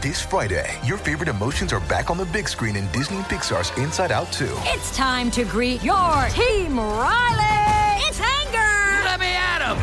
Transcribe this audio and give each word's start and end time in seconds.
This 0.00 0.22
Friday, 0.22 0.78
your 0.82 0.96
favorite 0.96 1.28
emotions 1.28 1.74
are 1.74 1.80
back 1.80 2.08
on 2.08 2.16
the 2.16 2.24
big 2.24 2.48
screen 2.48 2.74
in 2.74 2.90
Disney 2.90 3.18
and 3.18 3.26
Pixar's 3.26 3.76
Inside 3.78 4.10
Out 4.10 4.32
2. 4.32 4.48
It's 4.60 4.96
time 4.96 5.30
to 5.32 5.44
greet 5.44 5.82
your 5.82 6.26
Team 6.30 6.80
Riley. 6.80 8.00
It's 8.08 8.18
anger. 8.18 9.04
Let 9.04 9.20
me 9.20 9.26
at 9.26 9.60
him. 9.60 9.76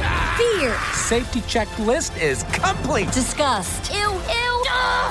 Fear. 0.60 0.76
Safety 0.94 1.42
checklist 1.42 2.20
is 2.20 2.42
complete. 2.52 3.12
Disgust. 3.12 3.94
Ew, 3.94 4.00
ew. 4.00 4.66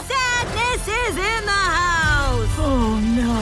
Sadness 0.09 0.88
is 0.88 1.17
in 1.17 1.45
the 1.45 1.53
house. 1.53 2.49
Oh 2.59 3.01
no. 3.15 3.33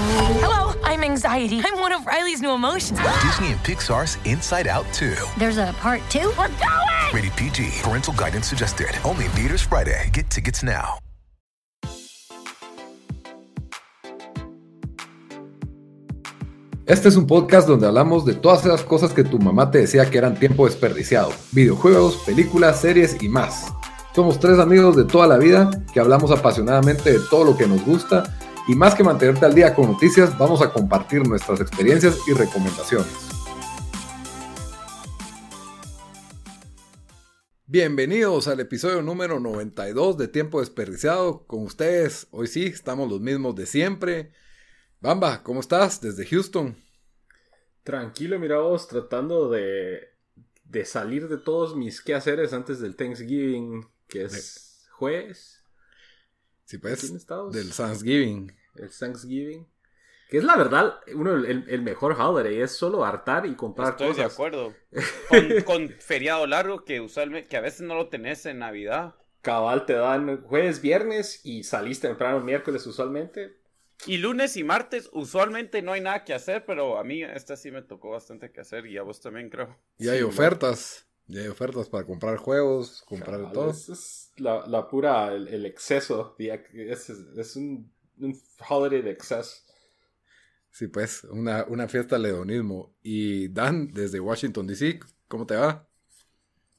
Hello, 0.47 0.79
I'm 0.85 1.03
anxiety. 1.03 1.63
I'm 1.65 1.81
one 1.81 1.93
of 1.93 2.05
Riley's 2.07 2.43
new 2.43 2.51
emotions. 2.51 3.01
Disney 3.23 3.53
and 3.53 3.61
Pixar's 3.61 4.19
Inside 4.27 4.67
Out 4.67 4.85
2. 4.93 5.15
There's 5.39 5.57
a 5.57 5.73
part 5.79 6.03
two. 6.11 6.31
We're 6.37 6.49
going! 6.49 7.15
Rated 7.15 7.33
PG. 7.37 7.71
Parental 7.81 8.13
guidance 8.13 8.49
suggested. 8.49 8.91
Only 9.03 9.25
in 9.25 9.31
theaters 9.31 9.63
Friday. 9.63 10.11
Get 10.13 10.29
tickets 10.29 10.63
now. 10.63 10.99
Este 16.87 17.09
es 17.09 17.17
un 17.17 17.27
podcast 17.27 17.67
donde 17.67 17.87
hablamos 17.87 18.27
de 18.27 18.35
todas 18.35 18.67
esas 18.67 18.83
cosas 18.83 19.15
que 19.15 19.25
tu 19.25 19.39
mamá 19.39 19.71
te 19.71 19.79
decía 19.79 20.11
que 20.11 20.19
eran 20.19 20.39
tiempo 20.39 20.67
desperdiciado. 20.67 21.33
Videojuegos, 21.53 22.19
películas, 22.27 22.79
series 22.79 23.23
y 23.23 23.31
más. 23.31 23.73
Somos 24.15 24.39
tres 24.39 24.59
amigos 24.59 24.95
de 24.95 25.05
toda 25.05 25.27
la 25.27 25.39
vida 25.39 25.71
que 25.95 26.01
hablamos 26.01 26.31
apasionadamente 26.31 27.11
de 27.11 27.21
todo 27.31 27.43
lo 27.43 27.57
que 27.57 27.67
nos 27.67 27.83
gusta 27.87 28.37
y 28.69 28.75
más 28.75 28.95
que 28.95 29.03
mantenerte 29.03 29.47
al 29.47 29.55
día 29.55 29.75
con 29.75 29.93
noticias, 29.93 30.37
vamos 30.37 30.61
a 30.61 30.75
compartir 30.75 31.27
nuestras 31.27 31.59
experiencias 31.63 32.19
y 32.29 32.35
recomendaciones. 32.35 33.09
Bienvenidos 37.65 38.47
al 38.47 38.61
episodio 38.61 39.01
número 39.01 39.41
92 39.41 40.19
de 40.19 40.29
Tiempo 40.29 40.61
Desperdiciado. 40.61 41.47
Con 41.47 41.63
ustedes, 41.63 42.27
hoy 42.31 42.47
sí, 42.47 42.67
estamos 42.67 43.09
los 43.09 43.23
mismos 43.23 43.55
de 43.55 43.65
siempre. 43.65 44.33
Bamba, 45.01 45.43
¿cómo 45.43 45.61
estás? 45.61 46.01
Desde 46.01 46.27
Houston. 46.27 46.77
Tranquilo, 47.83 48.39
mira 48.39 48.59
vos, 48.59 48.89
tratando 48.89 49.51
de, 49.51 50.09
de 50.65 50.85
salir 50.85 51.29
de 51.29 51.37
todos 51.37 51.77
mis 51.77 52.01
quehaceres 52.01 52.53
antes 52.53 52.81
del 52.81 52.97
Thanksgiving, 52.97 53.87
que 54.09 54.25
es 54.25 54.89
jueves. 54.93 55.63
Sí, 56.65 56.79
pues, 56.79 56.99
¿Aquí 56.99 57.09
en 57.09 57.17
Estados? 57.17 57.53
del 57.53 57.71
Thanksgiving. 57.73 58.53
El 58.77 58.91
Thanksgiving. 58.91 59.67
Que 60.31 60.39
es 60.39 60.45
la 60.45 60.57
verdad, 60.57 60.95
uno, 61.15 61.35
el, 61.35 61.67
el 61.69 61.83
mejor 61.83 62.13
holiday, 62.19 62.63
es 62.63 62.73
solo 62.73 63.05
hartar 63.05 63.45
y 63.45 63.55
comprar 63.55 63.91
Estoy 63.91 64.09
cosas. 64.09 64.17
de 64.17 64.33
acuerdo. 64.33 64.75
Con, 65.29 65.63
con 65.63 65.89
feriado 66.01 66.47
largo 66.47 66.85
que 66.85 67.01
usualmente, 67.03 67.49
que 67.49 67.57
a 67.59 67.61
veces 67.61 67.83
no 67.83 67.95
lo 67.95 68.09
tenés 68.09 68.47
en 68.47 68.61
Navidad. 68.61 69.15
Cabal 69.43 69.85
te 69.85 69.93
dan 69.93 70.43
jueves, 70.43 70.81
viernes 70.81 71.41
y 71.45 71.65
salís 71.65 72.01
temprano 72.01 72.41
miércoles 72.41 72.87
usualmente. 72.87 73.55
Y 74.07 74.19
lunes 74.19 74.57
y 74.57 74.65
martes 74.65 75.11
usualmente 75.13 75.83
no 75.83 75.93
hay 75.93 76.01
nada 76.01 76.25
que 76.25 76.35
hacer, 76.35 76.65
pero 76.67 76.99
a 76.99 77.05
mí 77.05 77.23
esta 77.23 77.57
sí 77.57 77.71
me 77.71 77.83
tocó 77.83 78.11
bastante 78.11 78.53
que 78.53 78.61
hacer 78.61 78.87
y 78.87 78.97
a 78.99 79.03
vos 79.03 79.21
también 79.21 79.51
creo. 79.51 79.79
Y 79.99 80.09
hay 80.09 80.23
Sí, 80.23 80.23
ofertas. 80.23 81.09
Y 81.27 81.39
hay 81.39 81.49
ofertas 81.49 81.89
para 81.89 82.07
comprar 82.07 82.37
juegos, 82.37 83.03
comprar 83.07 83.41
Cabal, 83.41 83.51
todo. 83.51 83.71
Es, 83.71 83.89
es 83.89 84.33
la, 84.37 84.67
la 84.67 84.89
pura, 84.89 85.33
el, 85.35 85.49
el 85.49 85.67
exceso. 85.67 86.37
Es, 86.39 87.11
es 87.11 87.57
un, 87.57 87.91
un 88.19 88.41
holiday 88.69 89.03
de 89.03 89.11
exceso. 89.13 89.63
Sí, 90.71 90.89
pues, 90.89 91.25
una, 91.25 91.65
una 91.69 91.89
fiesta 91.89 92.19
de 92.19 92.29
hedonismo. 92.29 92.95
Y 93.03 93.49
Dan, 93.49 93.93
desde 93.93 94.21
Washington, 94.21 94.67
D.C., 94.67 95.01
¿cómo 95.29 95.47
te 95.47 95.55
va? 95.57 95.89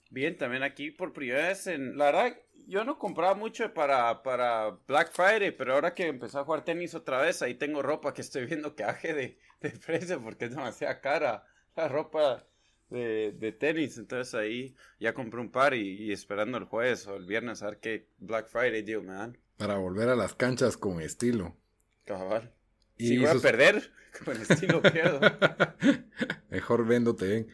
Bien, 0.09 0.37
también 0.37 0.63
aquí 0.63 0.91
por 0.91 1.13
primera 1.13 1.47
vez 1.49 1.67
en... 1.67 1.97
La 1.97 2.05
verdad, 2.05 2.37
yo 2.67 2.83
no 2.83 2.97
compraba 2.97 3.35
mucho 3.35 3.73
para, 3.73 4.23
para 4.23 4.77
Black 4.87 5.11
Friday, 5.11 5.51
pero 5.51 5.73
ahora 5.73 5.93
que 5.93 6.07
empecé 6.07 6.37
a 6.37 6.43
jugar 6.43 6.63
tenis 6.63 6.95
otra 6.95 7.21
vez, 7.21 7.41
ahí 7.41 7.55
tengo 7.55 7.81
ropa 7.81 8.13
que 8.13 8.21
estoy 8.21 8.45
viendo 8.45 8.75
que 8.75 8.83
baje 8.83 9.13
de, 9.13 9.39
de 9.61 9.69
precio 9.71 10.21
porque 10.21 10.45
es 10.45 10.51
demasiado 10.51 10.99
cara 11.01 11.45
la 11.75 11.87
ropa 11.87 12.47
de, 12.89 13.33
de 13.33 13.51
tenis. 13.51 13.97
Entonces 13.97 14.33
ahí 14.33 14.75
ya 14.99 15.13
compré 15.13 15.41
un 15.41 15.51
par 15.51 15.73
y, 15.73 16.03
y 16.03 16.11
esperando 16.11 16.57
el 16.57 16.65
jueves 16.65 17.07
o 17.07 17.15
el 17.15 17.25
viernes 17.25 17.61
a 17.61 17.67
ver 17.67 17.79
qué 17.79 18.09
Black 18.17 18.47
Friday 18.47 18.81
deal 18.81 19.03
me 19.03 19.13
dan. 19.13 19.37
Para 19.57 19.77
volver 19.77 20.09
a 20.09 20.15
las 20.15 20.33
canchas 20.33 20.77
con 20.77 21.01
estilo. 21.01 21.55
Cabal. 22.05 22.53
Y 22.97 23.07
si 23.07 23.17
voy 23.17 23.27
a 23.27 23.35
perder, 23.35 23.91
con 24.23 24.41
estilo 24.41 24.81
pierdo. 24.81 25.19
Mejor 26.49 26.85
véndote 26.85 27.27
bien. 27.27 27.47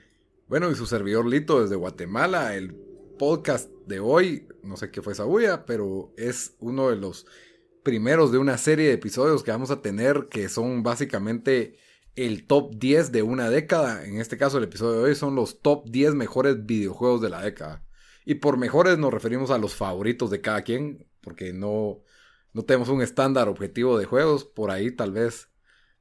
Bueno, 0.47 0.69
y 0.69 0.75
su 0.75 0.85
servidor 0.85 1.25
Lito 1.25 1.61
desde 1.61 1.75
Guatemala, 1.75 2.55
el 2.55 2.75
podcast 3.21 3.69
de 3.85 3.99
hoy, 3.99 4.47
no 4.63 4.77
sé 4.77 4.89
qué 4.89 5.03
fue 5.03 5.13
esa 5.13 5.25
bulla, 5.25 5.67
pero 5.67 6.11
es 6.17 6.55
uno 6.57 6.89
de 6.89 6.95
los 6.95 7.27
primeros 7.83 8.31
de 8.31 8.39
una 8.39 8.57
serie 8.57 8.87
de 8.87 8.93
episodios 8.93 9.43
que 9.43 9.51
vamos 9.51 9.69
a 9.69 9.83
tener 9.83 10.27
que 10.27 10.49
son 10.49 10.81
básicamente 10.81 11.77
el 12.15 12.47
top 12.47 12.73
10 12.77 13.11
de 13.11 13.21
una 13.21 13.51
década. 13.51 14.03
En 14.05 14.19
este 14.19 14.39
caso, 14.39 14.57
el 14.57 14.63
episodio 14.63 14.93
de 14.93 15.09
hoy 15.09 15.15
son 15.15 15.35
los 15.35 15.61
top 15.61 15.87
10 15.87 16.15
mejores 16.15 16.65
videojuegos 16.65 17.21
de 17.21 17.29
la 17.29 17.43
década. 17.43 17.85
Y 18.25 18.35
por 18.35 18.57
mejores 18.57 18.97
nos 18.97 19.13
referimos 19.13 19.51
a 19.51 19.59
los 19.59 19.75
favoritos 19.75 20.31
de 20.31 20.41
cada 20.41 20.63
quien, 20.63 21.07
porque 21.21 21.53
no, 21.53 22.01
no 22.53 22.63
tenemos 22.63 22.89
un 22.89 23.03
estándar 23.03 23.49
objetivo 23.49 23.99
de 23.99 24.05
juegos. 24.05 24.45
Por 24.45 24.71
ahí 24.71 24.89
tal 24.89 25.11
vez 25.11 25.51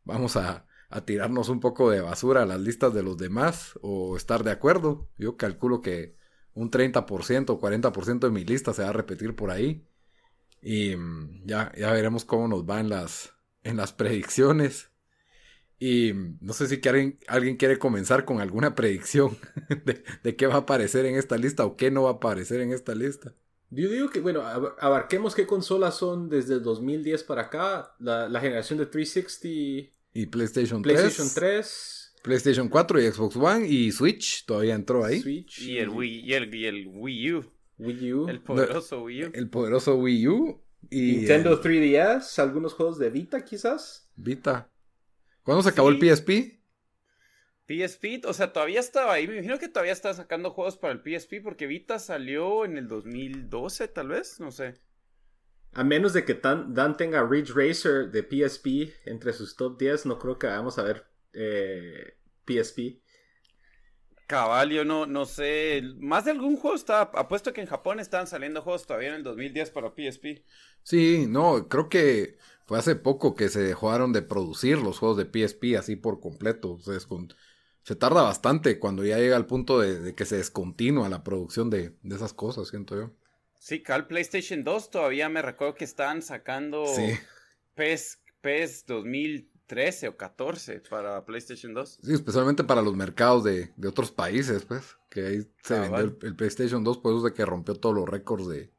vamos 0.05 0.37
a, 0.37 0.67
a 0.89 1.05
tirarnos 1.05 1.51
un 1.51 1.61
poco 1.61 1.91
de 1.91 2.01
basura 2.01 2.45
a 2.45 2.47
las 2.47 2.63
listas 2.63 2.95
de 2.95 3.03
los 3.03 3.19
demás 3.19 3.79
o 3.83 4.17
estar 4.17 4.43
de 4.43 4.53
acuerdo. 4.53 5.11
Yo 5.19 5.37
calculo 5.37 5.83
que 5.83 6.19
un 6.61 6.71
30% 6.71 7.51
o 7.55 7.59
40% 7.61 8.27
de 8.29 8.31
mi 8.33 8.45
lista 8.45 8.73
se 8.75 8.83
va 8.83 8.91
a 8.91 8.93
repetir 8.93 9.35
por 9.35 9.51
ahí. 9.51 9.85
Y 10.63 10.97
mm, 10.97 11.47
ya, 11.47 11.73
ya 11.77 11.93
veremos 11.93 12.25
cómo 12.25 12.49
nos 12.49 12.65
va 12.69 12.81
en 12.81 12.89
las, 12.91 13.33
en 13.63 13.77
las 13.79 13.93
predicciones. 13.93 14.91
Y 15.79 16.13
mm, 16.13 16.39
no 16.43 16.53
sé 16.53 16.67
si 16.69 16.81
quieren- 16.81 17.19
alguien 17.27 17.57
quiere 17.57 17.79
comenzar 17.79 18.25
con 18.25 18.41
alguna 18.41 18.75
predicción 18.75 19.39
de, 19.85 20.05
de 20.23 20.37
qué 20.37 20.47
va 20.47 20.55
a 20.55 20.59
aparecer 20.59 21.07
en 21.07 21.17
esta 21.17 21.37
lista 21.39 21.65
o 21.65 21.77
qué 21.77 21.91
no 21.91 22.03
va 22.05 22.11
a 22.11 22.13
aparecer 22.15 22.61
en 22.61 22.73
esta 22.73 22.95
lista. 22.95 23.33
Yo 23.71 23.89
digo 23.89 24.11
que, 24.11 24.21
bueno, 24.21 24.43
ab- 24.43 24.75
abarquemos 24.81 25.35
qué 25.35 25.47
consolas 25.47 25.95
son 25.97 26.29
desde 26.29 26.55
el 26.55 26.63
2010 26.63 27.23
para 27.25 27.43
acá. 27.43 27.95
La, 28.01 28.29
la 28.29 28.41
generación 28.41 28.79
de 28.81 28.87
360, 28.87 29.93
Y 30.13 30.27
PlayStation 30.27 30.83
3, 30.83 31.01
PlayStation 31.01 31.29
3, 31.35 32.00
PlayStation 32.23 32.69
4 32.69 33.01
y 33.01 33.11
Xbox 33.11 33.37
One 33.37 33.67
y 33.67 33.91
Switch 33.93 34.45
todavía 34.47 34.75
entró 34.75 35.05
ahí. 35.05 35.21
Switch 35.21 35.61
y, 35.63 35.79
el 35.79 35.89
Wii, 35.89 36.21
y, 36.21 36.35
el, 36.35 36.55
y 36.55 36.67
el 36.67 36.87
Wii 36.89 37.33
U. 37.35 37.53
Wii 37.79 38.13
U, 38.13 38.29
El 38.29 38.43
poderoso 38.43 39.03
Wii 39.05 39.25
U. 39.25 39.31
El 39.33 39.49
poderoso 39.49 39.97
Wii 39.97 40.29
U 40.29 40.63
y 40.91 41.13
Nintendo 41.17 41.55
eh, 41.55 41.61
3DS, 41.63 42.39
algunos 42.39 42.75
juegos 42.75 42.99
de 42.99 43.11
Vita 43.11 43.43
quizás. 43.45 44.11
Vita. 44.17 44.71
¿Cuándo 45.43 45.63
se 45.63 45.71
acabó 45.71 45.91
Sí. 45.91 45.97
el 45.97 46.01
PSP? 46.17 46.61
PSP, 47.67 48.25
o 48.27 48.33
sea, 48.33 48.53
todavía 48.53 48.81
estaba 48.81 49.13
ahí. 49.15 49.29
Me 49.29 49.35
imagino 49.35 49.59
que 49.59 49.69
todavía 49.69 49.93
está 49.93 50.13
sacando 50.13 50.51
juegos 50.51 50.77
para 50.77 50.93
el 50.93 51.01
PSP 51.03 51.41
porque 51.43 51.67
Vita 51.67 51.99
salió 51.99 52.65
en 52.65 52.77
el 52.77 52.89
2012, 52.89 53.89
tal 53.89 54.09
vez, 54.09 54.41
no 54.41 54.51
sé. 54.51 54.75
A 55.73 55.85
menos 55.85 56.13
de 56.13 56.25
que 56.25 56.35
tan- 56.35 56.75
Dan 56.75 56.97
tenga 56.97 57.25
Ridge 57.25 57.53
Racer 57.55 58.11
de 58.11 58.23
PSP 58.25 58.93
entre 59.05 59.33
sus 59.33 59.55
top 59.55 59.79
10, 59.79 60.05
no 60.07 60.19
creo 60.19 60.37
que 60.37 60.49
vamos 60.49 60.79
a 60.79 60.83
ver 60.83 61.07
eh, 61.33 62.17
PSP. 62.47 63.01
Cabal, 64.27 64.71
yo 64.71 64.85
no, 64.85 65.07
no 65.07 65.25
sé. 65.27 65.83
Más 65.99 66.25
de 66.25 66.31
algún 66.31 66.57
juego 66.57 66.77
está. 66.77 67.01
Apuesto 67.03 67.53
que 67.53 67.61
en 67.61 67.67
Japón 67.67 67.99
están 67.99 68.27
saliendo 68.29 68.63
juegos 68.63 68.87
todavía 68.87 69.09
en 69.09 69.15
el 69.17 69.23
2010 69.25 69.71
para 69.71 69.91
PSP. 69.91 70.45
Sí, 70.83 71.27
no, 71.29 71.69
creo 71.69 71.89
que 71.89 72.39
fue 72.67 72.79
hace 72.79 72.95
poco 72.95 73.35
que 73.35 73.49
se 73.49 73.61
dejaron 73.61 74.13
de 74.13 74.23
producir 74.23 74.79
los 74.79 74.99
juegos 74.99 75.17
de 75.19 75.25
PSP 75.27 75.77
así 75.77 75.97
por 75.97 76.21
completo. 76.21 76.79
Con- 77.09 77.35
se 77.83 77.97
tarda 77.97 78.23
bastante 78.23 78.79
cuando 78.79 79.05
ya 79.05 79.19
llega 79.19 79.37
al 79.37 79.47
punto 79.47 79.81
de, 79.81 79.99
de 79.99 80.15
que 80.15 80.25
se 80.25 80.37
descontinúa 80.37 81.09
la 81.09 81.25
producción 81.25 81.69
de, 81.71 81.97
de 82.03 82.15
esas 82.17 82.33
cosas, 82.33 82.69
siento 82.69 82.95
yo. 82.97 83.11
Sí, 83.59 83.83
Cal 83.83 84.07
PlayStation 84.07 84.65
2 84.65 84.91
todavía 84.91 85.29
me 85.29 85.43
recuerdo 85.43 85.75
que 85.75 85.85
estaban 85.85 86.23
sacando 86.23 86.87
Sí. 86.87 87.13
PES, 87.75 88.23
PES 88.41 88.85
2013 89.71 90.09
o 90.09 90.17
14 90.17 90.83
para 90.89 91.25
PlayStation 91.25 91.73
2. 91.75 91.99
Sí, 92.03 92.13
especialmente 92.15 92.65
para 92.65 92.83
los 92.83 92.95
mercados 92.97 93.45
de, 93.45 93.73
de 93.77 93.89
otros 93.89 94.11
países, 94.11 94.65
pues, 94.65 94.97
que 95.09 95.27
ahí 95.27 95.41
se 95.63 95.75
Cabal. 95.75 95.91
vendió 95.91 96.19
el, 96.23 96.27
el 96.29 96.37
PlayStation 96.37 96.83
2, 96.85 96.99
por 96.99 97.13
eso 97.13 97.19
es 97.27 97.33
de 97.33 97.37
que 97.37 97.45
rompió 97.47 97.75
todos 97.75 97.95
los 97.95 98.09
récords 98.09 98.49
de, 98.49 98.73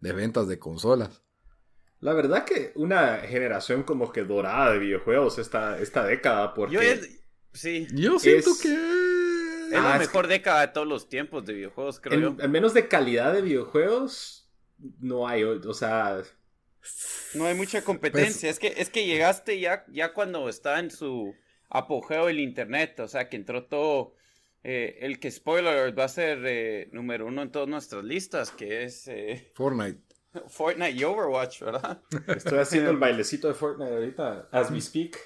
de 0.00 0.12
ventas 0.12 0.48
de 0.48 0.58
consolas. 0.58 1.22
La 2.00 2.12
verdad 2.14 2.44
que 2.44 2.72
una 2.76 3.18
generación 3.18 3.82
como 3.82 4.12
que 4.12 4.22
dorada 4.24 4.72
de 4.72 4.78
videojuegos 4.78 5.38
esta, 5.38 5.78
esta 5.80 6.04
década, 6.04 6.54
porque... 6.54 6.74
Yo 6.74 6.80
es, 6.80 7.20
sí, 7.52 7.88
Yo 7.92 8.18
siento 8.18 8.50
Es- 8.50 8.60
que... 8.60 8.68
es 8.74 9.74
Ah, 9.74 9.80
la 9.82 9.94
es 9.96 10.00
mejor 10.00 10.28
década 10.28 10.60
de 10.62 10.68
todos 10.68 10.86
los 10.86 11.08
tiempos 11.08 11.44
de 11.44 11.52
videojuegos, 11.54 12.00
creo 12.00 12.14
en, 12.14 12.36
yo. 12.38 12.42
en 12.44 12.50
menos 12.50 12.72
de 12.72 12.88
calidad 12.88 13.32
de 13.34 13.42
videojuegos, 13.42 14.48
no 15.00 15.26
hay, 15.28 15.42
o 15.44 15.60
o 15.68 15.74
sea... 15.74 16.22
No 17.34 17.46
hay 17.46 17.54
mucha 17.54 17.82
competencia. 17.82 18.48
es 18.50 18.58
que 18.58 18.74
es 18.76 18.90
que 18.90 19.04
llegaste 19.06 19.60
ya, 19.60 19.84
ya 19.88 20.12
cuando 20.14 20.48
está 20.48 20.78
en 20.78 20.90
su 20.90 21.34
apogeo 21.68 22.28
el 22.28 22.40
internet. 22.40 22.98
O 23.00 23.08
sea, 23.08 23.28
que 23.28 23.36
entró 23.36 23.64
todo. 23.66 24.14
eh, 24.64 24.98
el 25.02 25.20
que 25.20 25.30
spoiler 25.30 25.96
va 25.98 26.04
a 26.04 26.08
ser 26.08 26.38
eh, 26.44 26.88
número 26.92 27.26
uno 27.26 27.42
en 27.42 27.52
todas 27.52 27.68
nuestras 27.68 28.04
listas, 28.04 28.50
que 28.50 28.84
es 28.84 29.06
eh, 29.08 29.50
Fortnite. 29.54 30.00
Fortnite 30.48 30.90
y 30.92 31.04
Overwatch, 31.04 31.60
¿verdad? 31.62 32.02
Estoy 32.26 32.58
haciendo 32.58 32.90
el 32.90 32.96
bailecito 33.04 33.48
de 33.48 33.54
Fortnite 33.54 33.92
ahorita, 33.94 34.48
as 34.52 34.70
we 34.70 34.80
speak. 34.80 35.16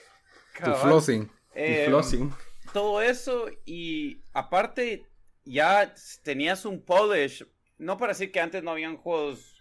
Tu 0.63 0.73
flossing. 0.75 1.31
Eh, 1.55 1.87
flossing. 1.89 2.33
todo 2.73 3.01
eso 3.03 3.47
y 3.65 4.23
aparte 4.33 5.07
ya 5.45 5.95
tenías 6.23 6.65
un 6.65 6.83
polish, 6.85 7.45
no 7.79 7.97
para 7.99 8.13
decir 8.13 8.31
que 8.33 8.41
antes 8.41 8.63
no 8.63 8.71
habían 8.71 8.97
juegos 8.97 9.52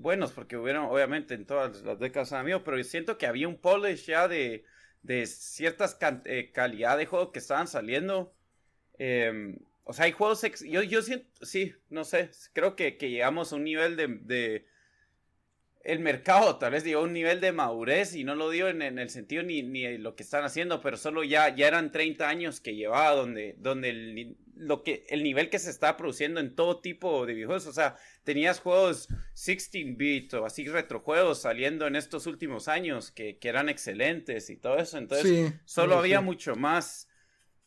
buenos, 0.00 0.32
porque 0.32 0.56
hubieron 0.56 0.86
obviamente 0.86 1.34
en 1.34 1.46
todas 1.46 1.82
las 1.82 1.98
décadas 1.98 2.32
han 2.32 2.40
habido, 2.40 2.64
pero 2.64 2.82
siento 2.84 3.18
que 3.18 3.26
había 3.26 3.48
un 3.48 3.58
polish 3.58 4.06
ya 4.06 4.28
de, 4.28 4.64
de 5.02 5.26
ciertas 5.26 5.98
eh, 6.24 6.50
calidad 6.52 6.98
de 6.98 7.06
juegos 7.06 7.30
que 7.32 7.38
estaban 7.38 7.68
saliendo. 7.68 8.34
Eh, 8.98 9.56
o 9.84 9.92
sea, 9.92 10.04
hay 10.04 10.12
juegos, 10.12 10.42
yo, 10.62 10.82
yo 10.82 11.02
siento, 11.02 11.26
sí, 11.44 11.74
no 11.88 12.04
sé, 12.04 12.30
creo 12.52 12.76
que, 12.76 12.92
llegamos 12.92 13.52
a 13.52 13.56
un 13.56 13.64
nivel 13.64 13.96
de, 13.96 14.66
el 15.82 15.98
mercado 16.00 16.58
tal 16.58 16.72
vez 16.72 16.86
a 16.86 16.98
un 16.98 17.12
nivel 17.12 17.40
de 17.40 17.52
madurez 17.52 18.14
y 18.14 18.22
no 18.22 18.34
lo 18.34 18.50
digo 18.50 18.68
en, 18.68 18.82
el 18.82 19.10
sentido 19.10 19.42
ni, 19.42 19.62
ni 19.62 19.98
lo 19.98 20.14
que 20.14 20.22
están 20.22 20.44
haciendo, 20.44 20.80
pero 20.80 20.96
solo 20.96 21.24
ya, 21.24 21.54
ya 21.54 21.66
eran 21.66 21.90
30 21.90 22.28
años 22.28 22.60
que 22.60 22.76
llevaba 22.76 23.16
donde, 23.16 23.56
donde 23.58 24.36
lo 24.54 24.82
que, 24.82 25.06
el 25.08 25.24
nivel 25.24 25.50
que 25.50 25.58
se 25.58 25.70
está 25.70 25.96
produciendo 25.96 26.38
en 26.38 26.54
todo 26.54 26.80
tipo 26.80 27.24
de 27.26 27.34
videojuegos, 27.34 27.66
o 27.66 27.72
sea, 27.72 27.96
tenías 28.24 28.60
juegos 28.60 29.08
16-bit 29.34 30.34
o 30.34 30.44
así 30.44 30.66
retrojuegos 30.68 31.42
saliendo 31.42 31.86
en 31.86 31.96
estos 31.96 32.26
últimos 32.26 32.68
años 32.68 33.10
que, 33.10 33.38
que 33.38 33.48
eran 33.48 33.68
excelentes 33.68 34.50
y 34.50 34.56
todo 34.56 34.78
eso, 34.78 34.98
entonces 34.98 35.26
Sí, 35.26 35.52
solo 35.64 35.94
sí, 35.94 35.98
había 35.98 36.18
sí. 36.18 36.24
mucho 36.24 36.56
más, 36.56 37.08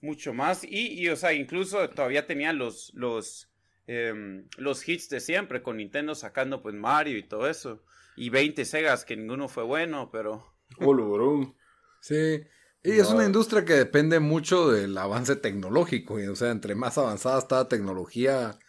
mucho 0.01 0.33
más 0.33 0.63
y, 0.63 0.93
y, 0.99 1.09
o 1.09 1.15
sea, 1.15 1.33
incluso 1.33 1.89
todavía 1.89 2.27
tenían 2.27 2.57
los, 2.57 2.91
los, 2.93 3.49
em, 3.87 4.47
los 4.57 4.87
hits 4.87 5.09
de 5.09 5.19
siempre 5.19 5.61
con 5.63 5.77
Nintendo 5.77 6.15
sacando 6.15 6.61
pues 6.61 6.75
Mario 6.75 7.17
y 7.17 7.23
todo 7.27 7.47
eso. 7.49 7.83
Y 8.15 8.29
20 8.29 8.63
Segas 8.65 9.05
que 9.05 9.17
ninguno 9.17 9.47
fue 9.47 9.63
bueno, 9.63 10.09
pero... 10.11 10.53
Olurum. 10.77 11.55
Sí. 11.99 12.43
Y 12.83 12.91
es 12.99 13.09
una 13.09 13.25
industria 13.25 13.63
que 13.65 13.73
depende 13.73 14.19
mucho 14.19 14.69
del 14.71 14.97
avance 14.97 15.35
tecnológico. 15.37 16.19
Y, 16.19 16.27
o 16.27 16.35
sea, 16.35 16.51
entre 16.51 16.75
más 16.75 16.97
avanzada 16.97 17.39
está 17.39 17.55
la 17.57 17.67
tecnología, 17.69 18.59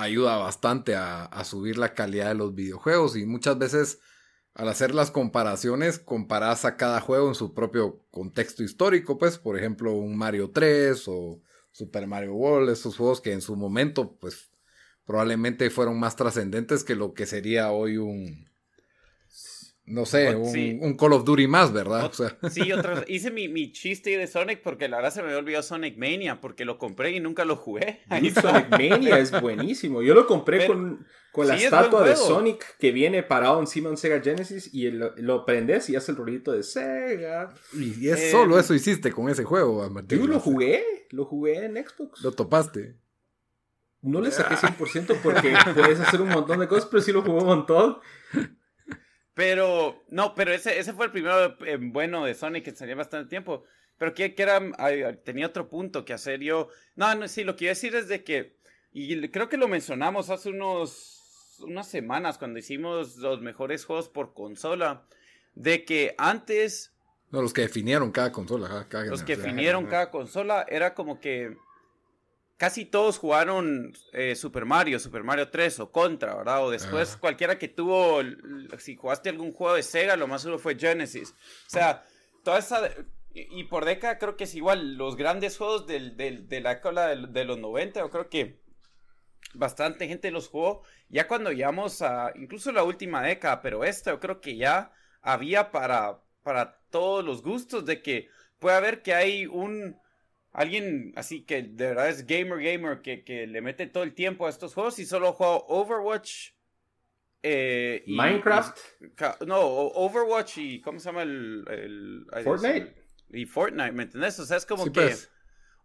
ayuda 0.00 0.36
bastante 0.36 0.94
a, 0.96 1.28
subir 1.44 1.78
la 1.78 1.94
calidad 1.94 2.28
de 2.28 2.34
los 2.34 2.54
videojuegos. 2.54 3.16
Y 3.16 3.26
muchas 3.26 3.58
veces, 3.58 4.00
al 4.54 4.68
hacer 4.68 4.94
las 4.94 5.10
comparaciones, 5.10 5.98
comparas 5.98 6.64
a 6.64 6.76
cada 6.76 7.00
juego 7.00 7.28
en 7.28 7.34
su 7.34 7.54
propio 7.54 8.00
contexto 8.10 8.62
histórico. 8.62 9.18
Pues, 9.18 9.38
por 9.38 9.58
ejemplo, 9.58 9.92
un 9.92 10.16
Mario 10.16 10.50
3 10.50 11.04
o 11.08 11.40
Super 11.70 12.06
Mario 12.06 12.34
World, 12.34 12.70
esos 12.70 12.96
juegos 12.96 13.20
que 13.20 13.32
en 13.32 13.40
su 13.40 13.56
momento, 13.56 14.16
pues, 14.20 14.50
probablemente 15.04 15.70
fueron 15.70 15.98
más 15.98 16.16
trascendentes 16.16 16.84
que 16.84 16.94
lo 16.96 17.14
que 17.14 17.26
sería 17.26 17.70
hoy 17.70 17.96
un. 17.96 18.49
No 19.90 20.06
sé, 20.06 20.34
un, 20.36 20.50
Sí. 20.52 20.78
un 20.80 20.96
Call 20.96 21.12
of 21.14 21.24
Duty 21.24 21.46
más, 21.48 21.72
¿verdad? 21.72 22.04
O 22.06 22.12
sea, 22.12 22.38
Sí, 22.48 22.70
otra, 22.72 23.04
hice 23.08 23.30
mi, 23.30 23.48
mi 23.48 23.72
chiste 23.72 24.16
de 24.16 24.26
Sonic 24.26 24.62
porque 24.62 24.88
la 24.88 24.98
verdad 24.98 25.12
se 25.12 25.22
me 25.22 25.34
olvidado 25.34 25.62
Sonic 25.64 25.96
Mania 25.98 26.40
porque 26.40 26.64
lo 26.64 26.78
compré 26.78 27.10
y 27.10 27.20
nunca 27.20 27.44
lo 27.44 27.56
jugué. 27.56 28.00
Ahí. 28.08 28.30
Sonic 28.30 28.70
Mania 28.70 29.18
es 29.18 29.38
buenísimo. 29.40 30.00
Yo 30.02 30.14
lo 30.14 30.26
compré 30.26 30.58
Pero- 30.58 30.74
con, 30.74 31.06
con 31.32 31.48
la 31.48 31.58
Sí, 31.58 31.64
es 31.64 31.70
buen 31.70 31.82
estatua 31.82 32.08
de. 32.08 32.16
Sonic 32.16 32.76
que 32.78 32.92
viene 32.92 33.22
parado 33.24 33.58
encima 33.60 33.86
de 33.88 33.90
un 33.92 33.96
Sega 33.96 34.20
Genesis 34.20 34.70
y 34.72 34.90
lo, 34.92 35.14
lo 35.16 35.44
prendes 35.44 35.90
y 35.90 35.96
hace 35.96 36.12
el 36.12 36.18
ruidito 36.18 36.52
de 36.52 36.62
Sega. 36.62 37.52
Y 37.74 38.08
es 38.08 38.20
Eh, 38.20 38.30
solo 38.30 38.58
eso 38.58 38.74
hiciste 38.74 39.10
con 39.12 39.28
ese 39.28 39.42
juego, 39.44 39.88
Martín. 39.90 40.20
Yo 40.20 40.26
lo 40.26 40.38
jugué, 40.40 40.84
lo 41.10 41.24
jugué 41.24 41.64
en 41.64 41.74
Xbox. 41.76 42.22
Lo 42.22 42.32
topaste. 42.32 42.96
No 44.02 44.20
le 44.20 44.30
saqué 44.30 44.54
100% 44.54 45.16
porque 45.22 45.52
puedes 45.74 46.00
hacer 46.00 46.22
un 46.22 46.28
montón 46.28 46.58
de 46.60 46.68
cosas, 46.68 46.86
pero 46.90 47.02
sí 47.02 47.12
lo 47.12 47.20
jugué 47.22 47.38
un 47.40 47.46
montón. 47.46 47.98
Pero, 49.40 50.02
no, 50.10 50.34
pero 50.34 50.52
ese, 50.52 50.78
ese 50.78 50.92
fue 50.92 51.06
el 51.06 51.12
primero 51.12 51.56
eh, 51.64 51.78
bueno 51.80 52.26
de 52.26 52.34
Sonic 52.34 52.62
que 52.62 52.72
salía 52.72 52.94
bastante 52.94 53.30
tiempo. 53.30 53.64
Pero 53.96 54.12
que, 54.12 54.34
que 54.34 54.42
era, 54.42 54.60
ay, 54.76 55.02
tenía 55.24 55.46
otro 55.46 55.66
punto 55.70 56.04
que 56.04 56.12
hacer 56.12 56.40
yo. 56.40 56.68
No, 56.94 57.14
no, 57.14 57.26
sí, 57.26 57.42
lo 57.44 57.56
que 57.56 57.64
iba 57.64 57.70
a 57.70 57.74
decir 57.74 57.94
es 57.94 58.06
de 58.08 58.22
que, 58.22 58.58
y 58.92 59.28
creo 59.30 59.48
que 59.48 59.56
lo 59.56 59.66
mencionamos 59.66 60.28
hace 60.28 60.50
unos, 60.50 61.56
unas 61.60 61.88
semanas 61.88 62.36
cuando 62.36 62.58
hicimos 62.58 63.16
los 63.16 63.40
mejores 63.40 63.86
juegos 63.86 64.10
por 64.10 64.34
consola, 64.34 65.06
de 65.54 65.86
que 65.86 66.14
antes 66.18 66.92
No, 67.30 67.40
los 67.40 67.54
que 67.54 67.62
definieron 67.62 68.12
cada 68.12 68.32
consola. 68.32 68.68
cada- 68.68 68.88
cada 68.90 69.04
los 69.06 69.22
que 69.22 69.36
definieron 69.36 69.86
cada 69.86 70.10
consola 70.10 70.66
era 70.68 70.92
como 70.94 71.18
que 71.18 71.56
casi 72.60 72.84
todos 72.84 73.16
jugaron 73.16 73.94
eh, 74.12 74.36
Super 74.36 74.66
Mario, 74.66 75.00
Super 75.00 75.24
Mario 75.24 75.48
3 75.48 75.80
o 75.80 75.90
Contra, 75.90 76.34
¿verdad? 76.34 76.62
O 76.62 76.70
después 76.70 77.12
Ajá. 77.12 77.20
cualquiera 77.20 77.58
que 77.58 77.68
tuvo, 77.68 78.20
si 78.76 78.96
jugaste 78.96 79.30
algún 79.30 79.50
juego 79.50 79.76
de 79.76 79.82
Sega, 79.82 80.14
lo 80.14 80.28
más 80.28 80.42
seguro 80.42 80.58
fue 80.58 80.78
Genesis. 80.78 81.30
O 81.66 81.70
sea, 81.70 82.04
toda 82.44 82.58
esa... 82.58 82.82
Y, 83.32 83.64
por 83.64 83.86
década 83.86 84.18
creo 84.18 84.36
que 84.36 84.44
es 84.44 84.54
igual, 84.54 84.96
los 84.96 85.16
grandes 85.16 85.56
juegos 85.56 85.86
del, 85.86 86.18
del- 86.18 86.48
de 86.48 86.60
la 86.60 86.74
del- 87.08 87.32
de, 87.32 87.44
los 87.46 87.58
90, 87.58 88.00
yo 88.00 88.10
creo 88.10 88.28
que 88.28 88.60
bastante 89.54 90.06
gente 90.06 90.30
los 90.30 90.48
jugó. 90.48 90.82
Ya 91.08 91.26
cuando 91.28 91.52
llegamos 91.52 92.02
a, 92.02 92.30
incluso 92.34 92.72
la 92.72 92.82
última 92.82 93.22
década, 93.22 93.62
pero 93.62 93.84
esta 93.84 94.10
yo 94.10 94.20
creo 94.20 94.42
que 94.42 94.56
ya 94.56 94.92
había 95.22 95.70
para, 95.70 96.20
para 96.42 96.78
todos 96.90 97.24
los 97.24 97.42
gustos 97.42 97.86
de 97.86 98.02
que 98.02 98.28
puede 98.58 98.76
haber 98.76 99.00
que 99.00 99.14
hay 99.14 99.46
un 99.46 99.96
alguien 100.52 101.12
así 101.16 101.42
que 101.44 101.62
de 101.62 101.86
verdad 101.88 102.08
es 102.08 102.26
gamer 102.26 102.58
gamer 102.62 103.02
que, 103.02 103.24
que 103.24 103.46
le 103.46 103.60
mete 103.60 103.86
todo 103.86 104.02
el 104.02 104.14
tiempo 104.14 104.46
a 104.46 104.50
estos 104.50 104.74
juegos 104.74 104.98
y 104.98 105.06
solo 105.06 105.32
juega 105.32 105.56
Overwatch 105.68 106.50
eh, 107.42 108.02
y- 108.06 108.16
Minecraft. 108.16 108.76
y- 109.00 109.44
no 109.46 109.58
o- 109.60 110.06
Overwatch 110.06 110.58
y 110.58 110.80
cómo 110.80 110.98
se 110.98 111.06
llama 111.06 111.22
el, 111.22 112.26
Fortnite. 112.44 112.94
y 113.30 113.46
Fortnite 113.46 113.92
¿me 113.92 114.02
entiendes? 114.04 114.38
o 114.40 114.46
sea 114.46 114.56
es 114.58 114.66
como 114.66 114.84
Sí, 114.84 114.90
que 114.92 115.00
pues. 115.02 115.30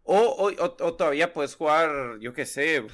o, 0.02 0.18
o, 0.18 0.50
o- 0.50 0.76
o 0.84 0.94
todavía 0.96 1.32
puedes 1.32 1.54
jugar 1.54 2.18
yo 2.20 2.32
qué 2.34 2.44
sé 2.44 2.84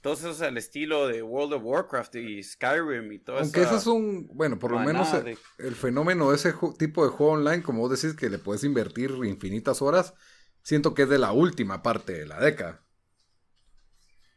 todos 0.00 0.20
esos 0.20 0.40
al 0.40 0.56
estilo 0.56 1.08
de 1.08 1.22
World 1.22 1.52
of 1.54 1.62
Warcraft 1.64 2.14
y 2.16 2.42
Skyrim 2.42 3.12
y 3.12 3.18
todo 3.18 3.36
Aunque 3.38 3.60
eso 3.60 3.70
ese 3.70 3.76
es 3.80 3.86
un, 3.86 4.28
bueno, 4.32 4.58
por 4.58 4.70
lo 4.72 4.78
menos 4.78 5.12
el, 5.12 5.24
de- 5.24 5.38
el 5.58 5.74
fenómeno 5.74 6.30
de 6.30 6.36
ese 6.36 6.54
tipo 6.78 7.04
de 7.04 7.10
juego 7.10 7.32
online, 7.32 7.62
como 7.62 7.80
vos 7.80 8.00
decís 8.00 8.16
que 8.18 8.30
le 8.30 8.38
puedes 8.38 8.64
invertir 8.64 9.10
infinitas 9.24 9.82
horas, 9.82 10.14
siento 10.62 10.94
que 10.94 11.02
es 11.02 11.08
de 11.08 11.18
la 11.18 11.32
última 11.32 11.82
parte 11.82 12.12
de 12.12 12.26
la 12.26 12.40
década. 12.40 12.82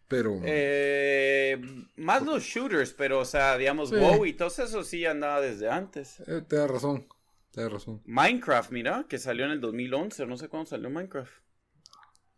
Pero 0.08 0.40
Eh, 0.44 1.60
más 1.96 2.24
los 2.24 2.44
shooters, 2.44 2.94
pero 2.94 3.20
o 3.20 3.26
sea, 3.26 3.58
digamos, 3.58 3.90
Sí. 3.90 3.96
WoW 3.96 4.26
y 4.26 4.34
todo 4.34 4.50
eso 4.50 4.84
sí 4.84 5.06
andaba 5.06 5.42
desde 5.42 5.70
antes. 5.70 6.20
eh, 6.28 6.42
te 6.48 6.56
da 6.58 6.68
razón, 6.68 7.08
te 7.52 7.62
da 7.62 7.70
razón. 7.70 8.02
Minecraft, 8.06 8.72
mira, 8.72 9.06
que 9.10 9.18
salió 9.18 9.46
en 9.46 9.52
el 9.52 9.62
2011, 9.62 10.26
no 10.26 10.38
sé 10.38 10.50
cuándo 10.50 10.70
salió 10.70 10.90
Minecraft. 10.90 11.32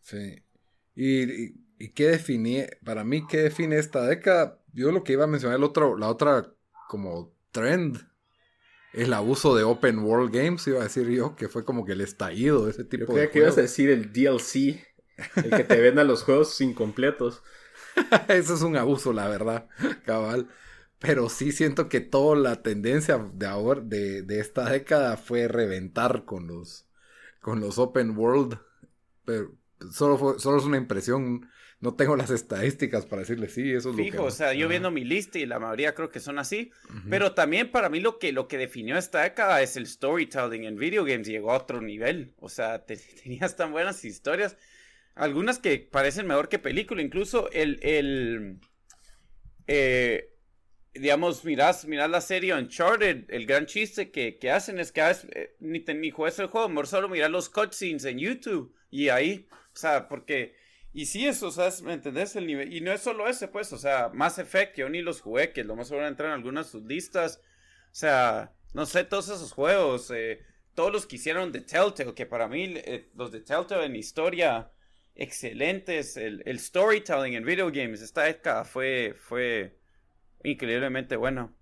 Sí. 0.01 0.43
Y, 0.95 1.23
y, 1.23 1.55
y 1.79 1.89
qué 1.89 2.07
define, 2.11 2.69
para 2.85 3.03
mí, 3.03 3.25
qué 3.27 3.37
define 3.43 3.77
esta 3.77 4.05
década, 4.05 4.61
yo 4.71 4.91
lo 4.91 5.03
que 5.03 5.13
iba 5.13 5.25
a 5.25 5.27
mencionar 5.27 5.57
el 5.57 5.63
otro, 5.63 5.97
la 5.97 6.07
otra 6.07 6.53
como 6.87 7.33
trend, 7.51 7.97
el 8.95 9.13
abuso 9.13 9.55
de 9.55 9.63
open 9.63 9.99
world 9.99 10.33
games, 10.33 10.65
iba 10.67 10.79
a 10.79 10.83
decir 10.83 11.09
yo, 11.09 11.35
que 11.35 11.49
fue 11.49 11.65
como 11.65 11.85
que 11.85 11.91
el 11.91 12.01
estallido 12.01 12.65
de 12.65 12.71
ese 12.71 12.85
tipo 12.85 13.07
Yo 13.07 13.13
de 13.13 13.13
creía 13.13 13.31
que 13.31 13.39
ibas 13.39 13.57
a 13.57 13.61
decir 13.61 13.89
el 13.89 14.13
DLC, 14.13 14.85
el 15.35 15.49
que 15.49 15.63
te 15.65 15.81
vendan 15.81 16.07
los 16.07 16.23
juegos 16.23 16.59
incompletos. 16.61 17.43
Eso 18.29 18.53
es 18.53 18.61
un 18.61 18.77
abuso, 18.77 19.11
la 19.11 19.27
verdad, 19.27 19.67
cabal. 20.05 20.47
Pero 20.99 21.27
sí 21.27 21.51
siento 21.51 21.89
que 21.89 21.99
toda 21.99 22.37
la 22.37 22.61
tendencia 22.61 23.17
de 23.33 23.45
ahora, 23.45 23.81
de, 23.81 24.21
de 24.21 24.39
esta 24.39 24.69
década, 24.69 25.17
fue 25.17 25.49
reventar 25.49 26.23
con 26.23 26.47
los, 26.47 26.87
con 27.41 27.59
los 27.59 27.77
open 27.77 28.17
world. 28.17 28.57
Pero 29.25 29.57
solo, 29.91 30.17
fue, 30.17 30.39
solo 30.39 30.57
es 30.57 30.63
una 30.63 30.77
impresión. 30.77 31.49
No 31.85 31.93
tengo 31.93 32.15
las 32.15 32.31
estadísticas 32.31 33.05
para 33.05 33.19
decirle 33.21 33.47
sí, 33.47 33.71
eso 33.71 33.91
es 33.91 33.95
lo 33.95 34.03
que. 34.03 34.11
Fijo, 34.11 34.23
o 34.23 34.31
sea, 34.31 34.53
yo 34.53 34.67
viendo 34.67 34.89
mi 34.89 35.03
lista 35.03 35.37
y 35.37 35.45
la 35.45 35.59
mayoría 35.59 35.93
creo 35.93 36.09
que 36.09 36.19
son 36.19 36.39
así. 36.39 36.71
Pero 37.11 37.33
también 37.33 37.69
para 37.71 37.89
mí 37.89 37.99
lo 37.99 38.17
que, 38.17 38.31
lo 38.31 38.47
que 38.47 38.57
definió 38.57 38.97
esta 38.97 39.21
década 39.21 39.61
es 39.61 39.77
el 39.77 39.85
storytelling 39.85 40.63
en 40.63 40.77
video 40.77 41.05
games. 41.05 41.27
Llegó 41.27 41.51
a 41.53 41.57
otro 41.57 41.81
nivel. 41.81 42.33
O 42.39 42.49
sea, 42.49 42.83
te- 42.85 42.97
tenías 43.23 43.55
tan 43.55 43.71
buenas 43.71 44.03
historias. 44.03 44.57
Algunas 45.13 45.59
que 45.59 45.77
parecen 45.77 46.25
mejor 46.25 46.49
que 46.49 46.57
película. 46.57 47.03
Incluso 47.03 47.51
el. 47.51 47.79
el 47.83 48.59
eh, 49.67 50.31
digamos, 50.93 51.45
mirás, 51.45 51.85
mirás 51.85 52.09
la 52.09 52.21
serie 52.21 52.55
Uncharted. 52.55 53.25
El 53.29 53.45
gran 53.45 53.67
chiste 53.67 54.09
que, 54.09 54.37
que 54.39 54.49
hacen 54.49 54.79
es 54.79 54.91
que 54.91 55.01
a 55.01 55.09
veces, 55.09 55.29
eh, 55.35 55.55
ni, 55.59 55.81
te, 55.81 55.93
ni 55.93 56.09
juegas 56.09 56.39
el 56.39 56.47
juego. 56.47 56.67
Mejor 56.67 56.87
solo 56.87 57.09
mirar 57.09 57.29
los 57.29 57.49
cutscenes 57.49 58.05
en 58.05 58.17
YouTube. 58.17 58.73
Y 58.89 59.09
ahí. 59.09 59.47
O 59.51 59.77
sea, 59.77 60.07
porque. 60.07 60.55
Y 60.95 61.07
sí, 61.07 61.27
eso, 61.27 61.49
o 61.49 61.83
¿me 61.83 61.91
entendés? 61.91 62.37
El 62.37 62.47
nivel. 62.47 62.73
Y 62.73 62.79
no 62.79 62.93
es 62.93 63.01
solo 63.01 63.27
ese, 63.27 63.49
pues, 63.49 63.73
o 63.73 63.77
sea, 63.77 64.11
Mass 64.13 64.39
Effect, 64.39 64.77
yo 64.77 64.87
ni 64.87 65.01
los 65.01 65.19
jugué, 65.19 65.51
que 65.51 65.65
lo 65.65 65.75
más 65.75 65.89
seguro 65.89 66.07
entrar 66.07 66.29
en 66.29 66.35
algunas 66.35 66.67
de 66.67 66.71
sus 66.71 66.83
listas. 66.85 67.41
O 67.91 67.95
sea, 67.95 68.53
no 68.73 68.85
sé, 68.85 69.03
todos 69.03 69.27
esos 69.27 69.51
juegos, 69.51 70.09
eh, 70.15 70.39
todos 70.73 70.93
los 70.93 71.05
que 71.05 71.17
hicieron 71.17 71.51
de 71.51 71.59
Telltale, 71.59 72.13
que 72.13 72.25
para 72.25 72.47
mí, 72.47 72.75
eh, 72.77 73.09
los 73.13 73.33
de 73.33 73.41
Telltale 73.41 73.87
en 73.87 73.97
historia, 73.97 74.71
excelentes. 75.15 76.15
El, 76.15 76.41
el 76.45 76.59
storytelling 76.59 77.33
en 77.33 77.43
video 77.43 77.69
games, 77.73 78.01
esta 78.01 78.23
década 78.23 78.63
fue, 78.63 79.15
fue 79.17 79.77
increíblemente 80.45 81.17
bueno. 81.17 81.53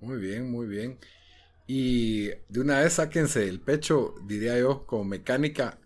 Muy 0.00 0.18
bien, 0.18 0.50
muy 0.50 0.66
bien. 0.66 0.98
Y 1.68 2.30
de 2.48 2.60
una 2.60 2.80
vez 2.80 2.94
sáquense 2.94 3.48
el 3.48 3.60
pecho, 3.60 4.16
diría 4.24 4.58
yo, 4.58 4.84
como 4.84 5.04
mecánica. 5.04 5.78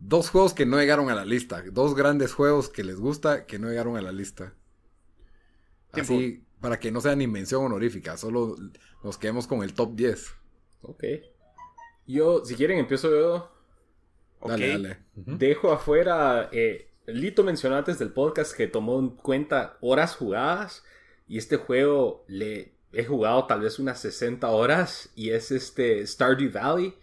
Dos 0.00 0.30
juegos 0.30 0.54
que 0.54 0.64
no 0.66 0.78
llegaron 0.78 1.10
a 1.10 1.14
la 1.14 1.24
lista. 1.24 1.62
Dos 1.72 1.94
grandes 1.94 2.32
juegos 2.32 2.68
que 2.68 2.84
les 2.84 2.98
gusta 2.98 3.46
que 3.46 3.58
no 3.58 3.68
llegaron 3.68 3.96
a 3.96 4.02
la 4.02 4.12
lista. 4.12 4.54
Tiempo. 5.92 6.14
Así, 6.14 6.44
para 6.60 6.78
que 6.78 6.90
no 6.90 7.00
sea 7.00 7.16
ni 7.16 7.26
mención 7.26 7.64
honorífica, 7.64 8.16
solo 8.16 8.56
nos 9.02 9.18
quedemos 9.18 9.46
con 9.46 9.62
el 9.62 9.74
top 9.74 9.94
10. 9.94 10.34
Ok. 10.82 11.04
Yo, 12.06 12.44
si 12.44 12.54
quieren, 12.54 12.78
empiezo 12.78 13.10
yo. 13.10 13.50
Dale, 14.44 14.68
dale. 14.68 14.98
Dejo 15.14 15.72
afuera. 15.72 16.48
eh, 16.52 16.88
Lito 17.06 17.42
mencionó 17.42 17.76
antes 17.76 17.98
del 17.98 18.12
podcast 18.12 18.54
que 18.56 18.66
tomó 18.68 18.98
en 19.00 19.10
cuenta 19.10 19.76
horas 19.80 20.14
jugadas. 20.16 20.84
Y 21.26 21.38
este 21.38 21.56
juego 21.56 22.24
le 22.28 22.72
he 22.92 23.04
jugado 23.04 23.46
tal 23.46 23.60
vez 23.60 23.78
unas 23.78 24.00
60 24.00 24.48
horas. 24.48 25.10
Y 25.14 25.30
es 25.30 25.50
este 25.50 26.06
Stardew 26.06 26.50
Valley. 26.52 26.94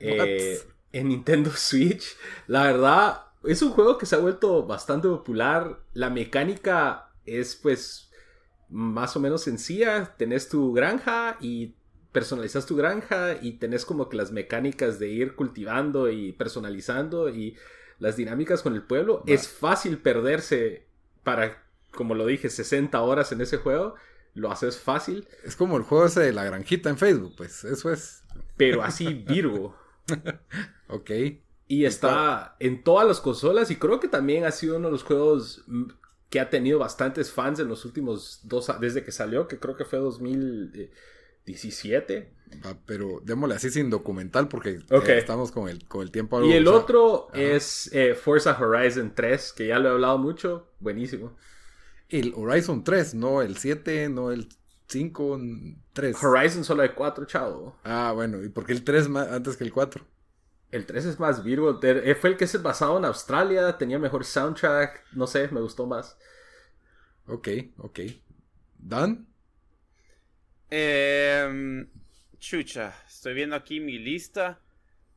eh, 0.00 0.58
en 0.92 1.08
Nintendo 1.08 1.50
Switch. 1.56 2.16
La 2.46 2.64
verdad, 2.64 3.22
es 3.44 3.62
un 3.62 3.70
juego 3.70 3.98
que 3.98 4.06
se 4.06 4.14
ha 4.14 4.18
vuelto 4.18 4.66
bastante 4.66 5.08
popular. 5.08 5.80
La 5.94 6.10
mecánica 6.10 7.10
es 7.26 7.56
pues 7.56 8.10
más 8.68 9.16
o 9.16 9.20
menos 9.20 9.42
sencilla. 9.42 10.14
Tenés 10.16 10.48
tu 10.48 10.72
granja 10.72 11.36
y 11.40 11.74
personalizas 12.12 12.66
tu 12.66 12.76
granja 12.76 13.36
y 13.40 13.52
tenés 13.52 13.84
como 13.86 14.08
que 14.08 14.16
las 14.16 14.32
mecánicas 14.32 14.98
de 14.98 15.08
ir 15.08 15.34
cultivando 15.34 16.10
y 16.10 16.32
personalizando 16.32 17.30
y 17.30 17.56
las 17.98 18.16
dinámicas 18.16 18.62
con 18.62 18.74
el 18.74 18.82
pueblo. 18.82 19.22
Es 19.26 19.48
fácil 19.48 19.98
perderse 19.98 20.86
para, 21.24 21.64
como 21.92 22.14
lo 22.14 22.26
dije, 22.26 22.50
60 22.50 23.00
horas 23.00 23.32
en 23.32 23.40
ese 23.40 23.56
juego. 23.56 23.94
Lo 24.34 24.50
haces 24.50 24.78
fácil, 24.78 25.28
Es 25.44 25.56
como 25.56 25.76
el 25.76 25.82
juego 25.82 26.06
ese 26.06 26.20
de 26.20 26.32
la 26.32 26.44
granjita 26.44 26.88
en 26.88 26.96
Facebook, 26.96 27.34
pues 27.36 27.64
eso 27.64 27.92
es. 27.92 28.22
pero 28.56 28.82
así 28.82 29.12
Virgo. 29.28 29.76
Ok. 30.92 31.10
Y 31.68 31.84
está 31.86 32.56
en 32.60 32.82
todas 32.84 33.06
las 33.08 33.20
consolas 33.20 33.70
y 33.70 33.76
creo 33.76 33.98
que 34.00 34.08
también 34.08 34.44
ha 34.44 34.50
sido 34.52 34.76
uno 34.76 34.88
de 34.88 34.92
los 34.92 35.02
juegos 35.04 35.64
que 36.28 36.40
ha 36.40 36.50
tenido 36.50 36.78
bastantes 36.78 37.30
fans 37.32 37.58
en 37.60 37.68
los 37.68 37.84
últimos 37.84 38.40
dos, 38.44 38.70
desde 38.80 39.02
que 39.04 39.12
salió, 39.12 39.46
que 39.48 39.58
creo 39.58 39.76
que 39.76 39.84
fue 39.84 39.98
2017. 39.98 42.32
Va, 42.64 42.76
pero 42.84 43.20
démosle 43.24 43.54
así 43.54 43.70
sin 43.70 43.88
documental 43.88 44.48
porque 44.48 44.80
eh, 44.90 45.18
estamos 45.18 45.50
con 45.52 45.68
el, 45.68 45.86
con 45.88 46.02
el 46.02 46.10
tiempo 46.10 46.36
algo, 46.36 46.48
Y 46.48 46.52
el 46.52 46.66
o 46.68 46.72
sea, 46.72 46.80
otro 46.80 47.28
ajá. 47.30 47.40
es 47.40 47.88
eh, 47.92 48.14
Forza 48.14 48.58
Horizon 48.60 49.14
3, 49.14 49.52
que 49.54 49.68
ya 49.68 49.78
lo 49.78 49.88
he 49.88 49.92
hablado 49.92 50.18
mucho, 50.18 50.68
buenísimo. 50.80 51.34
El 52.10 52.34
Horizon 52.36 52.84
3, 52.84 53.14
no 53.14 53.40
el 53.40 53.56
7, 53.56 54.10
no 54.10 54.30
el 54.30 54.48
5, 54.88 55.40
3. 55.94 56.22
Horizon 56.22 56.64
solo 56.64 56.82
hay 56.82 56.90
4, 56.90 57.24
chavo. 57.24 57.76
Ah, 57.84 58.12
bueno, 58.14 58.42
¿y 58.44 58.50
por 58.50 58.66
qué 58.66 58.72
el 58.72 58.84
3 58.84 59.08
ma- 59.08 59.34
antes 59.34 59.56
que 59.56 59.64
el 59.64 59.72
4? 59.72 60.04
El 60.72 60.86
3 60.86 61.04
es 61.04 61.20
más 61.20 61.44
Virgo, 61.44 61.78
eh, 61.82 62.14
fue 62.14 62.30
el 62.30 62.36
que 62.38 62.44
es 62.44 62.62
basado 62.62 62.96
en 62.96 63.04
Australia, 63.04 63.76
tenía 63.76 63.98
mejor 63.98 64.24
soundtrack, 64.24 65.04
no 65.12 65.26
sé, 65.26 65.48
me 65.48 65.60
gustó 65.60 65.86
más. 65.86 66.16
Ok, 67.26 67.48
ok. 67.76 68.00
¿Dan? 68.78 69.26
Em, 70.70 71.86
chucha, 72.38 72.94
estoy 73.06 73.34
viendo 73.34 73.54
aquí 73.54 73.80
mi 73.80 73.98
lista. 73.98 74.60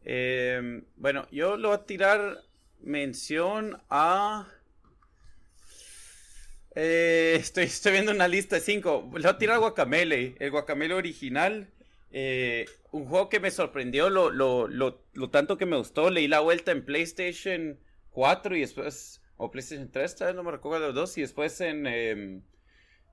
Em, 0.03 0.83
bueno, 0.97 1.25
yo 1.31 1.55
le 1.55 1.67
voy 1.67 1.75
a 1.77 1.85
tirar 1.85 2.43
mención 2.81 3.81
a... 3.89 4.49
Eh, 6.75 7.37
estoy, 7.39 7.63
estoy 7.63 7.93
viendo 7.93 8.11
una 8.11 8.27
lista 8.27 8.57
de 8.57 8.61
cinco. 8.61 9.09
Le 9.13 9.21
voy 9.21 9.31
a 9.31 9.37
tirar 9.37 9.59
Guacamele, 9.59 10.35
el 10.37 10.51
Guacamele 10.51 10.93
original. 10.93 11.69
Eh, 12.17 12.65
un 12.91 13.05
juego 13.07 13.27
que 13.27 13.41
me 13.41 13.51
sorprendió 13.51 14.09
lo, 14.09 14.29
lo, 14.31 14.67
lo, 14.69 15.03
lo 15.13 15.29
tanto 15.29 15.57
que 15.57 15.65
me 15.65 15.75
gustó. 15.77 16.09
Leí 16.09 16.27
la 16.29 16.39
vuelta 16.39 16.71
en 16.71 16.85
PlayStation 16.85 17.79
4 18.11 18.55
y 18.55 18.61
después... 18.61 19.21
O 19.37 19.51
PlayStation 19.51 19.91
3, 19.91 20.15
tal 20.15 20.27
vez 20.27 20.35
no 20.37 20.43
me 20.43 20.51
recuerdo 20.51 20.87
los 20.87 20.95
dos. 20.95 21.17
Y 21.17 21.21
después 21.21 21.59
en... 21.61 21.85
em, 21.87 22.41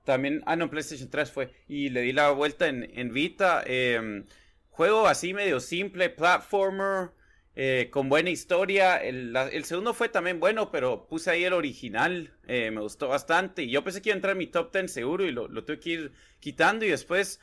también, 0.05 0.41
ah, 0.45 0.55
no, 0.55 0.69
PlayStation 0.69 1.09
3 1.09 1.31
fue. 1.31 1.51
Y 1.67 1.89
le 1.89 2.01
di 2.01 2.13
la 2.13 2.31
vuelta 2.31 2.67
en, 2.67 2.89
en 2.97 3.13
Vita. 3.13 3.63
eh, 3.65 4.23
juego 4.69 5.07
así 5.07 5.33
medio 5.33 5.59
simple, 5.59 6.09
platformer, 6.09 7.11
eh, 7.55 7.89
con 7.91 8.09
buena 8.09 8.29
historia. 8.29 8.97
El, 8.97 9.35
el 9.35 9.63
segundo 9.65 9.93
fue 9.93 10.09
también 10.09 10.39
bueno, 10.39 10.71
pero 10.71 11.07
puse 11.07 11.29
ahí 11.31 11.43
el 11.43 11.53
original. 11.53 12.33
eh, 12.47 12.71
me 12.71 12.81
gustó 12.81 13.07
bastante. 13.09 13.63
Y 13.63 13.71
yo 13.71 13.83
pensé 13.83 14.01
que 14.01 14.09
iba 14.09 14.15
a 14.15 14.17
entrar 14.17 14.31
en 14.33 14.39
mi 14.39 14.47
top 14.47 14.71
10 14.73 14.91
seguro 14.91 15.25
y 15.25 15.31
lo, 15.31 15.47
lo 15.47 15.63
tuve 15.65 15.79
que 15.79 15.89
ir 15.89 16.11
quitando. 16.39 16.85
Y 16.85 16.89
después, 16.89 17.39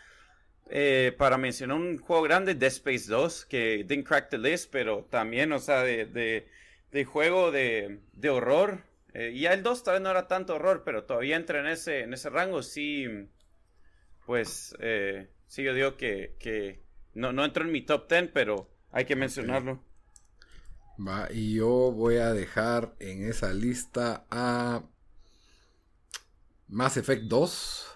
eh, 0.71 1.15
para 1.19 1.39
mencionar 1.39 1.77
un 1.77 1.99
juego 1.99 2.23
grande, 2.23 2.55
Dead 2.55 2.69
Space 2.71 3.07
2, 3.09 3.47
que 3.47 3.85
didn't 3.85 4.07
crack 4.07 4.31
the 4.31 4.39
list, 4.39 4.71
pero 4.73 5.05
también, 5.11 5.53
o 5.53 5.59
sea, 5.59 5.83
de, 5.83 6.07
de, 6.07 6.49
de 6.93 7.05
juego 7.05 7.51
de, 7.51 8.01
de 8.13 8.31
horror. 8.31 8.85
Eh, 9.13 9.33
y 9.35 9.41
ya 9.43 9.53
el 9.53 9.63
2 9.63 9.83
tal 9.83 9.95
vez 9.95 10.03
no 10.03 10.11
era 10.11 10.29
tanto 10.29 10.55
horror, 10.55 10.83
pero 10.85 11.05
todavía 11.05 11.37
entra 11.37 11.61
en 11.61 11.67
ese, 11.67 12.01
en 12.03 12.15
ese 12.15 12.31
rango. 12.31 12.63
Sí, 12.63 13.07
pues, 14.27 14.75
eh, 14.81 15.29
sí, 15.47 15.63
yo 15.63 15.75
digo 15.75 15.97
que, 15.97 16.37
que 16.39 16.81
no, 17.15 17.33
no 17.33 17.45
entró 17.45 17.65
en 17.65 17.73
mi 17.73 17.83
top 17.83 18.09
10, 18.09 18.31
pero 18.33 18.69
hay 18.93 19.05
que 19.05 19.17
mencionarlo. 19.17 19.83
Va, 20.99 21.29
y 21.33 21.55
yo 21.55 21.91
voy 21.93 22.17
a 22.17 22.33
dejar 22.33 22.95
en 23.01 23.29
esa 23.29 23.53
lista 23.55 24.27
a 24.31 24.83
Mass 26.69 26.97
Effect 26.97 27.25
2. 27.25 27.90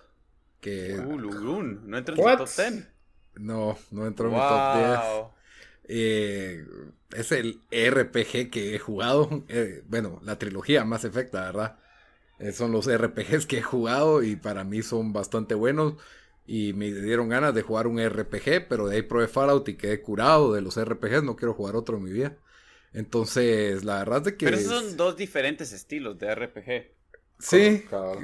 Que 0.65 0.99
Uh, 0.99 1.19
Lurun, 1.19 1.83
no 1.89 1.99
entró 1.99 2.17
en 2.17 2.25
mi 2.25 2.33
top 2.33 2.57
10. 2.57 2.89
no, 3.37 3.79
no 3.91 4.07
entró 4.07 4.29
en 4.29 4.35
mi 4.35 4.43
top 4.43 4.71
10. 4.71 5.01
Wow. 5.01 5.31
Eh, 5.85 6.65
es 7.13 7.33
el 7.33 7.61
RPG 7.71 8.51
que 8.51 8.75
he 8.75 8.79
jugado. 8.79 9.45
eh, 9.49 9.83
bueno, 9.89 10.21
la 10.25 10.39
trilogía 10.39 10.85
Mass 10.85 11.05
Effect, 11.05 11.35
la 11.35 11.43
verdad. 11.43 11.79
Eh, 12.39 12.53
son 12.53 12.73
los 12.73 12.89
RPGs 12.89 13.47
que 13.47 13.59
he 13.59 13.63
jugado 13.63 14.23
y 14.23 14.37
para 14.37 14.65
mí 14.65 14.83
son 14.83 15.13
bastante 15.13 15.55
buenos. 15.55 15.95
Y 16.47 16.73
me 16.75 16.93
dieron 16.93 17.29
ganas 17.31 17.55
de 17.55 17.63
jugar 17.63 17.87
un 17.87 18.01
RPG, 18.01 18.69
pero 18.69 18.89
de 18.89 18.97
ahí 18.97 19.03
probé 19.03 19.29
Fallout 19.29 19.69
y 19.69 19.77
quedé 19.77 20.03
curado 20.03 20.53
de 20.55 20.63
los 20.63 20.77
RPGs. 20.83 21.23
No 21.25 21.37
quiero 21.37 21.55
jugar 21.55 21.77
otro 21.77 21.97
en 21.99 22.05
mi 22.05 22.13
vida. 22.13 22.37
Entonces, 22.93 23.85
la 23.85 23.99
verdad 23.99 24.19
es 24.19 24.25
de 24.25 24.37
que. 24.37 24.47
Pero 24.47 24.57
esos 24.57 24.85
son 24.85 24.97
dos 24.97 25.17
diferentes 25.17 25.73
estilos 25.73 26.19
de 26.19 26.35
RPG. 26.35 26.93
Sí, 27.39 27.85
Cabal. 27.89 28.19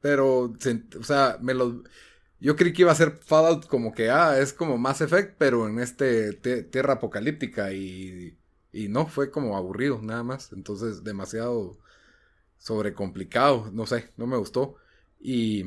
Pero, 0.00 0.52
o 1.00 1.04
sea, 1.04 1.38
me 1.40 1.54
lo... 1.54 1.82
Yo 2.40 2.56
creí 2.56 2.72
que 2.72 2.82
iba 2.82 2.92
a 2.92 2.94
ser 2.94 3.20
Fallout 3.22 3.66
como 3.66 3.92
que, 3.94 4.10
ah, 4.10 4.38
es 4.40 4.52
como 4.54 4.78
Mass 4.78 5.00
Effect, 5.02 5.36
pero 5.38 5.68
en 5.68 5.78
este 5.80 6.32
te- 6.34 6.62
tierra 6.64 6.94
apocalíptica 6.94 7.72
y, 7.72 8.38
y 8.72 8.88
no, 8.88 9.06
fue 9.06 9.30
como 9.30 9.56
aburrido, 9.56 10.00
nada 10.02 10.22
más. 10.24 10.52
Entonces, 10.52 11.04
demasiado 11.04 11.78
sobrecomplicado, 12.58 13.70
no 13.72 13.86
sé, 13.86 14.10
no 14.16 14.26
me 14.26 14.36
gustó. 14.36 14.76
Y, 15.20 15.64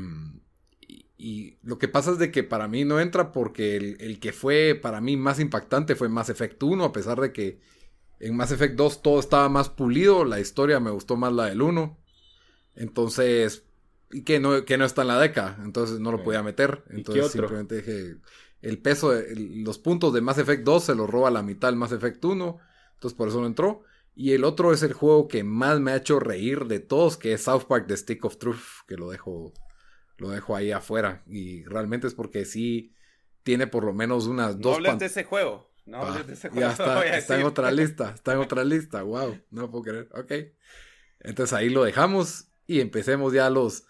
y, 0.82 1.06
y 1.18 1.58
lo 1.64 1.78
que 1.78 1.88
pasa 1.88 2.12
es 2.12 2.20
de 2.20 2.32
que 2.32 2.44
para 2.44 2.68
mí 2.68 2.86
no 2.86 3.00
entra 3.00 3.32
porque 3.32 3.76
el, 3.78 3.98
el 4.02 4.20
que 4.20 4.34
fue 4.34 4.76
para 4.82 5.02
mí 5.02 5.18
más 5.18 5.40
impactante 5.40 5.96
fue 5.96 6.10
Mass 6.10 6.30
Effect 6.30 6.62
1, 6.64 6.86
a 6.86 6.92
pesar 6.92 7.20
de 7.22 7.32
que 7.34 7.60
en 8.20 8.36
Mass 8.38 8.52
Effect 8.52 8.76
2 8.76 9.02
todo 9.02 9.20
estaba 9.20 9.50
más 9.50 9.70
pulido, 9.70 10.26
la 10.26 10.40
historia 10.40 10.80
me 10.80 10.92
gustó 10.92 11.18
más 11.18 11.34
la 11.34 11.46
del 11.48 11.62
1. 11.62 11.98
Entonces, 12.76 13.66
y 14.14 14.24
que 14.24 14.40
no, 14.40 14.64
que 14.66 14.78
no 14.78 14.86
está 14.86 15.02
en 15.02 15.08
la 15.10 15.20
década, 15.20 15.60
entonces 15.64 16.00
no 16.00 16.12
lo 16.12 16.24
podía 16.24 16.44
meter. 16.44 16.84
¿Y 16.92 16.98
Entonces 16.98 17.14
qué 17.14 17.28
otro? 17.28 17.48
simplemente 17.48 17.76
dije, 17.78 18.18
el 18.62 18.78
peso, 18.80 19.12
de- 19.12 19.32
el- 19.34 19.64
los 19.64 19.78
puntos 19.80 20.14
de 20.14 20.22
Mass 20.22 20.38
Effect 20.38 20.64
2 20.64 20.84
se 20.86 20.96
los 20.96 21.10
roba 21.10 21.30
la 21.32 21.42
mitad 21.44 21.70
el 21.70 21.76
Mass 21.76 21.92
Effect 21.92 22.24
1, 22.24 22.60
entonces 22.94 23.18
por 23.18 23.28
eso 23.28 23.42
no 23.42 23.48
entró. 23.48 23.84
Y 24.16 24.34
el 24.34 24.44
otro 24.44 24.72
es 24.74 24.84
el 24.84 24.94
juego 24.94 25.28
que 25.28 25.44
más 25.44 25.80
me 25.80 25.92
ha 25.92 25.96
hecho 25.96 26.20
reír 26.20 26.66
de 26.66 26.80
todos, 26.80 27.18
que 27.18 27.34
es 27.34 27.44
South 27.44 27.64
Park 27.68 27.88
The 27.88 27.98
Stick 27.98 28.24
of 28.26 28.38
Truth, 28.38 28.86
que 28.88 28.96
lo 28.96 29.10
dejo, 29.10 29.54
lo 30.18 30.30
dejo 30.30 30.56
ahí 30.56 30.72
afuera. 30.72 31.24
Y 31.28 31.64
realmente 31.66 32.06
es 32.08 32.14
porque 32.14 32.46
sí 32.46 32.94
tiene 33.42 33.66
por 33.68 33.84
lo 33.84 33.92
menos 33.94 34.28
unas 34.28 34.56
No 34.56 34.62
dos 34.62 34.76
hables 34.78 34.92
pan- 34.92 35.00
de 35.00 35.06
ese 35.08 35.24
juego. 35.24 35.72
No 35.86 36.00
Pa, 36.02 36.12
hables 36.12 36.28
de 36.28 36.34
ese 36.34 36.50
juego. 36.50 36.62
ya 36.62 36.68
no 36.68 36.72
está, 36.74 36.96
voy 36.96 37.08
a 37.08 37.18
está 37.18 37.40
en 37.40 37.46
otra 37.46 37.72
lista, 37.72 38.12
está 38.14 38.34
en 38.34 38.40
otra 38.40 38.64
lista, 38.64 39.02
wow, 39.02 39.38
no 39.50 39.70
puedo 39.72 39.84
creer, 39.84 40.10
ok. 40.14 40.32
Entonces 41.20 41.54
ahí 41.54 41.70
lo 41.70 41.84
dejamos 41.84 42.46
y 42.68 42.80
empecemos 42.82 43.34
ya 43.34 43.50
los 43.50 43.84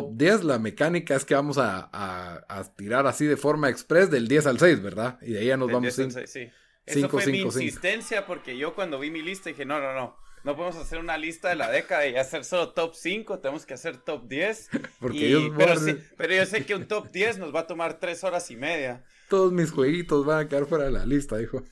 top 0.00 0.16
10. 0.16 0.44
La 0.44 0.58
mecánica 0.58 1.14
es 1.16 1.24
que 1.24 1.34
vamos 1.34 1.58
a, 1.58 1.88
a- 1.92 2.44
a 2.48 2.64
tirar 2.74 3.06
así 3.06 3.26
de 3.26 3.36
forma 3.36 3.68
express 3.68 4.10
del 4.10 4.28
10 4.28 4.46
al 4.46 4.58
6, 4.58 4.82
¿verdad? 4.82 5.18
Y 5.22 5.32
de 5.32 5.40
ahí 5.40 5.46
ya 5.46 5.56
nos 5.56 5.68
Del 5.68 5.74
vamos 5.74 5.96
10 5.96 5.98
al 5.98 6.04
sin... 6.12 6.20
6, 6.26 6.30
sí. 6.30 6.50
Eso 6.86 7.08
fue 7.08 7.26
mi 7.28 7.40
insistencia 7.40 8.26
porque 8.26 8.58
yo 8.58 8.74
cuando 8.74 8.98
vi 8.98 9.10
mi 9.10 9.22
lista 9.22 9.48
dije, 9.48 9.64
no, 9.64 9.80
no, 9.80 9.94
no. 9.94 10.16
No 10.44 10.54
podemos 10.56 10.76
hacer 10.76 10.98
una 10.98 11.16
lista 11.16 11.48
de 11.48 11.54
la 11.56 11.70
década 11.70 12.06
y 12.06 12.16
hacer 12.16 12.44
solo 12.44 12.72
top 12.74 12.94
5, 12.94 13.38
tenemos 13.38 13.64
que 13.64 13.72
hacer 13.72 13.96
top 13.96 14.28
10. 14.28 14.68
Porque 15.00 15.16
Y- 15.16 15.24
ellos 15.24 15.52
pero, 15.56 15.74
van- 15.74 15.84
sí- 15.86 15.96
pero 16.18 16.34
yo 16.34 16.44
sé 16.44 16.66
que 16.66 16.74
un 16.74 16.86
top 16.86 17.10
10 17.10 17.38
nos 17.38 17.54
va 17.54 17.60
a 17.60 17.66
tomar 17.66 17.98
3 17.98 18.22
horas 18.24 18.50
y 18.50 18.56
media. 18.56 19.02
Todos 19.30 19.52
mis 19.52 19.70
jueguitos 19.70 20.26
van 20.26 20.40
a 20.44 20.48
quedar 20.50 20.66
fuera 20.66 20.84
de 20.84 20.90
la 20.90 21.06
lista, 21.06 21.38
dijo. 21.38 21.62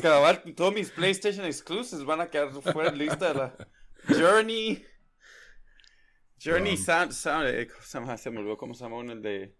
Cabal, 0.00 0.42
todos 0.54 0.72
mis 0.72 0.90
PlayStation 0.90 1.44
exclusives 1.44 2.04
van 2.04 2.20
a 2.20 2.28
quedar 2.28 2.50
fuera 2.52 2.92
de 2.92 2.96
la 2.98 3.04
lista 3.04 3.28
de 3.28 3.34
la 3.34 3.54
Journey. 4.08 4.84
Journey 6.42 6.76
Sound, 6.76 7.12
Sound- 7.12 7.46
eh, 7.48 7.68
¿cómo 7.68 8.16
se 8.16 8.30
me 8.30 8.38
olvidó 8.38 8.56
cómo 8.56 8.74
se 8.74 8.84
llama 8.84 8.96
uno 8.98 9.12
el 9.12 9.22
de 9.22 9.56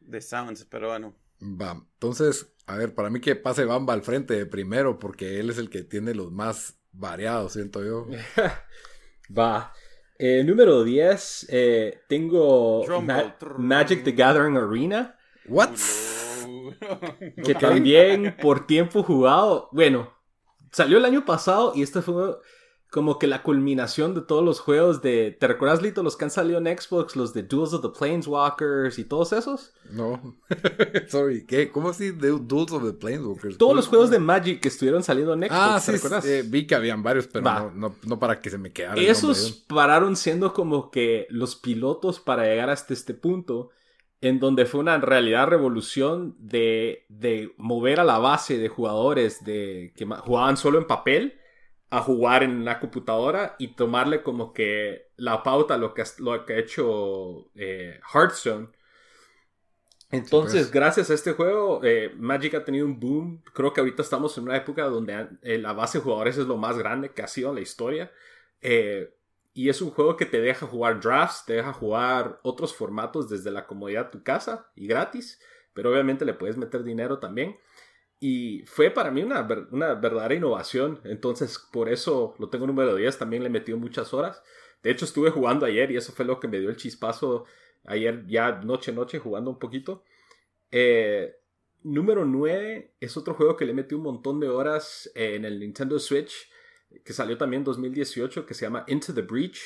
de 0.00 0.20
sounds, 0.20 0.64
pero 0.64 0.88
bueno. 0.88 1.14
Va, 1.42 1.72
entonces, 1.72 2.52
a 2.66 2.76
ver, 2.76 2.94
para 2.94 3.10
mí 3.10 3.20
que 3.20 3.36
pase 3.36 3.64
Bamba 3.64 3.94
al 3.94 4.02
frente 4.02 4.34
de 4.34 4.46
primero, 4.46 4.98
porque 4.98 5.38
él 5.38 5.50
es 5.50 5.58
el 5.58 5.70
que 5.70 5.82
tiene 5.82 6.14
los 6.14 6.32
más 6.32 6.78
variados, 6.92 7.52
siento 7.52 7.84
yo. 7.84 8.06
Va. 9.36 9.72
Eh, 10.18 10.42
número 10.44 10.82
10, 10.82 11.46
eh, 11.50 12.00
tengo 12.08 12.84
Ma-. 13.02 13.36
Magic 13.56 14.02
the 14.02 14.12
Gathering 14.12 14.56
Arena. 14.56 15.16
¿What? 15.46 15.70
que 17.44 17.54
también 17.54 18.36
por 18.40 18.66
tiempo 18.66 19.02
jugado, 19.02 19.68
bueno, 19.72 20.12
salió 20.72 20.98
el 20.98 21.04
año 21.04 21.24
pasado 21.24 21.72
y 21.74 21.82
este 21.82 22.02
fue 22.02 22.36
como 22.90 23.18
que 23.18 23.26
la 23.26 23.42
culminación 23.42 24.14
de 24.14 24.22
todos 24.22 24.42
los 24.42 24.60
juegos 24.60 25.02
de, 25.02 25.36
¿te 25.38 25.46
recuerdas 25.46 25.82
Lito 25.82 26.02
los 26.02 26.16
que 26.16 26.24
han 26.24 26.30
salido 26.30 26.58
en 26.58 26.66
Xbox, 26.78 27.16
los 27.16 27.34
de 27.34 27.42
Duels 27.42 27.74
of 27.74 27.82
the 27.82 27.90
Planeswalkers 27.98 28.98
y 28.98 29.04
todos 29.04 29.32
esos? 29.34 29.74
No. 29.90 30.36
Sorry, 31.08 31.44
¿qué? 31.44 31.70
¿Cómo 31.70 31.90
así? 31.90 32.12
The 32.12 32.28
Duels 32.40 32.72
of 32.72 32.84
the 32.84 32.92
Planeswalkers. 32.94 33.58
Todos 33.58 33.76
los 33.76 33.88
juegos 33.88 34.08
de 34.10 34.18
Magic 34.18 34.60
que 34.60 34.68
estuvieron 34.68 35.02
saliendo 35.02 35.34
en 35.34 35.40
Xbox, 35.40 35.52
Ah, 35.54 35.74
¿te 35.76 35.84
sí, 35.86 35.92
recuerdas? 35.92 36.24
eh, 36.24 36.42
vi 36.46 36.66
que 36.66 36.74
habían 36.74 37.02
varios, 37.02 37.26
pero 37.26 37.44
no, 37.44 37.70
no, 37.72 37.94
no 38.06 38.18
para 38.18 38.40
que 38.40 38.48
se 38.48 38.56
me 38.58 38.72
quedara. 38.72 39.00
Esos 39.00 39.64
pararon 39.68 40.16
siendo 40.16 40.54
como 40.54 40.90
que 40.90 41.26
los 41.28 41.56
pilotos 41.56 42.20
para 42.20 42.44
llegar 42.44 42.70
hasta 42.70 42.94
este 42.94 43.12
punto, 43.12 43.68
en 44.22 44.40
donde 44.40 44.64
fue 44.64 44.80
una 44.80 44.96
realidad 44.98 45.46
revolución 45.46 46.34
de, 46.38 47.04
de 47.10 47.52
mover 47.58 48.00
a 48.00 48.04
la 48.04 48.18
base 48.18 48.56
de 48.58 48.68
jugadores 48.68 49.44
de, 49.44 49.92
que 49.94 50.06
jugaban 50.06 50.56
solo 50.56 50.78
en 50.78 50.86
papel 50.86 51.34
a 51.90 52.00
jugar 52.00 52.42
en 52.42 52.56
una 52.56 52.80
computadora 52.80 53.56
y 53.58 53.68
tomarle 53.68 54.22
como 54.22 54.52
que 54.52 55.08
la 55.16 55.42
pauta 55.42 55.74
a 55.74 55.78
lo 55.78 55.94
que, 55.94 56.04
lo 56.18 56.44
que 56.44 56.52
ha 56.54 56.58
hecho 56.58 57.50
eh, 57.54 58.00
Hearthstone. 58.12 58.68
Entonces, 60.10 60.62
pues. 60.62 60.72
gracias 60.72 61.10
a 61.10 61.14
este 61.14 61.32
juego, 61.32 61.80
eh, 61.82 62.12
Magic 62.16 62.54
ha 62.54 62.64
tenido 62.64 62.86
un 62.86 62.98
boom. 62.98 63.42
Creo 63.54 63.72
que 63.72 63.80
ahorita 63.80 64.02
estamos 64.02 64.36
en 64.38 64.44
una 64.44 64.56
época 64.56 64.84
donde 64.84 65.28
eh, 65.42 65.58
la 65.58 65.72
base 65.72 65.98
de 65.98 66.04
jugadores 66.04 66.36
es 66.38 66.46
lo 66.46 66.56
más 66.56 66.78
grande 66.78 67.12
que 67.12 67.22
ha 67.22 67.28
sido 67.28 67.50
en 67.50 67.56
la 67.56 67.60
historia. 67.60 68.10
Y 69.58 69.68
es 69.68 69.82
un 69.82 69.90
juego 69.90 70.16
que 70.16 70.24
te 70.24 70.40
deja 70.40 70.66
jugar 70.66 71.00
drafts, 71.00 71.44
te 71.44 71.54
deja 71.54 71.72
jugar 71.72 72.38
otros 72.44 72.74
formatos 72.74 73.28
desde 73.28 73.50
la 73.50 73.66
comodidad 73.66 74.04
de 74.04 74.12
tu 74.12 74.22
casa 74.22 74.70
y 74.76 74.86
gratis, 74.86 75.40
pero 75.74 75.90
obviamente 75.90 76.24
le 76.24 76.34
puedes 76.34 76.56
meter 76.56 76.84
dinero 76.84 77.18
también. 77.18 77.58
Y 78.20 78.62
fue 78.66 78.90
para 78.90 79.10
mí 79.12 79.22
una, 79.22 79.46
una 79.70 79.94
verdadera 79.94 80.34
innovación, 80.34 81.00
entonces 81.04 81.58
por 81.72 81.88
eso 81.88 82.34
lo 82.38 82.48
tengo 82.48 82.66
número 82.66 82.96
10, 82.96 83.16
también 83.18 83.42
le 83.44 83.48
metido 83.50 83.78
muchas 83.78 84.12
horas. 84.12 84.42
De 84.82 84.90
hecho 84.90 85.04
estuve 85.04 85.30
jugando 85.30 85.66
ayer 85.66 85.90
y 85.92 85.96
eso 85.96 86.12
fue 86.12 86.24
lo 86.24 86.40
que 86.40 86.48
me 86.48 86.58
dio 86.58 86.68
el 86.70 86.76
chispazo 86.76 87.44
ayer 87.84 88.26
ya 88.26 88.52
noche 88.62 88.92
noche 88.92 89.18
jugando 89.20 89.50
un 89.50 89.58
poquito. 89.58 90.02
Eh, 90.70 91.36
número 91.84 92.24
9 92.24 92.94
es 93.00 93.16
otro 93.16 93.34
juego 93.34 93.56
que 93.56 93.64
le 93.64 93.72
metí 93.74 93.94
un 93.94 94.02
montón 94.02 94.40
de 94.40 94.48
horas 94.48 95.10
eh, 95.14 95.36
en 95.36 95.44
el 95.44 95.60
Nintendo 95.60 95.98
Switch, 95.98 96.50
que 97.04 97.12
salió 97.12 97.36
también 97.38 97.60
en 97.60 97.64
2018, 97.64 98.46
que 98.46 98.54
se 98.54 98.64
llama 98.66 98.84
Into 98.88 99.14
the 99.14 99.22
Breach. 99.22 99.60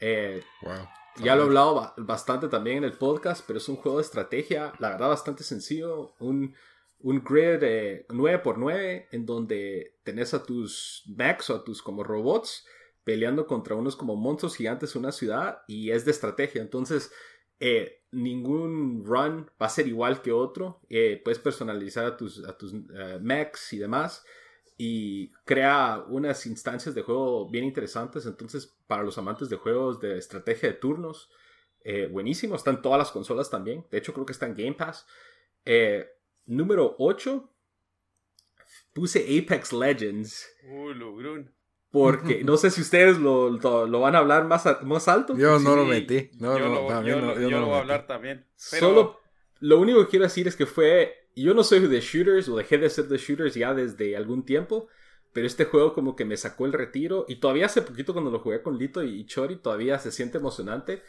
Eh, 0.00 0.42
Wow. 0.62 0.88
ya 1.22 1.34
lo 1.36 1.42
he 1.42 1.46
hablado 1.46 1.74
ba- 1.74 1.94
bastante 1.98 2.48
también 2.48 2.78
en 2.78 2.84
el 2.84 2.92
podcast, 2.92 3.44
pero 3.46 3.58
es 3.58 3.68
un 3.68 3.76
juego 3.76 3.98
de 3.98 4.04
estrategia, 4.04 4.72
la 4.78 4.90
verdad 4.90 5.08
bastante 5.08 5.42
sencillo, 5.42 6.14
un, 6.20 6.54
un 7.00 7.22
grid 7.22 7.62
eh, 7.62 8.06
9x9 8.08 9.06
en 9.12 9.26
donde 9.26 9.96
tenés 10.02 10.34
a 10.34 10.44
tus 10.44 11.04
mechs 11.06 11.50
o 11.50 11.56
a 11.56 11.64
tus 11.64 11.82
como 11.82 12.02
robots 12.02 12.66
peleando 13.04 13.46
contra 13.46 13.74
unos 13.74 13.96
como 13.96 14.16
monstruos 14.16 14.56
gigantes 14.56 14.94
en 14.94 15.00
una 15.00 15.12
ciudad 15.12 15.62
y 15.66 15.90
es 15.90 16.04
de 16.04 16.10
estrategia, 16.10 16.60
entonces 16.60 17.10
eh, 17.60 18.02
ningún 18.10 19.04
run 19.04 19.50
va 19.60 19.66
a 19.66 19.70
ser 19.70 19.86
igual 19.86 20.22
que 20.22 20.32
otro, 20.32 20.80
eh, 20.88 21.20
puedes 21.24 21.38
personalizar 21.38 22.06
a 22.06 22.16
tus, 22.16 22.44
a 22.44 22.56
tus 22.56 22.72
eh, 22.72 23.18
mechs 23.20 23.72
y 23.72 23.78
demás 23.78 24.24
y 24.76 25.32
crea 25.44 26.04
unas 26.08 26.46
instancias 26.46 26.94
de 26.94 27.02
juego 27.02 27.50
bien 27.50 27.64
interesantes. 27.64 28.26
Entonces, 28.26 28.78
para 28.86 29.02
los 29.02 29.18
amantes 29.18 29.48
de 29.48 29.56
juegos 29.56 30.00
de 30.00 30.16
estrategia 30.16 30.68
de 30.68 30.76
turnos, 30.76 31.30
eh, 31.82 32.06
buenísimo. 32.06 32.54
Está 32.54 32.70
en 32.70 32.80
todas 32.80 32.98
las 32.98 33.10
consolas 33.10 33.50
también. 33.50 33.84
De 33.90 33.98
hecho, 33.98 34.14
creo 34.14 34.24
que 34.24 34.32
está 34.32 34.46
en 34.46 34.54
Game 34.54 34.74
Pass. 34.74 35.04
Número 36.48 36.96
8. 36.98 37.48
Puse 38.92 39.24
Apex 39.38 39.72
Legends. 39.72 40.48
Uh, 40.68 40.88
Lugrun. 40.90 41.52
Porque 41.90 42.42
no 42.44 42.56
sé 42.56 42.70
si 42.70 42.80
ustedes 42.80 43.18
lo, 43.18 43.50
lo- 43.50 43.86
lo 43.86 44.00
van 44.00 44.14
a 44.14 44.18
hablar 44.18 44.44
más, 44.46 44.66
a- 44.66 44.80
más 44.82 45.08
alto. 45.08 45.36
Yo 45.36 45.58
no 45.58 45.76
lo 45.76 45.84
metí. 45.84 46.30
No, 46.38 46.58
yo 46.58 46.68
no, 46.68 46.74
lo, 46.74 47.02
yo 47.04 47.20
no- 47.20 47.34
yo 47.34 47.40
yo 47.42 47.50
no 47.50 47.56
lo 47.56 47.60
lo 47.60 47.66
voy 47.66 47.76
a 47.76 47.80
hablar 47.80 48.06
también. 48.06 48.46
Pero 48.70 48.88
Solo 48.88 49.20
lo 49.60 49.78
único 49.80 50.00
que 50.04 50.08
quiero 50.10 50.24
decir 50.24 50.48
es 50.48 50.56
que 50.56 50.66
fue. 50.66 51.28
Yo 51.36 51.54
no 51.54 51.62
soy 51.62 51.78
de 51.86 52.00
shooters 52.00 52.48
o 52.48 52.56
dejé 52.56 52.78
de 52.78 52.90
ser 52.90 53.04
de 53.06 53.16
shooters 53.16 53.54
ya 53.54 53.72
desde 53.72 54.16
algún 54.16 54.44
tiempo. 54.44 54.88
Pero 55.32 55.46
este 55.46 55.66
juego 55.66 55.92
como 55.94 56.16
que 56.16 56.24
me 56.24 56.36
sacó 56.36 56.66
el 56.66 56.72
retiro. 56.72 57.24
Y 57.28 57.36
todavía 57.36 57.66
hace 57.66 57.82
poquito 57.82 58.12
cuando 58.12 58.30
lo 58.32 58.40
jugué 58.40 58.60
con 58.62 58.76
Lito 58.76 59.04
y 59.04 59.24
Chori, 59.26 59.56
todavía 59.56 59.98
se 60.00 60.10
siente 60.10 60.38
emocionante. 60.38 61.02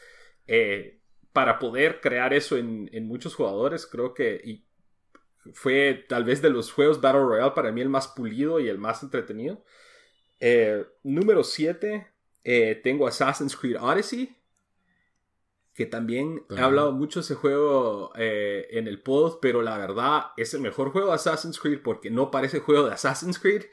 Eh, 0.46 1.00
para 1.34 1.58
poder 1.58 2.00
crear 2.02 2.34
eso 2.34 2.58
en, 2.58 2.90
en 2.94 3.08
muchos 3.08 3.34
jugadores, 3.34 3.88
creo 3.88 4.14
que 4.14 4.40
y 4.44 4.66
fue 5.54 6.06
tal 6.08 6.24
vez 6.24 6.42
de 6.42 6.50
los 6.50 6.72
juegos 6.72 7.02
Battle 7.02 7.22
Royale 7.22 7.52
para 7.52 7.72
mí 7.72 7.82
el 7.82 7.90
más 7.90 8.08
pulido 8.10 8.60
y 8.60 8.68
el 8.70 8.78
más 8.78 9.04
entretenido. 9.04 9.64
Eh, 10.40 10.86
número 11.04 11.44
7, 11.44 12.08
tengo 12.84 13.08
Assassin's 13.08 13.56
Creed 13.56 13.78
Odyssey. 13.82 14.36
Que 15.74 15.86
también 15.86 16.46
he 16.50 16.60
hablado 16.60 16.92
mucho 16.92 17.20
de 17.20 17.24
ese 17.24 17.36
juego 17.36 18.12
eh, 18.18 18.68
en 18.72 18.88
el 18.88 19.02
pod, 19.02 19.40
pero 19.42 19.62
la 19.62 19.78
verdad 19.78 20.24
es 20.36 20.54
el 20.54 20.60
mejor 20.60 20.92
juego 20.92 21.08
de 21.08 21.14
Assassin's 21.14 21.58
Creed 21.58 21.82
porque 21.82 22.12
no 22.12 22.32
parece 22.32 22.60
juego 22.60 22.88
de 22.88 22.94
Assassin's 22.94 23.40
Creed. 23.40 23.64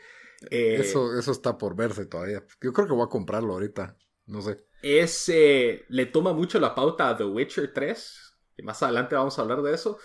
Eh, 0.50 0.76
Eso, 0.80 1.18
eso 1.18 1.32
está 1.32 1.58
por 1.58 1.74
verse 1.74 2.06
todavía. 2.06 2.44
Yo 2.60 2.72
creo 2.72 2.86
que 2.86 2.92
voy 2.92 3.04
a 3.06 3.08
comprarlo 3.08 3.54
ahorita. 3.54 3.96
No 4.26 4.40
sé. 4.42 4.64
es, 4.82 5.28
eh, 5.28 5.84
le 5.88 6.06
toma 6.06 6.32
mucho 6.32 6.60
la 6.60 6.74
pauta 6.74 7.08
a 7.08 7.16
The 7.16 7.24
Witcher 7.24 7.72
3, 7.72 8.38
que 8.56 8.62
más 8.62 8.82
adelante 8.82 9.16
vamos 9.16 9.38
a 9.38 9.42
hablar 9.42 9.62
de 9.62 9.74
eso, 9.74 9.98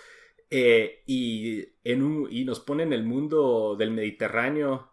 eh, 0.51 1.03
y, 1.07 1.65
en 1.83 2.03
un, 2.03 2.27
y 2.31 2.45
nos 2.45 2.59
pone 2.59 2.83
en 2.83 2.93
el 2.93 3.03
mundo 3.03 3.75
del 3.77 3.91
Mediterráneo, 3.91 4.91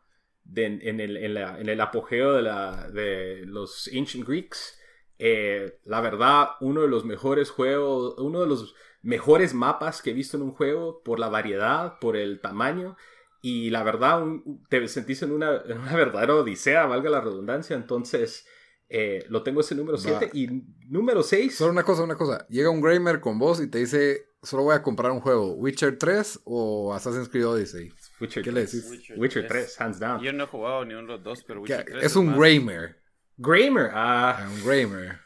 en, 0.55 1.01
el, 1.01 1.17
en 1.19 1.69
el 1.69 1.81
apogeo 1.81 2.35
de, 2.35 2.43
la, 2.43 2.89
de 2.91 3.45
los 3.47 3.89
Ancient 3.97 4.27
Greeks. 4.27 4.79
Eh, 5.19 5.81
la 5.85 6.01
verdad, 6.01 6.51
uno 6.61 6.83
de 6.83 6.89
los 6.89 7.05
mejores 7.05 7.51
juegos, 7.51 8.15
uno 8.19 8.41
de 8.41 8.47
los 8.47 8.75
mejores 9.03 9.53
mapas 9.55 10.01
que 10.03 10.11
he 10.11 10.15
visto 10.15 10.37
en 10.37 10.45
un 10.45 10.53
juego 10.53 11.03
por 11.03 11.19
la 11.19 11.29
variedad, 11.29 11.99
por 12.01 12.17
el 12.17 12.41
tamaño. 12.41 12.97
Y 13.43 13.71
la 13.71 13.83
verdad, 13.83 14.23
un- 14.23 14.65
te 14.69 14.87
sentís 14.89 15.23
en 15.23 15.33
una, 15.33 15.63
en 15.67 15.79
una 15.81 15.97
verdadera 15.97 16.35
odisea, 16.37 16.87
valga 16.87 17.11
la 17.11 17.21
redundancia. 17.21 17.77
Entonces, 17.77 18.47
eh, 18.89 19.25
lo 19.29 19.43
tengo 19.43 19.61
ese 19.61 19.75
número 19.75 19.99
7. 19.99 20.27
Va. 20.27 20.31
Y 20.33 20.49
número 20.89 21.23
6. 21.23 21.55
Solo 21.57 21.73
una 21.73 21.83
cosa, 21.85 22.03
una 22.03 22.17
cosa. 22.17 22.47
Llega 22.49 22.71
un 22.71 22.81
gamer 22.81 23.21
con 23.21 23.39
vos 23.39 23.61
y 23.61 23.69
te 23.69 23.79
dice, 23.79 24.29
solo 24.43 24.65
voy 24.65 24.75
a 24.75 24.83
comprar 24.83 25.13
un 25.13 25.21
juego. 25.21 25.53
¿Witcher 25.55 25.99
3 25.99 26.41
o 26.45 26.95
Assassin's 26.95 27.29
Creed 27.29 27.47
Odyssey? 27.47 27.93
Witcher 28.21 28.43
¿Qué 28.43 28.53
le 28.53 28.63
3. 28.63 28.73
decís? 28.73 28.91
Witcher, 28.91 29.19
Witcher 29.19 29.47
3, 29.49 29.81
hands 29.81 30.01
down. 30.01 30.21
Yo 30.23 30.33
no 30.33 30.45
he 30.45 30.47
jugado 30.47 30.85
ni 30.85 30.95
uno 30.95 31.03
de 31.03 31.09
los 31.15 31.23
dos, 31.23 31.45
pero 31.45 31.61
Witcher 31.61 31.85
3 31.85 32.05
Es 32.05 32.17
un 32.17 32.27
más. 32.31 32.39
gamer. 32.39 32.97
Grammar. 33.37 33.91
Ah, 33.95 34.49
Un 34.51 34.67
gamer. 34.67 35.19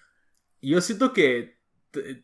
yo 0.60 0.80
siento 0.80 1.12
que 1.12 1.60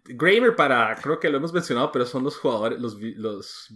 Grammar 0.04 0.56
para, 0.56 0.94
creo 0.96 1.20
que 1.20 1.28
lo 1.28 1.36
hemos 1.36 1.52
mencionado, 1.52 1.92
pero 1.92 2.06
son 2.06 2.24
los 2.24 2.36
jugadores, 2.38 2.80
los, 2.80 2.96
los 3.00 3.70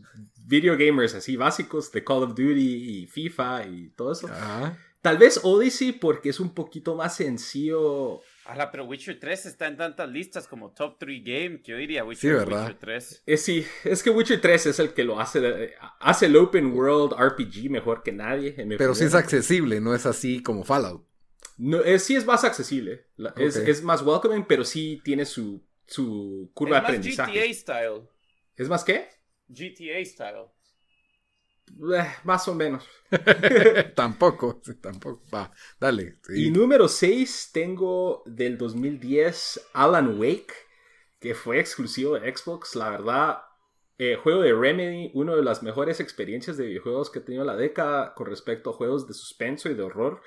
video 0.46 0.74
gamers 0.76 1.14
así 1.14 1.36
básicos 1.36 1.92
de 1.92 2.02
Call 2.02 2.22
of 2.22 2.30
Duty 2.30 3.02
y 3.02 3.06
FIFA 3.06 3.66
y 3.66 3.90
todo 3.90 4.12
eso. 4.12 4.26
Ajá. 4.28 4.78
Tal 5.02 5.18
vez 5.18 5.40
Odyssey 5.42 5.92
porque 5.92 6.30
es 6.30 6.38
un 6.40 6.54
poquito 6.54 6.94
más 6.94 7.16
sencillo. 7.16 8.20
Ala, 8.44 8.70
pero 8.70 8.84
Witcher 8.84 9.18
3 9.18 9.46
está 9.46 9.66
en 9.66 9.76
tantas 9.76 10.08
listas 10.08 10.46
como 10.46 10.72
Top 10.72 10.96
3 10.98 11.22
Game 11.24 11.60
que 11.60 11.72
yo 11.72 11.76
diría 11.76 12.04
Witcher, 12.04 12.30
Sí, 12.30 12.36
¿verdad? 12.36 12.62
Witcher 12.62 12.78
3. 12.78 13.22
Es, 13.26 13.42
sí, 13.42 13.66
es 13.84 14.02
que 14.02 14.10
Witcher 14.10 14.40
3 14.40 14.66
es 14.66 14.78
el 14.78 14.94
que 14.94 15.02
lo 15.04 15.18
hace, 15.20 15.74
hace 16.00 16.26
el 16.26 16.36
open 16.36 16.72
world 16.72 17.12
RPG 17.14 17.68
mejor 17.68 18.02
que 18.04 18.12
nadie. 18.12 18.54
en 18.58 18.68
mi 18.68 18.76
Pero 18.76 18.94
sí 18.94 19.04
es 19.04 19.14
accesible, 19.14 19.80
no 19.80 19.94
es 19.94 20.06
así 20.06 20.40
como 20.42 20.64
Fallout. 20.64 21.04
No, 21.58 21.80
es, 21.80 22.04
sí 22.04 22.14
es 22.16 22.24
más 22.24 22.44
accesible. 22.44 23.06
La- 23.16 23.34
es, 23.36 23.56
es 23.56 23.82
más 23.82 24.02
welcoming, 24.02 24.44
pero 24.46 24.64
sí 24.64 25.00
tiene 25.04 25.24
su, 25.24 25.64
su 25.86 26.50
curva 26.54 26.76
es 26.78 26.82
de 26.82 26.82
más 26.82 26.90
aprendizaje. 26.90 27.32
GTA 27.32 27.54
style. 27.54 28.08
¿Es 28.56 28.68
más 28.68 28.84
qué? 28.84 29.08
GTA 29.48 30.04
style. 30.04 30.46
Eh, 31.94 32.06
más 32.24 32.46
o 32.48 32.54
menos. 32.54 32.88
tampoco, 33.94 34.60
sí, 34.62 34.74
tampoco. 34.74 35.22
Va, 35.34 35.50
dale. 35.80 36.18
sí. 36.22 36.46
Y 36.46 36.50
número 36.50 36.88
6 36.88 37.50
tengo 37.52 38.22
del 38.26 38.58
2010 38.58 39.68
Alan 39.72 40.18
Wake, 40.18 40.54
que 41.18 41.34
fue 41.34 41.60
exclusivo 41.60 42.18
de 42.18 42.34
Xbox. 42.34 42.74
La 42.76 42.90
verdad, 42.90 43.42
eh, 43.98 44.16
juego 44.16 44.42
de 44.42 44.54
Remedy, 44.54 45.10
una 45.14 45.34
de 45.34 45.42
las 45.42 45.62
mejores 45.62 46.00
experiencias 46.00 46.56
de 46.56 46.66
videojuegos 46.66 47.10
que 47.10 47.20
he 47.20 47.22
tenido 47.22 47.42
en 47.42 47.48
la 47.48 47.56
década 47.56 48.14
con 48.14 48.26
respecto 48.26 48.70
a 48.70 48.74
juegos 48.74 49.06
de 49.06 49.14
suspenso 49.14 49.70
y 49.70 49.74
de 49.74 49.82
horror. 49.82 50.20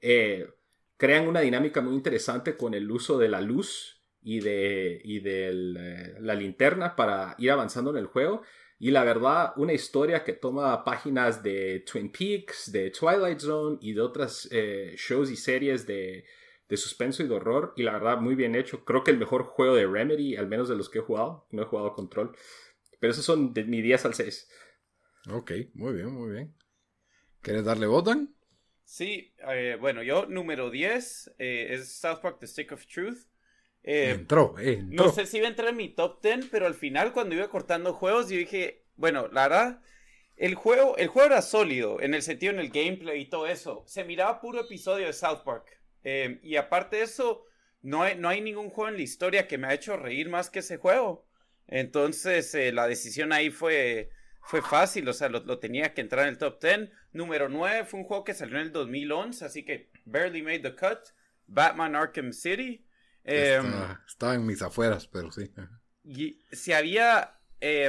Eh, 0.00 0.48
crean 0.96 1.26
una 1.26 1.40
dinámica 1.40 1.80
muy 1.80 1.94
interesante 1.94 2.56
con 2.56 2.74
el 2.74 2.90
uso 2.90 3.18
de 3.18 3.28
la 3.28 3.40
luz 3.40 4.02
y 4.20 4.40
de, 4.40 5.00
y 5.02 5.20
de 5.20 6.14
la 6.20 6.34
linterna 6.34 6.94
para 6.94 7.34
ir 7.38 7.50
avanzando 7.50 7.90
en 7.90 7.96
el 7.96 8.06
juego. 8.06 8.42
Y 8.82 8.90
la 8.90 9.04
verdad, 9.04 9.52
una 9.54 9.74
historia 9.74 10.24
que 10.24 10.32
toma 10.32 10.82
páginas 10.82 11.40
de 11.40 11.84
Twin 11.86 12.10
Peaks, 12.10 12.72
de 12.72 12.90
Twilight 12.90 13.38
Zone 13.38 13.78
y 13.80 13.92
de 13.92 14.00
otras 14.00 14.48
eh, 14.50 14.96
shows 14.96 15.30
y 15.30 15.36
series 15.36 15.86
de, 15.86 16.24
de, 16.68 16.76
suspenso 16.76 17.22
y 17.22 17.28
de 17.28 17.34
horror. 17.36 17.74
Y 17.76 17.84
la 17.84 17.92
verdad, 17.92 18.18
muy 18.18 18.34
bien 18.34 18.56
hecho. 18.56 18.84
Creo 18.84 19.04
que 19.04 19.12
el 19.12 19.18
mejor 19.18 19.44
juego 19.44 19.76
de 19.76 19.86
Remedy, 19.86 20.34
al 20.34 20.48
menos 20.48 20.68
de 20.68 20.74
los 20.74 20.90
que 20.90 20.98
he 20.98 21.02
jugado. 21.02 21.46
No 21.52 21.62
he 21.62 21.66
jugado 21.66 21.94
Control. 21.94 22.36
Pero 22.98 23.12
esos 23.12 23.24
son 23.24 23.54
de 23.54 23.62
mi 23.62 23.82
10 23.82 24.04
al 24.04 24.14
6. 24.14 24.50
Ok, 25.30 25.52
muy 25.74 25.92
bien, 25.92 26.10
muy 26.10 26.32
bien. 26.32 26.52
¿Quieres 27.40 27.64
darle 27.64 27.86
votan? 27.86 28.34
Sí, 28.82 29.32
eh, 29.48 29.76
bueno, 29.80 30.02
yo 30.02 30.26
número 30.26 30.70
10 30.70 31.36
eh, 31.38 31.68
es 31.70 32.00
South 32.00 32.18
Park 32.20 32.38
The 32.40 32.48
Stick 32.48 32.72
of 32.72 32.84
Truth. 32.88 33.28
Eh, 33.84 34.10
entró, 34.10 34.54
No 34.86 35.10
sé 35.10 35.26
si 35.26 35.38
iba 35.38 35.46
a 35.46 35.50
entrar 35.50 35.70
en 35.70 35.76
mi 35.76 35.88
top 35.88 36.22
10, 36.22 36.46
pero 36.50 36.66
al 36.66 36.74
final 36.74 37.12
cuando 37.12 37.34
iba 37.34 37.48
cortando 37.48 37.92
juegos 37.92 38.28
yo 38.28 38.36
dije, 38.36 38.84
bueno, 38.96 39.28
la 39.28 39.48
verdad, 39.48 39.82
el 40.36 40.54
juego, 40.54 40.96
el 40.96 41.08
juego 41.08 41.26
era 41.26 41.42
sólido 41.42 42.00
en 42.00 42.14
el 42.14 42.22
sentido 42.22 42.52
en 42.52 42.60
el 42.60 42.70
gameplay 42.70 43.22
y 43.22 43.26
todo 43.28 43.46
eso. 43.46 43.82
Se 43.86 44.04
miraba 44.04 44.40
puro 44.40 44.60
episodio 44.60 45.06
de 45.06 45.12
South 45.12 45.42
Park. 45.44 45.80
Eh, 46.04 46.38
y 46.42 46.56
aparte 46.56 46.96
de 46.96 47.02
eso, 47.02 47.44
no 47.80 48.02
hay, 48.02 48.16
no 48.16 48.28
hay 48.28 48.40
ningún 48.40 48.70
juego 48.70 48.88
en 48.88 48.96
la 48.96 49.02
historia 49.02 49.48
que 49.48 49.58
me 49.58 49.66
ha 49.66 49.74
hecho 49.74 49.96
reír 49.96 50.28
más 50.28 50.50
que 50.50 50.60
ese 50.60 50.76
juego. 50.76 51.26
Entonces 51.66 52.54
eh, 52.54 52.72
la 52.72 52.86
decisión 52.86 53.32
ahí 53.32 53.50
fue, 53.50 54.10
fue 54.42 54.62
fácil, 54.62 55.08
o 55.08 55.12
sea, 55.12 55.28
lo, 55.28 55.40
lo, 55.40 55.58
tenía 55.58 55.94
que 55.94 56.00
entrar 56.00 56.26
en 56.26 56.34
el 56.34 56.38
top 56.38 56.62
10. 56.62 56.90
Número 57.12 57.48
9 57.48 57.84
fue 57.84 58.00
un 58.00 58.06
juego 58.06 58.24
que 58.24 58.34
salió 58.34 58.56
en 58.56 58.62
el 58.62 58.72
2011, 58.72 59.44
así 59.44 59.64
que 59.64 59.90
barely 60.04 60.42
made 60.42 60.60
the 60.60 60.74
cut. 60.74 60.98
Batman 61.46 61.96
Arkham 61.96 62.32
City. 62.32 62.84
Em, 63.24 63.72
estaba 64.06 64.34
en 64.34 64.46
mis 64.46 64.62
afueras, 64.62 65.06
pero 65.06 65.30
sí. 65.30 65.50
Y 66.04 66.44
si 66.52 66.72
había. 66.72 67.38
Eh, 67.60 67.88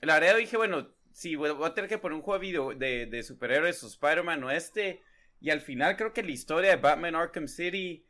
la 0.00 0.18
verdad 0.18 0.36
dije, 0.36 0.56
bueno, 0.56 0.88
sí, 1.12 1.36
voy 1.36 1.50
a 1.64 1.74
tener 1.74 1.88
que 1.88 1.98
poner 1.98 2.16
un 2.16 2.22
juego 2.22 2.74
de, 2.74 3.06
de, 3.06 3.22
superhéroes 3.22 3.82
o 3.84 3.86
Spider-Man 3.86 4.44
o 4.44 4.50
este. 4.50 5.02
Y 5.40 5.50
al 5.50 5.60
final 5.60 5.96
creo 5.96 6.12
que 6.12 6.22
la 6.22 6.30
historia 6.30 6.70
de 6.70 6.76
Batman 6.76 7.14
Arkham 7.14 7.48
City 7.48 8.06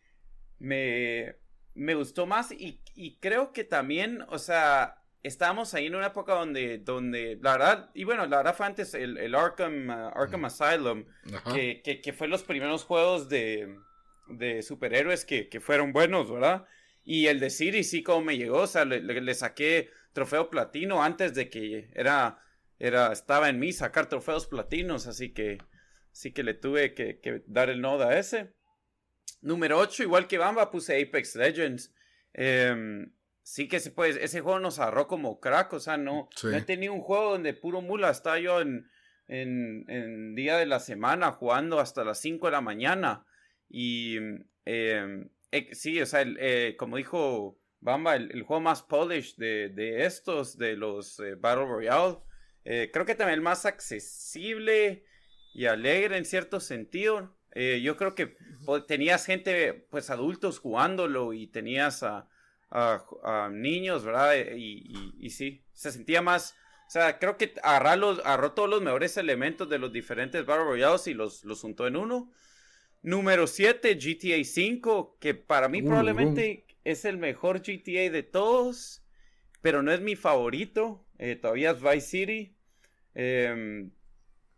me, 0.59 1.37
me 1.75 1.95
gustó 1.95 2.27
más. 2.27 2.53
Y, 2.53 2.83
y 2.95 3.19
creo 3.19 3.53
que 3.53 3.65
también, 3.65 4.25
o 4.29 4.39
sea, 4.39 5.03
estábamos 5.23 5.75
ahí 5.75 5.87
en 5.87 5.97
una 5.97 6.09
época 6.09 6.35
donde, 6.35 6.79
donde 6.79 7.39
la 7.43 7.53
verdad, 7.53 7.91
y 7.95 8.05
bueno, 8.05 8.27
la 8.27 8.39
verdad 8.39 8.55
fue 8.57 8.67
antes 8.67 8.95
el, 8.95 9.19
el 9.19 9.35
Arkham, 9.35 9.89
uh, 9.89 10.11
Arkham 10.15 10.45
Asylum, 10.45 11.05
que, 11.53 11.83
que, 11.83 12.01
que, 12.01 12.13
fue 12.13 12.29
los 12.29 12.43
primeros 12.43 12.85
juegos 12.85 13.29
de, 13.29 13.77
de 14.29 14.63
superhéroes 14.63 15.25
que, 15.25 15.49
que, 15.49 15.61
fueron 15.61 15.93
buenos, 15.93 16.31
¿verdad? 16.31 16.67
Y 17.03 17.27
el 17.27 17.41
de 17.41 17.51
City 17.51 17.85
sí 17.85 18.03
como 18.03 18.23
me 18.23 18.37
llegó, 18.39 18.61
o 18.61 18.67
sea, 18.67 18.85
le, 18.85 19.01
le, 19.01 19.35
saqué 19.35 19.91
trofeo 20.13 20.51
platino 20.51 21.03
antes 21.03 21.35
de 21.35 21.51
que 21.51 21.91
era, 21.95 22.39
era, 22.79 23.13
estaba 23.13 23.49
en 23.49 23.59
mí 23.59 23.73
sacar 23.73 24.09
trofeos 24.09 24.47
platinos, 24.47 25.07
así 25.07 25.33
que, 25.33 25.59
sí 26.13 26.33
que 26.33 26.43
le 26.43 26.55
tuve 26.55 26.95
que, 26.95 27.21
que 27.21 27.43
dar 27.47 27.71
el 27.71 27.81
nodo 27.81 28.09
a 28.09 28.19
ese. 28.19 28.55
Número 29.43 29.79
8, 29.79 30.05
igual 30.05 30.27
que 30.27 30.39
Bamba, 30.39 30.71
puse 30.71 31.01
Apex 31.01 31.37
Legends. 31.37 31.93
Eh, 32.33 33.07
sí 33.45 33.69
que 33.69 33.79
se 33.79 33.93
puede, 33.93 34.25
ese 34.25 34.41
juego 34.41 34.59
nos 34.59 34.81
agarró 34.81 35.07
como 35.07 35.39
crack, 35.39 35.73
o 35.75 35.81
sea, 35.81 35.97
no, 35.97 36.29
sí. 36.35 36.49
no 36.49 36.57
he 36.57 36.63
tenido 36.63 36.95
un 36.95 37.03
juego 37.03 37.33
donde 37.33 37.55
puro 37.55 37.81
mula 37.83 38.11
está 38.11 38.39
yo 38.39 38.61
en, 38.61 38.91
en, 39.29 39.85
en, 39.89 40.35
día 40.35 40.57
de 40.57 40.67
la 40.67 40.81
semana 40.81 41.31
jugando 41.31 41.79
hasta 41.79 42.05
las 42.05 42.19
5 42.21 42.47
de 42.47 42.53
la 42.53 42.61
mañana. 42.63 43.27
Y 43.68 44.18
eh, 44.64 45.29
eh, 45.55 45.68
sí, 45.72 46.00
o 46.00 46.07
sea, 46.07 46.22
el, 46.22 46.37
eh, 46.40 46.74
como 46.77 46.96
dijo 46.96 47.61
Bamba, 47.81 48.16
el, 48.16 48.33
el, 48.33 48.42
juego 48.42 48.61
más 48.61 48.83
polished 48.83 49.37
de, 49.37 49.68
de 49.68 50.05
estos, 50.05 50.59
de 50.59 50.77
los 50.77 51.20
eh, 51.20 51.37
Battle 51.37 51.66
Royale, 51.66 52.18
eh, 52.64 52.90
creo 52.92 53.07
que 53.07 53.14
también 53.14 53.38
el 53.38 53.44
más 53.44 53.64
accesible 53.64 55.05
y 55.55 55.66
alegre 55.66 56.16
en 56.16 56.24
cierto 56.24 56.59
sentido. 56.59 57.37
yo 57.55 57.96
creo 57.96 58.16
que 58.16 58.37
tenías 58.88 59.27
gente, 59.27 59.87
pues 59.90 60.11
adultos 60.11 60.59
jugándolo 60.59 61.33
y 61.33 61.46
tenías 61.46 62.03
a, 62.03 62.29
a, 62.70 63.05
a 63.22 63.48
niños, 63.50 64.05
¿verdad? 64.05 64.35
Y, 64.57 64.83
y, 64.88 65.14
y, 65.20 65.31
sí, 65.31 65.64
se 65.72 65.92
sentía 65.92 66.20
más... 66.20 66.57
O 66.88 66.90
sea, 66.90 67.18
creo 67.20 67.37
que 67.37 67.55
agarró 67.62 68.53
todos 68.53 68.68
los 68.68 68.83
mejores 68.83 69.16
elementos 69.16 69.68
de 69.68 69.79
los 69.79 69.92
diferentes 69.92 70.44
Battle 70.44 70.64
Royales 70.64 71.07
y 71.07 71.14
los, 71.14 71.44
los 71.44 71.61
juntó 71.61 71.87
en 71.87 71.96
uno. 71.96 72.33
Número 73.05 73.47
7, 73.47 73.97
GTA 73.97 74.40
V, 74.40 75.19
que 75.21 75.35
para 75.35 75.69
mí 75.69 75.83
uh, 75.83 75.85
probablemente 75.85 76.64
uh. 76.67 76.73
es 76.85 77.05
el 77.05 77.19
mejor 77.19 77.59
GTA 77.61 78.11
de 78.11 78.23
todos, 78.23 79.05
pero 79.61 79.83
no 79.83 79.93
es 79.93 80.01
mi 80.01 80.17
favorito. 80.17 81.07
Eh, 81.19 81.37
todavía 81.37 81.73
es 81.73 81.83
Vice 81.83 82.01
City. 82.01 82.57
Eh, 83.14 83.90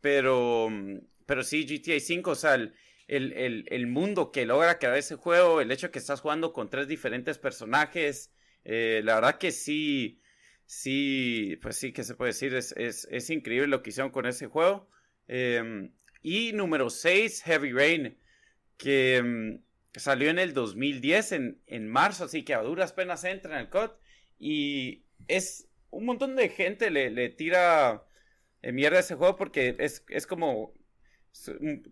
pero, 0.01 0.69
pero 1.27 1.43
sí, 1.43 1.67
GTA 1.67 1.97
V, 1.97 2.31
o 2.31 2.35
sea, 2.37 2.55
el, 2.55 2.73
el, 3.09 3.65
el, 3.67 3.87
mundo 3.89 4.31
que 4.31 4.47
logra 4.47 4.79
crear 4.79 4.97
ese 4.97 5.17
juego, 5.17 5.61
el 5.61 5.73
hecho 5.73 5.89
de 5.89 5.91
que 5.91 5.99
estás 5.99 6.21
jugando 6.21 6.53
con 6.53 6.71
tres 6.71 6.87
diferentes 6.87 7.39
personajes, 7.39 8.33
eh, 8.63 9.01
la 9.03 9.17
verdad 9.17 9.39
que 9.39 9.51
sí, 9.51 10.21
sí, 10.67 11.59
pues 11.61 11.79
sí, 11.79 11.93
que 11.93 12.05
se 12.05 12.15
puede 12.15 12.31
decir, 12.31 12.55
es, 12.55 12.71
es, 12.77 13.09
es 13.11 13.29
increíble 13.31 13.67
lo 13.67 13.83
que 13.83 13.91
hicieron 13.91 14.13
con 14.13 14.25
ese 14.25 14.47
juego. 14.47 14.89
Eh, 15.27 15.91
y 16.23 16.53
número 16.53 16.91
6, 16.91 17.43
Heavy 17.43 17.73
Rain, 17.73 18.17
que 18.77 19.21
um, 19.23 19.63
salió 19.95 20.31
en 20.31 20.39
el 20.39 20.53
2010, 20.55 21.33
en, 21.33 21.63
en 21.67 21.89
marzo, 21.89 22.25
así 22.25 22.45
que 22.45 22.55
a 22.55 22.63
duras 22.63 22.93
penas 22.93 23.25
entra 23.25 23.55
en 23.55 23.61
el 23.61 23.71
COD. 23.71 23.91
Y 24.39 25.05
es 25.29 25.69
un 25.91 26.05
montón 26.05 26.37
de 26.37 26.49
gente 26.49 26.91
le, 26.91 27.11
le 27.11 27.31
tira 27.31 28.05
eh, 28.63 28.73
mierda 28.73 28.99
a 28.99 29.01
ese 29.01 29.15
juego 29.15 29.37
porque 29.37 29.77
es, 29.79 30.05
es 30.09 30.27
como 30.27 30.75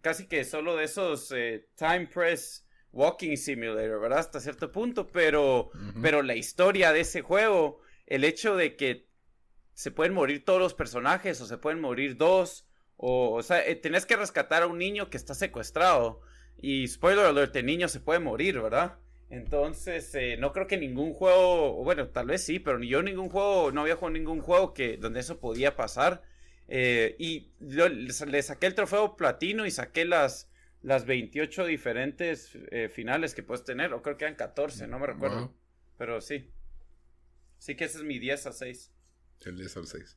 casi 0.01 0.27
que 0.27 0.45
solo 0.45 0.77
de 0.77 0.85
esos 0.85 1.31
eh, 1.33 1.69
Time 1.77 2.07
Press 2.07 2.67
Walking 2.93 3.37
Simulator, 3.37 4.01
¿verdad? 4.01 4.21
Hasta 4.21 4.41
cierto 4.41 4.73
punto, 4.73 5.09
pero, 5.09 5.67
uh 5.67 5.71
-huh. 5.73 6.03
pero 6.03 6.23
la 6.23 6.35
historia 6.35 6.93
de 6.93 7.01
ese 7.01 7.23
juego, 7.23 7.81
el 8.07 8.25
hecho 8.25 8.57
de 8.57 8.77
que 8.77 9.09
se 9.75 9.91
pueden 9.91 10.15
morir 10.15 10.45
todos 10.45 10.61
los 10.61 10.75
personajes 10.75 11.41
o 11.41 11.47
se 11.47 11.59
pueden 11.59 11.81
morir 11.81 12.17
dos, 12.17 12.67
o, 12.97 13.33
o 13.33 13.43
sea, 13.43 13.67
eh, 13.67 13.75
tenés 13.75 14.07
que 14.07 14.17
rescatar 14.17 14.63
a 14.63 14.67
un 14.67 14.79
niño 14.79 15.11
que 15.11 15.17
está 15.17 15.35
secuestrado 15.35 16.23
y 16.59 16.87
spoiler 16.89 17.27
alert, 17.27 17.55
el 17.57 17.67
niño 17.67 17.89
se 17.89 18.01
puede 18.01 18.21
morir, 18.21 18.61
¿verdad? 18.61 18.99
Entonces, 19.31 20.15
eh, 20.15 20.37
no 20.39 20.53
creo 20.53 20.67
que 20.67 20.77
ningún 20.77 21.13
juego, 21.13 21.83
bueno, 21.83 22.09
tal 22.09 22.27
vez 22.27 22.45
sí, 22.45 22.59
pero 22.59 22.79
ni 22.79 22.89
yo 22.89 23.03
ningún 23.03 23.29
juego, 23.29 23.73
no 23.73 23.81
había 23.81 23.97
jugado 23.97 24.13
ningún 24.13 24.41
juego 24.41 24.75
que 24.75 24.97
donde 24.97 25.21
eso 25.21 25.41
podía 25.41 25.77
pasar. 25.77 26.23
Eh, 26.69 27.17
y 27.19 27.51
yo, 27.61 27.89
le 27.89 28.43
saqué 28.43 28.67
el 28.67 28.75
trofeo 28.75 29.17
platino 29.17 29.67
y 29.67 29.71
saqué 29.71 30.05
las, 30.05 30.51
las 30.83 31.05
28 31.05 31.67
diferentes 31.67 32.57
eh, 32.71 32.89
finales 32.89 33.35
que 33.35 33.43
puedes 33.43 33.65
tener, 33.65 33.93
o 33.93 34.03
creo 34.03 34.17
que 34.17 34.25
eran 34.25 34.37
14, 34.37 34.87
no 34.87 34.99
me 34.99 35.07
recuerdo. 35.07 35.39
Wow. 35.39 35.55
Pero 35.99 36.21
sí. 36.21 36.51
Sí 37.59 37.75
que 37.75 37.85
ese 37.85 37.99
es 37.99 38.05
mi 38.05 38.19
10 38.19 38.47
a 38.47 38.53
6. 38.53 38.93
El 39.47 39.57
10 39.57 39.77
al 39.77 39.87
6. 39.87 40.17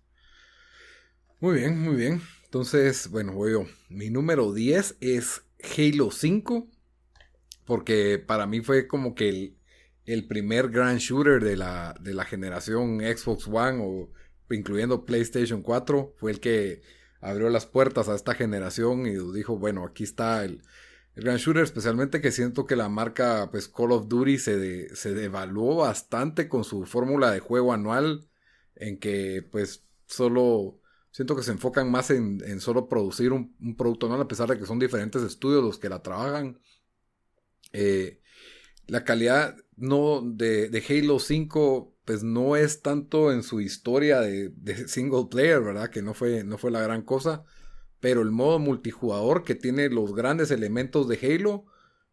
Muy 1.40 1.60
bien, 1.60 1.80
muy 1.80 1.96
bien. 1.96 2.22
Entonces, 2.46 3.10
bueno, 3.10 3.34
voy 3.34 3.52
yo. 3.52 3.66
Mi 3.90 4.10
número 4.10 4.54
10 4.54 4.98
es 5.02 5.47
Halo 5.62 6.12
5. 6.12 6.70
Porque 7.66 8.18
para 8.20 8.46
mí 8.48 8.62
fue 8.62 8.88
como 8.88 9.14
que 9.14 9.30
el, 9.30 9.58
el 10.06 10.28
primer 10.28 10.70
grand 10.70 11.00
shooter 11.00 11.44
de 11.44 11.58
la, 11.58 11.96
de 12.00 12.14
la 12.14 12.24
generación 12.24 13.00
Xbox 13.02 13.48
One 13.48 13.80
o 13.82 14.10
incluyendo 14.50 15.06
PlayStation 15.06 15.62
4, 15.62 16.14
fue 16.18 16.32
el 16.32 16.40
que 16.40 16.82
abrió 17.22 17.50
las 17.50 17.66
puertas 17.66 18.08
a 18.08 18.16
esta 18.16 18.34
generación 18.34 19.06
y 19.06 19.16
dijo, 19.34 19.58
bueno, 19.58 19.86
aquí 19.86 20.04
está 20.04 20.44
el, 20.44 20.64
Grand 21.20 21.40
Shooter, 21.40 21.64
especialmente 21.64 22.22
que 22.22 22.32
siento 22.32 22.68
que 22.68 22.76
la 22.76 22.90
marca 22.90 23.50
pues 23.50 23.68
Call 23.68 23.92
of 23.92 24.08
Duty 24.08 24.38
se, 24.38 24.96
se 24.96 25.16
devaluó 25.16 25.78
bastante 25.78 26.48
con 26.48 26.64
su 26.64 26.86
fórmula 26.86 27.32
de 27.32 27.40
juego 27.40 27.74
anual, 27.74 28.30
en 28.76 29.00
que 29.00 29.44
pues 29.52 29.84
solo 30.06 30.80
siento 31.18 31.36
que 31.36 31.42
se 31.42 31.52
enfocan 31.52 31.90
más 31.90 32.12
en, 32.12 32.44
en 32.46 32.60
solo 32.60 32.88
producir 32.88 33.34
un, 33.34 33.76
producto 33.76 34.06
anual, 34.06 34.22
a 34.22 34.28
pesar 34.28 34.48
de 34.50 34.60
que 34.60 34.68
son 34.68 34.78
diferentes 34.78 35.24
estudios 35.24 35.64
los 35.64 35.80
que 35.80 35.90
la 35.90 36.04
trabajan. 36.04 36.60
Eh, 37.74 38.22
la 38.86 39.04
calidad 39.04 39.58
no 39.76 40.22
de, 40.22 40.70
de 40.70 40.84
Halo 40.88 41.18
5 41.18 41.98
pues 42.06 42.22
no 42.22 42.56
es 42.56 42.84
tanto 42.84 43.32
en 43.32 43.42
su 43.42 43.62
historia 43.62 44.22
de, 44.22 44.54
single 44.88 45.26
player, 45.32 45.60
¿verdad? 45.62 45.90
Que 45.90 46.04
no 46.04 46.14
fue, 46.14 46.44
no 46.44 46.60
fue 46.60 46.70
la 46.70 46.82
gran 46.82 47.02
cosa. 47.02 47.44
Pero 48.00 48.22
el 48.22 48.30
modo 48.30 48.60
multijugador 48.60 49.44
que 49.44 49.56
tiene 49.56 49.90
los 49.90 50.14
grandes 50.14 50.52
elementos 50.52 51.08
de 51.08 51.18
Halo, 51.18 51.66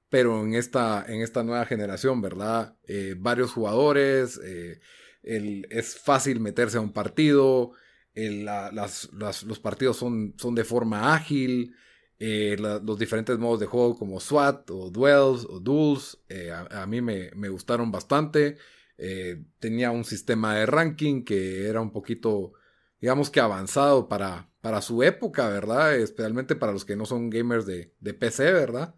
pero 0.08 0.40
en 0.40 0.54
esta, 0.54 1.04
en 1.06 1.20
esta 1.20 1.42
nueva 1.42 1.66
generación, 1.66 2.22
¿verdad? 2.22 2.74
Eh, 2.84 3.16
varios 3.18 3.52
jugadores, 3.52 4.40
eh, 4.42 4.80
es 5.22 5.98
fácil 5.98 6.40
meterse 6.40 6.78
a 6.78 6.80
un 6.80 6.94
partido, 6.94 7.72
las, 8.14 9.10
los 9.44 9.58
partidos 9.60 9.96
son, 9.96 10.34
son 10.38 10.54
de 10.54 10.64
forma 10.64 11.14
ágil, 11.14 11.74
Eh, 12.20 12.56
los 12.58 12.96
diferentes 12.98 13.36
modos 13.38 13.58
de 13.60 13.66
juego 13.66 13.98
como 13.98 14.20
SWAT 14.20 14.70
o 14.70 14.88
Duels 14.90 15.44
o 15.50 15.58
Duels, 15.60 16.16
eh, 16.28 16.50
a, 16.52 16.82
a 16.82 16.86
mí 16.86 17.00
me, 17.02 17.30
me 17.34 17.48
gustaron 17.48 17.90
bastante. 17.90 18.56
Eh, 18.96 19.44
tenía 19.58 19.90
un 19.90 20.04
sistema 20.04 20.54
de 20.54 20.64
ranking 20.66 21.24
que 21.24 21.66
era 21.68 21.80
un 21.80 21.90
poquito, 21.92 22.52
digamos 23.00 23.30
que 23.30 23.40
avanzado 23.40 24.08
para, 24.08 24.48
para 24.60 24.80
su 24.80 25.02
época, 25.02 25.48
¿verdad? 25.48 25.96
Especialmente 25.96 26.54
para 26.56 26.72
los 26.72 26.84
que 26.84 26.96
no 26.96 27.04
son 27.04 27.30
gamers 27.30 27.66
de, 27.66 27.94
de 28.00 28.14
PC, 28.14 28.52
¿verdad? 28.52 28.94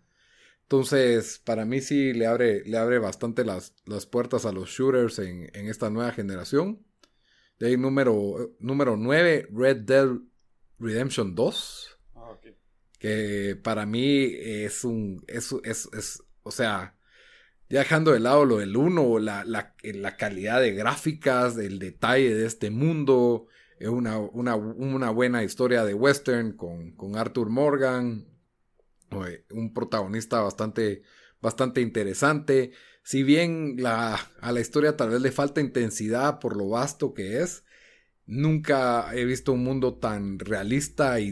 Entonces, 0.62 1.40
para 1.44 1.64
mí 1.66 1.80
sí 1.82 2.14
le 2.14 2.26
abre, 2.26 2.64
le 2.64 2.78
abre 2.78 2.98
bastante 3.00 3.44
las, 3.44 3.74
las 3.86 4.06
puertas 4.06 4.46
a 4.46 4.52
los 4.52 4.70
shooters 4.70 5.18
en, 5.20 5.50
en 5.54 5.68
esta 5.68 5.90
nueva 5.90 6.12
generación. 6.12 6.85
De 7.58 7.68
ahí 7.68 7.76
número, 7.76 8.54
número 8.58 8.96
9, 8.96 9.48
Red 9.52 9.78
Dead 9.78 10.08
Redemption 10.78 11.34
2 11.34 11.98
Ah, 12.14 12.36
que 12.98 13.58
para 13.62 13.86
mí 13.86 14.30
es 14.34 14.84
un, 14.84 15.22
es, 15.26 15.52
es, 15.64 15.88
es- 15.92 16.22
o 16.42 16.50
sea, 16.50 16.96
ya 17.68 17.80
dejando 17.80 18.12
de 18.12 18.20
lado 18.20 18.44
lo 18.44 18.58
del 18.58 18.76
1, 18.76 19.18
la, 19.18 19.44
la, 19.44 19.74
la 19.82 20.16
calidad 20.16 20.60
de 20.60 20.72
gráficas, 20.74 21.56
el 21.58 21.78
detalle 21.78 22.34
de 22.34 22.46
este 22.46 22.70
mundo, 22.70 23.46
una, 23.80 24.18
una, 24.18 24.56
una 24.56 25.10
buena 25.10 25.44
historia 25.44 25.84
de 25.84 25.94
western 25.94 26.52
con, 26.56 26.92
con 26.92 27.16
Arthur 27.16 27.50
Morgan, 27.50 28.26
un 29.50 29.72
protagonista 29.72 30.40
bastante, 30.40 31.02
bastante 31.40 31.80
interesante. 31.80 32.72
Si 33.06 33.22
bien 33.22 33.76
la, 33.78 34.18
a 34.40 34.50
la 34.50 34.58
historia 34.58 34.96
tal 34.96 35.10
vez 35.10 35.20
le 35.20 35.30
falta 35.30 35.60
intensidad 35.60 36.40
por 36.40 36.56
lo 36.56 36.70
vasto 36.70 37.14
que 37.14 37.40
es, 37.40 37.62
nunca 38.26 39.14
he 39.14 39.24
visto 39.24 39.52
un 39.52 39.62
mundo 39.62 39.94
tan 39.94 40.40
realista 40.40 41.20
e 41.20 41.22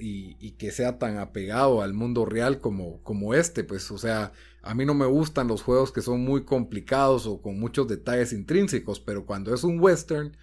y, 0.00 0.50
que 0.58 0.72
sea 0.72 0.98
tan 0.98 1.18
apegado 1.18 1.82
al 1.82 1.94
mundo 1.94 2.24
real 2.24 2.60
como, 2.60 3.00
como 3.04 3.34
este. 3.34 3.62
Pues, 3.62 3.92
o 3.92 3.98
sea, 3.98 4.32
a 4.60 4.74
mí 4.74 4.84
no 4.84 4.94
me 4.94 5.06
gustan 5.06 5.46
los 5.46 5.62
juegos 5.62 5.92
que 5.92 6.02
son 6.02 6.20
muy 6.24 6.44
complicados 6.44 7.28
o 7.28 7.40
con 7.40 7.60
muchos 7.60 7.86
detalles 7.86 8.32
intrínsecos, 8.32 8.98
pero 8.98 9.24
cuando 9.24 9.54
es 9.54 9.62
un 9.62 9.78
western 9.78 10.36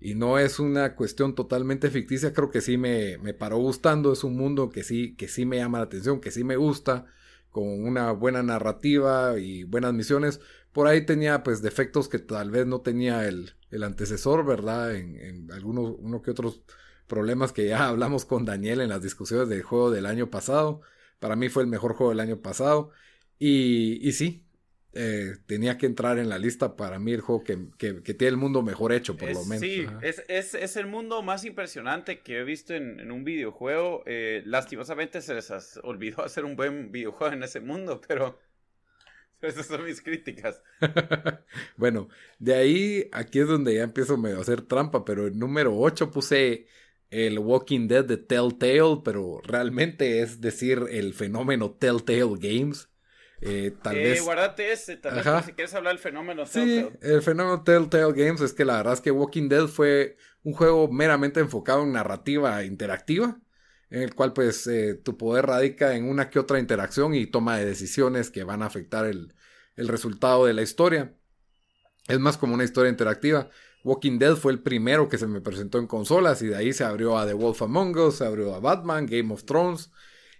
y 0.00 0.14
no 0.14 0.38
es 0.38 0.58
una 0.58 0.96
cuestión 0.96 1.34
totalmente 1.34 1.90
ficticia, 1.90 2.32
creo 2.32 2.50
que 2.50 2.62
sí 2.62 2.78
me, 2.78 3.18
me 3.18 3.34
paró 3.34 3.58
gustando. 3.58 4.14
Es 4.14 4.24
un 4.24 4.38
mundo 4.38 4.70
que 4.70 4.82
sí, 4.82 5.14
que 5.14 5.28
sí 5.28 5.44
me 5.44 5.58
llama 5.58 5.76
la 5.76 5.84
atención, 5.84 6.22
que 6.22 6.30
sí 6.30 6.42
me 6.42 6.56
gusta, 6.56 7.04
con 7.52 7.84
una 7.84 8.12
buena 8.12 8.42
narrativa 8.42 9.38
y 9.38 9.64
buenas 9.64 9.94
misiones. 9.94 10.40
Por 10.72 10.86
ahí 10.88 11.06
tenía 11.06 11.42
pues 11.44 11.62
defectos 11.62 12.08
que 12.08 12.18
tal 12.18 12.50
vez 12.50 12.66
no 12.66 12.80
tenía 12.80 13.28
el, 13.28 13.54
el 13.70 13.84
antecesor, 13.84 14.44
¿verdad? 14.44 14.94
En, 14.96 15.16
en 15.20 15.52
algunos, 15.52 15.94
uno 15.98 16.22
que 16.22 16.30
otros 16.32 16.62
problemas 17.06 17.52
que 17.52 17.68
ya 17.68 17.86
hablamos 17.88 18.24
con 18.24 18.44
Daniel 18.44 18.80
en 18.80 18.88
las 18.88 19.02
discusiones 19.02 19.48
del 19.48 19.62
juego 19.62 19.90
del 19.90 20.06
año 20.06 20.30
pasado. 20.30 20.80
Para 21.20 21.36
mí 21.36 21.48
fue 21.48 21.62
el 21.62 21.68
mejor 21.68 21.94
juego 21.94 22.10
del 22.10 22.20
año 22.20 22.40
pasado. 22.42 22.90
Y, 23.38 24.06
y 24.06 24.12
sí, 24.12 24.46
eh, 24.94 25.34
tenía 25.46 25.78
que 25.78 25.86
entrar 25.86 26.18
en 26.18 26.28
la 26.28 26.38
lista 26.38 26.76
para 26.76 26.98
mí 26.98 27.12
el 27.12 27.20
juego 27.22 27.42
que, 27.44 27.58
que- 27.78 28.02
que 28.02 28.14
tiene 28.14 28.30
el 28.30 28.36
mundo 28.36 28.62
mejor 28.62 28.92
hecho, 28.92 29.16
por 29.16 29.28
Es- 29.30 29.36
lo 29.38 29.44
menos. 29.44 29.60
Sí, 29.60 29.86
es, 30.02 30.22
es, 30.28 30.54
es 30.54 30.76
el 30.76 30.86
mundo 30.86 31.22
más 31.22 31.44
impresionante 31.44 32.20
que 32.20 32.38
he 32.40 32.44
visto 32.44 32.74
en, 32.74 33.00
en 33.00 33.10
un 33.12 33.24
videojuego. 33.24 34.02
Eh, 34.06 34.42
lastimosamente 34.46 35.20
se 35.22 35.34
les 35.34 35.50
has- 35.50 35.80
olvidó 35.82 36.22
hacer 36.24 36.44
un 36.44 36.56
buen 36.56 36.92
videojuego 36.92 37.32
en 37.34 37.42
ese 37.42 37.60
mundo, 37.60 38.00
pero 38.06 38.38
esas 39.42 39.66
son 39.66 39.84
mis 39.84 40.00
críticas. 40.02 40.62
bueno, 41.76 42.08
de 42.38 42.54
ahí, 42.54 43.08
aquí 43.12 43.40
es 43.40 43.48
donde 43.48 43.74
ya 43.74 43.82
empiezo 43.84 44.16
medio 44.16 44.38
a 44.38 44.42
hacer 44.42 44.62
trampa, 44.62 45.04
pero 45.04 45.26
el 45.26 45.38
número 45.38 45.76
8 45.78 46.10
puse 46.10 46.66
el 47.10 47.38
Walking 47.38 47.88
Dead 47.88 48.04
de 48.04 48.16
Telltale, 48.16 49.00
pero 49.04 49.40
realmente 49.44 50.20
es 50.22 50.40
decir 50.40 50.84
el 50.90 51.12
fenómeno 51.14 51.72
Telltale 51.72 52.36
Games. 52.38 52.88
Eh, 53.44 53.72
tal 53.82 53.96
eh, 53.96 54.10
vez... 54.10 54.22
Guardate 54.22 54.70
ese, 54.70 54.96
tal 54.96 55.18
Ajá. 55.18 55.42
si 55.42 55.52
quieres 55.52 55.74
hablar 55.74 55.94
del 55.94 55.98
fenómeno. 55.98 56.46
Sí, 56.46 56.60
Telltale. 56.60 56.98
el 57.02 57.22
fenómeno 57.22 57.64
Telltale 57.64 58.12
Games 58.12 58.40
es 58.40 58.52
que 58.52 58.64
la 58.64 58.76
verdad 58.76 58.94
es 58.94 59.00
que 59.00 59.10
Walking 59.10 59.48
Dead 59.48 59.66
fue 59.66 60.16
un 60.44 60.52
juego 60.52 60.88
meramente 60.90 61.40
enfocado 61.40 61.82
en 61.82 61.92
narrativa 61.92 62.62
interactiva, 62.62 63.40
en 63.90 64.02
el 64.02 64.14
cual 64.14 64.32
pues 64.32 64.68
eh, 64.68 64.94
tu 64.94 65.16
poder 65.16 65.46
radica 65.46 65.96
en 65.96 66.08
una 66.08 66.30
que 66.30 66.38
otra 66.38 66.60
interacción 66.60 67.14
y 67.16 67.26
toma 67.26 67.58
de 67.58 67.64
decisiones 67.64 68.30
que 68.30 68.44
van 68.44 68.62
a 68.62 68.66
afectar 68.66 69.06
el, 69.06 69.34
el 69.74 69.88
resultado 69.88 70.46
de 70.46 70.54
la 70.54 70.62
historia. 70.62 71.12
Es 72.06 72.20
más 72.20 72.36
como 72.38 72.54
una 72.54 72.64
historia 72.64 72.90
interactiva. 72.90 73.50
Walking 73.82 74.20
Dead 74.20 74.36
fue 74.36 74.52
el 74.52 74.62
primero 74.62 75.08
que 75.08 75.18
se 75.18 75.26
me 75.26 75.40
presentó 75.40 75.78
en 75.78 75.88
consolas 75.88 76.42
y 76.42 76.46
de 76.46 76.56
ahí 76.56 76.72
se 76.72 76.84
abrió 76.84 77.18
a 77.18 77.26
The 77.26 77.32
Wolf 77.32 77.62
Among 77.62 77.98
Us, 77.98 78.18
se 78.18 78.24
abrió 78.24 78.54
a 78.54 78.60
Batman, 78.60 79.06
Game 79.06 79.34
of 79.34 79.44
Thrones 79.44 79.90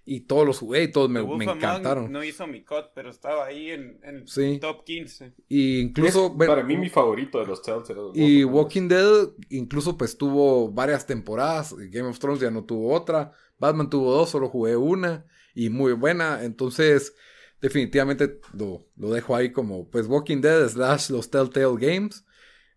y 0.05 0.23
todos 0.23 0.45
los 0.47 0.59
jugué 0.59 0.83
y 0.85 0.91
todos 0.91 1.09
me, 1.09 1.23
me 1.23 1.45
encantaron. 1.45 2.11
No 2.11 2.25
hizo 2.25 2.47
mi 2.47 2.65
cut, 2.65 2.87
pero 2.95 3.11
estaba 3.11 3.47
ahí 3.47 3.71
en, 3.71 4.01
en 4.03 4.27
Sí. 4.27 4.59
top 4.61 4.85
15. 4.85 5.35
Y 5.49 5.81
incluso... 5.81 6.27
Es 6.27 6.33
bueno, 6.35 6.53
para 6.53 6.65
mí 6.65 6.77
mi 6.77 6.89
favorito 6.89 7.39
de 7.39 7.47
los 7.47 7.63
Telltale. 7.63 8.11
Y 8.15 8.43
Wolf 8.43 8.45
Among 8.45 8.49
Us. 8.49 8.55
Walking 8.55 8.89
Dead 8.89 9.29
incluso 9.51 9.97
pues 9.97 10.19
tuvo 10.19 10.71
varias 10.73 11.07
temporadas. 11.07 11.75
Game 11.91 12.09
of 12.09 12.19
Thrones 12.19 12.41
ya 12.41 12.51
no 12.51 12.65
tuvo 12.65 12.93
otra. 12.93 13.33
Batman 13.59 13.89
tuvo 13.91 14.13
dos, 14.13 14.31
solo 14.31 14.49
jugué 14.49 14.77
una. 14.77 15.25
Y 15.55 15.71
muy 15.71 15.93
buena. 15.93 16.43
Entonces, 16.43 17.15
definitivamente 17.61 18.41
lo, 18.55 18.89
lo 18.97 19.11
dejo 19.13 19.37
ahí 19.37 19.53
como 19.53 19.89
pues 19.89 20.07
Walking 20.09 20.41
Dead 20.41 20.69
slash 20.69 21.11
los 21.11 21.31
Telltale 21.31 21.77
Games. 21.79 22.25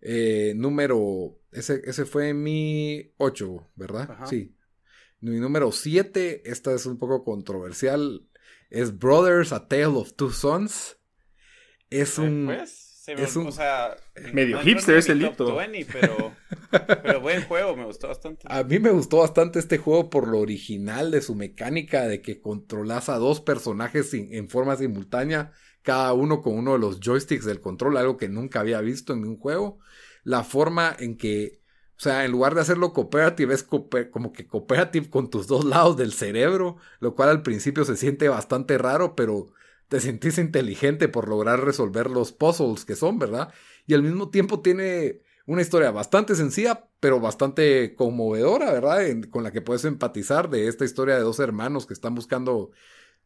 Eh, 0.02 0.54
número... 0.56 1.40
Ese, 1.52 1.82
ese 1.86 2.06
fue 2.06 2.34
mi 2.34 3.14
8, 3.18 3.70
¿verdad? 3.76 4.12
Ajá. 4.12 4.26
Sí. 4.28 4.55
Mi 5.20 5.40
número 5.40 5.72
7, 5.72 6.50
esta 6.50 6.74
es 6.74 6.86
un 6.86 6.98
poco 6.98 7.24
controversial. 7.24 8.28
Es 8.70 8.98
Brothers, 8.98 9.52
A 9.54 9.68
Tale 9.68 9.86
of 9.86 10.14
Two 10.14 10.32
Sons. 10.32 10.98
Es 11.90 12.18
un... 12.18 12.46
Pues, 12.48 12.72
se 13.06 13.16
me- 13.16 13.24
es 13.24 13.36
un- 13.36 13.48
o 13.48 13.52
sea, 13.52 13.96
Medio 14.34 14.58
no 14.58 14.64
hipster 14.64 14.98
ese 14.98 15.14
20, 15.14 15.86
pero, 15.92 16.34
pero 17.04 17.22
buen 17.22 17.44
juego, 17.44 17.76
me 17.76 17.86
gustó 17.86 18.08
bastante. 18.08 18.48
A 18.50 18.64
mí 18.64 18.80
me 18.80 18.90
gustó 18.90 19.18
bastante 19.18 19.60
este 19.60 19.78
juego 19.78 20.10
por 20.10 20.28
lo 20.28 20.40
original 20.40 21.12
de 21.12 21.22
su 21.22 21.36
mecánica 21.36 22.08
de 22.08 22.22
que 22.24 22.42
controlas 22.42 23.10
a 23.10 23.18
dos 23.18 23.42
personajes 23.42 24.10
sin- 24.10 24.34
en 24.34 24.50
forma 24.50 24.76
simultánea, 24.76 25.52
cada 25.84 26.14
uno 26.14 26.42
con 26.42 26.58
uno 26.58 26.74
de 26.74 26.80
los 26.80 27.00
joysticks 27.00 27.46
del 27.46 27.62
control, 27.62 27.98
algo 27.98 28.18
que 28.18 28.28
nunca 28.28 28.60
había 28.62 28.82
visto 28.82 29.14
en 29.14 29.24
un 29.26 29.38
juego. 29.38 29.78
La 30.24 30.44
forma 30.44 30.96
en 30.98 31.16
que, 31.18 31.62
o 31.98 32.02
sea, 32.02 32.26
en 32.26 32.32
lugar 32.32 32.56
de 32.56 32.62
hacerlo 32.62 32.94
cooperative, 32.94 33.54
es 33.54 33.68
cooper- 33.68 34.10
como 34.10 34.34
que 34.34 34.48
cooperative 34.48 35.10
con 35.10 35.30
tus 35.30 35.48
dos 35.48 35.64
lados 35.66 35.98
del 35.98 36.14
cerebro, 36.14 36.78
lo 37.00 37.16
cual 37.16 37.30
al 37.30 37.42
principio 37.42 37.86
se 37.86 37.96
siente 37.98 38.28
bastante 38.30 38.78
raro, 38.78 39.16
pero 39.16 39.48
te 39.88 40.00
sentís 40.00 40.38
inteligente 40.38 41.08
por 41.08 41.28
lograr 41.30 41.64
resolver 41.64 42.10
los 42.10 42.32
puzzles 42.32 42.86
que 42.86 42.96
son, 42.96 43.20
¿verdad? 43.20 43.54
Y 43.88 43.94
al 43.94 44.04
mismo 44.04 44.30
tiempo 44.30 44.62
tiene 44.62 45.22
una 45.46 45.62
historia 45.62 45.92
bastante 45.92 46.36
sencilla, 46.36 46.90
pero 47.00 47.20
bastante 47.20 47.96
conmovedora, 47.96 48.72
¿verdad? 48.74 49.02
Con 49.30 49.44
la 49.44 49.52
que 49.52 49.62
puedes 49.62 49.86
empatizar 49.86 50.50
de 50.50 50.68
esta 50.68 50.86
historia 50.86 51.16
de 51.16 51.22
dos 51.22 51.40
hermanos 51.40 51.86
que 51.86 51.94
están 51.94 52.16
buscando 52.16 52.72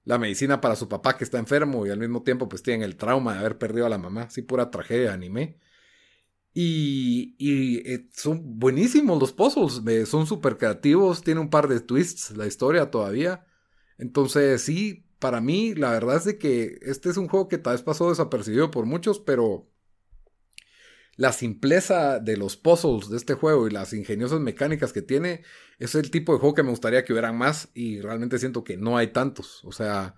la 0.06 0.18
medicina 0.18 0.62
para 0.62 0.76
su 0.76 0.90
papá 0.90 1.18
que 1.18 1.24
está 1.24 1.40
enfermo 1.40 1.86
y 1.86 1.90
al 1.92 2.00
mismo 2.00 2.24
tiempo 2.24 2.50
pues 2.50 2.64
tienen 2.64 2.84
el 2.84 2.98
trauma 2.98 3.34
de 3.34 3.40
haber 3.40 3.58
perdido 3.58 3.86
a 3.86 3.90
la 3.90 3.98
mamá. 3.98 4.30
Sí, 4.30 4.42
pura 4.42 4.72
tragedia 4.72 5.10
de 5.10 5.14
anime. 5.14 5.60
Y, 6.54 7.36
eh, 7.40 8.10
son 8.14 8.60
buenísimos 8.60 9.20
los 9.20 9.34
puzzles, 9.34 10.10
son 10.10 10.28
súper 10.28 10.58
creativos, 10.58 11.22
tiene 11.22 11.42
un 11.42 11.50
par 11.50 11.68
de 11.68 11.80
twists 11.80 12.36
la 12.36 12.48
historia 12.48 12.92
todavía. 12.92 13.46
Entonces 13.98 14.62
sí, 14.62 15.06
para 15.20 15.42
mí 15.42 15.76
la 15.76 15.92
verdad 15.92 16.18
es 16.18 16.26
de 16.26 16.38
que 16.38 16.80
este 16.82 17.10
es 17.10 17.18
un 17.18 17.28
juego 17.28 17.48
que 17.48 17.58
tal 17.58 17.74
vez 17.74 17.84
pasó 17.84 18.10
desapercibido 18.10 18.72
por 18.72 18.86
muchos, 18.86 19.20
pero 19.20 19.70
la 21.20 21.34
simpleza 21.34 22.20
de 22.20 22.38
los 22.38 22.56
puzzles 22.56 23.10
de 23.10 23.18
este 23.18 23.34
juego 23.34 23.68
y 23.68 23.72
las 23.72 23.92
ingeniosas 23.92 24.40
mecánicas 24.40 24.94
que 24.94 25.02
tiene 25.02 25.44
es 25.78 25.94
el 25.96 26.12
tipo 26.12 26.32
de 26.32 26.40
juego 26.40 26.56
que 26.56 26.64
me 26.64 26.70
gustaría 26.70 27.04
que 27.04 27.12
hubieran 27.12 27.38
más 27.38 27.68
y 27.74 28.00
realmente 28.00 28.40
siento 28.40 28.64
que 28.64 28.78
no 28.78 28.98
hay 28.98 29.08
tantos. 29.08 29.62
O 29.66 29.74
sea, 29.74 30.16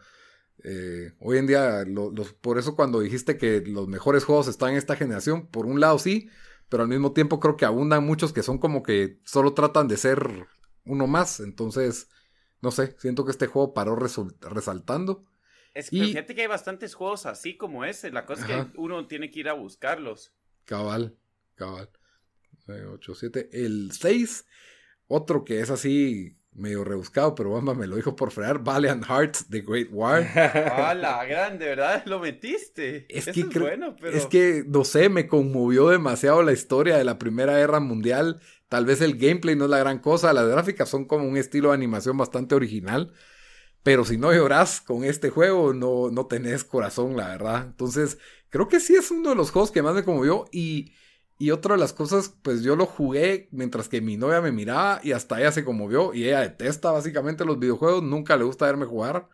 eh, 0.64 1.14
hoy 1.20 1.38
en 1.38 1.48
día, 1.48 1.84
lo- 1.86 2.12
los- 2.12 2.34
por 2.34 2.58
eso 2.58 2.76
cuando 2.76 3.00
dijiste 3.00 3.38
que 3.38 3.62
los 3.62 3.88
mejores 3.88 4.24
juegos 4.26 4.48
están 4.48 4.72
en 4.72 4.78
esta 4.78 4.96
generación, 4.96 5.48
por 5.48 5.66
un 5.66 5.80
lado 5.80 6.00
sí, 6.00 6.30
pero 6.70 6.84
al 6.84 6.90
mismo 6.90 7.14
tiempo 7.14 7.40
creo 7.40 7.58
que 7.58 7.66
abundan 7.66 8.06
muchos 8.06 8.34
que 8.34 8.44
son 8.44 8.58
como 8.58 8.84
que 8.84 9.20
solo 9.26 9.54
tratan 9.54 9.88
de 9.88 9.98
ser 9.98 10.48
uno 10.86 11.08
más. 11.08 11.40
Entonces, 11.40 12.08
no 12.62 12.72
sé, 12.72 12.96
siento 13.00 13.26
que 13.26 13.32
este 13.32 13.48
juego 13.48 13.74
paró 13.74 13.96
resaltando. 13.96 15.26
Es 15.74 15.90
que 15.90 15.98
y- 15.98 16.06
fíjate 16.08 16.36
que 16.36 16.42
hay 16.42 16.48
bastantes 16.48 16.94
juegos 16.96 17.26
así 17.26 17.58
como 17.58 17.86
ese. 17.86 18.12
La 18.12 18.26
cosa 18.26 18.44
Ajá. 18.46 18.60
es 18.62 18.66
que 18.68 18.78
uno 18.78 19.08
tiene 19.08 19.32
que 19.32 19.40
ir 19.42 19.50
a 19.50 19.54
buscarlos. 19.54 20.34
Cabal, 20.66 21.18
cabal. 21.56 21.90
8, 22.68 23.16
7. 23.16 23.50
El 23.52 23.92
6, 23.92 24.46
otro 25.08 25.44
que 25.44 25.60
es 25.60 25.70
así 25.70 26.38
medio 26.54 26.84
rebuscado, 26.84 27.34
pero 27.36 27.52
Bamba 27.52 27.74
me 27.74 27.88
lo 27.88 27.96
dijo 27.96 28.16
por 28.16 28.32
fregar. 28.32 28.60
Valiant 28.64 29.06
Hearts, 29.06 29.46
The 29.50 29.62
Great 29.62 29.90
War. 29.92 30.28
Ah, 30.36 30.94
la 30.94 31.24
gran, 31.26 31.58
de 31.60 31.68
verdad, 31.68 32.04
lo 32.06 32.20
metiste. 32.20 33.06
Es 33.10 33.28
Eso 33.28 33.34
que, 33.34 33.42
es 33.42 33.60
bueno, 33.60 33.96
pero. 34.00 34.18
es 34.18 34.26
que, 34.28 34.64
no 34.68 34.84
sé, 34.84 35.10
me 35.10 35.28
conmovió 35.28 35.90
demasiado 35.90 36.44
la 36.44 36.52
historia 36.54 36.98
de 36.98 37.04
la 37.04 37.18
Primera 37.20 37.58
Guerra 37.58 37.80
Mundial. 37.80 38.42
Tal 38.68 38.86
vez 38.86 39.02
el 39.02 39.18
gameplay 39.18 39.56
no 39.56 39.66
es 39.66 39.72
la 39.72 39.80
gran 39.80 40.00
cosa, 40.00 40.34
las 40.34 40.48
gráficas 40.48 40.90
son 40.90 41.06
como 41.06 41.26
un 41.28 41.38
estilo 41.38 41.70
de 41.70 41.76
animación 41.76 42.18
bastante 42.18 42.56
original. 42.56 43.14
pero 43.84 44.06
si 44.06 44.18
no 44.18 44.32
lloras 44.34 44.82
con 44.82 45.04
este 45.04 45.30
juego, 45.30 45.74
no, 45.74 46.12
no 46.12 46.28
tenés 46.28 46.64
corazón, 46.64 47.18
la 47.18 47.30
verdad. 47.30 47.64
Entonces, 47.66 48.20
creo 48.50 48.68
que 48.68 48.80
sí 48.80 48.96
es 48.96 49.10
uno 49.12 49.32
de 49.32 49.36
los 49.36 49.52
juegos 49.52 49.72
que 49.72 49.82
más 49.82 49.96
me 49.96 50.04
conmovió 50.04 50.46
y, 50.52 50.94
y 51.42 51.50
otra 51.50 51.74
de 51.74 51.82
las 51.82 51.92
cosas, 51.92 52.38
pues 52.44 52.62
yo 52.62 52.76
lo 52.76 52.86
jugué 52.86 53.50
mientras 53.52 53.90
que 53.90 54.00
mi 54.00 54.16
novia 54.16 54.42
me 54.42 54.52
miraba 54.52 55.02
y 55.04 55.12
hasta 55.14 55.40
ella 55.40 55.52
se 55.52 55.66
conmovió 55.66 56.14
y 56.14 56.26
ella 56.26 56.42
detesta 56.42 56.92
básicamente 56.92 57.46
los 57.46 57.58
videojuegos, 57.58 58.04
nunca 58.04 58.38
le 58.38 58.44
gusta 58.44 58.68
verme 58.68 58.86
jugar, 58.86 59.28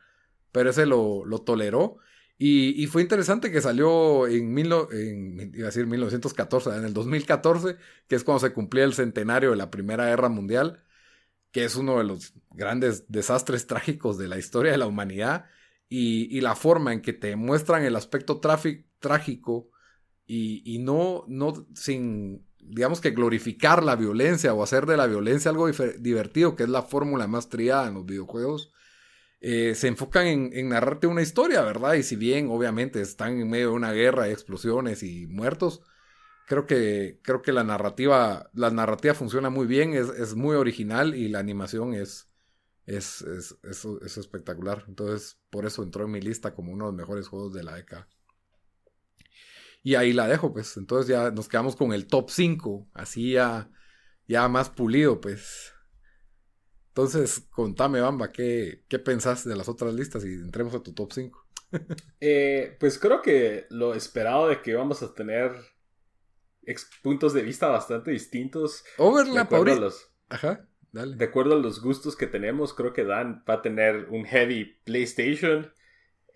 pero 0.54 0.70
ese 0.70 0.86
lo, 0.86 1.26
lo 1.26 1.39
toleró. 1.39 1.98
Y, 2.38 2.88
fue 2.88 3.02
interesante 3.02 3.52
que 3.52 3.62
salió 3.62 4.28
en, 4.28 4.54
mil, 4.54 4.72
en, 4.91 5.52
iba 5.54 5.65
a 5.65 5.72
decir 5.72 5.86
1914, 5.88 6.70
en 6.78 6.86
el 6.86 6.93
2014, 6.93 7.78
que 8.08 8.15
es 8.15 8.24
cuando 8.24 8.39
se 8.48 8.54
cumplía 8.54 8.86
el 8.86 8.93
centenario 8.93 9.52
de 9.52 9.58
la 9.58 9.72
Primera 9.72 10.06
Guerra 10.06 10.30
Mundial, 10.30 10.84
que 11.52 11.65
es 11.65 11.76
uno 11.76 11.98
de 11.98 12.06
los 12.06 12.34
grandes 12.52 13.12
desastres 13.12 13.67
trágicos 13.67 14.17
de 14.17 14.28
la 14.30 14.38
historia 14.38 14.72
de 14.72 14.78
la 14.78 14.88
humanidad, 14.88 15.48
y, 15.89 16.39
la 16.41 16.56
forma 16.56 16.93
en 16.93 17.02
que 17.02 17.13
te 17.13 17.36
muestran 17.36 17.84
el 17.84 17.96
aspecto 17.96 18.39
trágico 18.39 19.72
y, 20.28 20.62
y, 20.66 20.80
no, 20.80 21.24
no 21.28 21.66
sin, 21.74 22.46
digamos 22.60 23.02
que 23.02 23.12
glorificar 23.12 23.84
la 23.84 23.96
violencia 23.96 24.54
o 24.54 24.62
hacer 24.62 24.86
de 24.86 24.98
la 24.98 25.08
violencia 25.08 25.50
algo 25.50 25.68
divertido, 26.00 26.56
que 26.56 26.63
es 26.63 26.70
la 26.70 26.84
fórmula 26.84 27.28
más 27.28 27.50
triada 27.50 27.88
en 27.88 27.96
los 27.96 28.06
videojuegos 28.06 28.74
eh, 29.40 29.76
se 29.76 29.88
enfocan 29.88 30.26
en, 30.28 30.70
narrarte 30.70 31.08
una 31.08 31.22
historia, 31.22 31.62
¿verdad? 31.62 31.94
Y 31.94 32.04
si 32.04 32.16
bien 32.16 32.50
obviamente 32.50 33.02
están 33.02 33.40
en 33.40 33.50
medio 33.50 33.70
de 33.70 33.76
una 33.76 33.92
guerra, 33.92 34.30
explosiones 34.30 35.04
y 35.04 35.28
muertos, 35.28 35.82
creo 36.48 36.66
que, 36.66 37.20
creo 37.24 37.42
que 37.42 37.54
la 37.54 37.63
narrativa, 37.63 38.50
la 38.54 38.72
narrativa 38.72 39.13
funciona 39.13 39.50
muy 39.50 39.68
bien, 39.68 39.94
es, 39.94 40.36
muy 40.36 40.56
original 40.56 41.16
y 41.16 41.28
la 41.30 41.40
animación 41.40 41.94
es, 41.94 42.30
es, 42.86 43.22
es, 43.22 44.18
espectacular. 44.18 44.86
Entonces, 44.88 45.40
por 45.52 45.66
eso 45.66 45.84
entró 45.84 46.06
en 46.06 46.12
mi 46.12 46.22
lista 46.22 46.56
como 46.56 46.74
uno 46.74 46.86
de 46.86 46.92
los 46.92 46.98
mejores 46.98 47.28
juegos 47.28 47.54
de 47.54 47.63
la 47.63 47.76
década. 47.76 48.08
Y 49.88 49.95
ahí 49.95 50.12
la 50.12 50.28
dejo, 50.28 50.52
pues. 50.52 50.76
Entonces 50.76 51.08
ya 51.08 51.32
nos 51.32 51.47
quedamos 51.47 51.78
con 51.78 51.93
el 51.93 52.08
top 52.08 52.30
5, 52.30 52.89
así 52.93 53.32
ya, 53.32 53.71
ya 54.28 54.50
más 54.50 54.69
pulido, 54.69 55.21
pues. 55.21 55.71
Entonces, 56.89 57.47
contame, 57.52 58.02
Bamba, 58.02 58.34
¿qué, 58.34 58.84
qué 58.89 59.00
pensás 59.00 59.45
de 59.45 59.56
las 59.56 59.69
otras 59.69 59.93
listas 59.93 60.26
y 60.26 60.34
entremos 60.34 60.76
a 60.76 60.84
tu 60.84 60.93
top 60.93 61.13
5? 61.13 61.47
Eh, 62.19 62.76
pues 62.82 63.00
creo 63.00 63.21
que 63.21 63.65
lo 63.69 63.93
esperado 63.93 64.50
de 64.50 64.62
que 64.62 64.76
vamos 64.76 65.04
a 65.04 65.13
tener 65.13 65.54
puntos 67.02 67.34
de 67.34 67.43
vista 67.43 67.69
bastante 67.69 68.12
distintos. 68.12 68.84
Overlap 68.97 69.54
ahorita. 69.54 69.88
Ajá, 70.28 70.67
dale. 70.91 71.15
De 71.15 71.23
acuerdo 71.23 71.54
a 71.54 71.60
los 71.60 71.82
gustos 71.82 72.17
que 72.17 72.28
tenemos, 72.28 72.73
creo 72.73 72.91
que 72.91 73.06
Dan 73.06 73.41
va 73.50 73.54
a 73.54 73.62
tener 73.62 74.10
un 74.10 74.26
heavy 74.26 74.82
PlayStation. 74.84 75.71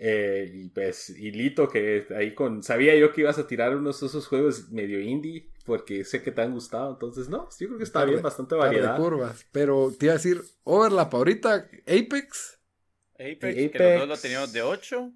Eh, 0.03 0.51
y 0.51 0.69
pues, 0.69 1.11
y 1.11 1.29
Lito, 1.29 1.69
que 1.69 2.07
ahí 2.17 2.33
con. 2.33 2.63
Sabía 2.63 2.95
yo 2.95 3.13
que 3.13 3.21
ibas 3.21 3.37
a 3.37 3.45
tirar 3.45 3.75
unos 3.75 4.01
de 4.01 4.07
esos 4.07 4.25
juegos 4.25 4.71
medio 4.71 4.99
indie 4.99 5.51
porque 5.63 6.03
sé 6.03 6.23
que 6.23 6.31
te 6.31 6.41
han 6.41 6.53
gustado. 6.53 6.93
Entonces, 6.93 7.29
no, 7.29 7.47
yo 7.59 7.67
creo 7.67 7.77
que 7.77 7.83
está 7.83 8.03
bien, 8.03 8.19
bastante 8.19 8.55
variedad. 8.55 8.97
curvas. 8.97 9.45
Pero 9.51 9.93
te 9.95 10.07
iba 10.07 10.13
a 10.13 10.17
decir, 10.17 10.41
Overlap 10.63 11.13
ahorita, 11.13 11.69
Apex. 11.85 12.59
Apex, 13.13 13.43
Apex. 13.43 13.71
que 13.71 13.97
los 13.99 14.07
lo 14.07 14.17
teníamos 14.17 14.51
de 14.51 14.63
8. 14.63 15.13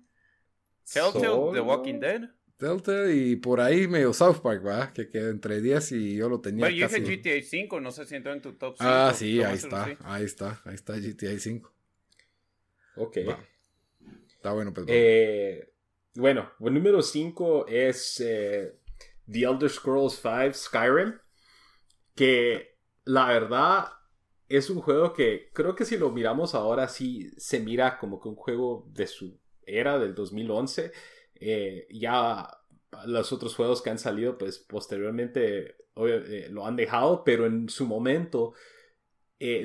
Telltale, 0.93 1.53
The 1.53 1.61
Walking 1.61 1.99
Dead. 1.99 2.21
Telltale 2.57 3.15
y 3.15 3.35
por 3.37 3.61
ahí 3.61 3.87
medio 3.87 4.13
South 4.13 4.37
Park, 4.43 4.67
¿va? 4.67 4.93
Que 4.93 5.09
queda 5.09 5.31
entre 5.31 5.61
10 5.61 5.93
y 5.93 6.15
yo 6.15 6.29
lo 6.29 6.41
tenía 6.41 6.65
Bueno, 6.65 6.75
yo 6.75 6.87
dije 6.87 7.17
GTA 7.17 7.41
5, 7.41 7.81
no 7.81 7.91
sé 7.91 8.05
si 8.05 8.13
entró 8.13 8.33
en 8.33 8.41
tu 8.43 8.53
top 8.53 8.75
5. 8.77 8.83
Ah, 8.87 9.11
sí, 9.15 9.41
ahí 9.41 9.55
está, 9.55 9.97
ahí 10.03 10.25
está, 10.25 10.61
ahí 10.63 10.75
está 10.75 10.93
GTA 10.93 11.39
5. 11.39 11.73
Ok. 12.97 13.17
Bueno, 14.53 14.73
pues. 14.73 14.85
Eh, 14.89 15.73
bueno, 16.15 16.51
el 16.59 16.73
número 16.73 17.01
5 17.01 17.67
es 17.67 18.19
eh, 18.21 18.79
The 19.29 19.43
Elder 19.43 19.69
Scrolls 19.69 20.23
V 20.23 20.53
Skyrim, 20.53 21.19
que 22.15 22.77
la 23.03 23.27
verdad 23.27 23.85
es 24.47 24.69
un 24.69 24.81
juego 24.81 25.13
que 25.13 25.49
creo 25.53 25.75
que 25.75 25.85
si 25.85 25.97
lo 25.97 26.11
miramos 26.11 26.53
ahora 26.53 26.87
sí 26.87 27.31
se 27.37 27.59
mira 27.59 27.97
como 27.97 28.19
que 28.19 28.29
un 28.29 28.35
juego 28.35 28.87
de 28.91 29.07
su 29.07 29.39
era 29.65 29.99
del 29.99 30.15
2011. 30.15 30.91
Eh, 31.35 31.87
ya 31.91 32.47
los 33.07 33.33
otros 33.33 33.55
juegos 33.55 33.81
que 33.81 33.89
han 33.89 33.99
salido 33.99 34.37
pues 34.37 34.59
posteriormente 34.59 35.75
lo 36.49 36.65
han 36.65 36.75
dejado, 36.75 37.23
pero 37.23 37.45
en 37.45 37.67
su 37.69 37.85
momento 37.85 38.53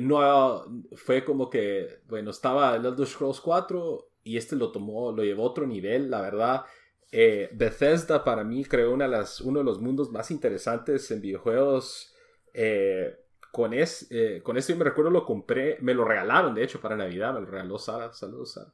no 0.01 0.65
fue 0.97 1.25
como 1.25 1.49
que, 1.49 2.01
bueno, 2.07 2.31
estaba 2.31 2.77
el 2.77 2.87
Elder 2.87 3.07
Scrolls 3.07 3.41
4 3.41 4.10
y 4.23 4.37
este 4.37 4.57
lo 4.57 4.73
tomó, 4.73 5.13
lo 5.13 5.25
llevó 5.25 5.45
a 5.45 5.51
otro 5.51 5.67
nivel, 5.67 6.11
la 6.11 6.21
verdad 6.21 6.65
eh, 7.13 7.49
Bethesda 7.53 8.23
para 8.23 8.45
mí 8.45 8.65
creó 8.65 8.93
una 8.93 9.07
de 9.07 9.11
las, 9.11 9.41
uno 9.41 9.59
de 9.61 9.65
los 9.65 9.81
mundos 9.81 10.11
más 10.11 10.31
interesantes 10.31 11.11
en 11.11 11.21
videojuegos. 11.21 12.15
Eh, 12.55 13.17
con, 13.51 13.75
es, 13.75 14.07
eh, 14.11 14.41
con 14.45 14.57
esto 14.57 14.73
yo 14.73 14.79
me 14.79 14.85
recuerdo 14.85 15.11
lo 15.11 15.25
compré, 15.25 15.79
me 15.81 15.95
lo 15.95 16.05
regalaron 16.05 16.55
de 16.55 16.63
hecho 16.63 16.81
para 16.81 16.97
Navidad, 16.97 17.35
me 17.35 17.41
lo 17.41 17.47
regaló 17.47 17.79
Sara, 17.79 18.13
saludos 18.13 18.53
Sara. 18.53 18.73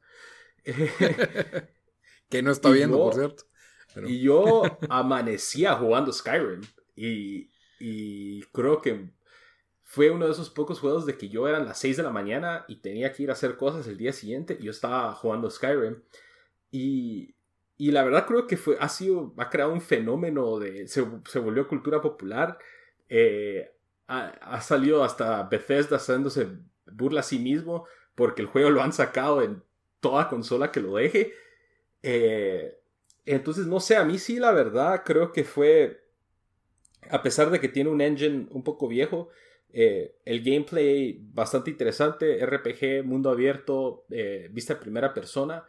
que 2.29 2.41
no 2.43 2.51
está 2.51 2.69
viendo, 2.69 2.97
por 2.97 3.15
cierto. 3.15 3.43
Y 4.05 4.21
yo 4.21 4.63
amanecía 4.89 5.73
jugando 5.73 6.13
Skyrim 6.13 6.61
y, 6.95 7.49
y 7.79 8.41
creo 8.51 8.81
que 8.81 9.09
fue 9.89 10.11
uno 10.11 10.25
de 10.25 10.33
esos 10.33 10.51
pocos 10.51 10.79
juegos 10.79 11.05
de 11.07 11.17
que 11.17 11.29
yo 11.29 11.47
eran 11.47 11.65
las 11.65 11.79
6 11.79 11.97
de 11.97 12.03
la 12.03 12.11
mañana 12.11 12.65
y 12.67 12.75
tenía 12.81 13.11
que 13.11 13.23
ir 13.23 13.29
a 13.29 13.33
hacer 13.33 13.57
cosas 13.57 13.87
el 13.87 13.97
día 13.97 14.13
siguiente 14.13 14.59
yo 14.61 14.69
estaba 14.69 15.13
jugando 15.15 15.49
Skyrim 15.49 16.01
y 16.69 17.33
y 17.77 17.91
la 17.91 18.03
verdad 18.03 18.25
creo 18.25 18.47
que 18.47 18.57
fue, 18.57 18.75
ha 18.79 18.89
sido, 18.89 19.33
ha 19.37 19.49
creado 19.49 19.71
un 19.71 19.81
fenómeno 19.81 20.57
de, 20.57 20.87
se, 20.87 21.05
se 21.27 21.39
volvió 21.39 21.67
cultura 21.67 22.01
popular. 22.01 22.57
Eh, 23.07 23.71
ha, 24.07 24.61
salido 24.61 25.03
hasta 25.03 25.43
Bethesda 25.43 25.97
haciéndose 25.97 26.47
burla 26.85 27.19
a 27.19 27.23
sí 27.23 27.39
mismo 27.39 27.85
porque 28.15 28.41
el 28.41 28.47
juego 28.47 28.69
lo 28.69 28.81
han 28.81 28.93
sacado 28.93 29.41
en 29.43 29.61
toda 29.99 30.27
consola 30.27 30.71
que 30.71 30.79
lo 30.79 30.95
deje. 30.95 31.33
Eh, 32.01 32.79
entonces, 33.25 33.67
no 33.67 33.79
sé, 33.79 33.95
a 33.95 34.05
mí 34.05 34.17
sí 34.17 34.39
la 34.39 34.51
verdad 34.51 35.03
creo 35.05 35.31
que 35.31 35.43
fue, 35.43 36.03
a 37.11 37.21
pesar 37.21 37.51
de 37.51 37.59
que 37.59 37.69
tiene 37.69 37.91
un 37.91 38.01
engine 38.01 38.47
un 38.49 38.63
poco 38.63 38.87
viejo, 38.87 39.29
eh, 39.73 40.15
el 40.25 40.43
gameplay 40.43 41.19
bastante 41.19 41.71
interesante, 41.71 42.45
RPG, 42.45 43.05
mundo 43.05 43.29
abierto, 43.29 44.05
vista 44.51 44.73
en 44.73 44.79
primera 44.79 45.13
persona 45.13 45.63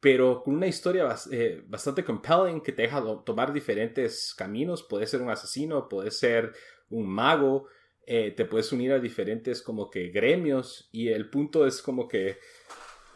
pero 0.00 0.42
con 0.42 0.54
una 0.54 0.66
historia 0.66 1.06
eh, 1.30 1.62
bastante 1.66 2.02
compelling 2.02 2.62
que 2.62 2.72
te 2.72 2.82
deja 2.82 3.02
tomar 3.24 3.52
diferentes 3.52 4.34
caminos. 4.34 4.82
Puede 4.82 5.06
ser 5.06 5.20
un 5.20 5.30
asesino, 5.30 5.88
puede 5.88 6.10
ser 6.10 6.52
un 6.88 7.06
mago, 7.06 7.68
eh, 8.06 8.32
te 8.32 8.46
puedes 8.46 8.72
unir 8.72 8.92
a 8.92 8.98
diferentes 8.98 9.60
como 9.60 9.90
que 9.90 10.08
gremios 10.08 10.88
y 10.90 11.08
el 11.08 11.28
punto 11.28 11.66
es 11.66 11.82
como 11.82 12.08
que... 12.08 12.38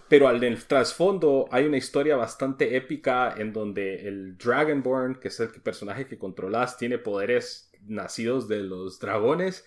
Pero 0.07 0.29
al 0.29 0.41
trasfondo 0.67 1.49
hay 1.51 1.65
una 1.65 1.79
historia 1.79 2.15
bastante 2.17 2.77
épica 2.77 3.35
en 3.37 3.55
donde 3.55 4.07
el 4.07 4.37
Dragonborn, 4.37 5.15
que 5.15 5.29
es 5.29 5.41
el 5.41 5.49
personaje 5.63 6.07
que 6.07 6.19
controlas, 6.19 6.77
tiene 6.77 6.99
poderes 6.99 7.73
nacidos 7.87 8.49
de 8.49 8.63
los 8.63 8.99
dragones 8.99 9.65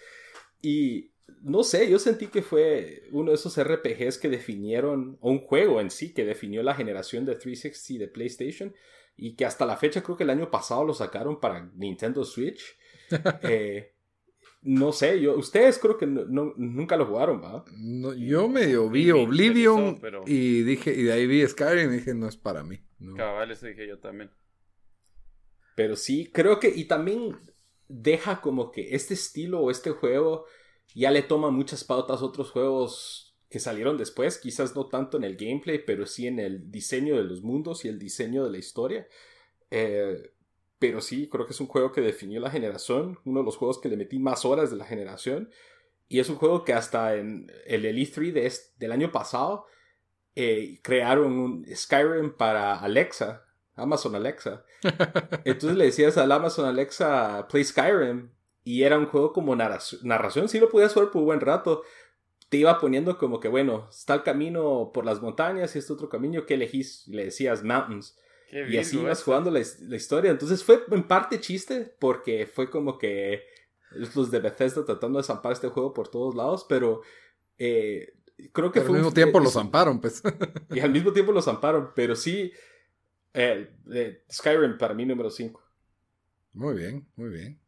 y 0.61 1.11
no 1.41 1.63
sé, 1.63 1.89
yo 1.89 1.99
sentí 1.99 2.27
que 2.27 2.41
fue 2.41 3.03
uno 3.11 3.31
de 3.31 3.35
esos 3.35 3.61
RPGs 3.61 4.17
que 4.17 4.29
definieron, 4.29 5.17
o 5.21 5.31
un 5.31 5.39
juego 5.39 5.81
en 5.81 5.91
sí, 5.91 6.13
que 6.13 6.25
definió 6.25 6.63
la 6.63 6.73
generación 6.73 7.25
de 7.25 7.35
360 7.35 8.05
de 8.05 8.07
PlayStation 8.07 8.73
y 9.15 9.35
que 9.35 9.45
hasta 9.45 9.65
la 9.65 9.77
fecha 9.77 10.01
creo 10.03 10.15
que 10.15 10.23
el 10.23 10.29
año 10.29 10.49
pasado 10.49 10.85
lo 10.85 10.93
sacaron 10.93 11.39
para 11.39 11.69
Nintendo 11.75 12.23
Switch. 12.23 12.77
Eh, 13.43 13.93
no 14.63 14.91
sé, 14.91 15.21
yo, 15.21 15.37
ustedes 15.37 15.79
creo 15.79 15.97
que 15.97 16.05
nunca 16.05 16.97
lo 16.97 17.05
jugaron, 17.05 17.41
¿va? 17.41 17.63
No, 17.77 18.13
yo 18.13 18.49
medio 18.49 18.89
vi 18.89 19.11
Oblivion 19.11 19.97
y 20.25 20.63
dije, 20.63 20.93
y 20.93 21.03
de 21.03 21.13
ahí 21.13 21.25
vi 21.25 21.47
Skyrim 21.47 21.93
y 21.93 21.97
dije, 21.97 22.13
no 22.13 22.27
es 22.27 22.35
para 22.35 22.63
mí. 22.63 22.81
No. 22.99 23.15
Cabal, 23.15 23.51
eso 23.51 23.65
dije 23.67 23.87
yo 23.87 23.99
también. 23.99 24.29
Pero 25.77 25.95
sí, 25.95 26.29
creo 26.33 26.59
que, 26.59 26.67
y 26.67 26.83
también 26.83 27.37
deja 27.87 28.41
como 28.41 28.71
que 28.71 28.95
este 28.95 29.13
estilo 29.13 29.61
o 29.61 29.71
este 29.71 29.91
juego 29.91 30.45
ya 30.93 31.11
le 31.11 31.21
toma 31.21 31.51
muchas 31.51 31.83
pautas 31.83 32.21
a 32.21 32.25
otros 32.25 32.51
juegos 32.51 33.35
que 33.49 33.59
salieron 33.59 33.97
después, 33.97 34.37
quizás 34.37 34.75
no 34.75 34.87
tanto 34.87 35.17
en 35.17 35.23
el 35.23 35.37
gameplay, 35.37 35.83
pero 35.85 36.05
sí 36.05 36.27
en 36.27 36.39
el 36.39 36.69
diseño 36.69 37.15
de 37.15 37.23
los 37.23 37.41
mundos 37.41 37.85
y 37.85 37.87
el 37.87 37.97
diseño 37.97 38.43
de 38.43 38.51
la 38.51 38.57
historia. 38.57 39.07
Eh, 39.71 40.31
pero 40.79 41.01
sí, 41.01 41.27
creo 41.29 41.45
que 41.45 41.53
es 41.53 41.61
un 41.61 41.67
juego 41.67 41.91
que 41.91 42.01
definió 42.01 42.39
la 42.39 42.51
generación, 42.51 43.19
uno 43.25 43.39
de 43.39 43.45
los 43.45 43.57
juegos 43.57 43.79
que 43.79 43.89
le 43.89 43.97
metí 43.97 44.19
más 44.19 44.45
horas 44.45 44.69
de 44.69 44.77
la 44.77 44.85
generación. 44.85 45.49
Y 46.09 46.19
es 46.19 46.29
un 46.29 46.35
juego 46.35 46.63
que 46.63 46.73
hasta 46.73 47.15
en 47.15 47.51
el 47.65 47.85
Elite 47.85 48.13
3 48.13 48.33
de 48.33 48.51
del 48.77 48.91
año 48.91 49.11
pasado 49.11 49.65
eh, 50.35 50.79
crearon 50.83 51.33
un 51.33 51.65
Skyrim 51.75 52.35
para 52.37 52.79
Alexa, 52.79 53.46
Amazon 53.77 54.15
Alexa. 54.15 54.65
Entonces 55.45 55.77
le 55.77 55.85
decías 55.85 56.17
al 56.17 56.31
Amazon 56.31 56.65
Alexa, 56.65 57.47
play 57.49 57.63
Skyrim, 57.63 58.29
y 58.63 58.83
era 58.83 58.97
un 58.97 59.05
juego 59.05 59.31
como 59.31 59.55
narración, 59.55 60.01
narración 60.03 60.49
sí 60.49 60.59
lo 60.59 60.69
podías 60.69 60.93
jugar 60.93 61.11
por 61.11 61.21
un 61.21 61.27
buen 61.27 61.39
rato, 61.39 61.83
te 62.49 62.57
iba 62.57 62.79
poniendo 62.79 63.17
como 63.17 63.39
que, 63.39 63.47
bueno, 63.47 63.87
está 63.89 64.13
el 64.15 64.23
camino 64.23 64.91
por 64.93 65.05
las 65.05 65.21
montañas 65.21 65.75
y 65.75 65.79
este 65.79 65.93
otro 65.93 66.09
camino, 66.09 66.45
¿qué 66.45 66.55
elegís? 66.55 67.07
Le 67.07 67.25
decías 67.25 67.63
mountains. 67.63 68.17
y 68.51 68.77
así 68.77 68.99
ibas 68.99 69.23
jugando 69.23 69.51
la, 69.51 69.61
la, 69.81 69.95
historia. 69.95 70.31
Entonces 70.31 70.63
fue 70.63 70.83
en 70.91 71.03
parte 71.03 71.39
chiste 71.41 71.93
porque 71.99 72.45
fue 72.45 72.69
como 72.69 72.97
que 72.97 73.43
los 73.91 74.31
de 74.31 74.39
Bethesda 74.39 74.85
tratando 74.85 75.19
de 75.19 75.23
zampar 75.23 75.51
este 75.51 75.67
juego 75.67 75.93
por 75.93 76.07
todos 76.09 76.35
lados, 76.35 76.65
pero 76.67 77.01
eh, 77.57 78.13
creo 78.51 78.71
que 78.71 78.81
pero 78.81 78.93
Al 78.93 78.99
mismo 78.99 79.13
tiempo 79.13 79.39
los 79.39 79.53
zamparon, 79.53 79.99
pues. 79.99 80.21
y 80.71 80.79
al 80.79 80.91
mismo 80.91 81.11
tiempo 81.11 81.31
los 81.31 81.45
zamparon, 81.45 81.91
pero 81.95 82.15
sí, 82.15 82.51
eh, 83.37 84.23
Skyrim 84.31 84.77
para 84.77 84.93
mí 84.93 85.05
número 85.05 85.29
5. 85.29 85.63
Muy 86.53 86.75
bien, 86.75 87.07
muy 87.15 87.29
bien. 87.29 87.59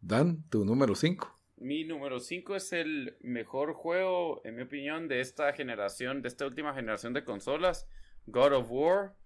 Dan, 0.00 0.48
tu 0.48 0.64
número 0.64 0.94
5. 0.94 1.40
Mi 1.56 1.84
número 1.84 2.20
5 2.20 2.56
es 2.56 2.72
el 2.72 3.16
mejor 3.20 3.74
juego, 3.74 4.40
en 4.44 4.56
mi 4.56 4.62
opinión, 4.62 5.08
de 5.08 5.20
esta 5.20 5.52
generación, 5.52 6.22
de 6.22 6.28
esta 6.28 6.46
última 6.46 6.72
generación 6.72 7.12
de 7.12 7.24
consolas, 7.24 7.88
God 8.26 8.52
of 8.52 8.68
War. 8.70 9.16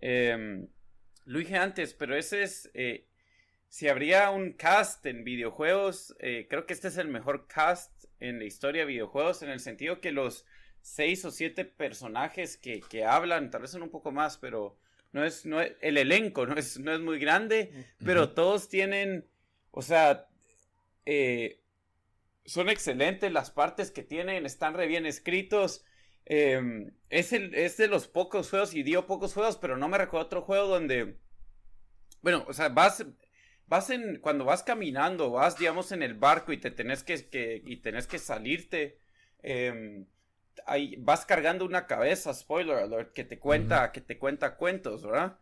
Em, 0.00 0.68
lo 1.24 1.38
dije 1.38 1.56
antes, 1.56 1.94
pero 1.94 2.16
ese 2.16 2.42
es, 2.42 2.70
eh, 2.74 3.06
si 3.68 3.88
habría 3.88 4.30
un 4.30 4.52
cast 4.52 5.06
en 5.06 5.24
videojuegos, 5.24 6.14
eh, 6.18 6.48
creo 6.50 6.66
que 6.66 6.74
este 6.74 6.88
es 6.88 6.98
el 6.98 7.08
mejor 7.08 7.46
cast 7.46 8.06
en 8.18 8.40
la 8.40 8.44
historia 8.44 8.82
de 8.82 8.88
videojuegos, 8.88 9.42
en 9.42 9.50
el 9.50 9.60
sentido 9.60 10.00
que 10.00 10.12
los 10.12 10.44
seis 10.80 11.24
o 11.24 11.30
siete 11.30 11.64
personajes 11.64 12.56
que, 12.56 12.80
que 12.80 13.04
hablan, 13.04 13.50
tal 13.50 13.62
vez 13.62 13.70
son 13.70 13.82
un 13.82 13.90
poco 13.90 14.12
más, 14.12 14.38
pero 14.38 14.78
no 15.12 15.24
es, 15.24 15.44
no 15.44 15.60
el 15.60 15.98
elenco 15.98 16.46
no 16.46 16.54
es, 16.54 16.78
no 16.78 16.92
es 16.92 17.00
muy 17.00 17.18
grande, 17.18 17.86
pero 18.04 18.30
todos 18.30 18.68
tienen, 18.68 19.26
o 19.70 19.82
sea, 19.82 20.28
eh, 21.06 21.60
son 22.44 22.68
excelentes 22.68 23.32
las 23.32 23.50
partes 23.50 23.90
que 23.90 24.02
tienen, 24.02 24.46
están 24.46 24.74
re 24.74 24.86
bien 24.86 25.06
escritos. 25.06 25.84
Em, 26.26 26.92
es, 27.08 27.32
el, 27.32 27.54
es 27.54 27.76
de 27.76 27.88
los 27.88 28.06
pocos 28.06 28.50
juegos, 28.50 28.74
y 28.74 28.82
dio 28.82 29.06
pocos 29.06 29.34
juegos, 29.34 29.56
pero 29.56 29.76
no 29.76 29.88
me 29.88 29.98
recuerdo 29.98 30.26
otro 30.26 30.42
juego 30.42 30.68
donde, 30.68 31.16
bueno, 32.22 32.44
o 32.46 32.52
sea, 32.52 32.68
vas, 32.68 33.04
vas 33.66 33.90
en, 33.90 34.20
cuando 34.20 34.44
vas 34.44 34.62
caminando, 34.62 35.30
vas, 35.30 35.58
digamos, 35.58 35.92
en 35.92 36.02
el 36.02 36.14
barco 36.14 36.52
y 36.52 36.58
te 36.58 36.70
tenés 36.70 37.02
que, 37.02 37.28
que 37.28 37.62
y 37.64 37.78
tenés 37.78 38.06
que 38.06 38.18
salirte, 38.18 38.98
eh, 39.42 40.04
ahí, 40.66 40.96
vas 40.98 41.26
cargando 41.26 41.64
una 41.64 41.86
cabeza, 41.86 42.32
spoiler 42.34 42.76
alert, 42.76 43.12
que 43.12 43.24
te 43.24 43.38
cuenta, 43.38 43.92
que 43.92 44.00
te 44.00 44.18
cuenta 44.18 44.56
cuentos, 44.56 45.02
¿verdad? 45.02 45.38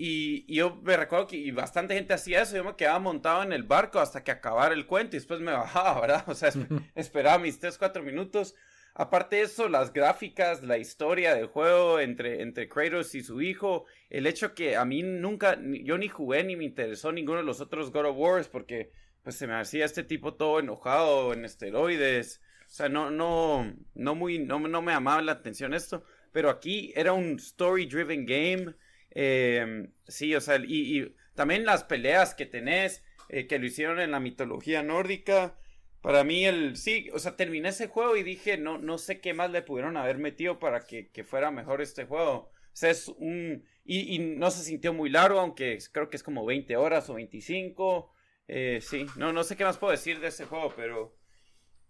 Y, 0.00 0.46
yo 0.54 0.76
me 0.76 0.96
recuerdo 0.96 1.26
que 1.26 1.36
y 1.36 1.50
bastante 1.50 1.94
gente 1.94 2.14
hacía 2.14 2.42
eso. 2.42 2.56
Yo 2.56 2.62
me 2.62 2.76
quedaba 2.76 3.00
montado 3.00 3.42
en 3.42 3.52
el 3.52 3.64
barco 3.64 3.98
hasta 3.98 4.22
que 4.22 4.30
acabara 4.30 4.72
el 4.72 4.86
cuento 4.86 5.16
y 5.16 5.18
después 5.18 5.40
me 5.40 5.50
bajaba, 5.50 6.00
¿verdad? 6.00 6.24
O 6.28 6.34
sea, 6.34 6.52
esperaba 6.94 7.38
mis 7.38 7.58
3, 7.58 7.76
4 7.76 8.02
minutos. 8.04 8.54
Aparte 8.94 9.36
de 9.36 9.42
eso, 9.42 9.68
las 9.68 9.92
gráficas, 9.92 10.62
la 10.62 10.78
historia 10.78 11.34
del 11.34 11.46
juego 11.46 12.00
entre, 12.00 12.42
entre 12.42 12.68
Kratos 12.68 13.14
y 13.14 13.22
su 13.22 13.42
hijo, 13.42 13.86
el 14.08 14.26
hecho 14.26 14.54
que 14.54 14.76
a 14.76 14.84
mí 14.84 15.02
nunca, 15.02 15.58
yo 15.84 15.98
ni 15.98 16.08
jugué 16.08 16.44
ni 16.44 16.56
me 16.56 16.64
interesó 16.64 17.12
ninguno 17.12 17.38
de 17.38 17.44
los 17.44 17.60
otros 17.60 17.92
God 17.92 18.06
of 18.06 18.16
Wars 18.16 18.48
porque 18.48 18.92
pues 19.22 19.36
se 19.36 19.46
me 19.46 19.54
hacía 19.54 19.84
este 19.84 20.04
tipo 20.04 20.34
todo 20.34 20.60
enojado 20.60 21.32
en 21.32 21.44
esteroides. 21.44 22.40
O 22.68 22.70
sea, 22.70 22.88
no, 22.88 23.10
no, 23.10 23.74
no 23.94 24.14
muy, 24.14 24.38
no, 24.38 24.60
no 24.60 24.82
me 24.82 24.92
llamaba 24.92 25.22
la 25.22 25.32
atención 25.32 25.74
esto. 25.74 26.04
Pero 26.32 26.50
aquí 26.50 26.92
era 26.94 27.12
un 27.12 27.36
story 27.36 27.86
driven 27.86 28.26
game 28.26 28.74
eh, 29.10 29.88
sí, 30.06 30.34
o 30.34 30.40
sea, 30.40 30.60
y, 30.64 31.14
también 31.34 31.64
las 31.64 31.84
peleas 31.84 32.34
que 32.34 32.46
tenés, 32.46 33.04
eh, 33.28 33.46
que 33.46 33.58
lo 33.58 33.66
hicieron 33.66 34.00
en 34.00 34.10
la 34.10 34.20
mitología 34.20 34.82
nórdica. 34.82 35.56
Para 36.00 36.24
mí, 36.24 36.44
el 36.44 36.76
sí, 36.76 37.10
o 37.12 37.18
sea, 37.18 37.36
terminé 37.36 37.70
ese 37.70 37.88
juego 37.88 38.16
y 38.16 38.22
dije, 38.22 38.56
no, 38.56 38.78
no 38.78 38.98
sé 38.98 39.20
qué 39.20 39.34
más 39.34 39.50
le 39.50 39.62
pudieron 39.62 39.96
haber 39.96 40.18
metido 40.18 40.58
para 40.58 40.86
que, 40.86 41.10
fuera 41.24 41.50
mejor 41.50 41.80
este 41.82 42.04
juego. 42.04 42.32
O 42.32 42.52
sea, 42.72 42.90
es 42.90 43.08
un. 43.08 43.64
Y, 43.84 44.18
no 44.18 44.50
se 44.50 44.62
sintió 44.62 44.92
muy 44.92 45.10
largo, 45.10 45.40
aunque 45.40 45.78
creo 45.92 46.10
que 46.10 46.16
es 46.16 46.22
como 46.22 46.44
20 46.46 46.76
horas 46.76 47.08
o 47.10 47.14
25. 47.14 48.12
Eh, 48.46 48.78
sí, 48.80 49.06
no, 49.16 49.32
no 49.32 49.44
sé 49.44 49.56
qué 49.56 49.64
más 49.64 49.78
puedo 49.78 49.90
decir 49.90 50.20
de 50.20 50.28
ese 50.28 50.44
juego, 50.44 50.72
pero. 50.76 51.16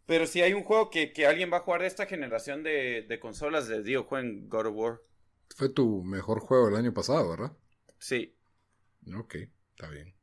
Pero 0.09 0.27
si 0.27 0.41
hay 0.41 0.55
un 0.55 0.65
juego 0.65 0.89
que, 0.89 1.13
alguien 1.27 1.53
va 1.53 1.59
a 1.59 1.61
jugar 1.61 1.83
de 1.83 1.87
esta 1.87 2.07
generación 2.07 2.63
de, 2.63 3.05
de 3.07 3.21
consolas, 3.21 3.69
les 3.69 3.85
digo, 3.85 4.05
jueguen 4.05 4.49
God 4.49 4.69
of 4.69 4.75
War. 4.75 5.01
Fue 5.55 5.69
tu 5.69 6.03
mejor 6.03 6.41
juego 6.41 6.65
del 6.65 6.77
año 6.77 6.95
pasado, 6.95 7.29
¿verdad? 7.29 7.53
Sí. 7.99 8.35
Ok, 9.15 9.35
está 9.75 9.91
bien. 9.91 10.15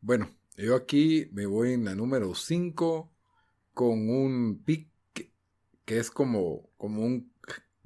Bueno, 0.00 0.34
yo 0.56 0.74
aquí 0.74 1.28
me 1.32 1.44
voy 1.44 1.74
en 1.74 1.84
la 1.84 1.94
número 1.94 2.34
5 2.34 3.12
con 3.74 4.08
un 4.08 4.62
pick 4.64 4.88
que 5.84 5.98
es 5.98 6.10
como, 6.10 6.70
como, 6.78 7.04
un, 7.04 7.30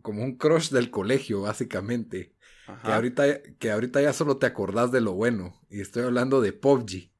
como 0.02 0.22
un 0.22 0.36
crush 0.36 0.70
del 0.70 0.92
colegio, 0.92 1.40
básicamente. 1.40 2.32
Que 2.84 2.92
ahorita, 2.92 3.42
que 3.58 3.72
ahorita 3.72 4.02
ya 4.02 4.12
solo 4.12 4.36
te 4.36 4.46
acordás 4.46 4.92
de 4.92 5.00
lo 5.00 5.14
bueno. 5.14 5.60
Y 5.68 5.80
estoy 5.80 6.04
hablando 6.04 6.40
de 6.40 6.52
PUBG. 6.52 7.10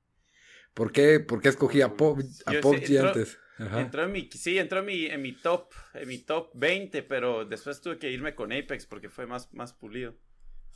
¿Por 0.73 0.93
qué, 0.93 1.19
por 1.19 1.41
qué 1.41 1.49
escogí 1.49 1.81
a, 1.81 1.97
PUBG 1.97 2.99
antes? 3.01 3.39
Entró 3.59 4.05
en 4.05 4.13
mi, 4.13 4.29
sí, 4.31 4.59
entró 4.59 4.81
en 4.81 4.87
mi, 4.87 5.07
en 5.07 5.23
mi 5.23 5.33
top, 5.33 5.73
en 5.95 6.09
mi 6.09 6.19
top 6.19 6.51
20, 6.55 7.03
pero 7.03 7.45
después 7.45 7.81
tuve 7.81 7.99
que 7.99 8.11
irme 8.11 8.35
con 8.35 8.53
Apex 8.53 8.87
porque 8.87 9.09
fue 9.09 9.27
más, 9.27 9.53
más 9.55 9.73
pulido. 9.73 10.15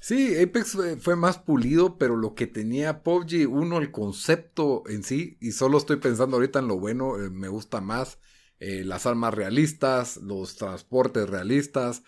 Sí, 0.01 0.35
Apex 0.41 0.78
fue, 1.01 1.14
más 1.14 1.39
pulido, 1.39 1.99
pero 1.99 2.16
lo 2.16 2.35
que 2.35 2.47
tenía 2.47 3.03
PUBG, 3.03 3.47
uno, 3.47 3.78
el 3.78 3.91
concepto 3.91 4.83
en 4.89 5.03
sí, 5.03 5.37
y 5.43 5.53
solo 5.53 5.76
estoy 5.76 5.97
pensando 5.97 6.37
ahorita 6.37 6.61
en 6.61 6.68
lo 6.68 6.78
bueno, 6.78 7.22
eh, 7.22 7.28
me 7.28 7.49
gusta 7.49 7.83
más 7.83 8.18
eh, 8.61 8.83
las 8.85 9.05
armas 9.05 9.35
realistas, 9.35 10.16
los 10.16 10.57
transportes 10.57 11.28
realistas, 11.28 12.03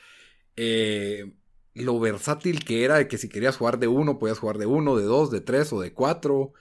eh, 0.56 1.34
lo 1.74 2.00
versátil 2.00 2.64
que 2.64 2.84
era 2.84 2.96
de 2.96 3.08
que 3.08 3.18
si 3.18 3.28
querías 3.28 3.58
jugar 3.58 3.78
de 3.78 3.88
uno, 3.88 4.18
podías 4.18 4.38
jugar 4.38 4.56
de 4.56 4.66
uno, 4.66 4.96
de 4.96 5.04
dos, 5.04 5.30
de 5.30 5.42
tres 5.42 5.70
o 5.74 5.80
de 5.80 5.92
cuatro. 5.92 6.54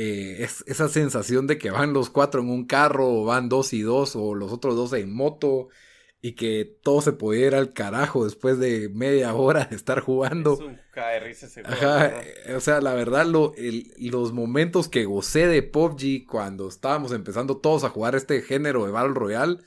Eh, 0.00 0.44
es, 0.44 0.62
esa 0.68 0.88
sensación 0.88 1.48
de 1.48 1.58
que 1.58 1.72
van 1.72 1.92
los 1.92 2.08
cuatro 2.08 2.40
en 2.40 2.50
un 2.50 2.66
carro, 2.66 3.08
o 3.08 3.24
van 3.24 3.48
dos 3.48 3.72
y 3.72 3.82
dos, 3.82 4.14
o 4.14 4.36
los 4.36 4.52
otros 4.52 4.76
dos 4.76 4.92
en 4.92 5.12
moto, 5.12 5.70
y 6.22 6.36
que 6.36 6.78
todo 6.84 7.00
se 7.00 7.12
pudiera 7.12 7.48
ir 7.48 7.54
al 7.56 7.72
carajo 7.72 8.24
después 8.24 8.60
de 8.60 8.90
media 8.90 9.34
hora 9.34 9.64
de 9.64 9.74
estar 9.74 9.98
jugando. 9.98 10.52
Es 10.52 10.60
un 10.60 10.78
eh, 12.46 12.54
o 12.54 12.60
sea, 12.60 12.80
la 12.80 12.94
verdad, 12.94 13.26
lo, 13.26 13.54
los 13.98 14.32
momentos 14.32 14.88
que 14.88 15.04
gocé 15.04 15.48
de 15.48 15.64
PUBG 15.64 16.26
cuando 16.28 16.68
estábamos 16.68 17.10
empezando 17.10 17.56
todos 17.56 17.82
a 17.82 17.88
jugar 17.88 18.14
este 18.14 18.40
género 18.42 18.86
de 18.86 18.92
Battle 18.92 19.14
Royale, 19.14 19.58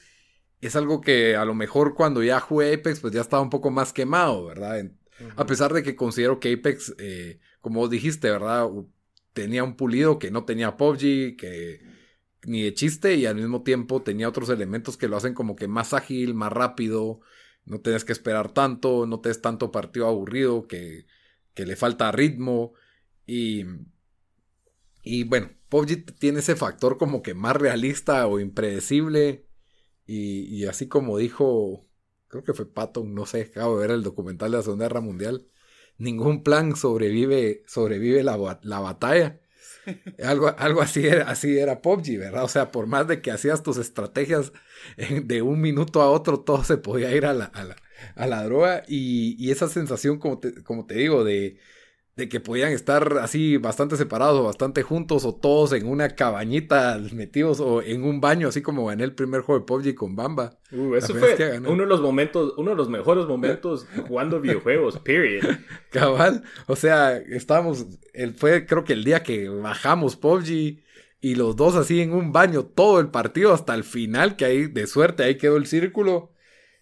es 0.62 0.78
algo 0.78 1.02
que 1.02 1.36
a 1.36 1.44
lo 1.44 1.56
mejor 1.56 1.94
cuando 1.94 2.24
ya 2.24 2.40
jugué 2.40 2.74
Apex, 2.74 3.02
pues 3.02 3.12
ya 3.12 3.20
estaba 3.20 3.44
un 3.44 3.50
poco 3.50 3.70
más 3.70 3.92
quemado, 3.92 4.46
¿verdad? 4.46 4.82
A 5.36 5.46
pesar 5.46 5.74
de 5.74 5.84
que 5.84 5.98
considero 5.98 6.40
que 6.40 6.54
Apex, 6.54 6.96
eh, 7.00 7.40
como 7.60 7.90
dijiste, 7.90 8.32
¿verdad? 8.32 8.70
Tenía 9.34 9.64
un 9.64 9.76
pulido 9.76 10.20
que 10.20 10.32
no 10.32 10.46
tenía 10.46 10.78
PUBG, 10.78 11.38
que 11.38 11.82
ni 12.44 12.64
de 12.64 12.74
chiste, 12.74 13.16
y 13.16 13.26
al 13.26 13.36
mismo 13.36 13.64
tiempo 13.64 14.02
tenía 14.02 14.30
otros 14.30 14.50
elementos 14.50 14.98
que 14.98 15.08
lo 15.08 15.18
hacen 15.18 15.34
como 15.34 15.56
que 15.56 15.68
más 15.68 15.94
ágil, 15.94 16.34
más 16.34 16.52
rápido, 16.52 17.22
no 17.66 17.82
tienes 17.82 18.04
que 18.04 18.14
esperar 18.14 18.54
tanto, 18.54 19.06
no 19.06 19.20
te 19.22 19.34
tanto 19.36 19.72
partido 19.72 20.08
aburrido, 20.08 20.68
que, 20.68 21.06
que 21.54 21.66
le 21.66 21.76
falta 21.76 22.12
ritmo, 22.12 22.74
y, 23.26 23.66
y 25.04 25.24
bueno, 25.26 25.52
PUBG 25.70 26.18
tiene 26.20 26.40
ese 26.40 26.56
factor 26.56 26.98
como 26.98 27.22
que 27.22 27.34
más 27.34 27.56
realista 27.56 28.26
o 28.28 28.40
impredecible, 28.40 29.46
y, 30.06 30.42
y 30.56 30.66
así 30.66 30.88
como 30.88 31.18
dijo, 31.18 31.88
creo 32.28 32.44
que 32.44 32.54
fue 32.54 32.66
Patton, 32.66 33.14
no 33.14 33.26
sé, 33.26 33.42
acabo 33.42 33.80
de 33.80 33.88
ver 33.88 33.96
el 33.96 34.04
documental 34.04 34.52
de 34.52 34.58
la 34.58 34.64
Segunda 34.64 34.86
Guerra 34.86 35.02
Mundial, 35.02 35.48
ningún 36.02 36.44
plan 36.44 36.76
sobrevive, 36.76 37.64
sobrevive 37.68 38.24
la, 38.24 38.60
la 38.64 38.80
batalla. 38.80 39.40
algo, 40.24 40.54
algo 40.58 40.82
así 40.82 41.06
era, 41.06 41.30
así 41.30 41.58
era 41.58 41.82
PUBG, 41.82 42.18
¿verdad? 42.18 42.44
O 42.44 42.48
sea, 42.48 42.72
por 42.72 42.88
más 42.88 43.08
de 43.08 43.22
que 43.22 43.32
hacías 43.32 43.64
tus 43.64 43.78
estrategias 43.78 44.52
de 44.98 45.42
un 45.42 45.62
minuto 45.62 46.02
a 46.02 46.10
otro, 46.10 46.40
todo 46.40 46.64
se 46.64 46.78
podía 46.78 47.16
ir 47.16 47.26
a 47.26 47.34
la, 47.34 47.46
a 47.46 47.64
la, 47.64 47.76
a 48.16 48.28
la 48.28 48.44
droga. 48.44 48.84
Y, 48.88 49.36
y, 49.40 49.52
esa 49.52 49.68
sensación, 49.68 50.20
como 50.20 50.40
te, 50.40 50.64
como 50.64 50.86
te 50.86 50.96
digo, 50.96 51.24
de, 51.24 51.58
de 52.16 52.28
que 52.28 52.40
podían 52.42 52.74
estar 52.74 53.20
así 53.20 53.58
bastante 53.58 53.96
separados 53.96 54.40
o 54.40 54.44
bastante 54.44 54.84
juntos 54.84 55.24
o 55.24 55.34
todos 55.34 55.72
en 55.72 55.88
una 55.88 56.10
cabañita 56.10 57.00
metidos 57.14 57.60
o 57.62 57.82
en 57.82 58.04
un 58.04 58.20
baño, 58.20 58.50
así 58.50 58.62
como 58.62 58.92
en 58.92 59.00
el 59.00 59.16
primer 59.16 59.42
juego 59.42 59.60
de 59.60 59.66
PUBG 59.66 59.96
con 59.96 60.16
Bamba. 60.16 60.58
Uh, 60.72 60.96
eso 60.96 61.16
fue 61.16 61.60
uno 61.60 61.84
de 61.84 61.90
los 61.90 62.02
momentos, 62.02 62.54
uno 62.58 62.72
de 62.72 62.76
los 62.76 62.90
mejores 62.90 63.26
momentos 63.26 63.88
jugando 64.08 64.42
videojuegos, 64.42 65.00
period. 65.00 65.44
Cabal, 65.92 66.44
o 66.68 66.76
sea, 66.76 67.18
estábamos, 67.18 67.86
el, 68.14 68.34
fue 68.34 68.66
creo 68.66 68.84
que 68.84 68.94
el 68.94 69.06
día 69.06 69.24
que 69.24 69.48
bajamos 69.48 70.18
PUBG 70.18 70.80
y 71.22 71.36
los 71.36 71.56
dos 71.56 71.76
así 71.76 72.02
en 72.02 72.14
un 72.14 72.34
baño 72.34 72.64
todo 72.66 73.00
el 73.00 73.10
partido 73.10 73.54
hasta 73.54 73.74
el 73.74 73.84
final, 73.84 74.36
que 74.36 74.46
ahí 74.46 74.66
de 74.66 74.88
suerte 74.88 75.24
ahí 75.24 75.38
quedó 75.38 75.56
el 75.56 75.68
círculo. 75.68 76.31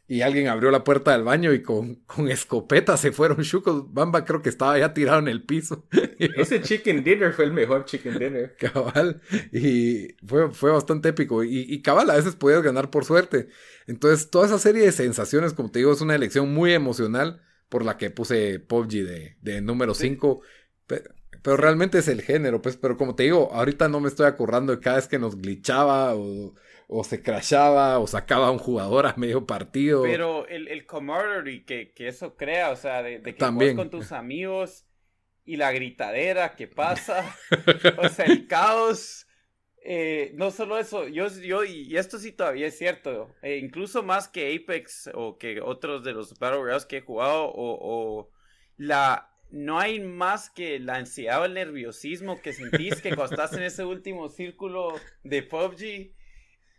Y 0.10 0.24
alguien 0.24 0.48
abrió 0.48 0.72
la 0.72 0.84
puerta 0.84 1.12
del 1.12 1.24
baño 1.24 1.54
y 1.54 1.62
con, 1.62 1.98
con 2.08 2.30
escopeta 2.30 2.98
se 2.98 3.12
fueron 3.12 3.44
chucos. 3.44 3.94
Bamba 3.94 4.26
creo 4.26 4.42
que 4.42 4.50
estaba 4.50 4.80
ya 4.80 4.92
tirado 4.92 5.20
en 5.20 5.28
el 5.28 5.44
piso. 5.44 5.86
Ese 6.18 6.64
chicken 6.64 7.04
dinner 7.04 7.32
fue 7.32 7.46
el 7.46 7.54
mejor 7.54 7.86
chicken 7.86 8.18
dinner. 8.18 8.56
Cabal. 8.58 9.22
Y 9.54 10.16
fue, 10.26 10.52
fue 10.52 10.72
bastante 10.72 11.10
épico. 11.10 11.44
Y, 11.44 11.60
y 11.60 11.84
cabal, 11.84 12.10
a 12.10 12.16
veces 12.16 12.36
podías 12.36 12.64
ganar 12.64 12.90
por 12.90 13.06
suerte. 13.06 13.50
Entonces, 13.86 14.32
toda 14.32 14.48
esa 14.48 14.58
serie 14.58 14.82
de 14.82 14.92
sensaciones, 14.92 15.54
como 15.54 15.70
te 15.70 15.78
digo, 15.78 15.94
es 15.94 16.02
una 16.02 16.16
elección 16.16 16.52
muy 16.52 16.74
emocional 16.74 17.44
por 17.70 17.86
la 17.86 17.98
que 17.98 18.10
puse 18.10 18.60
PUBG 18.60 18.90
de, 18.90 19.38
de 19.42 19.62
número 19.62 19.94
5. 19.94 20.42
Pero, 20.88 21.56
realmente 21.56 22.00
es 22.00 22.08
el 22.08 22.24
género, 22.24 22.64
pues. 22.64 22.78
Pero 22.78 22.98
como 22.98 23.14
te 23.14 23.24
digo, 23.24 23.54
ahorita 23.54 23.88
no 23.90 24.00
me 24.00 24.08
estoy 24.08 24.26
acordando 24.26 24.76
de 24.76 24.80
cada 24.80 24.96
vez 24.96 25.08
que 25.08 25.20
nos 25.20 25.36
glitchaba 25.36 26.16
o 26.16 26.56
o 26.92 27.04
se 27.04 27.22
crashaba 27.22 28.00
o 28.00 28.08
sacaba 28.08 28.48
a 28.48 28.52
un 28.52 28.58
jugador 28.58 29.06
a 29.06 29.14
medio 29.16 29.46
partido. 29.46 30.02
Pero 30.02 30.48
el, 30.48 30.68
el 30.68 30.88
camaraderie 30.88 31.64
que, 31.64 31.94
que 31.94 32.08
eso 32.08 32.36
crea, 32.36 32.72
o 32.72 32.76
sea, 32.76 33.04
de, 33.04 33.22
que 33.22 33.34
También. 33.34 33.76
con 33.76 33.92
tus 33.92 34.12
amigos 34.12 34.88
y 35.46 35.58
la 35.58 35.72
gritadera 35.72 36.56
que 36.56 36.68
pasa, 36.68 37.36
o 37.98 38.10
sea, 38.10 38.26
el 38.26 38.48
caos. 38.48 39.28
Eh, 39.82 40.34
no 40.36 40.52
solo 40.52 40.78
eso, 40.78 41.08
yo, 41.08 41.28
yo, 41.30 41.64
y 41.64 41.96
esto 41.96 42.20
sí 42.20 42.34
todavía 42.34 42.68
es 42.68 42.78
cierto, 42.78 43.34
eh, 43.42 43.58
incluso 43.64 44.04
más 44.04 44.28
que 44.28 44.54
Apex 44.54 45.10
o 45.14 45.38
que 45.38 45.62
otros 45.62 46.04
de 46.04 46.12
los 46.12 46.38
Battle 46.38 46.60
Royales 46.60 46.86
que 46.86 46.98
he 46.98 47.02
jugado, 47.02 47.46
o, 47.46 47.78
o 47.80 48.30
la, 48.76 49.32
no 49.52 49.80
hay 49.80 50.02
más 50.02 50.50
que 50.50 50.80
la 50.80 50.96
ansiedad 50.96 51.42
o 51.42 51.46
el 51.46 51.54
nerviosismo 51.54 52.42
que 52.42 52.52
sentís 52.52 53.02
que 53.02 53.16
cuando 53.16 53.36
estás 53.36 53.54
en 53.54 53.64
ese 53.64 53.86
último 53.86 54.28
círculo 54.28 54.96
de 55.24 55.44
PUBG 55.44 56.19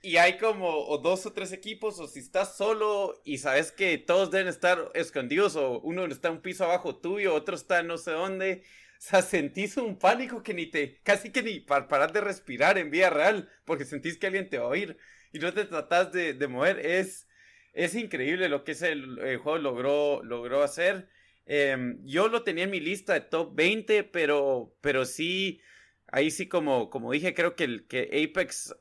y 0.03 0.16
hay 0.16 0.38
como 0.38 0.96
dos 0.98 1.26
o 1.26 1.32
tres 1.32 1.53
equipos, 1.53 1.98
o 2.01 2.07
si 2.07 2.20
estás 2.20 2.57
solo 2.57 3.20
y 3.24 3.38
sabes 3.38 3.72
que 3.72 3.98
todos 3.98 4.30
deben 4.30 4.48
estar 4.48 4.90
escondidos, 4.94 5.57
o 5.57 5.80
uno 5.80 6.07
está 6.07 6.30
un 6.30 6.40
piso 6.40 6.64
abajo 6.64 6.96
tuyo, 6.96 7.34
otro 7.34 7.55
está 7.55 7.82
no 7.82 7.98
sé 7.98 8.12
dónde. 8.12 8.62
O 8.98 9.03
sea, 9.03 9.22
sentís 9.22 9.76
un 9.78 9.98
pánico 9.98 10.42
que 10.42 10.55
ni 10.55 10.66
te, 10.66 11.01
casi 11.03 11.30
que 11.30 11.42
ni 11.42 11.61
para 11.61 12.07
de 12.09 12.20
respirar 12.20 12.78
en 12.78 12.90
vida 12.90 13.11
real, 13.11 13.48
porque 13.64 13.84
sentís 13.84 14.18
que 14.18 14.26
alguien 14.26 14.48
te 14.48 14.59
va 14.59 14.66
a 14.66 14.68
oír 14.68 14.98
y 15.32 15.38
no 15.38 15.53
te 15.55 15.64
tratás 15.64 16.12
de, 16.12 16.34
mover. 16.48 16.78
Es, 16.84 17.28
es 17.72 17.94
increíble 17.94 18.48
lo 18.48 18.64
que 18.64 18.72
ese 18.72 18.94
juego 19.38 19.59
logró, 19.59 20.22
logró 20.22 20.62
hacer. 20.62 21.09
Em, 21.46 21.98
yo 22.05 22.28
lo 22.28 22.42
tenía 22.42 22.64
en 22.64 22.70
mi 22.70 22.80
lista 22.80 23.14
de 23.14 23.22
top 23.22 23.55
20, 23.55 24.05
pero, 24.05 24.76
pero 24.80 25.05
sí, 25.05 25.61
ahí 26.09 26.30
sí 26.30 26.48
como, 26.48 26.90
como 26.90 27.12
dije, 27.12 27.34
creo 27.34 27.57
que, 27.57 27.64
el, 27.64 27.86
que 27.86 28.28
Apex 28.30 28.74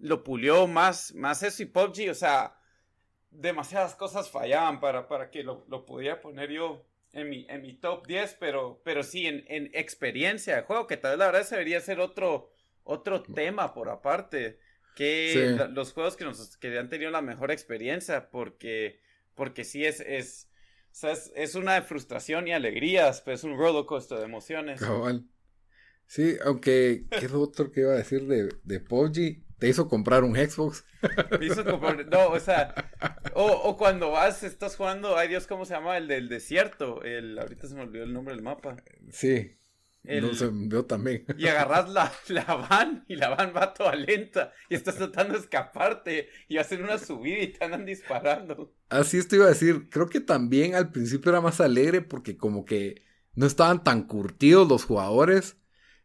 lo 0.00 0.24
pulió 0.24 0.66
más, 0.66 1.14
más 1.14 1.42
eso 1.42 1.62
y 1.62 1.66
PUBG, 1.66 2.10
o 2.10 2.14
sea, 2.14 2.56
demasiadas 3.30 3.94
cosas 3.94 4.30
fallaban 4.30 4.80
para, 4.80 5.06
para 5.06 5.30
que 5.30 5.42
lo, 5.42 5.64
lo 5.68 5.84
pudiera 5.84 6.20
poner 6.20 6.50
yo 6.50 6.84
en 7.12 7.28
mi, 7.28 7.46
en 7.48 7.62
mi 7.62 7.74
top 7.74 8.06
10, 8.06 8.36
pero, 8.40 8.80
pero 8.84 9.02
sí, 9.02 9.26
en, 9.26 9.44
en 9.48 9.70
experiencia 9.74 10.56
de 10.56 10.62
juego, 10.62 10.86
que 10.86 10.96
tal 10.96 11.12
vez 11.12 11.18
la 11.18 11.26
verdad 11.26 11.48
debería 11.48 11.80
ser 11.80 12.00
otro, 12.00 12.50
otro 12.84 13.22
tema 13.22 13.74
por 13.74 13.88
aparte, 13.88 14.58
que 14.94 15.56
los 15.70 15.92
juegos 15.92 16.16
que, 16.16 16.24
nos, 16.24 16.56
que 16.56 16.78
han 16.78 16.88
tenido 16.88 17.10
la 17.10 17.22
mejor 17.22 17.50
experiencia, 17.50 18.30
porque, 18.30 19.00
porque 19.34 19.64
sí 19.64 19.84
es, 19.84 20.00
es, 20.00 20.50
es, 21.34 21.54
una 21.54 21.74
de 21.74 21.82
frustración 21.82 22.48
y 22.48 22.52
alegrías, 22.52 23.20
pues 23.22 23.40
es 23.40 23.44
un 23.44 23.56
roller 23.56 23.86
coaster 23.86 24.18
de 24.18 24.24
emociones. 24.24 24.80
Sí, 26.10 26.36
aunque, 26.44 27.04
¿qué 27.08 27.26
es 27.26 27.30
lo 27.30 27.40
otro 27.40 27.70
que 27.70 27.82
iba 27.82 27.92
a 27.92 27.96
decir 27.96 28.26
de, 28.26 28.48
de 28.64 28.80
PUBG? 28.80 29.44
¿Te 29.60 29.68
hizo 29.68 29.86
comprar 29.86 30.24
un 30.24 30.34
Xbox? 30.34 30.84
Me 31.38 31.46
hizo 31.46 31.64
comprar, 31.64 32.04
no, 32.08 32.30
o 32.30 32.40
sea, 32.40 32.74
o, 33.32 33.76
cuando 33.76 34.10
vas, 34.10 34.42
estás 34.42 34.74
jugando, 34.74 35.16
ay 35.16 35.28
Dios, 35.28 35.46
¿cómo 35.46 35.64
se 35.64 35.74
llama? 35.74 35.96
El 35.96 36.08
del 36.08 36.28
desierto, 36.28 37.04
el, 37.04 37.38
ahorita 37.38 37.68
se 37.68 37.76
me 37.76 37.82
olvidó 37.82 38.02
el 38.02 38.12
nombre 38.12 38.34
del 38.34 38.42
mapa. 38.42 38.82
Sí, 39.12 39.56
no 40.02 40.34
se 40.34 40.48
vio 40.52 40.84
también. 40.84 41.26
Y 41.38 41.46
agarras 41.46 41.88
la, 41.88 42.12
la 42.26 42.56
van 42.56 43.04
y 43.06 43.14
la 43.14 43.28
van 43.28 43.52
va 43.56 43.72
toda 43.72 43.94
lenta 43.94 44.52
y 44.68 44.74
estás 44.74 44.96
tratando 44.96 45.34
de 45.34 45.38
escaparte 45.38 46.28
y 46.48 46.56
hacen 46.56 46.82
una 46.82 46.98
subida 46.98 47.38
y 47.38 47.52
te 47.52 47.64
andan 47.64 47.86
disparando. 47.86 48.74
Así 48.88 49.16
esto 49.16 49.36
iba 49.36 49.44
a 49.44 49.50
decir, 49.50 49.88
creo 49.88 50.08
que 50.08 50.20
también 50.20 50.74
al 50.74 50.90
principio 50.90 51.30
era 51.30 51.40
más 51.40 51.60
alegre 51.60 52.02
porque 52.02 52.36
como 52.36 52.64
que 52.64 53.04
no 53.36 53.46
estaban 53.46 53.84
tan 53.84 54.08
curtidos 54.08 54.68
los 54.68 54.84
jugadores 54.84 55.59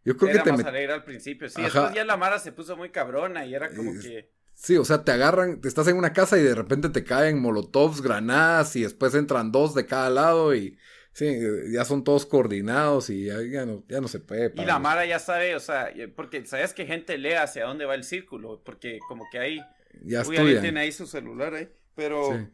yo 0.06 0.16
creo 0.16 0.34
que 0.34 0.40
te 0.40 0.52
más 0.52 0.64
alegre 0.64 0.94
al 0.94 1.04
principio, 1.04 1.50
sí. 1.50 1.62
Después 1.62 1.94
ya 1.94 2.06
la 2.06 2.16
Mara 2.16 2.40
se 2.40 2.52
puso 2.52 2.78
muy 2.78 2.92
cabrona 2.92 3.46
y 3.46 3.56
era 3.56 3.74
como 3.74 3.92
que. 4.00 4.32
Sí, 4.54 4.78
o 4.78 4.86
sea, 4.86 5.04
te 5.04 5.12
agarran, 5.12 5.60
te 5.60 5.68
estás 5.68 5.88
en 5.90 5.98
una 5.98 6.14
casa 6.14 6.38
y 6.38 6.44
de 6.44 6.56
repente 6.56 6.90
te 6.90 7.04
caen 7.04 7.42
molotovs, 7.42 8.02
granadas 8.02 8.76
y 8.78 8.84
después 8.84 9.14
entran 9.14 9.52
dos 9.52 9.76
de 9.76 9.86
cada 9.86 10.10
lado 10.10 10.56
y 10.56 10.78
sí, 11.12 11.40
ya 11.74 11.84
son 11.84 12.04
todos 12.04 12.26
coordinados 12.26 13.10
y 13.10 13.26
ya, 13.26 13.66
no, 13.66 13.84
ya 13.90 14.00
no 14.00 14.08
se 14.08 14.20
puede. 14.20 14.54
Y 14.56 14.66
la 14.66 14.80
Mara 14.80 15.06
ya 15.06 15.20
sabe, 15.20 15.56
o 15.56 15.60
sea, 15.60 15.92
porque 16.16 16.46
sabes 16.46 16.74
que 16.74 16.86
gente 16.86 17.18
lee 17.18 17.34
hacia 17.34 17.66
dónde 17.66 17.86
va 17.86 17.96
el 17.96 18.04
círculo, 18.04 18.62
porque 18.64 19.00
como 19.08 19.26
que 19.30 19.40
ahí, 19.40 19.62
ya 20.04 20.24
tiene 20.24 20.80
ahí 20.80 20.92
su 20.92 21.08
celular 21.08 21.54
ahí, 21.54 21.68
pero 21.96 22.48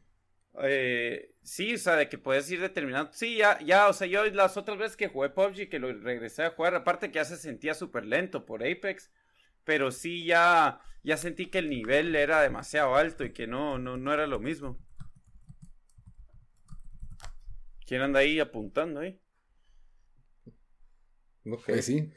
eh, 0.64 1.31
sí, 1.44 1.74
o 1.76 1.78
sea, 1.78 1.96
de 1.96 2.10
que 2.10 2.18
puedes 2.18 2.50
ir 2.52 2.62
determinando. 2.62 3.12
Sí, 3.14 3.38
ya, 3.38 3.60
ya, 3.60 3.88
o 3.88 3.94
sea, 3.94 4.08
yo 4.08 4.26
las 4.26 4.58
otras 4.58 4.78
veces 4.78 4.98
que 4.98 5.08
jugué 5.08 5.30
PUBG, 5.30 5.70
que 5.70 5.80
lo 5.80 5.94
regresé 5.94 6.44
a 6.44 6.52
jugar, 6.52 6.76
aparte 6.76 7.10
que 7.10 7.16
ya 7.16 7.26
se 7.26 7.38
sentía 7.38 7.74
súper 7.74 8.06
lento 8.06 8.46
por 8.46 8.64
Apex, 8.64 9.12
pero 9.64 9.92
sí 9.92 10.26
ya, 10.26 10.82
ya 11.04 11.18
sentí 11.18 11.48
que 11.48 11.60
el 11.60 11.70
nivel 11.70 12.16
era 12.16 12.42
demasiado 12.42 12.96
alto 12.96 13.24
y 13.24 13.34
que 13.34 13.48
no, 13.48 13.78
no, 13.78 13.98
no 13.98 14.14
era 14.14 14.28
lo 14.28 14.40
mismo. 14.40 14.80
¿Quién 17.86 18.02
anda 18.02 18.20
ahí 18.22 18.40
apuntando 18.40 19.02
ahí? 19.02 19.20
Ok. 21.46 21.64
Pues 21.66 21.86
sí. 21.86 22.12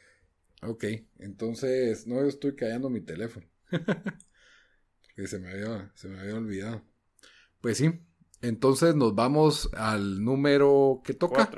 Ok, 0.63 0.85
entonces, 1.19 2.07
no, 2.07 2.23
yo 2.23 2.29
estoy 2.29 2.57
callando 2.57 2.89
mi 2.89 3.03
teléfono. 3.03 3.47
que 5.17 5.27
se 5.27 5.39
me 5.39 5.51
había, 5.51 5.93
se 5.95 6.09
me 6.09 6.19
había 6.19 6.37
olvidado. 6.37 6.83
Pues 7.61 7.79
sí, 7.79 7.91
entonces 8.45 8.95
nos 8.95 9.15
vamos 9.15 9.71
al 9.75 10.23
número 10.23 11.01
que 11.05 11.15
toca. 11.15 11.51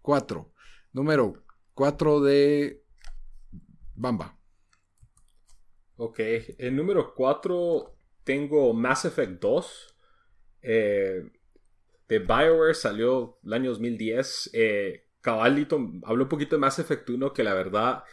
Cuatro. 0.00 0.52
Número 0.92 1.44
cuatro 1.72 2.20
de 2.20 2.84
Bamba. 3.94 4.38
Ok, 5.96 6.20
el 6.58 6.76
número 6.76 7.14
cuatro 7.14 7.96
tengo 8.24 8.74
Mass 8.74 9.04
Effect 9.04 9.40
2. 9.40 9.96
Eh, 10.62 11.22
de 12.08 12.18
BioWare 12.18 12.74
salió 12.74 13.38
el 13.44 13.52
año 13.52 13.70
2010. 13.70 14.50
Eh, 14.52 15.06
Cabalito 15.20 15.78
habló 16.04 16.24
un 16.24 16.28
poquito 16.28 16.56
de 16.56 16.60
Mass 16.60 16.78
Effect 16.78 17.08
1 17.08 17.32
que 17.32 17.44
la 17.44 17.54
verdad... 17.54 18.04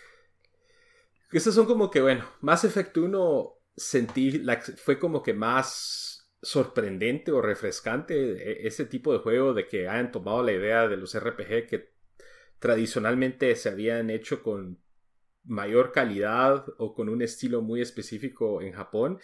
Estos 1.32 1.56
son 1.56 1.66
como 1.66 1.90
que, 1.90 2.02
bueno, 2.02 2.26
Mass 2.42 2.66
Effect 2.66 2.98
1 2.98 3.54
sentí, 3.76 4.44
fue 4.84 5.00
como 5.00 5.24
que 5.24 5.34
más 5.34 6.11
sorprendente 6.42 7.32
o 7.32 7.42
refrescante 7.42 8.16
e, 8.16 8.68
ese 8.68 8.86
tipo 8.86 9.14
de 9.14 9.20
juego 9.20 9.54
de 9.54 9.68
que 9.68 9.88
hayan 9.88 10.12
tomado 10.12 10.44
la 10.44 10.54
idea 10.54 10.88
de 10.88 10.98
los 10.98 11.18
RPG 11.18 11.68
que 11.68 11.92
tradicionalmente 12.60 13.56
se 13.56 13.70
habían 13.70 14.10
hecho 14.10 14.44
con 14.44 14.80
mayor 15.44 15.92
calidad 15.92 16.66
o 16.78 16.94
con 16.94 17.10
un 17.10 17.22
estilo 17.22 17.62
muy 17.62 17.82
específico 17.82 18.62
en 18.62 18.74
Japón 18.74 19.20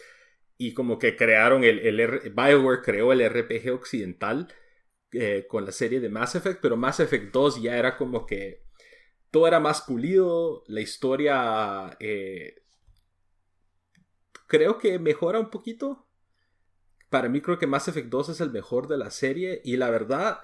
y 0.57 0.74
como 0.74 0.97
que 0.97 1.15
crearon 1.15 1.63
el, 1.63 1.80
el 1.80 2.34
Bioware 2.34 2.82
creó 2.82 3.13
el 3.13 3.28
RPG 3.28 3.72
occidental 3.74 4.47
eh, 5.11 5.45
con 5.47 5.65
la 5.65 5.72
serie 5.72 5.99
de 5.99 6.09
Mass 6.09 6.36
Effect 6.36 6.59
pero 6.61 6.78
Mass 6.78 6.99
Effect 6.99 7.32
2 7.32 7.61
ya 7.61 7.78
era 7.78 7.97
como 7.97 8.26
que 8.26 8.63
todo 9.30 9.47
era 9.47 9.59
más 9.59 9.82
pulido 9.82 10.63
la 10.68 10.82
historia 10.82 11.95
eh, 11.99 12.63
creo 14.47 14.80
que 14.80 14.97
mejora 14.97 15.39
un 15.39 15.51
poquito 15.51 16.07
para 17.10 17.30
mí 17.30 17.41
creo 17.41 17.58
que 17.58 17.68
Mass 17.68 17.88
Effect 17.88 18.10
2 18.10 18.30
es 18.30 18.41
el 18.41 18.51
mejor 18.51 18.88
de 18.88 18.97
la 18.97 19.12
serie 19.12 19.62
y 19.64 19.78
la 19.78 19.89
verdad 19.89 20.39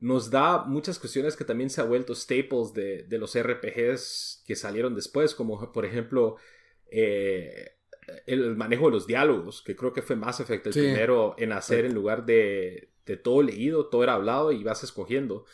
nos 0.00 0.30
da 0.30 0.64
muchas 0.64 0.98
cuestiones 0.98 1.36
que 1.36 1.44
también 1.44 1.70
se 1.70 1.80
ha 1.80 1.84
vuelto 1.84 2.14
staples 2.14 2.72
de, 2.72 3.06
los 3.18 3.38
RPGs 3.38 4.42
que 4.46 4.56
salieron 4.56 4.94
después, 4.94 5.34
como 5.34 5.72
por 5.72 5.84
ejemplo 5.84 6.36
eh, 6.90 7.72
el 8.26 8.56
manejo 8.56 8.86
de 8.86 8.92
los 8.92 9.06
diálogos, 9.06 9.62
que 9.62 9.76
creo 9.76 9.92
que 9.92 10.02
fue 10.02 10.16
Mass 10.16 10.40
Effect 10.40 10.66
el 10.68 10.72
primero 10.72 11.34
en 11.38 11.52
hacer 11.52 11.84
en 11.84 11.94
lugar 11.94 12.24
de, 12.24 12.90
de, 13.04 13.16
todo 13.16 13.42
leído, 13.42 13.86
todo 13.86 14.02
era 14.02 14.14
hablado 14.14 14.52
y 14.52 14.64
vas 14.64 14.82
escogiendo. 14.82 15.44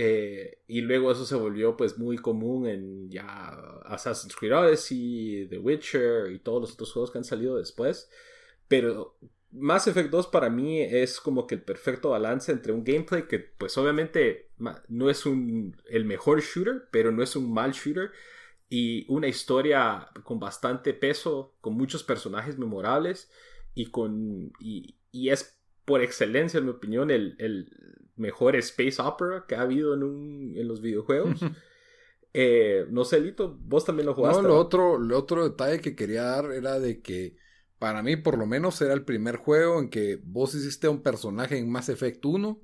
Eh, 0.00 0.62
y 0.68 0.80
luego 0.80 1.10
eso 1.10 1.26
se 1.26 1.34
volvió 1.34 1.76
pues 1.76 1.98
muy 1.98 2.18
común 2.18 2.68
en 2.68 3.10
ya 3.10 3.48
Assassin's 3.84 4.36
Creed 4.36 4.54
Odyssey, 4.54 5.48
The 5.50 5.58
Witcher 5.58 6.30
y 6.30 6.38
todos 6.38 6.60
los 6.60 6.72
otros 6.72 6.92
juegos 6.92 7.10
que 7.10 7.18
han 7.18 7.24
salido 7.24 7.56
después. 7.56 8.08
Pero 8.68 9.18
Mass 9.50 9.86
Effect 9.86 10.10
2 10.10 10.26
para 10.28 10.50
mí 10.50 10.80
es 10.82 11.20
como 11.20 11.46
que 11.46 11.54
el 11.54 11.62
perfecto 11.62 12.10
balance 12.10 12.52
entre 12.52 12.72
un 12.72 12.84
gameplay 12.84 13.26
que 13.26 13.38
pues 13.38 13.78
obviamente 13.78 14.50
no 14.88 15.08
es 15.08 15.24
un, 15.24 15.76
el 15.88 16.04
mejor 16.04 16.42
shooter, 16.42 16.88
pero 16.90 17.12
no 17.12 17.22
es 17.22 17.34
un 17.34 17.52
mal 17.52 17.72
shooter, 17.72 18.10
y 18.68 19.06
una 19.08 19.28
historia 19.28 20.08
con 20.24 20.38
bastante 20.38 20.92
peso, 20.92 21.54
con 21.60 21.74
muchos 21.74 22.04
personajes 22.04 22.58
memorables 22.58 23.30
y 23.74 23.86
con 23.86 24.52
y, 24.60 24.94
es 25.12 25.58
por 25.84 26.02
excelencia, 26.02 26.58
en 26.58 26.64
mi 26.64 26.70
opinión, 26.70 27.10
el, 27.10 27.34
el 27.38 27.70
mejor 28.16 28.56
space 28.56 29.00
opera 29.00 29.46
que 29.48 29.54
ha 29.54 29.62
habido 29.62 29.94
en, 29.94 30.02
un, 30.02 30.52
en 30.56 30.68
los 30.68 30.80
videojuegos. 30.80 31.40
Eh, 32.34 32.86
no 32.90 33.06
sé, 33.06 33.20
Lito, 33.20 33.58
vos 33.62 33.86
también 33.86 34.06
lo 34.06 34.14
jugaste. 34.14 34.42
No, 34.42 34.48
lo 34.48 34.58
otro, 34.58 34.98
lo 34.98 35.18
otro 35.18 35.48
detalle 35.48 35.80
que 35.80 35.96
quería 35.96 36.24
dar 36.24 36.52
era 36.52 36.78
de 36.78 37.00
que 37.00 37.36
para 37.78 38.02
mí 38.02 38.16
por 38.16 38.38
lo 38.38 38.46
menos 38.46 38.80
era 38.80 38.92
el 38.94 39.04
primer 39.04 39.36
juego 39.36 39.78
en 39.80 39.88
que 39.88 40.20
vos 40.24 40.54
hiciste 40.54 40.88
un 40.88 41.02
personaje 41.02 41.58
en 41.58 41.70
Mass 41.70 41.88
Effect 41.88 42.24
1 42.24 42.60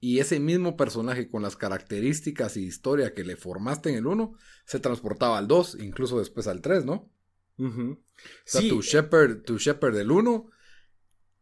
y 0.00 0.18
ese 0.18 0.40
mismo 0.40 0.76
personaje 0.76 1.28
con 1.28 1.42
las 1.42 1.56
características 1.56 2.56
y 2.56 2.64
historia 2.64 3.14
que 3.14 3.24
le 3.24 3.36
formaste 3.36 3.90
en 3.90 3.96
el 3.96 4.06
1 4.06 4.34
se 4.64 4.80
transportaba 4.80 5.38
al 5.38 5.48
2, 5.48 5.78
incluso 5.80 6.18
después 6.18 6.46
al 6.46 6.60
3, 6.62 6.84
¿no? 6.84 7.10
O 7.94 7.98
sea, 8.44 8.66
tu 8.68 8.80
Shepard, 8.80 9.42
tu 9.42 9.58
Shepard 9.58 9.94
del 9.94 10.10
1 10.10 10.50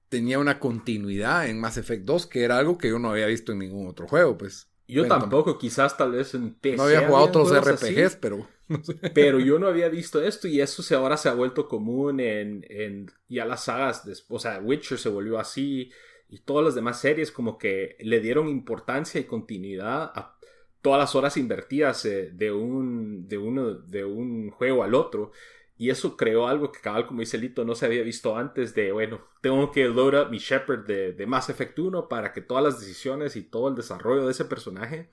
tenía 0.09 0.39
una 0.39 0.59
continuidad 0.59 1.49
en 1.49 1.61
Mass 1.61 1.77
Effect 1.77 2.05
2 2.05 2.27
que 2.27 2.43
era 2.43 2.59
algo 2.59 2.79
que 2.79 2.89
yo 2.89 2.99
no 2.99 3.11
había 3.11 3.27
visto 3.27 3.53
en 3.53 3.59
ningún 3.59 3.89
otro 3.89 4.09
juego, 4.09 4.37
pues. 4.39 4.68
Yo 4.89 5.07
tampoco, 5.07 5.59
quizás 5.59 5.97
tal 5.97 6.13
vez 6.13 6.35
en 6.35 6.55
PC. 6.55 6.77
No 6.77 6.85
había 6.85 7.07
jugado 7.07 7.27
otros 7.27 7.55
RPGs, 7.55 8.17
pero. 8.17 8.47
Pero 9.15 9.41
yo 9.41 9.59
no 9.59 9.67
había 9.67 9.89
visto 9.89 10.23
esto 10.23 10.47
y 10.47 10.61
eso 10.61 10.83
se, 10.83 10.95
ahora 10.95 11.17
se 11.17 11.31
ha 11.31 11.33
vuelto 11.33 11.67
común 11.69 12.21
en, 12.21 12.67
en 12.69 13.11
ya 13.27 13.47
las 13.47 13.65
sagas. 13.65 14.05
De, 14.05 14.15
o 14.29 14.39
sea, 14.39 14.59
Witcher 14.59 14.99
se 14.99 15.09
volvió 15.09 15.39
así 15.39 15.91
y 16.29 16.41
todas 16.41 16.67
las 16.67 16.75
demás 16.75 17.01
series 17.01 17.33
como 17.33 17.57
que 17.57 17.97
le 18.01 18.21
dieron 18.21 18.47
importancia 18.47 19.19
y 19.19 19.25
continuidad 19.25 20.13
a 20.15 20.37
todas 20.83 21.01
las 21.01 21.15
horas 21.15 21.37
invertidas 21.37 22.05
eh, 22.05 22.31
de, 22.33 22.53
un, 22.53 23.27
de, 23.27 23.39
uno, 23.39 23.73
de 23.73 24.05
un 24.05 24.51
juego 24.51 24.83
al 24.85 24.95
otro. 24.95 25.33
Y 25.79 25.91
eso 25.91 26.17
creó 26.17 26.49
algo 26.49 26.73
que 26.73 26.81
cabal, 26.81 27.07
como 27.07 27.21
dice 27.21 27.39
Lito, 27.39 27.65
no 27.65 27.77
se 27.77 27.87
había 27.87 28.03
visto 28.03 28.37
antes 28.37 28.75
de, 28.75 28.91
bueno, 28.91 29.25
tengo 29.41 29.71
que 29.71 29.87
load 29.87 30.21
up 30.21 30.31
mi 30.31 30.39
Shepard 30.39 30.85
de, 30.87 31.13
de 31.13 31.27
Mass 31.27 31.49
Effect 31.49 31.79
1 31.79 32.09
para 32.09 32.33
que 32.33 32.41
todas 32.41 32.65
las 32.65 32.81
decisiones 32.81 33.37
y 33.37 33.43
todo 33.43 33.69
el 33.69 33.77
desarrollo 33.77 34.27
de 34.27 34.33
ese 34.33 34.45
personaje 34.45 35.09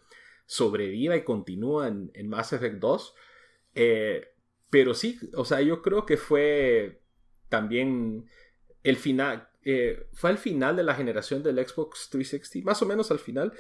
sobreviva 0.48 1.16
y 1.16 1.24
continúe 1.24 1.84
en, 1.84 2.12
en 2.16 2.28
Mass 2.28 2.52
Effect 2.52 2.78
2. 2.78 3.16
Eh, 3.76 4.28
pero 4.72 4.94
sí, 4.94 5.20
o 5.36 5.46
sea, 5.46 5.62
yo 5.62 5.84
creo 5.84 6.06
que 6.06 6.18
fue 6.18 7.04
también 7.48 8.26
el 8.84 8.98
final, 8.98 9.50
eh, 9.64 10.08
fue 10.14 10.32
al 10.32 10.38
final 10.38 10.76
de 10.76 10.84
la 10.84 10.96
generación 10.96 11.44
del 11.44 11.66
Xbox 11.66 12.10
360, 12.10 12.66
más 12.66 12.82
o 12.82 12.86
menos 12.86 13.12
al 13.12 13.20
final, 13.20 13.54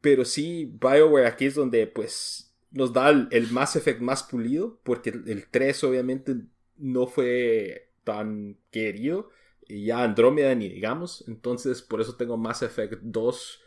pero 0.00 0.24
sí, 0.24 0.70
BioWare 0.80 1.26
aquí 1.26 1.46
es 1.46 1.54
donde 1.54 1.86
pues 1.86 2.49
nos 2.70 2.92
da 2.92 3.10
el, 3.10 3.50
Mass 3.50 3.76
Effect 3.76 4.00
más 4.00 4.22
pulido, 4.22 4.80
porque 4.82 5.10
el, 5.10 5.46
3 5.50 5.84
obviamente 5.84 6.36
no 6.76 7.06
fue 7.06 7.90
tan 8.04 8.58
querido, 8.70 9.30
y 9.66 9.86
ya 9.86 10.02
Andrómeda 10.02 10.54
ni 10.54 10.68
digamos, 10.68 11.24
entonces 11.28 11.82
por 11.82 12.00
eso 12.00 12.16
tengo 12.16 12.36
Mass 12.36 12.62
Effect 12.62 13.00
2 13.02 13.62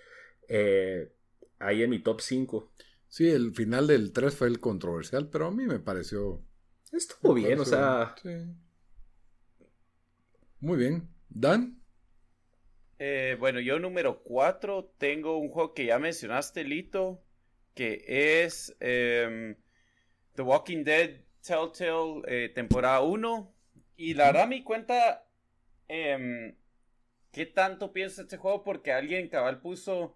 eh, 0.49 1.12
ahí 1.60 1.84
en 1.84 1.89
mi 1.89 1.99
top 1.99 2.22
5. 2.22 2.72
Sí, 3.08 3.30
el 3.30 3.54
final 3.54 3.88
del 3.88 4.12
3 4.12 4.36
fue 4.36 4.47
el 4.47 4.60
controversial, 4.60 5.30
pero 5.30 5.47
a 5.47 5.51
mí 5.51 5.66
me 5.66 5.80
pareció... 5.80 6.41
Estuvo 6.91 7.34
bien, 7.34 7.60
o 7.60 7.66
sea... 7.66 8.16
Muy 10.60 10.78
bien. 10.78 11.10
¿Dan? 11.30 11.82
Eh, 12.99 13.36
bueno, 13.39 13.60
yo 13.60 13.80
número 13.80 14.24
4 14.24 14.93
tengo 14.97 15.38
un 15.38 15.49
juego 15.49 15.74
que 15.74 15.86
ya 15.86 15.99
mencionaste, 15.99 16.64
Lito, 16.64 17.23
que 17.74 18.04
es 18.08 18.76
em, 18.80 19.56
The 20.36 20.42
Walking 20.42 20.84
Dead 20.84 21.22
Telltale 21.42 22.22
eh, 22.28 22.50
temporada 22.50 23.02
1. 23.02 23.54
Y 23.98 24.14
la 24.14 24.26
verdad 24.28 24.48
me 24.48 24.64
cuenta 24.64 25.26
eh, 25.88 26.56
qué 27.34 27.46
tanto 27.46 27.92
piensa 27.92 28.22
este 28.22 28.38
juego 28.38 28.64
porque 28.64 28.94
alguien 28.94 29.28
cabal 29.28 29.60
puso 29.60 30.16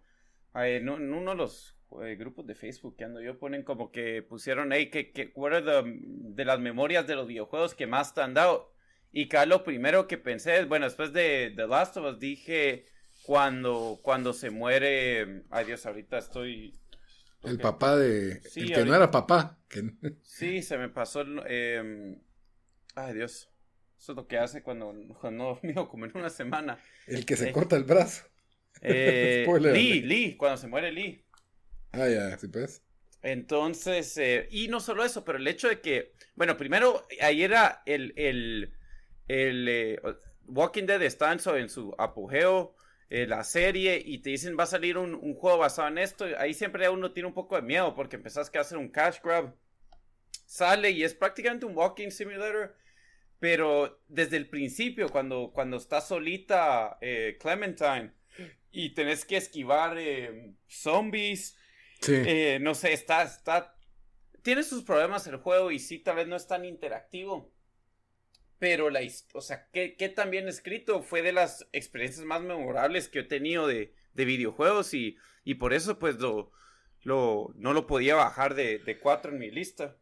eh, 0.56 0.78
en, 0.78 0.90
uno 0.90 1.32
de 1.32 1.38
los 1.38 1.76
eh, 2.04 2.16
grupos 2.16 2.46
de 2.46 2.56
Facebook 2.56 2.96
que 2.96 3.04
ando 3.04 3.22
yo 3.22 3.40
ponen 3.40 3.64
como 3.64 3.92
que 3.92 4.22
pusieron 4.22 4.72
ahí 4.72 4.90
que, 4.90 5.12
que 5.12 5.34
de 5.36 6.46
las 6.46 6.60
memorias 6.60 7.08
de 7.08 7.16
los 7.16 7.28
videojuegos 7.28 7.76
que 7.76 7.88
más 7.88 8.14
te 8.14 8.22
han 8.22 8.34
dado. 8.34 8.72
Y 9.12 9.28
cabal 9.28 9.50
lo 9.50 9.64
primero 9.64 10.08
que 10.08 10.18
pensé 10.18 10.60
es, 10.60 10.68
bueno, 10.68 10.86
después 10.86 11.12
de 11.12 11.54
The 11.56 11.68
Last 11.68 11.98
of 11.98 12.14
Us 12.14 12.20
dije 12.20 12.86
cuando, 13.24 14.00
cuando 14.04 14.32
se 14.32 14.52
muere, 14.52 15.44
ay 15.50 15.66
Dios, 15.66 15.86
ahorita 15.86 16.20
estoy 16.20 16.80
el 17.44 17.60
papá 17.60 17.96
de. 17.96 18.42
el 18.56 18.74
que 18.74 18.86
no 18.86 18.96
era 18.96 19.12
papá. 19.12 19.58
Sí, 20.24 20.62
se 20.62 20.78
me 20.78 20.90
pasó. 20.90 21.24
Eh... 21.48 22.18
Ay, 22.96 23.14
Dios. 23.14 23.50
Eso 23.98 24.12
es 24.12 24.16
lo 24.16 24.28
que 24.28 24.38
hace 24.38 24.62
cuando, 24.62 24.94
no 24.94 25.60
mío, 25.64 25.88
como 25.88 26.06
en 26.06 26.16
una 26.16 26.30
semana. 26.30 26.80
El 27.08 27.26
que 27.26 27.36
se 27.36 27.50
eh, 27.50 27.52
corta 27.52 27.76
el 27.76 27.84
brazo. 27.84 28.26
Eh, 28.80 29.48
Lee, 29.60 30.04
Lee, 30.04 30.38
cuando 30.38 30.56
se 30.56 30.68
muere 30.68 30.92
Lee. 30.92 31.26
Ah, 31.94 32.08
ya, 32.08 32.38
sí, 32.38 32.48
pues. 32.48 32.84
Entonces, 33.24 34.16
eh, 34.20 34.48
y 34.52 34.68
no 34.68 34.80
solo 34.80 35.04
eso, 35.04 35.26
pero 35.26 35.40
el 35.40 35.48
hecho 35.48 35.68
de 35.68 35.82
que, 35.82 36.14
bueno, 36.36 36.58
primero, 36.58 37.08
ahí 37.20 37.42
era 37.42 37.82
el, 37.88 38.14
el, 38.16 38.76
el 39.28 40.00
Walking 40.46 40.86
Dead 40.86 41.02
está 41.02 41.32
en 41.32 41.70
su 41.70 41.96
apogeo, 41.98 42.76
eh, 43.10 43.26
la 43.26 43.44
serie 43.44 44.02
y 44.04 44.20
te 44.20 44.32
dicen 44.32 44.58
va 44.60 44.64
a 44.64 44.68
salir 44.68 44.98
un, 44.98 45.34
juego 45.36 45.60
basado 45.60 45.88
en 45.88 45.98
esto, 45.98 46.26
ahí 46.38 46.54
siempre 46.54 46.90
uno 46.90 47.12
tiene 47.14 47.28
un 47.28 47.34
poco 47.34 47.56
de 47.56 47.62
miedo 47.62 47.96
porque 47.96 48.18
empezás 48.18 48.52
a 48.54 48.60
hacer 48.60 48.78
un 48.78 48.90
cash 48.90 49.20
grab. 49.24 49.56
Sale 50.46 50.92
y 50.92 51.04
es 51.04 51.14
prácticamente 51.14 51.66
un 51.66 51.76
walking 51.76 52.10
simulator, 52.10 52.76
pero 53.40 54.02
desde 54.08 54.38
el 54.38 54.50
principio, 54.50 55.10
cuando, 55.10 55.52
cuando 55.54 55.78
está 55.78 56.02
solita 56.02 56.98
eh, 57.02 57.38
Clementine 57.40 58.14
y 58.72 58.94
tenés 58.94 59.26
que 59.26 59.38
esquivar 59.38 59.98
eh, 59.98 60.54
zombies, 60.68 61.58
no 62.62 62.76
sé, 62.76 62.94
está, 62.94 63.24
está, 63.24 63.76
tiene 64.42 64.64
sus 64.64 64.84
problemas 64.84 65.28
el 65.28 65.38
juego 65.38 65.72
y 65.72 65.80
sí, 65.80 66.00
tal 66.00 66.18
vez 66.18 66.28
no 66.28 66.36
es 66.36 66.48
tan 66.48 66.64
interactivo 66.64 67.52
pero 68.60 68.90
la 68.90 69.02
o 69.34 69.42
sea, 69.42 69.68
qué, 69.72 69.96
qué 69.98 70.10
tan 70.10 70.32
bien 70.32 70.48
escrito 70.48 71.02
fue 71.02 71.22
de 71.22 71.32
las 71.32 71.68
experiencias 71.74 72.26
más 72.26 72.42
memorables 72.42 73.08
que 73.08 73.20
he 73.20 73.24
tenido 73.24 73.68
de, 73.68 73.94
de 74.14 74.26
videojuegos 74.26 74.94
y, 74.94 75.18
y, 75.44 75.56
por 75.56 75.74
eso 75.74 76.00
pues 76.00 76.20
lo, 76.20 76.52
lo, 77.04 77.54
no 77.56 77.74
lo 77.74 77.88
podía 77.88 78.16
bajar 78.16 78.56
de, 78.56 78.80
de 78.80 79.00
cuatro 79.00 79.32
en 79.32 79.40
mi 79.40 79.52
lista. 79.52 79.98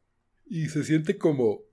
Y 0.48 0.68
se 0.70 0.84
siente 0.84 1.18
como, 1.18 1.64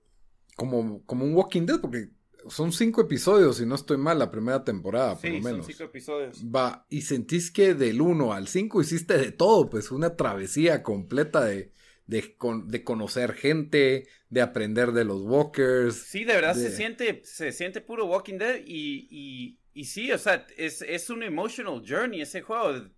como, 0.55 1.03
como 1.05 1.25
un 1.25 1.35
Walking 1.35 1.65
Dead 1.65 1.79
porque 1.79 2.09
son 2.49 2.71
cinco 2.73 3.01
episodios, 3.01 3.57
si 3.57 3.65
no 3.65 3.75
estoy 3.75 3.97
mal, 3.97 4.19
la 4.19 4.31
primera 4.31 4.63
temporada, 4.63 5.15
por 5.15 5.29
lo 5.29 5.39
menos. 5.39 5.65
Son 5.65 5.73
cinco 5.73 5.83
episodios. 5.83 6.43
Va, 6.43 6.85
y 6.89 7.01
sentís 7.01 7.51
que 7.51 7.73
del 7.73 8.01
1 8.01 8.33
al 8.33 8.47
5 8.47 8.81
hiciste 8.81 9.17
de 9.17 9.31
todo, 9.31 9.69
pues 9.69 9.91
una 9.91 10.15
travesía 10.15 10.83
completa 10.83 11.45
de, 11.45 11.71
de, 12.05 12.35
de, 12.65 12.83
conocer 12.83 13.33
gente, 13.33 14.07
de 14.29 14.41
aprender 14.41 14.91
de 14.91 15.05
los 15.05 15.21
walkers. 15.21 15.95
Sí, 15.95 16.23
de 16.23 16.33
verdad 16.33 16.55
se 16.55 16.75
siente 16.75 17.21
se 17.23 17.51
siente 17.51 17.81
puro 17.81 18.05
Walking 18.05 18.37
Dead 18.37 18.61
y, 18.65 19.07
y, 19.09 19.59
y 19.73 19.85
sí, 19.85 20.11
o 20.11 20.17
sea, 20.17 20.45
es, 20.57 20.81
es, 20.81 21.09
un 21.09 21.23
emotional 21.23 21.83
journey 21.87 22.21
ese 22.21 22.41
juego. 22.41 22.89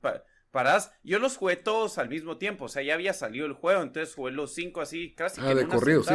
parás, 0.51 0.91
yo 1.03 1.19
los 1.19 1.37
jugué 1.37 1.55
todos 1.55 1.97
al 1.97 2.09
mismo 2.09 2.37
tiempo, 2.37 2.65
o 2.65 2.69
sea, 2.69 2.81
ya 2.81 2.95
había 2.95 3.13
salido 3.13 3.45
el 3.45 3.53
juego, 3.53 3.81
entonces 3.83 4.15
jugué 4.15 4.31
los 4.31 4.53
cinco 4.53 4.81
así, 4.81 5.13
casi 5.13 5.41
ah, 5.41 5.53
de 5.53 5.67
corrido, 5.67 6.03
sí. 6.03 6.13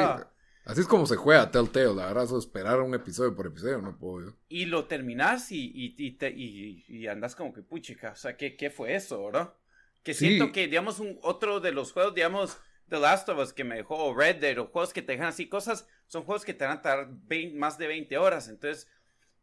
Así 0.64 0.82
es 0.82 0.86
como 0.86 1.06
se 1.06 1.16
juega 1.16 1.50
Telltale, 1.50 1.94
la 1.94 2.06
verdad, 2.06 2.24
eso 2.24 2.38
esperar 2.38 2.80
un 2.80 2.94
episodio 2.94 3.34
por 3.34 3.46
episodio, 3.46 3.80
no 3.80 3.98
puedo. 3.98 4.36
Y 4.48 4.66
lo 4.66 4.84
terminás 4.86 5.50
y, 5.52 5.72
y, 5.74 5.94
y, 5.98 6.84
y, 6.86 7.06
andas 7.06 7.34
como 7.34 7.52
que 7.52 7.62
puchica, 7.62 8.12
o 8.12 8.16
sea, 8.16 8.36
¿qué, 8.36 8.56
qué 8.56 8.70
fue 8.70 8.94
eso, 8.94 9.24
verdad? 9.24 9.54
Que 10.02 10.14
siento 10.14 10.52
que, 10.52 10.66
digamos, 10.66 11.00
un 11.00 11.18
otro 11.22 11.60
de 11.60 11.72
los 11.72 11.92
juegos, 11.92 12.14
digamos, 12.14 12.58
The 12.90 12.98
Last 12.98 13.28
of 13.28 13.38
Us 13.38 13.52
que 13.52 13.64
me 13.64 13.76
dejó, 13.76 14.14
Red 14.14 14.36
Dead, 14.36 14.58
o 14.58 14.66
juegos 14.66 14.92
que 14.92 15.00
te 15.00 15.12
dejan 15.12 15.28
así 15.28 15.48
cosas, 15.48 15.86
son 16.06 16.24
juegos 16.24 16.44
que 16.44 16.52
te 16.52 16.64
van 16.64 16.78
a 16.78 16.82
tardar 16.82 17.08
más 17.54 17.78
de 17.78 17.86
20 17.86 18.18
horas. 18.18 18.48
Entonces, 18.48 18.88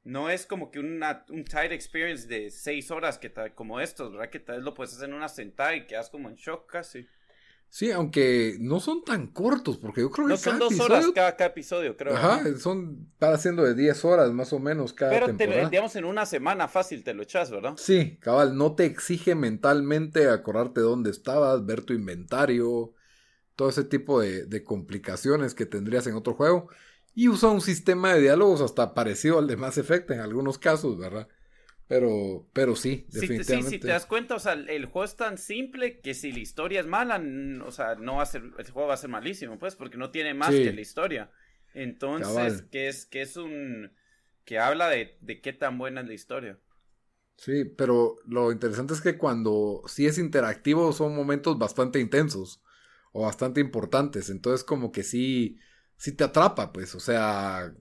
no 0.04 0.30
es 0.30 0.46
como 0.46 0.70
que 0.70 0.80
una, 0.80 1.26
un 1.30 1.44
tight 1.44 1.72
experience 1.72 2.28
de 2.28 2.52
6 2.52 2.92
horas 2.92 3.18
que 3.18 3.34
como 3.56 3.80
estos, 3.80 4.12
¿verdad? 4.12 4.30
Que 4.30 4.40
tal 4.40 4.58
vez 4.58 4.66
lo 4.66 4.74
puedes 4.74 4.94
hacer 4.94 5.10
en 5.10 5.16
una 5.16 5.30
sentada 5.30 5.76
y 5.76 5.88
quedas 5.88 6.10
como 6.10 6.30
en 6.30 6.36
shock 6.36 6.70
casi. 6.70 7.08
Sí, 7.70 7.92
aunque 7.92 8.56
no 8.60 8.80
son 8.80 9.04
tan 9.04 9.28
cortos, 9.28 9.78
porque 9.78 10.02
yo 10.02 10.10
creo 10.10 10.28
que. 10.28 10.32
No 10.32 10.38
son 10.38 10.60
dos 10.60 10.80
horas 10.80 11.06
cada, 11.14 11.32
episodio, 11.46 11.98
creo. 11.98 12.16
Ajá, 12.16 12.42
son. 12.58 13.12
Para 13.20 13.36
haciendo 13.36 13.64
de 13.64 13.76
10 13.76 14.06
horas 14.06 14.32
más 14.32 14.54
o 14.54 14.60
menos 14.60 14.94
cada 14.94 15.12
Pero 15.12 15.36
temporada. 15.36 15.70
digamos, 15.70 15.96
en 15.98 16.06
una 16.06 16.26
semana 16.26 16.68
fácil 16.68 17.04
te 17.04 17.14
lo 17.14 17.24
echas, 17.24 17.52
¿verdad? 17.52 17.74
Sí, 17.78 18.18
cabal, 18.22 18.58
no 18.58 18.76
te 18.76 18.86
exige 18.86 19.36
mentalmente 19.36 20.30
acordarte 20.30 20.80
dónde 20.80 21.10
estabas, 21.10 21.66
ver 21.66 21.82
tu 21.82 21.94
inventario, 21.94 22.94
todo 23.58 23.70
ese 23.70 23.84
tipo 23.84 24.22
de, 24.22 24.64
complicaciones 24.64 25.56
que 25.56 25.66
tendrías 25.66 26.08
en 26.08 26.14
otro 26.14 26.36
juego. 26.36 26.70
Y 27.16 27.28
usa 27.28 27.50
un 27.50 27.62
sistema 27.62 28.14
de 28.14 28.22
diálogos 28.22 28.62
hasta 28.62 28.94
parecido 28.94 29.40
al 29.40 29.48
de 29.48 29.58
Mass 29.58 29.80
Effect 29.80 30.12
en 30.12 30.20
algunos 30.20 30.60
casos, 30.60 30.98
¿verdad? 30.98 31.28
Pero, 31.88 32.48
pero 32.54 32.76
sí, 32.76 33.08
definitivamente. 33.10 33.72
Sí, 33.72 33.76
si 33.78 33.80
te 33.80 33.88
das 33.88 34.06
cuenta, 34.06 34.36
o 34.36 34.40
sea, 34.40 34.54
el 34.54 34.86
juego 34.86 35.04
es 35.04 35.16
tan 35.16 35.40
simple 35.40 36.00
que 36.00 36.14
si 36.14 36.32
la 36.32 36.40
historia 36.40 36.80
es 36.80 36.86
mala, 36.86 37.20
o 37.66 37.72
sea, 37.72 37.96
no 37.96 38.18
va 38.18 38.24
a 38.24 38.28
ser, 38.28 38.44
el 38.60 38.70
juego 38.70 38.90
va 38.90 38.94
a 38.94 38.98
ser 38.98 39.10
malísimo, 39.10 39.58
pues, 39.58 39.76
porque 39.76 39.98
no 39.98 40.12
tiene 40.12 40.36
más 40.36 40.52
que 40.52 40.72
la 40.72 40.82
historia. 40.82 41.32
Entonces, 41.74 42.62
que 42.62 42.88
es, 42.88 43.08
que 43.08 43.22
es 43.22 43.38
un, 43.38 43.92
que 44.46 44.60
habla 44.60 44.88
de, 44.90 45.18
de 45.22 45.42
qué 45.42 45.54
tan 45.54 45.80
buena 45.80 46.02
es 46.02 46.08
la 46.08 46.14
historia. 46.14 46.60
Sí, 47.38 47.66
pero 47.66 48.18
lo 48.28 48.52
interesante 48.52 48.94
es 48.94 49.02
que 49.02 49.18
cuando 49.18 49.82
sí 49.88 50.06
es 50.06 50.20
interactivo 50.20 50.94
son 50.94 51.16
momentos 51.16 51.58
bastante 51.58 52.00
intensos 52.00 52.62
o 53.18 53.24
bastante 53.24 53.62
importantes. 53.62 54.30
Entonces 54.30 54.64
como 54.64 54.92
que 54.92 55.04
sí, 55.04 55.58
sí 55.98 56.12
te 56.14 56.24
atrapa, 56.26 56.72
pues. 56.74 56.96
O 56.96 57.00
sea, 57.00 57.74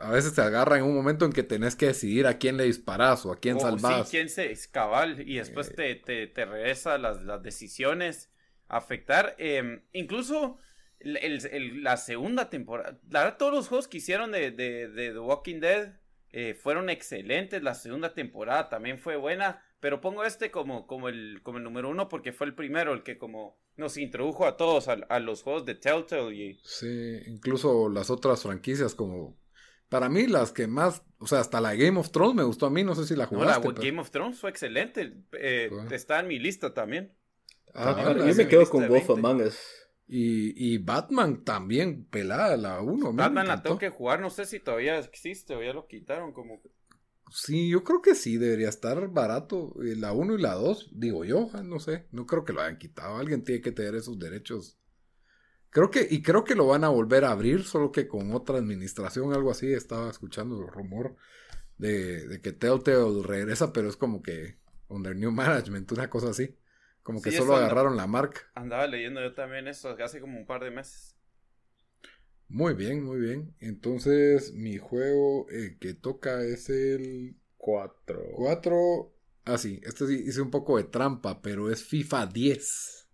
a 0.00 0.10
veces 0.10 0.34
te 0.34 0.40
agarra 0.42 0.78
en 0.78 0.84
un 0.84 0.94
momento 0.94 1.24
en 1.24 1.32
que 1.32 1.42
tenés 1.42 1.76
que 1.76 1.86
decidir 1.86 2.26
a 2.26 2.38
quién 2.38 2.56
le 2.56 2.64
disparas 2.64 3.24
o 3.26 3.32
a 3.32 3.38
quién 3.40 3.56
Oh. 3.60 3.78
Sí, 3.78 4.10
quién 4.10 4.28
se 4.28 4.54
cabal 4.70 5.20
y 5.28 5.36
después 5.36 5.74
te, 5.74 5.94
te, 5.96 6.26
te 6.26 6.44
regresa 6.44 6.98
las, 6.98 7.22
las 7.22 7.42
decisiones 7.42 8.30
a 8.68 8.78
afectar. 8.78 9.34
Eh, 9.38 9.82
incluso 9.92 10.58
el- 11.00 11.82
la 11.82 11.96
segunda 11.96 12.50
temporada. 12.50 12.98
La 13.10 13.20
verdad, 13.24 13.38
todos 13.38 13.52
los 13.54 13.68
juegos 13.68 13.88
que 13.88 13.98
hicieron 13.98 14.32
de, 14.32 14.50
de, 14.50 14.88
de 14.88 15.12
The 15.12 15.18
Walking 15.18 15.60
Dead 15.60 15.94
eh, 16.32 16.54
fueron 16.54 16.90
excelentes. 16.90 17.62
La 17.62 17.74
segunda 17.74 18.14
temporada 18.14 18.68
también 18.68 18.98
fue 18.98 19.16
buena. 19.16 19.62
Pero 19.80 20.00
pongo 20.00 20.24
este 20.24 20.50
como, 20.50 20.86
como, 20.86 21.08
el, 21.08 21.40
como 21.42 21.58
el 21.58 21.64
número 21.64 21.88
uno 21.88 22.08
porque 22.08 22.32
fue 22.32 22.46
el 22.46 22.54
primero, 22.54 22.92
el 22.92 23.02
que 23.02 23.16
como 23.18 23.58
nos 23.76 23.96
introdujo 23.96 24.46
a 24.46 24.56
todos 24.58 24.88
a, 24.88 24.92
a 25.08 25.20
los 25.20 25.42
juegos 25.42 25.64
de 25.64 25.74
Telltale. 25.74 26.34
Y, 26.34 26.60
Sí, 26.62 27.18
incluso 27.26 27.88
las 27.88 28.10
otras 28.10 28.42
franquicias 28.42 28.94
como... 28.94 29.38
Para 29.88 30.08
mí 30.08 30.26
las 30.26 30.52
que 30.52 30.66
más... 30.66 31.02
O 31.18 31.26
sea, 31.26 31.40
hasta 31.40 31.60
la 31.60 31.74
Game 31.74 31.98
of 31.98 32.10
Thrones 32.12 32.34
me 32.36 32.44
gustó 32.44 32.66
a 32.66 32.70
mí, 32.70 32.84
no 32.84 32.94
sé 32.94 33.06
si 33.06 33.16
la 33.16 33.24
no, 33.24 33.38
la 33.44 33.54
jugaste. 33.54 33.68
pero- 33.70 33.82
Game 33.82 34.00
of 34.00 34.10
Thrones 34.10 34.38
fue 34.38 34.50
excelente. 34.50 35.14
eh, 35.32 35.70
está 35.90 36.20
en 36.20 36.28
mi 36.28 36.38
lista 36.38 36.72
también. 36.74 37.14
Ah, 37.72 37.94
También 37.96 38.20
ah, 38.22 38.30
yo 38.30 38.34
me 38.36 38.48
quedo 38.48 38.68
con 38.68 38.86
Wolf 38.88 39.08
20. 39.08 39.12
Among 39.12 39.46
Us. 39.46 39.58
Y, 40.06 40.74
y 40.74 40.78
Batman 40.78 41.44
también, 41.44 42.04
pelada 42.04 42.56
la 42.56 42.80
1. 42.82 43.12
Batman 43.14 43.46
la 43.48 43.62
tengo 43.62 43.78
que 43.78 43.90
jugar, 43.90 44.20
no 44.20 44.28
sé 44.28 44.44
si 44.44 44.58
todavía 44.60 44.98
existe 44.98 45.54
o 45.54 45.62
ya 45.62 45.72
lo 45.72 45.86
quitaron 45.86 46.32
como... 46.32 46.60
Sí, 47.32 47.68
yo 47.70 47.84
creo 47.84 48.02
que 48.02 48.14
sí, 48.14 48.38
debería 48.38 48.68
estar 48.68 49.08
barato. 49.08 49.74
eh, 49.82 49.94
La 49.96 50.12
1 50.12 50.34
y 50.34 50.40
la 50.42 50.54
2, 50.54 50.90
digo 50.92 51.24
yo, 51.24 51.48
ah, 51.54 51.62
no 51.62 51.78
sé, 51.78 52.06
no 52.12 52.26
creo 52.26 52.44
que 52.44 52.52
lo 52.52 52.60
hayan 52.60 52.78
quitado. 52.78 53.16
Alguien 53.16 53.44
tiene 53.44 53.60
que 53.60 53.72
tener 53.72 53.94
esos 53.94 54.18
derechos. 54.18 54.78
Creo 55.70 55.90
que, 55.90 56.06
y 56.10 56.22
creo 56.22 56.44
que 56.44 56.54
lo 56.56 56.66
van 56.68 56.84
a 56.84 56.88
volver 56.90 57.24
a 57.24 57.32
abrir, 57.32 57.64
solo 57.64 57.92
que 57.92 58.08
con 58.08 58.32
otra 58.34 58.58
administración, 58.58 59.32
algo 59.34 59.50
así. 59.52 59.72
Estaba 59.72 60.10
escuchando 60.10 60.60
el 60.60 60.68
rumor 60.68 61.16
de, 61.78 62.26
de 62.28 62.40
que 62.42 62.52
Telltale 62.52 63.22
regresa, 63.24 63.72
pero 63.72 63.88
es 63.88 63.96
como 63.96 64.22
que 64.22 64.58
under 64.88 65.16
new 65.16 65.32
management, 65.32 65.92
una 65.92 66.10
cosa 66.10 66.30
así. 66.30 66.56
Como 67.02 67.22
que 67.22 67.30
Sí, 67.30 67.36
solo 67.36 67.56
agarraron 67.56 67.96
la 67.96 68.06
marca. 68.08 68.42
Andaba 68.54 68.86
leyendo 68.86 69.20
yo 69.20 69.34
también 69.34 69.68
eso 69.68 69.96
hace 70.02 70.20
como 70.20 70.38
un 70.38 70.46
par 70.46 70.62
de 70.64 70.70
meses. 70.70 71.16
Muy 72.50 72.74
bien, 72.74 73.04
muy 73.04 73.20
bien. 73.20 73.54
Entonces, 73.60 74.52
mi 74.54 74.76
juego 74.76 75.48
eh, 75.50 75.76
que 75.80 75.94
toca 75.94 76.42
es 76.42 76.68
el 76.68 77.36
4. 77.56 78.32
4. 78.34 79.12
Ah, 79.44 79.56
sí, 79.56 79.80
este 79.84 80.06
sí 80.08 80.24
hice 80.26 80.40
un 80.42 80.50
poco 80.50 80.76
de 80.76 80.84
trampa, 80.84 81.40
pero 81.42 81.70
es 81.70 81.84
FIFA 81.84 82.26
10. 82.26 83.08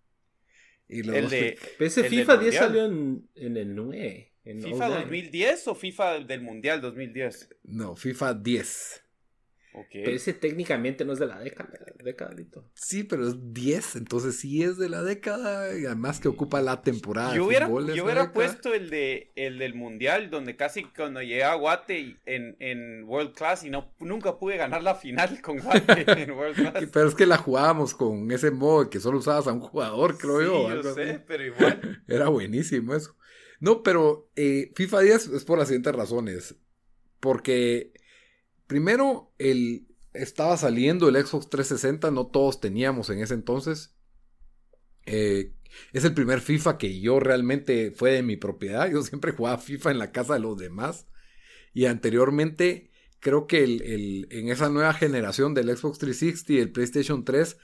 Y 0.88 1.02
los 1.02 1.16
El 1.16 1.22
dos 1.22 1.30
de 1.30 1.58
Ese 1.80 2.00
el 2.00 2.06
FIFA 2.08 2.36
10 2.38 2.54
Mundial. 2.54 2.64
salió 2.64 2.86
en, 2.86 3.28
en 3.34 3.56
el 3.56 3.74
9. 3.74 4.32
En 4.44 4.62
¿FIFA 4.62 4.88
09. 4.88 5.00
2010 5.02 5.68
o 5.68 5.74
FIFA 5.74 6.20
del 6.20 6.40
Mundial 6.40 6.80
2010? 6.80 7.48
No, 7.64 7.94
FIFA 7.94 8.34
10. 8.34 9.02
Pero 9.92 10.10
ese 10.10 10.32
técnicamente 10.32 11.04
no 11.04 11.12
es 11.12 11.18
de 11.18 11.26
la 11.26 11.38
década, 11.38 11.70
década 12.02 12.32
Lito. 12.34 12.64
Sí, 12.74 13.04
pero 13.04 13.28
es 13.28 13.52
10, 13.52 13.96
entonces 13.96 14.36
sí 14.36 14.62
es 14.62 14.78
de 14.78 14.88
la 14.88 15.02
década 15.02 15.78
y 15.78 15.86
además 15.86 16.20
que 16.20 16.28
ocupa 16.28 16.62
la 16.62 16.82
temporada. 16.82 17.30
de 17.30 17.36
Yo 17.36 17.46
hubiera, 17.46 17.68
yo 17.68 18.04
hubiera 18.04 18.32
puesto 18.32 18.74
el 18.74 18.90
de 18.90 19.32
el 19.36 19.58
del 19.58 19.74
mundial 19.74 20.30
donde 20.30 20.56
casi 20.56 20.84
cuando 20.84 21.20
llegué 21.20 21.44
a 21.44 21.54
Guate 21.54 22.16
en, 22.26 22.56
en 22.60 23.04
World 23.04 23.34
Class 23.34 23.64
y 23.64 23.70
no 23.70 23.92
nunca 24.00 24.38
pude 24.38 24.56
ganar 24.56 24.82
la 24.82 24.94
final 24.94 25.40
con 25.42 25.58
Guate 25.58 26.04
en 26.22 26.30
World 26.30 26.56
Class. 26.56 26.84
Pero 26.92 27.08
es 27.08 27.14
que 27.14 27.26
la 27.26 27.36
jugábamos 27.36 27.94
con 27.94 28.30
ese 28.30 28.50
modo 28.50 28.88
que 28.88 29.00
solo 29.00 29.18
usabas 29.18 29.46
a 29.46 29.52
un 29.52 29.60
jugador, 29.60 30.16
creo 30.18 30.38
sí, 30.40 30.44
yo. 30.44 30.52
yo 30.62 30.68
algo 30.68 30.94
sé, 30.94 31.10
así. 31.10 31.20
pero 31.26 31.44
igual. 31.44 32.02
Era 32.08 32.28
buenísimo 32.28 32.94
eso. 32.94 33.16
No, 33.60 33.82
pero 33.82 34.30
eh, 34.36 34.72
FIFA 34.74 35.00
10 35.00 35.26
es 35.28 35.44
por 35.44 35.58
las 35.58 35.68
siguientes 35.68 35.94
razones. 35.94 36.56
Porque 37.20 37.92
primero 38.66 39.32
el, 39.38 39.88
estaba 40.12 40.56
saliendo 40.56 41.08
el 41.08 41.16
Xbox 41.16 41.48
360, 41.50 42.10
no 42.10 42.26
todos 42.26 42.60
teníamos 42.60 43.10
en 43.10 43.20
ese 43.20 43.34
entonces. 43.34 43.94
Eh, 45.06 45.52
es 45.92 46.04
el 46.04 46.14
primer 46.14 46.40
FIFA 46.40 46.78
que 46.78 47.00
yo 47.00 47.20
realmente 47.20 47.92
fue 47.92 48.12
de 48.12 48.22
mi 48.22 48.36
propiedad. 48.36 48.88
Yo 48.90 49.02
siempre 49.02 49.32
jugaba 49.32 49.58
FIFA 49.58 49.90
en 49.92 49.98
la 49.98 50.12
casa 50.12 50.34
de 50.34 50.40
los 50.40 50.56
demás. 50.58 51.06
Y 51.74 51.86
anteriormente, 51.86 52.90
creo 53.20 53.46
que 53.46 53.64
el- 53.64 54.28
en 54.30 54.48
esa 54.48 54.70
nueva 54.70 54.94
generación 54.94 55.54
del 55.54 55.76
Xbox 55.76 55.98
360 55.98 56.52
y 56.54 56.58
el 56.58 56.72
PlayStation 56.72 57.24
3, 57.24 57.58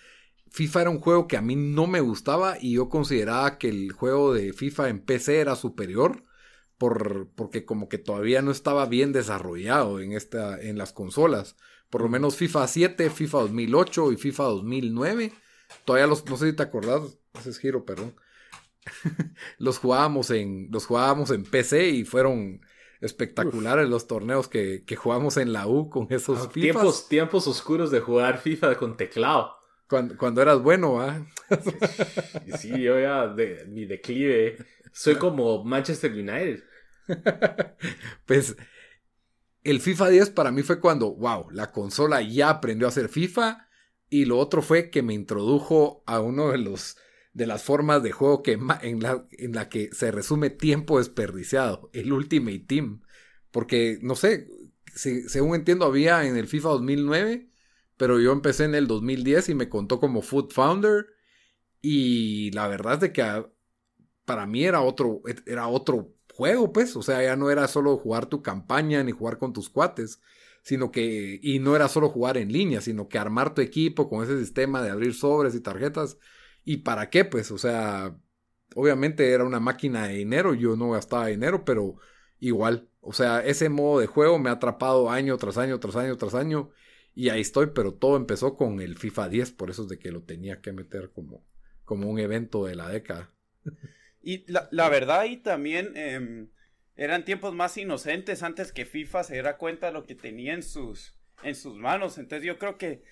FIFA 0.50 0.82
era 0.82 0.90
un 0.90 1.00
juego 1.00 1.28
que 1.28 1.36
a 1.38 1.42
mí 1.42 1.56
no 1.56 1.86
me 1.86 2.00
gustaba 2.00 2.58
y 2.60 2.74
yo 2.74 2.88
consideraba 2.90 3.58
que 3.58 3.68
el 3.70 3.92
juego 3.92 4.34
de 4.34 4.52
FIFA 4.52 4.88
en 4.90 5.00
PC 5.04 5.40
era 5.40 5.56
superior 5.56 6.24
por, 6.82 7.28
porque 7.36 7.64
como 7.64 7.88
que 7.88 7.96
todavía 7.96 8.42
no 8.42 8.50
estaba 8.50 8.86
bien 8.86 9.12
desarrollado 9.12 10.00
en, 10.00 10.14
esta, 10.14 10.60
en 10.60 10.76
las 10.76 10.92
consolas. 10.92 11.56
Por 11.90 12.02
lo 12.02 12.08
menos 12.08 12.34
FIFA 12.34 12.66
7, 12.66 13.08
FIFA 13.08 13.38
2008 13.42 14.10
y 14.10 14.16
FIFA 14.16 14.42
2009. 14.42 15.32
Todavía 15.84 16.08
los, 16.08 16.26
no 16.26 16.36
sé 16.36 16.50
si 16.50 16.56
te 16.56 16.64
acordás, 16.64 17.20
ese 17.38 17.50
es 17.50 17.58
giro, 17.60 17.84
perdón. 17.84 18.16
los 19.58 19.78
jugábamos 19.78 20.32
en, 20.32 20.70
los 20.72 20.86
jugábamos 20.86 21.30
en 21.30 21.44
PC 21.44 21.90
y 21.90 22.04
fueron 22.04 22.62
espectaculares 23.00 23.88
los 23.88 24.08
torneos 24.08 24.48
que, 24.48 24.82
que 24.84 24.96
jugamos 24.96 25.36
en 25.36 25.52
la 25.52 25.68
U 25.68 25.88
con 25.88 26.08
esos 26.10 26.48
FIFAs. 26.48 26.52
Tiempos, 26.52 27.08
tiempos 27.08 27.46
oscuros 27.46 27.92
de 27.92 28.00
jugar 28.00 28.38
FIFA 28.38 28.74
con 28.74 28.96
teclado. 28.96 29.54
Cuando, 29.88 30.16
cuando 30.16 30.42
eras 30.42 30.60
bueno, 30.60 31.00
¿ah? 31.00 31.24
Sí, 32.58 32.70
yo 32.82 32.98
ya 32.98 33.28
de 33.28 33.66
mi 33.68 33.84
declive. 33.84 34.56
Soy 34.92 35.14
como 35.20 35.62
Manchester 35.62 36.10
United. 36.10 36.71
Pues 38.26 38.56
el 39.64 39.80
FIFA 39.80 40.08
10 40.08 40.30
para 40.30 40.50
mí 40.50 40.62
fue 40.62 40.80
cuando, 40.80 41.14
wow, 41.14 41.50
la 41.50 41.70
consola 41.72 42.22
ya 42.22 42.50
aprendió 42.50 42.86
a 42.86 42.90
hacer 42.90 43.08
FIFA 43.08 43.68
y 44.08 44.24
lo 44.24 44.38
otro 44.38 44.62
fue 44.62 44.90
que 44.90 45.02
me 45.02 45.14
introdujo 45.14 46.02
a 46.06 46.20
uno 46.20 46.50
de 46.50 46.58
los 46.58 46.96
de 47.32 47.46
las 47.46 47.62
formas 47.62 48.02
de 48.02 48.12
juego 48.12 48.42
que 48.42 48.52
en 48.52 49.00
la, 49.00 49.26
en 49.30 49.52
la 49.52 49.68
que 49.70 49.90
se 49.92 50.10
resume 50.10 50.50
tiempo 50.50 50.98
desperdiciado, 50.98 51.88
el 51.94 52.12
Ultimate 52.12 52.58
Team, 52.58 53.02
porque 53.50 53.98
no 54.02 54.16
sé, 54.16 54.48
según 54.94 55.54
entiendo 55.54 55.86
había 55.86 56.26
en 56.26 56.36
el 56.36 56.46
FIFA 56.46 56.68
2009, 56.70 57.48
pero 57.96 58.20
yo 58.20 58.32
empecé 58.32 58.64
en 58.64 58.74
el 58.74 58.86
2010 58.86 59.48
y 59.48 59.54
me 59.54 59.70
contó 59.70 59.98
como 59.98 60.20
Food 60.20 60.52
Founder 60.52 61.06
y 61.80 62.50
la 62.52 62.68
verdad 62.68 62.94
es 62.94 63.00
de 63.00 63.12
que 63.12 63.46
para 64.24 64.46
mí 64.46 64.64
era 64.64 64.82
otro 64.82 65.22
era 65.46 65.68
otro 65.68 66.14
juego, 66.36 66.72
pues, 66.72 66.96
o 66.96 67.02
sea, 67.02 67.22
ya 67.22 67.36
no 67.36 67.50
era 67.50 67.68
solo 67.68 67.96
jugar 67.98 68.26
tu 68.26 68.42
campaña 68.42 69.02
ni 69.04 69.12
jugar 69.12 69.38
con 69.38 69.52
tus 69.52 69.68
cuates, 69.68 70.20
sino 70.62 70.90
que, 70.92 71.40
y 71.42 71.58
no 71.58 71.76
era 71.76 71.88
solo 71.88 72.08
jugar 72.08 72.36
en 72.38 72.52
línea, 72.52 72.80
sino 72.80 73.08
que 73.08 73.18
armar 73.18 73.54
tu 73.54 73.60
equipo 73.62 74.08
con 74.08 74.24
ese 74.24 74.38
sistema 74.38 74.82
de 74.82 74.90
abrir 74.90 75.14
sobres 75.14 75.54
y 75.54 75.60
tarjetas. 75.60 76.18
¿Y 76.64 76.78
para 76.78 77.10
qué? 77.10 77.24
Pues, 77.24 77.50
o 77.50 77.58
sea, 77.58 78.16
obviamente 78.74 79.30
era 79.30 79.44
una 79.44 79.60
máquina 79.60 80.06
de 80.08 80.14
dinero, 80.16 80.54
yo 80.54 80.76
no 80.76 80.90
gastaba 80.90 81.26
dinero, 81.28 81.64
pero 81.64 81.96
igual, 82.40 82.88
o 83.00 83.12
sea, 83.12 83.44
ese 83.44 83.68
modo 83.68 84.00
de 84.00 84.06
juego 84.06 84.38
me 84.38 84.50
ha 84.50 84.54
atrapado 84.54 85.10
año 85.10 85.36
tras 85.38 85.58
año, 85.58 85.80
tras 85.80 85.96
año, 85.96 86.16
tras 86.16 86.34
año, 86.34 86.70
y 87.14 87.28
ahí 87.28 87.40
estoy, 87.40 87.68
pero 87.74 87.94
todo 87.94 88.16
empezó 88.16 88.56
con 88.56 88.80
el 88.80 88.96
FIFA 88.96 89.28
10, 89.28 89.52
por 89.52 89.70
eso 89.70 89.82
es 89.82 89.88
de 89.88 89.98
que 89.98 90.12
lo 90.12 90.22
tenía 90.22 90.60
que 90.60 90.72
meter 90.72 91.10
como, 91.12 91.44
como 91.84 92.08
un 92.10 92.18
evento 92.18 92.64
de 92.64 92.76
la 92.76 92.88
década. 92.88 93.32
Y 94.22 94.50
la, 94.50 94.68
la 94.70 94.88
verdad 94.88 95.20
ahí 95.20 95.36
también 95.38 95.96
em, 95.96 96.48
eran 96.96 97.24
tiempos 97.24 97.54
más 97.54 97.76
inocentes 97.76 98.42
antes 98.42 98.72
que 98.72 98.84
FIFA 98.86 99.24
se 99.24 99.34
diera 99.34 99.58
cuenta 99.58 99.86
de 99.86 99.92
lo 99.92 100.04
que 100.04 100.14
tenía 100.14 100.54
en 100.54 100.62
sus, 100.62 101.18
en 101.42 101.54
sus 101.54 101.76
manos. 101.76 102.18
Entonces 102.18 102.46
yo 102.46 102.58
creo 102.58 102.78
que, 102.78 103.02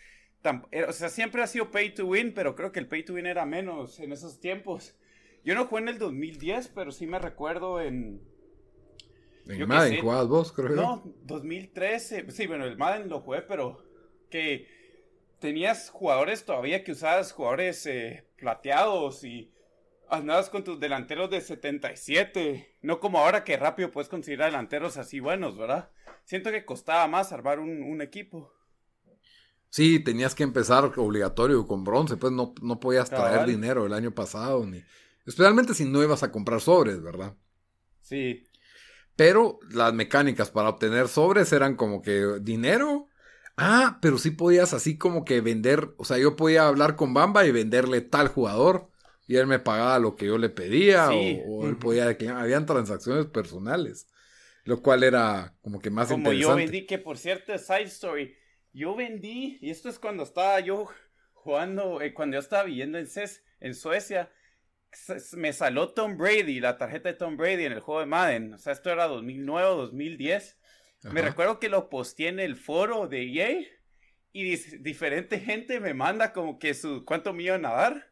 tam- 0.43 0.67
eh, 0.71 0.85
o 0.85 0.93
sea, 0.93 1.09
siempre 1.09 1.43
ha 1.43 1.47
sido 1.47 1.71
pay 1.71 1.95
to 1.95 2.07
win, 2.07 2.33
pero 2.35 2.55
creo 2.55 2.73
que 2.73 2.81
el 2.81 2.87
pay 2.89 3.05
to 3.05 3.15
win 3.15 3.27
era 3.27 3.45
menos 3.47 3.99
en 4.01 4.13
esos 4.13 4.41
tiempos. 4.41 4.97
Yo 5.45 5.55
no 5.55 5.67
jugué 5.67 5.83
en 5.83 5.89
el 5.89 5.99
2010, 5.99 6.69
pero 6.69 6.93
sí 6.93 7.07
me 7.07 7.19
recuerdo 7.19 7.81
en... 7.81 8.21
En 9.47 9.59
Yo 9.59 9.67
Madden 9.67 9.97
sé. 9.97 10.01
jugabas 10.01 10.29
vos, 10.29 10.53
creo. 10.53 10.69
No, 10.77 11.03
2013. 11.25 12.31
Sí, 12.31 12.47
bueno, 12.47 12.65
el 12.67 12.77
Madden 12.77 13.09
lo 13.09 13.21
jugué, 13.21 13.43
pero 13.43 13.83
que 14.31 14.69
tenías 15.41 15.91
jugadores 15.91 16.45
todavía 16.45 16.85
que 16.85 16.93
usabas 16.93 17.33
jugadores 17.33 17.85
eh, 17.87 18.25
plateados 18.37 19.25
y 19.25 19.51
andabas 20.11 20.51
con 20.51 20.65
tus 20.65 20.79
delanteros 20.81 21.31
de 21.31 21.41
77. 21.41 22.77
No 22.83 23.01
como 23.01 23.19
ahora 23.19 23.45
que 23.45 23.57
rápido 23.57 23.91
puedes 23.91 24.09
conseguir 24.09 24.41
delanteros 24.41 24.97
así 24.97 25.21
buenos, 25.21 25.57
¿verdad? 25.57 25.91
Siento 26.25 26.51
que 26.51 26.65
costaba 26.65 27.07
más 27.09 27.33
armar 27.33 27.59
un, 27.59 27.83
un 27.83 28.01
equipo. 28.03 28.53
Sí, 29.69 30.01
tenías 30.01 30.35
que 30.35 30.43
empezar 30.43 30.93
obligatorio 30.97 31.67
con 31.67 31.85
bronce, 31.85 32.17
pues 32.17 32.33
no, 32.33 32.55
no 32.61 32.81
podías 32.81 33.09
traer 33.09 33.47
dinero 33.47 33.87
el 33.87 33.93
año 33.93 34.13
pasado, 34.13 34.67
ni 34.67 34.83
especialmente 35.25 35.75
si 35.75 35.85
no 35.85 36.03
ibas 36.03 36.25
a 36.25 36.33
comprar 36.33 36.61
sobres, 36.61 37.01
¿verdad? 37.01 37.37
Sí. 38.01 38.45
Pero 39.15 39.61
las 39.71 39.95
mecánicas 39.95 40.51
para 40.51 40.71
obtener 40.71 41.07
sobres 41.07 41.53
eran 41.53 41.77
como 41.77 42.03
que 42.03 42.41
dinero, 42.41 43.11
Ah, 43.63 43.99
pero 44.01 44.17
sí 44.17 44.31
podías 44.31 44.73
así 44.73 44.97
como 44.97 45.23
que 45.27 45.43
vender, 45.43 45.93
o 45.99 46.05
sea, 46.07 46.17
yo 46.17 46.35
podía 46.35 46.67
hablar 46.67 46.97
con 46.97 47.13
Bamba 47.13 47.45
y 47.45 47.53
venderle 47.53 48.01
tal 48.01 48.29
jugador 48.29 48.89
y 49.31 49.37
él 49.37 49.47
me 49.47 49.59
pagaba 49.61 49.99
lo 49.99 50.16
que 50.16 50.26
yo 50.26 50.39
le 50.39 50.49
pedía 50.51 51.09
Sí. 51.09 51.41
o, 51.47 51.62
o 51.64 51.68
él 51.68 51.76
podía 51.78 52.07
declinar. 52.07 52.39
Habían 52.43 52.66
transacciones 52.66 53.26
personales, 53.26 54.09
lo 54.64 54.83
cual 54.83 55.03
era 55.05 55.57
como 55.62 55.81
que 55.81 55.91
más 55.91 56.09
Como 56.09 56.33
yo 56.33 56.33
interesante. 56.33 56.64
vendí, 56.64 56.87
que 56.87 56.99
por 56.99 57.16
cierto, 57.18 57.57
side 57.59 57.83
story, 57.85 58.37
yo 58.72 58.95
vendí, 58.97 59.59
y 59.61 59.70
esto 59.70 59.89
es 59.89 59.99
cuando 59.99 60.22
estaba 60.24 60.59
yo 60.61 60.89
jugando, 61.33 62.01
eh, 62.01 62.12
cuando 62.14 62.35
yo 62.37 62.41
estaba 62.41 62.64
viviendo 62.64 62.99
en, 62.99 63.07
Ces- 63.07 63.45
en 63.61 63.74
Suecia, 63.74 64.31
me 65.37 65.53
salió 65.53 65.91
Tom 65.91 66.16
Brady, 66.16 66.61
la 66.61 66.76
tarjeta 66.78 67.09
de 67.11 67.14
Tom 67.14 67.37
Brady 67.37 67.64
en 67.64 67.72
el 67.72 67.81
juego 67.81 68.01
de 68.01 68.07
Madden, 68.07 68.55
o 68.55 68.59
sea, 68.59 68.72
esto 68.72 68.91
era 68.91 69.07
2009, 69.07 69.68
2010. 69.68 70.59
Me 71.11 71.20
Ajá. 71.20 71.28
recuerdo 71.31 71.59
que 71.61 71.68
lo 71.68 71.89
posteé 71.89 72.28
en 72.28 72.41
el 72.41 72.57
foro 72.57 73.07
de 73.07 73.22
EA 73.22 73.61
y 74.33 74.57
diferente 74.81 75.39
gente 75.41 75.81
me 75.81 75.95
manda 75.95 76.33
como 76.33 76.59
que 76.59 76.74
su 76.74 77.05
cuánto 77.05 77.33
me 77.33 77.45
iban 77.45 77.64
a 77.64 77.70
dar. 77.72 78.10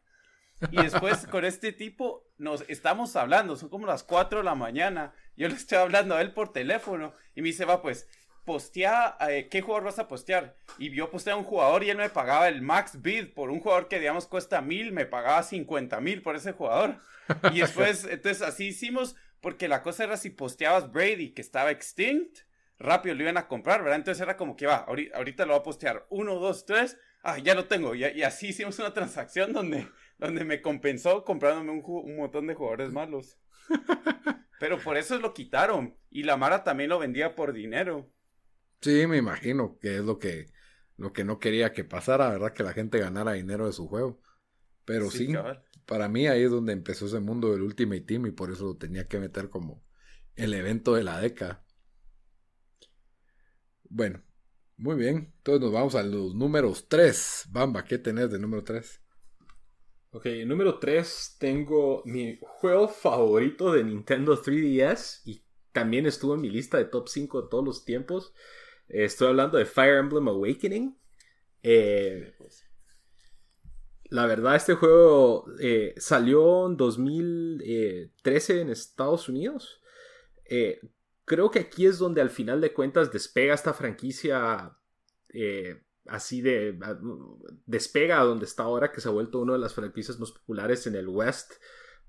Y 0.71 0.81
después 0.81 1.25
con 1.27 1.45
este 1.45 1.71
tipo 1.71 2.27
nos 2.37 2.65
estamos 2.67 3.15
hablando, 3.15 3.55
son 3.55 3.69
como 3.69 3.87
las 3.87 4.03
4 4.03 4.39
de 4.39 4.45
la 4.45 4.55
mañana. 4.55 5.13
Yo 5.35 5.47
le 5.47 5.55
estoy 5.55 5.77
hablando 5.77 6.15
a 6.15 6.21
él 6.21 6.33
por 6.33 6.51
teléfono 6.51 7.13
y 7.35 7.41
me 7.41 7.47
dice, 7.47 7.65
va 7.65 7.81
pues, 7.81 8.07
postea, 8.45 9.15
eh, 9.29 9.47
¿qué 9.49 9.61
jugador 9.61 9.85
vas 9.85 9.99
a 9.99 10.07
postear? 10.07 10.55
Y 10.77 10.89
yo 10.89 11.11
posteé 11.11 11.33
a 11.33 11.37
un 11.37 11.43
jugador 11.43 11.83
y 11.83 11.91
él 11.91 11.97
me 11.97 12.09
pagaba 12.09 12.47
el 12.47 12.61
max 12.61 13.01
bid 13.01 13.27
por 13.33 13.51
un 13.51 13.59
jugador 13.59 13.87
que 13.87 13.99
digamos 13.99 14.25
cuesta 14.25 14.61
mil, 14.61 14.91
me 14.91 15.05
pagaba 15.05 15.43
50 15.43 16.01
mil 16.01 16.21
por 16.21 16.35
ese 16.35 16.53
jugador. 16.53 16.97
Y 17.53 17.59
después, 17.59 18.05
entonces 18.09 18.41
así 18.41 18.67
hicimos, 18.67 19.15
porque 19.39 19.67
la 19.67 19.83
cosa 19.83 20.05
era 20.05 20.17
si 20.17 20.31
posteabas 20.31 20.91
Brady 20.91 21.29
que 21.31 21.41
estaba 21.41 21.69
extinct, 21.69 22.39
rápido 22.79 23.13
lo 23.13 23.21
iban 23.21 23.37
a 23.37 23.47
comprar, 23.47 23.81
¿verdad? 23.83 23.97
Entonces 23.97 24.21
era 24.21 24.35
como 24.35 24.55
que 24.55 24.65
va, 24.65 24.77
ahorita, 24.77 25.45
lo 25.45 25.53
voy 25.53 25.59
a 25.59 25.63
postear, 25.63 26.07
uno, 26.09 26.35
dos, 26.35 26.65
tres, 26.65 26.97
ah, 27.21 27.37
ya 27.37 27.53
lo 27.53 27.65
tengo. 27.65 27.93
Y, 27.93 28.03
y 28.03 28.23
así 28.23 28.47
hicimos 28.47 28.79
una 28.79 28.93
transacción 28.93 29.53
donde, 29.53 29.87
donde 30.19 30.45
me 30.45 30.61
compensó 30.61 31.23
comprándome 31.23 31.71
un, 31.71 31.83
un 31.85 32.17
montón 32.17 32.47
de 32.47 32.55
jugadores 32.55 32.91
malos. 32.91 33.37
Pero 34.59 34.77
por 34.79 34.97
eso 34.97 35.17
lo 35.17 35.33
quitaron. 35.33 35.95
Y 36.11 36.23
la 36.23 36.37
Mara 36.37 36.63
también 36.63 36.89
lo 36.89 36.99
vendía 36.99 37.35
por 37.35 37.53
dinero. 37.53 38.11
Sí, 38.81 39.07
me 39.07 39.17
imagino 39.17 39.77
que 39.79 39.95
es 39.95 40.03
lo 40.03 40.19
que, 40.19 40.47
lo 40.97 41.13
que 41.13 41.23
no 41.23 41.39
quería 41.39 41.71
que 41.71 41.83
pasara, 41.83 42.29
¿verdad? 42.29 42.53
Que 42.53 42.63
la 42.63 42.73
gente 42.73 42.99
ganara 42.99 43.33
dinero 43.33 43.65
de 43.65 43.73
su 43.73 43.87
juego. 43.87 44.21
Pero 44.85 45.09
sí, 45.09 45.33
para 45.85 46.09
mí 46.09 46.27
ahí 46.27 46.43
es 46.43 46.51
donde 46.51 46.73
empezó 46.73 47.05
ese 47.05 47.19
mundo 47.19 47.51
del 47.51 47.61
Ultimate 47.61 48.01
Team 48.01 48.27
y 48.27 48.31
por 48.31 48.51
eso 48.51 48.65
lo 48.65 48.77
tenía 48.77 49.07
que 49.07 49.19
meter 49.19 49.49
como 49.49 49.83
el 50.35 50.53
evento 50.53 50.95
de 50.95 51.03
la 51.03 51.19
década. 51.19 51.63
Bueno, 53.83 54.23
muy 54.77 54.95
bien. 54.95 55.33
Entonces 55.37 55.61
nos 55.61 55.71
vamos 55.71 55.95
a 55.95 56.03
los 56.03 56.33
números 56.35 56.87
3. 56.87 57.47
Bamba, 57.49 57.83
¿qué 57.83 57.97
tenés 57.97 58.31
de 58.31 58.39
número 58.39 58.63
3? 58.63 59.01
Ok, 60.11 60.25
número 60.47 60.79
3 60.79 61.35
tengo 61.39 62.01
mi 62.03 62.39
juego 62.41 62.87
favorito 62.87 63.71
de 63.71 63.83
Nintendo 63.83 64.41
3DS 64.41 65.21
y 65.25 65.43
también 65.71 66.07
estuvo 66.07 66.33
en 66.33 66.41
mi 66.41 66.49
lista 66.49 66.79
de 66.79 66.85
top 66.85 67.07
5 67.07 67.43
de 67.43 67.47
todos 67.47 67.63
los 67.63 67.85
tiempos. 67.85 68.33
Eh, 68.87 69.05
estoy 69.05 69.27
hablando 69.27 69.59
de 69.59 69.65
Fire 69.65 69.97
Emblem 69.97 70.27
Awakening. 70.27 70.97
Eh, 71.61 72.33
la 74.05 74.25
verdad, 74.25 74.55
este 74.55 74.73
juego 74.73 75.45
eh, 75.59 75.93
salió 75.97 76.65
en 76.65 76.75
2013 76.75 78.61
en 78.61 78.69
Estados 78.71 79.29
Unidos. 79.29 79.79
Creo 81.25 81.51
que 81.51 81.59
aquí 81.59 81.85
es 81.85 81.99
donde 81.99 82.21
al 82.21 82.31
final 82.31 82.61
de 82.61 82.73
cuentas 82.73 83.11
despega 83.11 83.53
esta 83.53 83.75
franquicia 83.75 84.75
así 86.09 86.41
de 86.41 86.77
despega 87.65 88.19
a 88.19 88.23
donde 88.23 88.45
está 88.45 88.63
ahora 88.63 88.91
que 88.91 89.01
se 89.01 89.07
ha 89.07 89.11
vuelto 89.11 89.39
una 89.39 89.53
de 89.53 89.59
las 89.59 89.73
franquicias 89.73 90.19
más 90.19 90.31
populares 90.31 90.87
en 90.87 90.95
el 90.95 91.07
West 91.07 91.53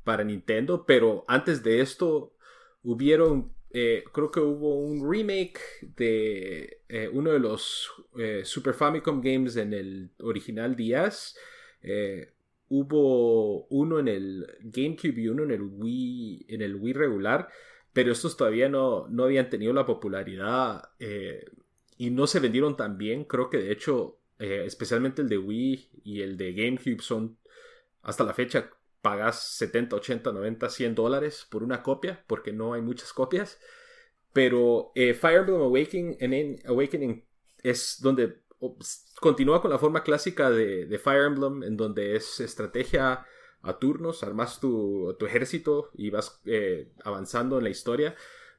para 0.05 0.24
Nintendo 0.24 0.84
pero 0.86 1.24
antes 1.28 1.62
de 1.62 1.80
esto 1.80 2.34
hubieron 2.82 3.53
eh, 3.72 4.03
creo 4.12 4.30
que 4.30 4.40
hubo 4.40 4.80
un 4.80 5.09
remake 5.09 5.61
de 5.96 6.82
eh, 6.88 7.09
uno 7.12 7.30
de 7.30 7.38
los 7.38 7.88
eh, 8.18 8.42
Super 8.44 8.74
Famicom 8.74 9.20
games 9.20 9.57
en 9.57 9.72
el 9.72 10.11
original 10.20 10.74
DS 10.74 11.36
hubo 12.68 13.66
uno 13.66 13.98
en 13.98 14.09
el 14.09 14.46
GameCube 14.61 15.20
y 15.20 15.28
uno 15.28 15.44
en 15.44 15.51
el 15.51 15.62
Wii 15.62 16.46
en 16.48 16.62
el 16.62 16.76
Wii 16.76 16.92
regular 16.92 17.48
pero 17.92 18.12
estos 18.12 18.36
todavía 18.36 18.68
no, 18.68 19.09
no 19.09 19.24
habían 19.24 19.51
tenido 19.51 19.72
la 19.72 19.86
popularidad 19.86 20.90
y 22.01 22.09
no 22.11 22.26
se 22.26 22.40
vendieron 22.40 22.78
tan 22.78 22.96
bien. 22.96 23.24
Creo 23.24 23.51
que 23.51 23.59
de 23.59 23.70
hecho, 23.72 24.18
eh, 24.38 24.62
especialmente 24.64 25.20
el 25.20 25.28
de 25.28 25.36
Wii 25.36 25.90
y 26.03 26.22
el 26.22 26.38
de 26.38 26.55
GameCube 26.55 27.03
son, 27.03 27.36
hasta 28.03 28.24
la 28.24 28.32
fecha, 28.32 28.70
pagas 29.03 29.42
70, 29.59 29.96
80, 29.96 30.32
90, 30.32 30.70
100 30.70 30.94
dólares 30.94 31.46
por 31.51 31.62
una 31.62 31.82
copia, 31.82 32.24
porque 32.26 32.53
no 32.55 32.72
hay 32.72 32.80
muchas 32.80 33.12
copias. 33.12 33.61
Pero 34.32 34.92
eh, 34.94 35.12
Fire 35.12 35.40
Emblem 35.40 35.61
Awakening, 35.61 36.16
en- 36.20 36.61
Awakening 36.66 37.22
es 37.62 37.98
donde 38.01 38.40
continúa 39.20 39.61
con 39.61 39.70
la 39.70 39.78
forma 39.78 40.03
clásica 40.03 40.51
de, 40.51 40.98
Fire 41.05 41.26
Emblem, 41.26 41.62
en 41.64 41.76
donde 41.76 42.16
es 42.16 42.40
estrategia 42.40 43.26
a 43.62 43.78
turnos, 43.78 44.22
armas 44.22 44.59
tu, 44.59 45.14
tu 45.18 45.26
ejército 45.26 45.90
y 45.92 46.09
vas 46.09 46.40
eh, 46.46 46.92
avanzando 47.05 47.59
en 47.59 47.64
la 47.64 47.70
historia. 47.70 48.14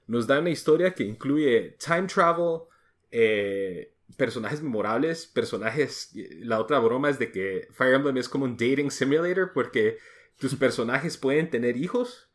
Nos 0.05 0.27
da 0.27 0.39
una 0.39 0.51
historia 0.51 0.93
que 0.93 1.05
incluye 1.05 1.75
time 1.83 2.07
travel, 2.07 2.61
eh, 3.11 3.93
personajes 4.17 4.61
memorables, 4.61 5.25
personajes... 5.27 6.11
La 6.39 6.59
otra 6.59 6.79
broma 6.79 7.09
es 7.09 7.19
de 7.19 7.31
que 7.31 7.67
Fire 7.71 7.93
Emblem 7.95 8.17
es 8.17 8.29
como 8.29 8.45
un 8.45 8.57
dating 8.57 8.91
simulator 8.91 9.51
porque 9.53 9.97
tus 10.37 10.55
personajes 10.55 11.17
pueden 11.17 11.49
tener 11.49 11.77
hijos 11.77 12.29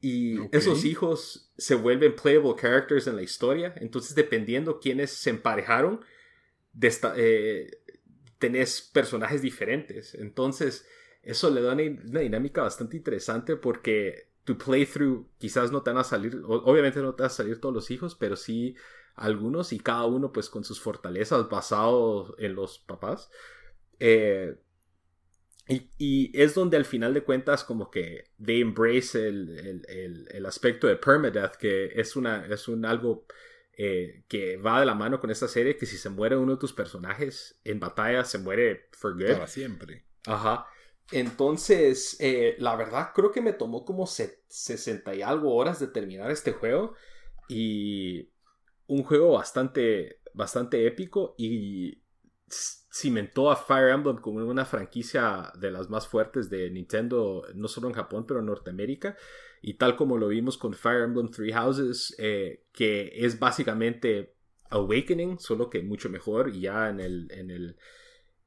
y 0.00 0.36
esos 0.52 0.84
hijos 0.84 1.50
se 1.56 1.74
vuelven 1.74 2.14
playable 2.14 2.54
characters 2.60 3.06
en 3.06 3.16
la 3.16 3.22
historia. 3.22 3.72
Entonces, 3.76 4.14
dependiendo 4.14 4.78
quiénes 4.78 5.10
se 5.10 5.30
emparejaron, 5.30 6.04
de 6.74 6.88
esta- 6.88 7.14
eh, 7.16 7.78
tenés 8.38 8.82
personajes 8.82 9.40
diferentes. 9.40 10.14
Entonces, 10.14 10.86
eso 11.22 11.48
le 11.50 11.62
da 11.62 11.72
una, 11.72 11.84
una 11.84 12.20
dinámica 12.20 12.62
bastante 12.62 12.98
interesante 12.98 13.56
porque 13.56 14.28
tu 14.44 14.58
playthrough 14.58 15.26
quizás 15.38 15.72
no 15.72 15.82
te 15.82 15.90
van 15.90 16.00
a 16.00 16.04
salir, 16.04 16.42
obviamente 16.44 17.00
no 17.00 17.14
te 17.14 17.22
van 17.22 17.30
a 17.30 17.34
salir 17.34 17.58
todos 17.60 17.74
los 17.74 17.90
hijos, 17.90 18.14
pero 18.14 18.36
sí 18.36 18.76
algunos 19.14 19.72
y 19.72 19.78
cada 19.80 20.04
uno 20.06 20.32
pues 20.32 20.48
con 20.50 20.64
sus 20.64 20.80
fortalezas 20.80 21.48
basados 21.48 22.34
en 22.38 22.54
los 22.54 22.78
papás. 22.78 23.30
Eh, 24.00 24.56
y, 25.66 25.88
y 25.96 26.42
es 26.42 26.54
donde 26.54 26.76
al 26.76 26.84
final 26.84 27.14
de 27.14 27.22
cuentas 27.24 27.64
como 27.64 27.90
que 27.90 28.24
they 28.44 28.60
embrace 28.60 29.28
el, 29.28 29.58
el- 29.58 29.86
el- 29.88 30.28
el 30.30 30.46
aspecto 30.46 30.86
de 30.86 30.96
permadeath, 30.96 31.56
que 31.56 31.86
es, 31.94 32.16
una, 32.16 32.44
es 32.46 32.68
un 32.68 32.84
algo 32.84 33.26
eh, 33.76 34.24
que 34.28 34.56
va 34.58 34.80
de 34.80 34.86
la 34.86 34.94
mano 34.94 35.20
con 35.20 35.30
esta 35.30 35.48
serie, 35.48 35.76
que 35.76 35.86
si 35.86 35.96
se 35.96 36.10
muere 36.10 36.36
uno 36.36 36.52
de 36.52 36.58
tus 36.60 36.72
personajes 36.74 37.58
en 37.64 37.80
batalla, 37.80 38.24
se 38.24 38.38
muere 38.38 38.88
for 38.92 39.14
good. 39.14 39.32
Para 39.32 39.46
siempre. 39.46 40.04
Ajá. 40.26 40.66
Entonces, 41.12 42.16
eh, 42.20 42.56
la 42.58 42.76
verdad 42.76 43.12
creo 43.14 43.32
que 43.32 43.40
me 43.40 43.52
tomó 43.54 43.84
como 43.84 44.06
se- 44.06 44.42
60 44.48 45.14
y 45.14 45.22
algo 45.22 45.54
horas 45.54 45.80
de 45.80 45.86
terminar 45.88 46.30
este 46.30 46.52
juego. 46.52 46.94
Y 47.48 48.30
un 48.94 49.02
juego 49.02 49.32
bastante, 49.32 50.20
bastante 50.34 50.86
épico 50.86 51.34
y 51.36 51.98
cimentó 52.92 53.50
a 53.50 53.56
Fire 53.56 53.90
Emblem 53.90 54.18
como 54.18 54.44
una 54.46 54.64
franquicia 54.64 55.52
de 55.58 55.72
las 55.72 55.90
más 55.90 56.06
fuertes 56.06 56.48
de 56.48 56.70
Nintendo, 56.70 57.42
no 57.54 57.66
solo 57.66 57.88
en 57.88 57.94
Japón, 57.94 58.24
pero 58.26 58.38
en 58.38 58.46
Norteamérica. 58.46 59.16
Y 59.62 59.74
tal 59.74 59.96
como 59.96 60.16
lo 60.16 60.28
vimos 60.28 60.56
con 60.56 60.74
Fire 60.74 61.02
Emblem 61.02 61.28
Three 61.28 61.52
Houses, 61.52 62.14
eh, 62.18 62.66
que 62.72 63.10
es 63.14 63.38
básicamente 63.38 64.34
Awakening, 64.70 65.40
solo 65.40 65.70
que 65.70 65.82
mucho 65.82 66.08
mejor 66.08 66.50
y 66.54 66.60
ya 66.60 66.88
en 66.88 67.00
el, 67.00 67.28
en 67.32 67.50
el, 67.50 67.76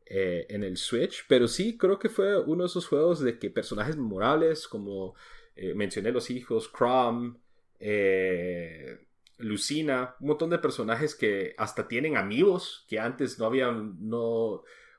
eh, 0.06 0.46
en 0.48 0.64
el 0.64 0.78
Switch. 0.78 1.26
Pero 1.28 1.50
sí, 1.50 1.78
creo 1.78 2.00
que 2.00 2.08
fue 2.08 2.42
uno 2.42 2.64
de 2.64 2.68
esos 2.68 2.88
juegos 2.88 3.20
de 3.20 3.38
que 3.38 3.50
personajes 3.50 3.98
memorables, 3.98 4.66
como 4.68 5.16
eh, 5.58 5.74
mencioné 5.74 6.12
los 6.12 6.30
hijos, 6.30 6.70
Crom, 6.70 7.38
eh, 7.80 9.07
Lucina, 9.38 10.16
un 10.20 10.28
montón 10.30 10.50
de 10.50 10.60
personajes 10.60 11.16
que 11.16 11.54
hasta 11.58 11.88
tienen 11.88 12.18
amigos 12.18 12.86
que 12.90 13.00
antes 13.00 13.38
no 13.40 13.46
habían, 13.46 13.96
no, 14.08 14.20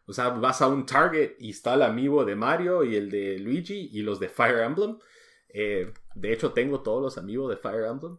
o 0.07 0.12
sea, 0.12 0.28
vas 0.30 0.62
a 0.62 0.68
un 0.68 0.86
Target 0.86 1.32
y 1.39 1.51
está 1.51 1.74
el 1.74 1.82
amigo 1.82 2.24
de 2.24 2.36
Mario 2.36 2.84
y 2.84 2.95
el 2.97 3.11
de 3.11 3.39
Luigi 3.39 3.91
y 3.93 4.03
los 4.03 4.20
de 4.20 4.28
Fire 4.28 4.61
Emblem. 4.61 4.99
Eh, 5.49 5.93
de 6.14 6.32
hecho, 6.32 6.53
tengo 6.53 6.82
todos 6.82 7.03
los 7.03 7.18
amigos 7.18 7.51
de 7.51 7.57
Fire 7.57 7.84
Emblem. 7.86 8.16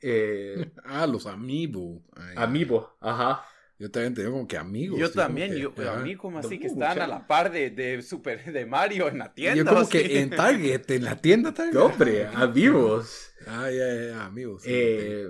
Eh, 0.00 0.72
Ah, 0.84 1.06
los 1.06 1.26
amiibo. 1.26 2.02
Ay, 2.16 2.34
amiibo, 2.36 2.96
ajá. 3.00 3.44
Yo 3.78 3.90
también 3.90 4.14
tengo 4.14 4.30
como 4.32 4.46
que 4.46 4.56
amigos. 4.56 4.98
Yo 4.98 5.10
también, 5.10 5.52
que- 5.52 5.60
yo, 5.60 5.72
a 5.90 5.96
mí 5.96 6.14
como 6.16 6.38
así 6.38 6.58
que 6.58 6.68
Uh, 6.68 6.72
estaban 6.72 7.00
a 7.00 7.06
la 7.08 7.26
par 7.26 7.50
de, 7.50 7.70
de 7.70 8.00
Super 8.02 8.44
de 8.52 8.66
Mario 8.66 9.08
en 9.08 9.18
la 9.18 9.32
tienda. 9.34 9.56
Yo 9.56 9.64
como 9.64 9.80
así. 9.80 9.90
que 9.98 10.20
en 10.20 10.30
Target, 10.30 10.90
en 10.90 11.04
la 11.04 11.16
tienda 11.16 11.52
Target. 11.54 11.72
¡Qué 11.72 11.78
hombre! 11.78 12.26
¡Amigos! 12.26 13.32
Ah, 13.46 13.70
ya, 13.70 13.94
ya, 13.94 14.06
ya, 14.10 14.24
amigos. 14.24 14.62
sí, 14.62 14.70
Eh, 14.72 15.28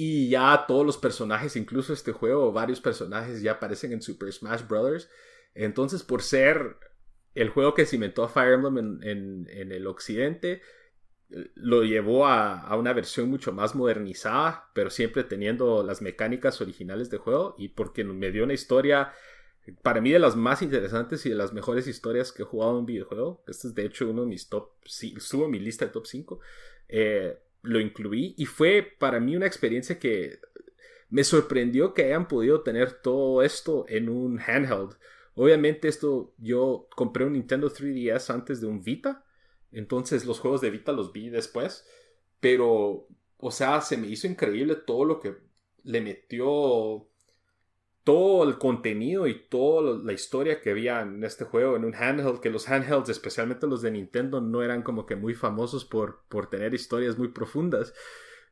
Y 0.00 0.28
ya 0.28 0.64
todos 0.68 0.86
los 0.86 0.96
personajes, 0.96 1.56
incluso 1.56 1.92
este 1.92 2.12
juego, 2.12 2.52
varios 2.52 2.80
personajes 2.80 3.42
ya 3.42 3.54
aparecen 3.54 3.90
en 3.90 4.00
Super 4.00 4.32
Smash 4.32 4.62
Bros. 4.68 5.10
Entonces, 5.54 6.04
por 6.04 6.22
ser 6.22 6.76
el 7.34 7.48
juego 7.48 7.74
que 7.74 7.84
cimentó 7.84 8.22
a 8.22 8.28
Fire 8.28 8.52
Emblem 8.52 9.00
en, 9.02 9.72
el 9.72 9.88
occidente, 9.88 10.62
lo 11.56 11.82
llevó 11.82 12.28
a, 12.28 12.72
una 12.76 12.92
versión 12.92 13.28
mucho 13.28 13.50
más 13.50 13.74
modernizada, 13.74 14.70
pero 14.72 14.88
siempre 14.88 15.24
teniendo 15.24 15.82
las 15.82 16.00
mecánicas 16.00 16.60
originales 16.60 17.10
de 17.10 17.18
juego 17.18 17.56
y 17.58 17.70
porque 17.70 18.04
me 18.04 18.30
dio 18.30 18.44
una 18.44 18.54
historia 18.54 19.12
para 19.82 20.00
mí 20.00 20.12
de 20.12 20.20
las 20.20 20.36
más 20.36 20.62
interesantes 20.62 21.26
y 21.26 21.30
de 21.30 21.34
las 21.34 21.52
mejores 21.52 21.88
historias 21.88 22.30
que 22.30 22.44
he 22.44 22.46
jugado 22.46 22.70
en 22.70 22.78
un 22.78 22.86
videojuego. 22.86 23.42
Este 23.48 23.66
es 23.66 23.74
de 23.74 23.86
hecho 23.86 24.08
uno 24.08 24.22
de 24.22 24.28
mis 24.28 24.48
top, 24.48 24.70
subo 24.84 25.48
mi 25.48 25.58
lista 25.58 25.86
de 25.86 25.90
top 25.90 26.06
5. 26.06 26.38
Eh, 26.88 27.36
lo 27.68 27.80
incluí 27.80 28.34
y 28.38 28.46
fue 28.46 28.82
para 28.82 29.20
mí 29.20 29.36
una 29.36 29.46
experiencia 29.46 29.98
que 29.98 30.40
me 31.10 31.22
sorprendió 31.22 31.92
que 31.92 32.04
hayan 32.04 32.26
podido 32.26 32.62
tener 32.62 32.92
todo 33.02 33.42
esto 33.42 33.84
en 33.88 34.08
un 34.08 34.40
handheld. 34.40 34.96
Obviamente 35.34 35.88
esto 35.88 36.34
yo 36.38 36.88
compré 36.96 37.24
un 37.24 37.34
Nintendo 37.34 37.70
3DS 37.70 38.32
antes 38.32 38.60
de 38.60 38.66
un 38.66 38.82
Vita, 38.82 39.24
entonces 39.70 40.24
los 40.24 40.40
juegos 40.40 40.62
de 40.62 40.70
Vita 40.70 40.92
los 40.92 41.12
vi 41.12 41.28
después, 41.28 41.86
pero 42.40 43.06
o 43.36 43.50
sea, 43.50 43.80
se 43.82 43.96
me 43.96 44.08
hizo 44.08 44.26
increíble 44.26 44.74
todo 44.74 45.04
lo 45.04 45.20
que 45.20 45.36
le 45.84 46.00
metió 46.00 47.07
todo 48.08 48.48
el 48.48 48.56
contenido 48.56 49.26
y 49.26 49.38
toda 49.50 49.98
la 50.02 50.14
historia 50.14 50.62
que 50.62 50.70
había 50.70 51.02
en 51.02 51.22
este 51.24 51.44
juego 51.44 51.76
en 51.76 51.84
un 51.84 51.94
handheld, 51.94 52.40
que 52.40 52.48
los 52.48 52.66
handhelds, 52.66 53.10
especialmente 53.10 53.66
los 53.66 53.82
de 53.82 53.90
Nintendo, 53.90 54.40
no 54.40 54.62
eran 54.62 54.80
como 54.80 55.04
que 55.04 55.14
muy 55.14 55.34
famosos 55.34 55.84
por, 55.84 56.24
por 56.30 56.48
tener 56.48 56.72
historias 56.72 57.18
muy 57.18 57.28
profundas. 57.28 57.92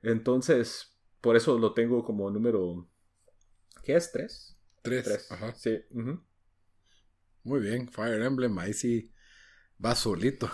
Entonces, 0.03 0.99
por 1.23 1.37
eso 1.37 1.59
lo 1.59 1.73
tengo 1.73 2.05
como 2.05 2.31
número... 2.31 2.87
¿Qué 3.83 3.97
es? 3.97 4.13
¿Tres? 4.13 4.59
Tres. 4.83 5.33
Ajá. 5.33 5.55
Sí. 5.55 5.79
Muy 7.43 7.61
bien, 7.61 7.89
Fire 7.89 8.21
Emblem, 8.21 8.59
ahí 8.59 8.75
sí 8.75 9.11
va 9.83 9.95
solito. 9.95 10.51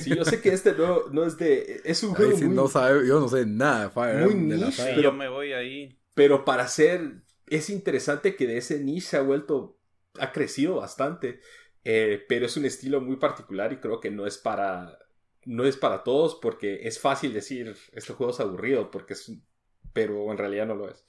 sí, 0.00 0.16
yo 0.16 0.24
sé 0.24 0.40
que 0.40 0.54
este 0.54 0.72
no, 0.72 1.10
no 1.10 1.26
es 1.26 1.36
de... 1.36 1.82
Es 1.84 2.02
un 2.02 2.14
juego 2.14 2.38
no 2.48 2.68
sabe, 2.68 3.06
yo 3.06 3.20
no 3.20 3.28
sé 3.28 3.44
nada 3.44 3.84
de 3.84 3.90
Fire 3.90 4.22
Emblem. 4.22 4.72
pero, 4.78 5.02
yo 5.02 5.12
me 5.12 5.28
voy 5.28 5.52
ahí. 5.52 6.00
Pero 6.14 6.42
para 6.46 6.66
ser 6.68 7.22
es 7.50 7.70
interesante 7.70 8.36
que 8.36 8.46
de 8.46 8.56
ese 8.56 8.80
niche 8.80 9.08
se 9.08 9.16
ha 9.16 9.22
vuelto, 9.22 9.78
ha 10.18 10.32
crecido 10.32 10.76
bastante, 10.76 11.40
eh, 11.84 12.24
pero 12.28 12.46
es 12.46 12.56
un 12.56 12.64
estilo 12.64 13.00
muy 13.00 13.16
particular 13.16 13.72
y 13.72 13.78
creo 13.78 14.00
que 14.00 14.10
no 14.10 14.26
es 14.26 14.38
para, 14.38 14.98
no 15.44 15.64
es 15.64 15.76
para 15.76 16.02
todos 16.02 16.38
porque 16.40 16.86
es 16.86 16.98
fácil 16.98 17.32
decir, 17.32 17.76
este 17.92 18.12
juego 18.12 18.32
es 18.32 18.40
aburrido, 18.40 18.90
porque 18.90 19.14
es, 19.14 19.32
pero 19.92 20.30
en 20.30 20.38
realidad 20.38 20.66
no 20.66 20.74
lo 20.74 20.90
es. 20.90 21.04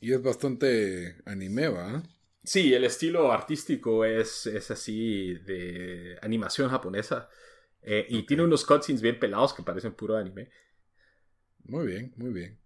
Y 0.00 0.12
es 0.12 0.22
bastante 0.22 1.16
anime, 1.24 1.68
¿va? 1.68 2.02
Sí, 2.44 2.72
el 2.72 2.84
estilo 2.84 3.32
artístico 3.32 4.04
es, 4.04 4.46
es 4.46 4.70
así 4.70 5.34
de 5.34 6.16
animación 6.22 6.68
japonesa. 6.68 7.28
Eh, 7.82 8.06
y 8.08 8.26
tiene 8.26 8.42
unos 8.42 8.64
cutscenes 8.64 9.00
bien 9.00 9.18
pelados 9.18 9.54
que 9.54 9.62
parecen 9.62 9.94
puro 9.94 10.16
anime. 10.16 10.50
Muy 11.64 11.86
bien, 11.86 12.12
muy 12.16 12.32
bien. 12.32 12.58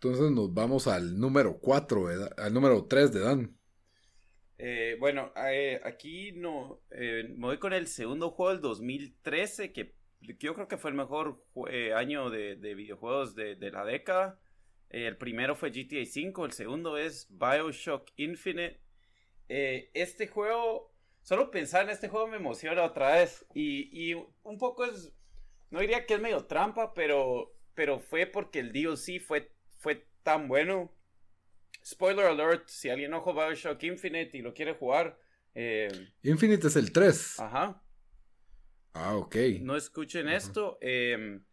Entonces 0.00 0.30
nos 0.30 0.54
vamos 0.54 0.86
al 0.86 1.18
número 1.18 1.58
4, 1.58 2.06
al 2.36 2.54
número 2.54 2.84
3 2.84 3.12
de 3.12 3.20
Dan. 3.20 3.58
Eh, 4.56 4.96
bueno, 5.00 5.32
eh, 5.50 5.80
aquí 5.82 6.30
no, 6.30 6.82
eh, 6.92 7.24
me 7.36 7.46
voy 7.46 7.58
con 7.58 7.72
el 7.72 7.88
segundo 7.88 8.30
juego 8.30 8.52
del 8.52 8.60
2013, 8.60 9.72
que 9.72 9.96
yo 10.20 10.54
creo 10.54 10.68
que 10.68 10.76
fue 10.76 10.90
el 10.90 10.96
mejor 10.96 11.44
año 11.96 12.30
de, 12.30 12.54
videojuegos 12.76 13.34
de, 13.34 13.56
la 13.72 13.84
década. 13.84 14.40
el 14.88 15.16
primero 15.16 15.56
fue 15.56 15.70
GTA 15.70 16.02
V, 16.02 16.44
el 16.44 16.52
segundo 16.52 16.96
es 16.96 17.26
Bioshock 17.30 18.08
Infinite. 18.14 18.80
este 19.48 20.28
juego, 20.28 20.94
solo 21.22 21.50
pensar 21.50 21.82
en 21.82 21.90
este 21.90 22.08
juego 22.08 22.28
me 22.28 22.36
emociona 22.36 22.84
otra 22.84 23.16
vez. 23.16 23.44
Y, 23.52 23.90
y 23.92 24.14
un 24.44 24.58
poco 24.58 24.84
es, 24.84 25.12
no 25.70 25.80
diría 25.80 26.06
que 26.06 26.14
es 26.14 26.20
medio 26.20 26.46
trampa, 26.46 26.94
pero, 26.94 27.52
pero 27.74 27.98
fue 27.98 28.26
porque 28.26 28.60
el 28.60 28.72
DLC 28.72 29.20
fue 29.20 29.57
fue 29.78 30.06
tan 30.22 30.48
bueno. 30.48 30.92
Spoiler 31.84 32.26
alert, 32.26 32.68
si 32.68 32.90
alguien 32.90 33.12
no 33.12 33.20
jugó 33.20 33.46
Bioshock 33.46 33.82
Infinite 33.84 34.36
y 34.36 34.42
lo 34.42 34.52
quiere 34.52 34.74
jugar. 34.74 35.18
Eh, 35.54 35.88
Infinite 36.22 36.66
es 36.66 36.76
el 36.76 36.92
3. 36.92 37.40
Ajá. 37.40 37.82
Ah, 38.92 39.16
ok. 39.16 39.36
No 39.60 39.76
escuchen 39.76 40.28
esto. 40.28 40.78
Em, 40.80 41.44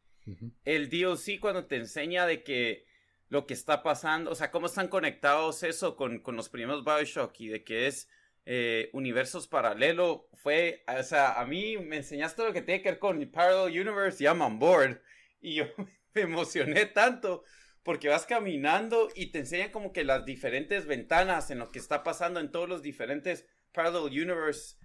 el 0.66 0.90
DLC 0.90 1.40
cuando 1.40 1.66
te 1.66 1.78
enseña 1.78 2.26
de 2.26 2.44
que 2.44 2.86
lo 3.30 3.46
que 3.46 3.54
está 3.54 3.84
pasando, 3.84 4.32
o 4.32 4.36
sea, 4.36 4.52
cómo 4.52 4.66
están 4.66 4.88
conectados 4.88 5.64
eso 5.64 5.96
con, 5.96 6.22
los 6.26 6.50
primeros 6.50 6.84
Bioshock 6.84 7.40
y 7.40 7.48
de 7.48 7.64
que 7.64 7.88
es 7.88 8.10
eh, 8.46 8.90
universos 8.94 9.48
paralelos, 9.48 10.22
fue, 10.34 10.84
o 10.88 11.04
sea, 11.04 11.40
a 11.40 11.46
mí 11.46 11.78
me 11.78 11.98
enseñaste 11.98 12.44
lo 12.44 12.54
que 12.54 12.62
tiene 12.62 12.82
que 12.82 12.90
ver 12.90 13.00
con 13.00 13.24
Parallel 13.32 13.88
Universe 13.88 14.24
y 14.24 14.28
I'm 14.28 14.42
on 14.42 14.60
board. 14.60 15.02
Y 15.40 15.56
yo 15.56 15.66
me 16.14 16.22
emocioné 16.22 16.88
tanto 16.88 17.44
porque 17.86 18.10
vas 18.10 18.26
caminando 18.26 19.10
y 19.14 19.28
te 19.28 19.40
enseñan 19.40 19.70
como 19.70 19.94
que 19.94 20.04
las 20.04 20.26
diferentes 20.26 20.88
ventanas 20.88 21.52
en 21.52 21.60
lo 21.60 21.70
que 21.70 21.78
está 21.78 22.04
pasando 22.04 22.40
en 22.40 22.52
todos 22.52 22.68
los 22.68 22.82
diferentes 22.82 23.46
parallel 23.72 24.06
universe 24.24 24.76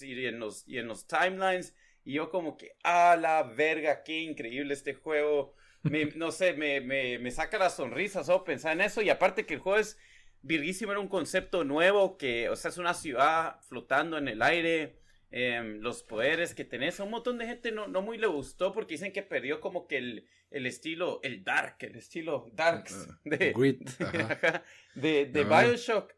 y 0.00 0.26
en 0.26 0.38
los, 0.38 0.66
y 0.68 0.78
en 0.78 0.86
los 0.86 1.08
timelines. 1.08 1.74
Y 2.04 2.14
yo 2.14 2.30
como 2.30 2.56
que, 2.56 2.76
ah, 2.84 3.16
la 3.20 3.42
verga, 3.42 4.04
qué 4.04 4.20
increíble 4.20 4.74
este 4.74 4.94
juego. 4.94 5.56
no 6.14 6.30
sé, 6.30 6.52
me, 6.52 6.80
me, 6.80 7.18
me 7.18 7.32
saca 7.32 7.58
la 7.58 7.68
sonrisa 7.68 8.22
solo 8.22 8.44
pensar 8.44 8.74
en 8.74 8.82
eso. 8.82 9.02
Y 9.02 9.10
aparte 9.10 9.44
que 9.44 9.54
el 9.54 9.60
juego 9.60 9.80
es 9.80 9.98
virguísimo, 10.40 10.92
era 10.92 11.00
un 11.00 11.08
concepto 11.08 11.64
nuevo 11.64 12.16
que, 12.16 12.48
o 12.48 12.54
sea, 12.54 12.70
es 12.70 12.78
una 12.78 12.94
ciudad 12.94 13.60
flotando 13.62 14.18
en 14.18 14.28
el 14.28 14.40
aire. 14.40 15.00
Em, 15.36 15.80
los 15.80 16.04
poderes 16.04 16.54
que 16.54 16.64
tenés. 16.64 17.00
A 17.00 17.02
un 17.02 17.10
montón 17.10 17.38
de 17.38 17.46
gente 17.46 17.72
no, 17.72 17.88
no 17.88 18.02
muy 18.02 18.18
le 18.18 18.28
gustó 18.28 18.72
porque 18.72 18.94
dicen 18.94 19.12
que 19.12 19.24
perdió 19.24 19.60
como 19.60 19.88
que 19.88 19.96
el, 19.96 20.28
el 20.52 20.64
estilo, 20.64 21.18
el 21.24 21.42
dark, 21.42 21.78
el 21.80 21.96
estilo 21.96 22.48
darks 22.52 23.08
ah, 23.10 23.18
de, 23.24 23.52
de, 24.94 25.26
de, 25.26 25.44
Bioshock. 25.44 26.14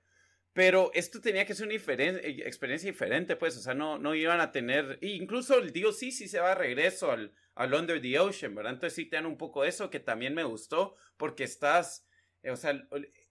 Pero 0.53 0.91
esto 0.93 1.23
tenía 1.23 1.47
que 1.47 1.55
ser 1.55 1.65
una 1.65 1.77
eh, 1.77 2.43
experiencia 2.45 2.91
diferente, 2.91 3.37
pues, 3.37 3.57
o 3.57 3.61
sea, 3.61 3.73
no, 3.73 3.97
no 3.99 4.15
iban 4.15 4.41
a 4.41 4.53
tener, 4.53 4.99
incluso 5.01 5.61
el 5.61 5.73
dios 5.73 5.99
sí, 5.99 6.13
sí 6.13 6.29
se 6.29 6.41
va 6.41 6.53
a 6.53 6.55
regreso 6.55 7.11
al, 7.11 7.33
al 7.55 7.73
Under 7.73 8.03
the 8.03 8.19
Ocean, 8.19 8.55
¿verdad? 8.55 8.75
Entonces 8.75 8.97
sí 8.97 9.07
te 9.07 9.17
dan 9.17 9.25
un 9.25 9.39
poco 9.39 9.65
eso 9.65 9.89
que 9.89 9.99
también 9.99 10.35
me 10.35 10.45
gustó, 10.45 10.95
porque 11.17 11.45
estás, 11.45 12.07
eh, 12.43 12.51
o 12.51 12.57
sea, 12.57 12.87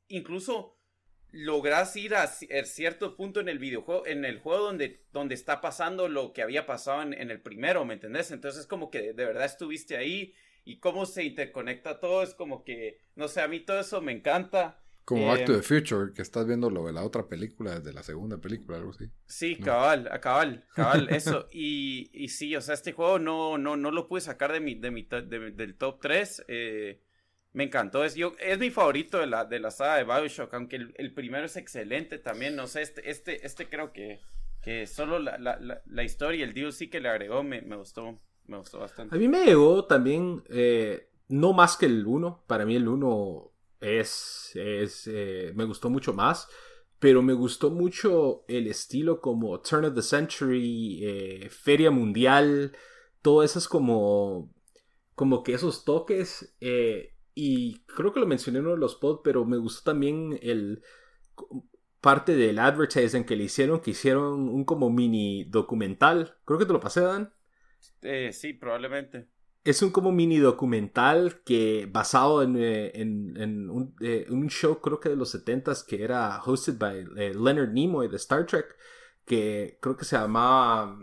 incluso 0.08 0.80
logras 1.36 1.94
ir 1.98 2.16
a 2.16 2.28
cierto 2.28 3.18
punto 3.18 3.42
en 3.42 3.50
el 3.50 3.60
videojuego, 3.60 4.08
en 4.08 4.24
el 4.24 4.40
juego 4.40 4.64
donde, 4.64 5.04
donde 5.12 5.36
está 5.36 5.60
pasando 5.60 6.08
lo 6.08 6.32
que 6.32 6.42
había 6.42 6.66
pasado 6.66 7.02
en, 7.02 7.14
el 7.14 7.42
primero, 7.42 7.84
¿me 7.84 7.96
entendés? 7.96 8.32
Entonces 8.32 8.66
como 8.66 8.90
que 8.90 9.14
de 9.14 9.26
verdad 9.26 9.44
estuviste 9.44 9.98
ahí 9.98 10.34
y 10.64 10.80
cómo 10.80 11.06
se 11.06 11.26
interconecta 11.26 12.00
todo, 12.00 12.24
es 12.24 12.34
como 12.34 12.64
que, 12.64 13.02
no 13.16 13.28
sé, 13.28 13.42
a 13.42 13.50
mí 13.50 13.60
todo 13.60 13.82
eso 13.82 14.02
me 14.02 14.14
encanta. 14.14 14.82
Como 15.04 15.28
Back 15.28 15.46
to 15.46 15.58
the 15.58 15.62
Future, 15.62 16.14
que 16.14 16.22
estás 16.22 16.48
viendo 16.48 16.70
lo 16.70 16.88
de 16.88 16.94
la 16.94 17.04
otra 17.04 17.28
película, 17.28 17.80
desde 17.80 17.94
la 17.94 18.02
segunda 18.02 18.38
película, 18.38 18.78
algo 18.78 18.92
así. 18.92 19.12
Sí, 19.28 19.58
cabal, 19.58 20.10
cabal, 20.22 20.66
cabal, 20.74 21.10
eso. 21.10 21.48
Y, 21.52 22.10
y 22.14 22.30
sí, 22.30 22.56
o 22.56 22.62
sea, 22.62 22.74
este 22.74 22.94
juego 22.94 23.20
no, 23.20 23.58
no, 23.58 23.76
no 23.76 23.92
lo 23.92 24.08
pude 24.08 24.22
sacar 24.22 24.54
de 24.54 24.62
mi, 24.62 24.74
de 24.76 24.90
mi, 24.90 25.04
del 25.04 25.76
top 25.76 26.00
3. 26.02 26.46
Eh, 26.48 27.05
me 27.56 27.64
encantó. 27.64 28.04
Es, 28.04 28.16
yo, 28.16 28.34
es 28.38 28.60
mi 28.60 28.70
favorito 28.70 29.18
de 29.18 29.28
la, 29.28 29.46
de 29.46 29.60
la 29.60 29.72
saga 29.72 29.96
de 29.96 30.04
Bioshock, 30.04 30.54
aunque 30.54 30.76
el, 30.76 31.14
primero 31.14 31.46
es 31.46 31.56
excelente 31.56 32.18
también. 32.18 32.54
No 32.56 32.68
sé, 32.68 32.82
este, 32.82 33.10
este, 33.10 33.46
este 33.46 33.70
creo 33.70 33.94
que, 33.94 34.20
que 34.62 34.86
solo 34.86 35.20
la, 35.20 35.38
la, 35.38 35.82
la, 35.86 36.04
historia 36.04 36.40
y 36.40 36.44
el 36.44 36.54
DLC 36.54 36.90
que 36.90 37.00
le 37.00 37.08
agregó 37.08 37.44
me, 37.44 37.62
me, 37.62 37.78
gustó. 37.78 38.20
Me 38.46 38.58
gustó 38.58 38.80
bastante. 38.80 39.16
A 39.16 39.18
mí 39.18 39.30
me 39.30 39.46
llegó 39.46 39.86
también, 39.86 40.44
eh, 40.50 41.10
no 41.30 41.54
más 41.54 41.78
que 41.78 41.86
el 41.86 42.06
1. 42.06 42.44
Para 42.46 42.66
mí 42.66 42.76
el 42.76 42.90
1 42.90 43.52
es, 43.80 44.52
es 44.56 45.08
eh, 45.08 45.54
me 45.56 45.64
gustó 45.64 45.90
mucho 45.90 46.14
más. 46.14 46.50
Pero 47.00 47.22
me 47.22 47.34
gustó 47.34 47.72
mucho 47.72 48.44
el 48.50 48.68
estilo 48.68 49.22
como 49.22 49.62
Turn 49.62 49.86
of 49.86 49.96
the 49.96 50.02
Century, 50.02 51.00
eh, 51.04 51.50
Feria 51.50 51.90
Mundial, 51.90 52.76
todo 53.22 53.44
eso 53.44 53.60
es 53.60 53.68
como, 53.68 54.54
como 55.14 55.44
que 55.44 55.54
esos 55.54 55.84
toques 55.84 56.56
y 57.36 57.80
creo 57.82 58.14
que 58.14 58.22
lo 58.22 58.26
mencioné 58.26 58.60
en 58.60 58.66
uno 58.66 58.76
de 58.76 58.80
los 58.80 58.96
pods, 58.96 59.20
pero 59.24 59.46
me 59.46 59.58
gustó 59.58 59.92
también 59.92 60.40
el 60.42 60.82
parte 62.00 62.36
del 62.36 62.60
advertising 62.60 63.26
que 63.26 63.36
le 63.36 63.44
hicieron, 63.44 63.82
que 63.82 63.92
hicieron 63.92 64.48
un 64.48 64.64
como 64.64 64.90
mini 64.90 65.44
documental. 65.44 66.38
Creo 66.46 66.58
que 66.58 66.66
te 66.66 66.72
lo 66.72 66.80
pasé, 66.80 67.02
Dan. 67.02 67.34
Eh, 68.04 68.32
sí, 68.32 68.54
probablemente. 68.54 69.28
Es 69.66 69.82
un 69.82 69.90
como 69.90 70.12
mini 70.12 70.38
documental 70.38 71.42
que 71.44 71.90
basado 71.92 72.42
en, 72.44 72.56
eh, 72.58 72.92
en, 72.94 73.70
un, 73.70 73.96
eh, 74.00 74.28
un, 74.30 74.48
show 74.50 74.80
creo 74.80 75.00
que 75.00 75.10
de 75.10 75.16
los 75.16 75.34
70s 75.34 75.84
que 75.84 76.04
era 76.04 76.40
hosted 76.44 76.78
by 76.78 77.04
Leonard 77.34 77.72
Nimoy 77.74 78.08
de 78.08 78.18
Star 78.18 78.46
Trek, 78.46 78.78
que 79.26 79.80
creo 79.82 79.98
que 79.98 80.06
se 80.06 80.16
llamaba 80.16 80.96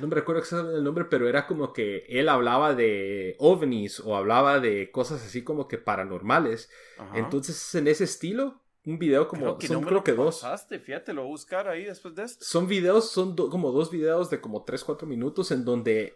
no 0.00 0.06
me 0.08 0.14
recuerdo 0.14 0.42
exactamente 0.42 0.78
el 0.78 0.84
nombre, 0.84 1.04
pero 1.06 1.28
era 1.28 1.46
como 1.46 1.72
que 1.72 2.04
él 2.08 2.28
hablaba 2.28 2.74
de 2.74 3.36
ovnis 3.38 4.00
o 4.00 4.16
hablaba 4.16 4.60
de 4.60 4.90
cosas 4.90 5.24
así 5.24 5.42
como 5.42 5.66
que 5.68 5.78
paranormales. 5.78 6.70
Ajá. 6.98 7.18
Entonces, 7.18 7.74
en 7.74 7.88
ese 7.88 8.04
estilo, 8.04 8.60
un 8.84 8.98
video 8.98 9.28
como, 9.28 9.42
creo 9.42 9.58
que 9.58 9.66
son 9.66 9.74
no 9.76 9.80
me 9.80 9.86
creo 9.86 9.98
lo 9.98 10.04
que 10.04 10.12
dos. 10.12 10.44
fíjate, 10.84 11.12
lo 11.12 11.22
voy 11.22 11.30
a 11.30 11.32
buscar 11.32 11.68
ahí 11.68 11.84
después 11.84 12.14
de 12.14 12.24
esto. 12.24 12.44
Son 12.44 12.66
videos, 12.68 13.10
son 13.10 13.34
do- 13.34 13.48
como 13.50 13.72
dos 13.72 13.90
videos 13.90 14.30
de 14.30 14.40
como 14.40 14.64
3, 14.64 14.84
4 14.84 15.08
minutos 15.08 15.50
en 15.50 15.64
donde 15.64 16.14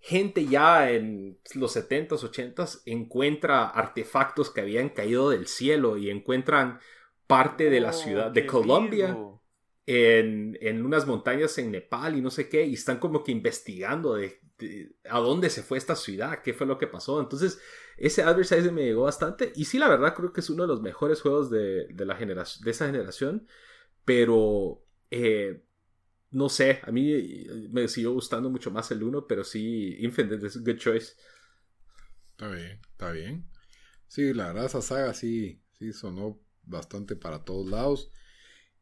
gente 0.00 0.46
ya 0.46 0.90
en 0.92 1.38
los 1.54 1.72
70s, 1.76 2.22
80s 2.22 2.82
encuentra 2.86 3.66
artefactos 3.68 4.50
que 4.50 4.60
habían 4.60 4.90
caído 4.90 5.30
del 5.30 5.48
cielo 5.48 5.96
y 5.96 6.10
encuentran 6.10 6.78
parte 7.26 7.68
de 7.68 7.80
la 7.80 7.90
Oh, 7.90 7.92
ciudad 7.92 8.30
de 8.30 8.46
Colombia 8.46 9.08
vivo. 9.08 9.37
En, 9.90 10.58
en 10.60 10.84
unas 10.84 11.06
montañas 11.06 11.56
en 11.56 11.70
Nepal 11.70 12.14
y 12.14 12.20
no 12.20 12.30
sé 12.30 12.50
qué, 12.50 12.66
y 12.66 12.74
están 12.74 12.98
como 12.98 13.24
que 13.24 13.32
investigando 13.32 14.16
de, 14.16 14.38
a 15.08 15.18
dónde 15.18 15.48
se 15.48 15.62
fue 15.62 15.78
esta 15.78 15.96
ciudad, 15.96 16.42
qué 16.42 16.52
fue 16.52 16.66
lo 16.66 16.76
que 16.76 16.86
pasó. 16.86 17.18
Entonces, 17.22 17.58
ese 17.96 18.22
advertising 18.22 18.74
me 18.74 18.84
llegó 18.84 19.04
bastante, 19.04 19.50
y 19.56 19.64
sí, 19.64 19.78
la 19.78 19.88
verdad, 19.88 20.14
creo 20.14 20.30
que 20.30 20.40
es 20.40 20.50
uno 20.50 20.64
de 20.64 20.68
los 20.68 20.82
mejores 20.82 21.22
juegos 21.22 21.50
de, 21.50 21.86
de 21.86 22.04
la 22.04 22.16
generación, 22.16 22.66
de 22.66 22.70
esa 22.70 22.84
generación, 22.84 23.48
pero 24.04 24.84
eh, 25.10 25.64
no 26.32 26.50
sé, 26.50 26.80
a 26.82 26.92
mí 26.92 27.46
me 27.70 27.88
siguió 27.88 28.12
gustando 28.12 28.50
mucho 28.50 28.70
más 28.70 28.90
el 28.90 29.02
1, 29.02 29.26
pero 29.26 29.42
sí, 29.42 29.96
Infinite 30.00 30.46
es 30.46 30.56
un 30.56 30.64
good 30.64 30.76
choice. 30.76 31.14
Está 32.32 32.50
bien, 32.50 32.78
está 32.90 33.10
bien. 33.10 33.50
Sí, 34.06 34.34
la 34.34 34.48
verdad, 34.48 34.66
esa 34.66 34.82
saga 34.82 35.14
sí, 35.14 35.62
sí 35.78 35.94
sonó 35.94 36.38
bastante 36.64 37.16
para 37.16 37.42
todos 37.42 37.70
lados. 37.70 38.12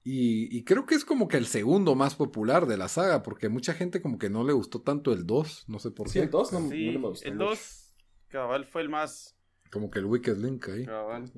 Y, 0.09 0.57
y 0.57 0.63
creo 0.65 0.87
que 0.87 0.95
es 0.95 1.05
como 1.05 1.27
que 1.27 1.37
el 1.37 1.47
segundo 1.47 1.97
más 1.97 2.15
popular 2.15 2.67
de 2.67 2.77
la 2.77 2.87
saga, 2.89 3.23
porque 3.25 3.49
mucha 3.49 3.75
gente 3.75 4.01
como 4.01 4.19
que 4.19 4.31
no 4.31 4.45
le 4.45 4.53
gustó 4.53 4.81
tanto 4.83 5.13
el 5.13 5.27
2, 5.27 5.65
no 5.69 5.79
sé 5.81 5.91
por 5.91 6.09
Sí, 6.09 6.21
qué. 6.21 6.25
el 6.25 6.31
2 6.31 6.53
no, 6.53 6.71
Sí, 6.71 6.91
no 6.93 7.01
me 7.01 7.09
gustó 7.09 7.29
el 7.29 7.35
mucho. 7.35 7.47
2, 7.47 7.95
cabal, 8.29 8.65
fue 8.65 8.83
el 8.83 8.89
más 8.89 9.37
Como 9.71 9.91
que 9.91 9.99
el 10.01 10.07
Wicked 10.07 10.37
Link 10.39 10.69
ahí. 10.69 10.85
cabal. 10.85 11.33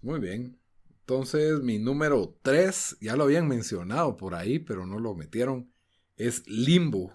Muy 0.00 0.20
bien. 0.20 0.58
Entonces, 1.00 1.60
mi 1.62 1.78
número 1.78 2.38
3, 2.42 2.98
ya 3.00 3.16
lo 3.16 3.24
habían 3.24 3.48
mencionado 3.48 4.16
por 4.16 4.34
ahí, 4.34 4.58
pero 4.58 4.86
no 4.86 4.98
lo 4.98 5.14
metieron, 5.14 5.72
es 6.16 6.46
Limbo. 6.48 7.12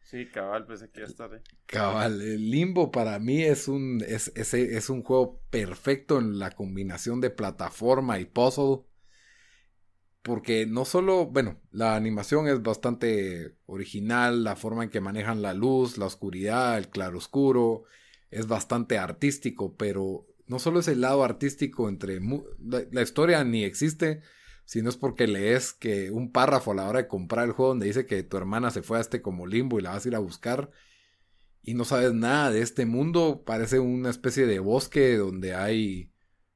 Sí, 0.00 0.28
cabal, 0.28 0.66
pensé 0.66 0.90
que 0.90 1.00
ya 1.00 1.06
está 1.06 1.28
de... 1.28 1.40
Cabal, 1.66 2.20
el 2.20 2.50
Limbo 2.50 2.90
para 2.90 3.18
mí 3.18 3.42
es 3.42 3.66
un, 3.68 4.02
es, 4.06 4.30
es, 4.36 4.52
es 4.54 4.90
un 4.90 5.02
juego 5.02 5.40
perfecto 5.50 6.18
en 6.18 6.38
la 6.38 6.50
combinación 6.50 7.20
de 7.20 7.30
plataforma 7.30 8.18
y 8.20 8.26
puzzle. 8.26 8.82
Porque 10.22 10.66
no 10.66 10.84
solo, 10.84 11.26
bueno, 11.26 11.60
la 11.70 11.96
animación 11.96 12.46
es 12.46 12.62
bastante 12.62 13.56
original, 13.66 14.44
la 14.44 14.54
forma 14.54 14.84
en 14.84 14.90
que 14.90 15.00
manejan 15.00 15.42
la 15.42 15.52
luz, 15.52 15.98
la 15.98 16.06
oscuridad, 16.06 16.78
el 16.78 16.88
claroscuro, 16.88 17.84
es 18.30 18.46
bastante 18.46 18.98
artístico, 18.98 19.76
pero 19.76 20.26
no 20.46 20.58
solo 20.58 20.80
es 20.80 20.88
el 20.88 21.00
lado 21.00 21.24
artístico 21.24 21.88
entre... 21.88 22.20
La, 22.60 22.82
la 22.90 23.02
historia 23.02 23.42
ni 23.42 23.64
existe, 23.64 24.22
sino 24.64 24.88
es 24.88 24.96
porque 24.96 25.26
lees 25.26 25.72
que 25.72 26.10
un 26.10 26.30
párrafo 26.30 26.70
a 26.70 26.74
la 26.76 26.88
hora 26.88 27.02
de 27.02 27.08
comprar 27.08 27.46
el 27.46 27.52
juego 27.52 27.70
donde 27.70 27.86
dice 27.86 28.06
que 28.06 28.22
tu 28.22 28.36
hermana 28.36 28.70
se 28.70 28.82
fue 28.82 28.98
a 28.98 29.00
este 29.00 29.22
como 29.22 29.46
limbo 29.46 29.78
y 29.78 29.82
la 29.82 29.90
vas 29.90 30.04
a 30.04 30.08
ir 30.08 30.14
a 30.14 30.20
buscar 30.20 30.70
y 31.62 31.74
no 31.74 31.84
sabes 31.84 32.12
nada 32.12 32.50
de 32.50 32.60
este 32.60 32.86
mundo, 32.86 33.44
parece 33.46 33.78
una 33.78 34.10
especie 34.10 34.46
de 34.46 34.58
bosque 34.58 35.16
donde 35.16 35.54
hay 35.54 36.11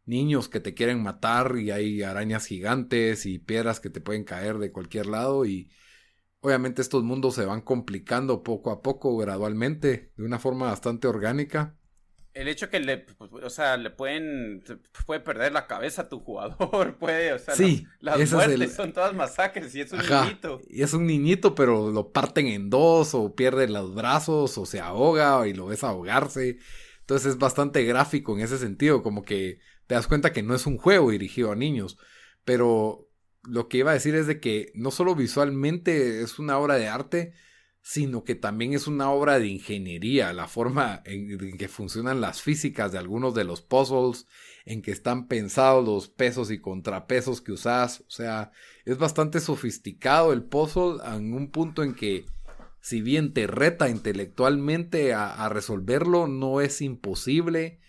niños 0.06 0.48
que 0.48 0.60
te 0.60 0.74
quieren 0.74 1.02
matar 1.02 1.56
y 1.58 1.70
hay 1.70 2.02
arañas 2.02 2.46
gigantes 2.46 3.26
y 3.26 3.38
piedras 3.38 3.80
que 3.80 3.90
te 3.90 4.00
pueden 4.00 4.24
caer 4.24 4.58
de 4.58 4.72
cualquier 4.72 5.06
lado 5.06 5.44
y 5.46 5.70
obviamente 6.40 6.82
estos 6.82 7.04
mundos 7.04 7.34
se 7.36 7.44
van 7.46 7.62
complicando 7.62 8.42
poco 8.44 8.70
a 8.72 8.82
poco, 8.82 9.16
gradualmente, 9.18 10.12
de 10.16 10.24
una 10.24 10.38
forma 10.40 10.66
bastante 10.68 11.08
orgánica. 11.08 11.76
El 12.34 12.48
hecho 12.48 12.68
que 12.68 12.80
le, 12.80 13.06
o 13.42 13.48
sea, 13.50 13.76
le 13.78 13.88
pueden, 13.90 14.62
puede 15.06 15.20
perder 15.20 15.52
la 15.52 15.66
cabeza 15.66 16.02
a 16.02 16.08
tu 16.10 16.20
jugador, 16.20 16.98
puede, 16.98 17.32
o 17.32 17.38
sea, 17.38 17.56
Sí, 17.56 17.92
las, 18.00 18.24
muertes 18.26 18.74
el- 18.74 18.74
son 18.74 18.92
todas 18.92 19.14
masacres 19.14 19.74
y 19.74 19.80
es 19.80 19.92
un 19.92 20.02
Ajá, 20.02 20.06
niñito. 20.06 20.66
Y 20.68 20.82
es 20.82 20.92
un 20.94 21.06
niñito, 21.06 21.54
pero 21.54 21.90
lo 21.90 22.12
parten 22.12 22.46
en 22.48 22.68
dos, 22.70 23.14
o 23.14 23.34
pierde 23.34 23.68
los 23.68 23.94
brazos, 23.94 24.58
o 24.58 24.66
se 24.66 24.80
ahoga, 24.80 25.46
y 25.48 25.54
lo 25.54 25.66
ves 25.66 25.84
ahogarse. 25.84 26.58
Entonces 27.00 27.32
es 27.34 27.38
bastante 27.38 27.82
gráfico 27.84 28.34
en 28.34 28.40
ese 28.40 28.58
sentido, 28.58 29.02
como 29.02 29.22
que 29.24 29.58
te 29.86 29.94
das 29.94 30.06
cuenta 30.06 30.32
que 30.32 30.42
no 30.42 30.54
es 30.54 30.66
un 30.66 30.78
juego 30.78 31.10
dirigido 31.10 31.52
a 31.52 31.56
niños. 31.56 31.96
Pero 32.44 33.08
lo 33.42 33.68
que 33.68 33.78
iba 33.78 33.90
a 33.90 33.94
decir 33.94 34.14
es 34.14 34.26
de 34.26 34.40
que 34.40 34.72
no 34.74 34.90
solo 34.90 35.14
visualmente 35.14 36.22
es 36.22 36.38
una 36.38 36.58
obra 36.58 36.76
de 36.76 36.88
arte, 36.88 37.32
sino 37.82 38.24
que 38.24 38.34
también 38.34 38.72
es 38.72 38.88
una 38.88 39.12
obra 39.12 39.38
de 39.38 39.46
ingeniería, 39.46 40.32
la 40.32 40.48
forma 40.48 41.02
en, 41.04 41.56
que 41.56 41.68
funcionan 41.68 42.20
las 42.20 42.42
físicas 42.42 42.90
de 42.90 42.98
algunos 42.98 43.32
de 43.34 43.44
los 43.44 43.62
puzzles, 43.62 44.26
en 44.64 44.82
que 44.82 44.90
están 44.90 45.28
pensados 45.28 45.86
los 45.86 46.08
pesos 46.08 46.50
y 46.50 46.58
contrapesos 46.58 47.40
que 47.40 47.52
usas, 47.52 48.00
o 48.00 48.10
sea, 48.10 48.50
es 48.84 48.98
bastante 48.98 49.38
sofisticado 49.38 50.32
el 50.32 50.42
puzzle 50.42 50.96
en 51.14 51.32
un 51.32 51.52
punto 51.52 51.84
en 51.84 51.94
que 51.94 52.26
si 52.80 53.02
bien 53.02 53.32
te 53.32 53.46
reta 53.46 53.88
intelectualmente 53.88 55.14
a 55.14 55.48
resolverlo, 55.48 56.26
no 56.26 56.60
es 56.60 56.82
imposible 56.82 57.80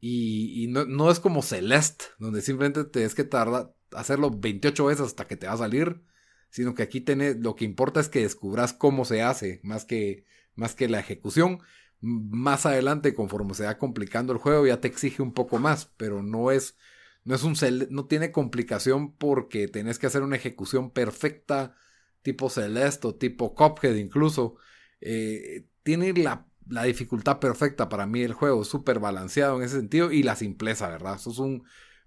y, 0.00 0.66
no, 0.68 0.84
no 0.84 1.10
es 1.10 1.20
como 1.20 1.42
Celeste, 1.42 2.04
donde 2.18 2.42
simplemente 2.42 2.84
tienes 2.84 3.14
que 3.14 3.24
tardar 3.24 3.74
hacerlo 3.92 4.30
28 4.30 4.86
veces 4.86 5.06
hasta 5.06 5.26
que 5.26 5.36
te 5.36 5.46
va 5.46 5.54
a 5.54 5.58
salir, 5.58 6.02
sino 6.50 6.74
que 6.74 6.82
aquí 6.82 7.00
tenés, 7.00 7.36
lo 7.38 7.54
que 7.56 7.64
importa 7.64 8.00
es 8.00 8.08
que 8.08 8.20
descubras 8.22 8.72
cómo 8.72 9.04
se 9.04 9.22
hace, 9.22 9.60
más 9.62 9.84
que, 9.84 10.24
más 10.54 10.74
que 10.74 10.88
la 10.88 11.00
ejecución. 11.00 11.60
Más 12.00 12.64
adelante, 12.66 13.14
conforme 13.14 13.54
se 13.54 13.64
va 13.64 13.78
complicando 13.78 14.32
el 14.32 14.38
juego, 14.38 14.66
ya 14.66 14.80
te 14.80 14.88
exige 14.88 15.20
un 15.22 15.32
poco 15.34 15.58
más, 15.58 15.86
pero 15.96 16.22
no 16.22 16.50
es, 16.52 16.76
no 17.24 17.34
es 17.34 17.42
un 17.42 17.54
cel- 17.56 17.88
no 17.90 18.06
tiene 18.06 18.30
complicación 18.32 19.12
porque 19.16 19.68
tenés 19.68 19.98
que 19.98 20.06
hacer 20.06 20.22
una 20.22 20.36
ejecución 20.36 20.90
perfecta, 20.92 21.74
tipo 22.22 22.50
Celeste 22.50 23.08
o 23.08 23.14
tipo 23.16 23.54
Cuphead 23.54 23.96
incluso. 23.96 24.56
Eh, 25.00 25.66
tiene 25.82 26.12
la, 26.14 26.46
la 26.68 26.84
dificultad 26.84 27.38
perfecta 27.40 27.88
para 27.88 28.06
mí 28.06 28.22
el 28.22 28.32
juego, 28.34 28.64
súper 28.64 28.98
balanceado 29.00 29.56
en 29.58 29.64
ese 29.64 29.76
sentido 29.76 30.12
y 30.12 30.22
la 30.22 30.36
simpleza, 30.36 30.88
¿verdad? 30.88 31.16
Eso 31.16 31.30
es 31.30 31.38
un, 31.38 31.64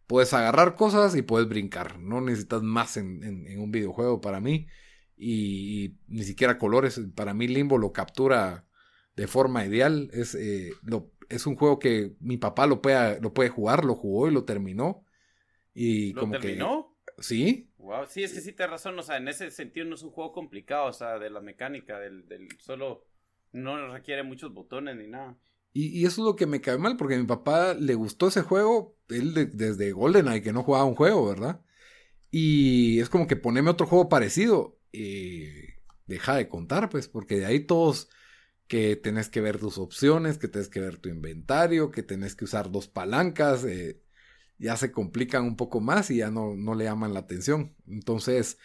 puedes 0.08 0.34
agarrar 0.34 0.76
cosas 0.76 1.16
y 1.16 1.22
puedes 1.24 1.48
brincar. 1.50 2.00
No 2.00 2.22
necesitas 2.22 2.62
más 2.64 2.98
en, 2.98 3.24
en- 3.24 3.48
en 3.48 3.60
un 3.62 3.72
videojuego 3.72 4.22
para 4.22 4.40
mí. 4.40 4.68
Y, 5.18 5.86
y 5.86 5.98
ni 6.08 6.24
siquiera 6.24 6.58
colores. 6.58 7.00
Para 7.16 7.34
mí 7.34 7.48
Limbo 7.48 7.78
lo 7.78 7.94
captura 7.94 8.66
de 9.16 9.28
forma 9.28 9.66
ideal. 9.66 10.10
Es, 10.14 10.36
eh, 10.36 10.80
lo- 10.84 11.12
es 11.30 11.46
un 11.48 11.56
juego 11.56 11.80
que 11.80 12.16
mi 12.20 12.38
papá 12.38 12.68
lo 12.68 12.82
puede, 12.82 13.22
lo 13.22 13.34
puede 13.34 13.50
jugar, 13.50 13.86
lo 13.86 13.96
jugó 13.96 14.28
y 14.28 14.32
lo 14.32 14.46
terminó. 14.46 15.06
Y 15.74 16.14
¿Lo 16.14 16.16
como 16.16 16.30
terminó? 16.30 16.70
que... 16.78 16.78
Sí, 17.20 17.70
Wow, 17.78 18.06
sí, 18.08 18.24
es 18.24 18.34
que 18.34 18.42
sí 18.42 18.54
tienes 18.54 18.72
razón, 18.72 18.98
o 19.00 19.04
sea, 19.04 19.18
en 19.18 19.28
ese 19.28 19.50
sentido 19.52 19.86
no 19.88 19.96
es 19.96 20.04
un 20.04 20.12
juego 20.12 20.32
complicado, 20.34 20.86
o 20.88 20.94
sea, 20.94 21.18
de 21.18 21.30
la 21.32 21.42
mecánica, 21.42 22.00
del, 22.00 22.28
del 22.28 22.48
solo, 22.60 23.08
no 23.52 23.92
requiere 23.92 24.24
muchos 24.24 24.54
botones 24.54 24.96
ni 24.96 25.08
nada. 25.08 25.38
Y, 25.74 26.06
eso 26.06 26.22
es 26.22 26.26
lo 26.26 26.36
que 26.36 26.46
me 26.46 26.62
cae 26.62 26.78
mal, 26.78 26.98
porque 26.98 27.16
a 27.16 27.20
mi 27.20 27.26
papá 27.26 27.74
le 27.74 27.96
gustó 27.96 28.28
ese 28.28 28.42
juego, 28.42 28.98
él 29.10 29.34
de- 29.34 29.46
desde 29.46 29.94
GoldenEye, 29.94 30.42
que 30.42 30.52
no 30.54 30.64
jugaba 30.64 30.86
un 30.86 30.96
juego, 30.96 31.28
¿verdad? 31.28 31.62
Y 32.32 33.00
es 33.00 33.10
como 33.10 33.28
que 33.28 33.36
poneme 33.38 33.70
otro 33.72 33.88
juego 33.88 34.10
parecido. 34.10 34.80
Y 34.92 35.46
deja 36.08 36.36
de 36.36 36.50
contar, 36.50 36.90
pues, 36.90 37.08
porque 37.08 37.38
de 37.38 37.46
ahí 37.46 37.62
todos 37.62 38.10
que 38.68 38.96
tenés 38.96 39.30
que 39.30 39.42
ver 39.42 39.60
tus 39.60 39.78
opciones, 39.78 40.38
que 40.38 40.48
tenés 40.48 40.70
que 40.70 40.80
ver 40.82 40.98
tu 40.98 41.10
inventario, 41.10 41.92
que 41.92 42.04
tenés 42.04 42.36
que 42.36 42.46
usar 42.46 42.72
dos 42.72 42.88
palancas, 42.88 43.66
eh, 43.66 44.02
ya 44.60 44.78
se 44.78 44.92
complican 44.92 45.44
un 45.46 45.58
poco 45.58 45.82
más 45.82 46.12
y 46.12 46.18
ya 46.18 46.32
no, 46.32 46.56
no 46.56 46.76
le 46.76 46.86
llaman 46.86 47.14
la 47.14 47.22
atención. 47.22 47.76
Entonces, 47.88 48.58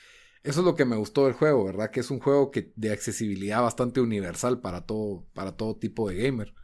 eso 0.46 0.60
es 0.60 0.64
lo 0.64 0.74
que 0.76 0.84
me 0.84 0.96
gustó 0.96 1.24
del 1.24 1.34
juego, 1.34 1.64
¿verdad? 1.64 1.90
Que 1.90 2.00
es 2.00 2.10
un 2.10 2.20
juego 2.20 2.50
que 2.50 2.72
de 2.76 2.92
accesibilidad 2.92 3.62
bastante 3.62 4.00
universal 4.00 4.60
para 4.60 4.86
todo, 4.86 5.26
para 5.34 5.56
todo 5.56 5.76
tipo 5.76 6.08
de 6.08 6.16
gamer. 6.16 6.54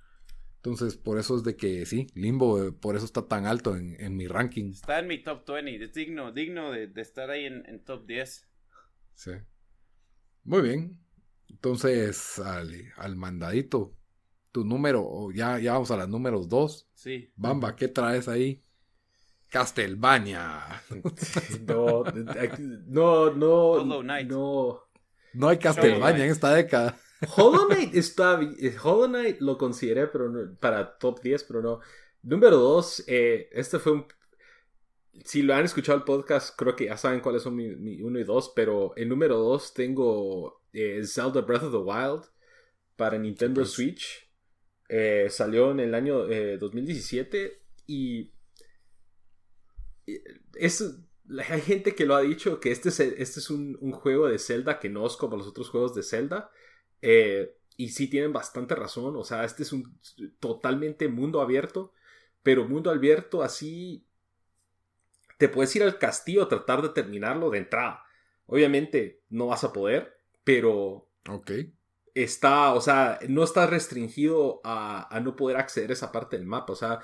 Entonces, 0.56 0.96
por 0.96 1.18
eso 1.18 1.36
es 1.36 1.42
de 1.42 1.56
que 1.56 1.84
sí, 1.84 2.06
Limbo, 2.14 2.62
eh, 2.62 2.70
por 2.70 2.94
eso 2.94 3.04
está 3.04 3.26
tan 3.26 3.46
alto 3.46 3.76
en, 3.76 4.00
en 4.00 4.16
mi 4.16 4.28
ranking. 4.28 4.70
Está 4.70 5.00
en 5.00 5.08
mi 5.08 5.20
top 5.22 5.44
20, 5.44 5.84
es 5.84 5.92
digno, 5.92 6.30
digno 6.30 6.70
de, 6.70 6.86
de 6.86 7.02
estar 7.02 7.30
ahí 7.30 7.46
en, 7.46 7.64
en 7.66 7.84
top 7.84 8.06
10. 8.06 8.48
Sí. 9.14 9.32
Muy 10.44 10.62
bien. 10.62 10.98
Entonces, 11.48 12.38
al, 12.38 12.92
al 12.96 13.16
mandadito, 13.16 13.96
tu 14.52 14.64
número, 14.64 15.32
ya, 15.32 15.58
ya 15.58 15.72
vamos 15.72 15.90
a 15.90 15.96
las 15.96 16.08
números 16.08 16.48
dos. 16.48 16.88
Sí. 16.94 17.32
Bamba, 17.34 17.74
¿qué 17.74 17.88
traes 17.88 18.28
ahí? 18.28 18.62
Castlevania. 19.52 20.82
No, 21.66 22.04
no, 22.86 23.30
no. 23.34 23.52
Hollow 23.72 24.00
Knight. 24.02 24.28
No. 24.28 24.80
No 25.34 25.48
hay 25.48 25.58
Castlevania 25.58 26.24
en 26.24 26.30
esta 26.30 26.54
década. 26.54 26.98
Hollow 27.36 27.68
Knight 27.68 27.94
está 27.94 28.40
eh, 28.58 28.74
Hollow 28.82 29.06
Knight 29.08 29.40
lo 29.40 29.56
consideré 29.56 30.06
pero 30.08 30.28
no- 30.28 30.56
para 30.58 30.98
top 30.98 31.20
10, 31.22 31.44
pero 31.44 31.62
no. 31.62 31.80
Número 32.22 32.56
2, 32.56 33.04
este 33.06 33.78
fue 33.78 33.92
un... 33.92 34.06
Si 35.24 35.42
lo 35.42 35.54
han 35.54 35.64
escuchado 35.64 35.98
el 35.98 36.04
podcast, 36.04 36.56
creo 36.56 36.74
que 36.74 36.86
ya 36.86 36.96
saben 36.96 37.20
cuáles 37.20 37.42
son 37.42 37.54
mi, 37.54 38.00
1 38.00 38.18
y 38.18 38.24
2, 38.24 38.52
pero 38.56 38.92
en 38.96 39.08
número 39.10 39.36
2 39.36 39.74
tengo 39.74 40.62
eh, 40.72 41.02
Zelda 41.04 41.42
Breath 41.42 41.64
of 41.64 41.72
the 41.72 41.78
Wild 41.78 42.24
para 42.96 43.18
Nintendo 43.18 43.64
Switch. 43.66 44.30
Eh, 44.88 45.26
salió 45.30 45.70
en 45.72 45.80
el 45.80 45.94
año 45.94 46.26
2017 46.26 47.62
y 47.86 48.31
es, 50.54 50.98
hay 51.48 51.60
gente 51.60 51.94
que 51.94 52.06
lo 52.06 52.14
ha 52.14 52.22
dicho 52.22 52.60
que 52.60 52.70
este 52.70 52.88
es, 52.88 53.00
este 53.00 53.40
es 53.40 53.50
un, 53.50 53.76
juego 53.92 54.28
de 54.28 54.38
Zelda 54.38 54.78
que 54.78 54.88
no 54.88 55.06
es 55.06 55.16
como 55.16 55.36
los 55.36 55.46
otros 55.46 55.70
juegos 55.70 55.94
de 55.94 56.02
Zelda. 56.02 56.50
y 57.76 57.88
sí 57.88 58.08
tienen 58.08 58.32
bastante 58.32 58.74
razón. 58.74 59.16
O 59.16 59.24
sea, 59.24 59.44
este 59.44 59.62
es 59.62 59.72
un 59.72 59.98
totalmente 60.40 61.08
mundo 61.08 61.40
abierto. 61.40 61.92
Pero 62.42 62.68
mundo 62.68 62.90
abierto 62.90 63.42
así 63.42 64.04
te 65.38 65.48
puedes 65.48 65.74
ir 65.76 65.84
al 65.84 65.98
castillo 65.98 66.42
a 66.42 66.48
tratar 66.48 66.82
de 66.82 66.88
terminarlo 66.88 67.50
de 67.50 67.58
entrada. 67.58 68.04
Obviamente 68.46 69.22
no 69.28 69.46
vas 69.48 69.64
a 69.64 69.72
poder, 69.72 70.16
pero 70.44 71.08
ok 71.28 71.50
está, 72.14 72.74
o 72.74 72.80
sea, 72.80 73.18
no 73.28 73.42
está 73.42 73.66
restringido 73.66 74.60
a, 74.64 75.20
no 75.22 75.36
poder 75.36 75.56
acceder 75.56 75.90
a 75.90 75.94
esa 75.94 76.12
parte 76.12 76.36
del 76.36 76.46
mapa. 76.46 76.72
O 76.72 76.76
sea, 76.76 77.00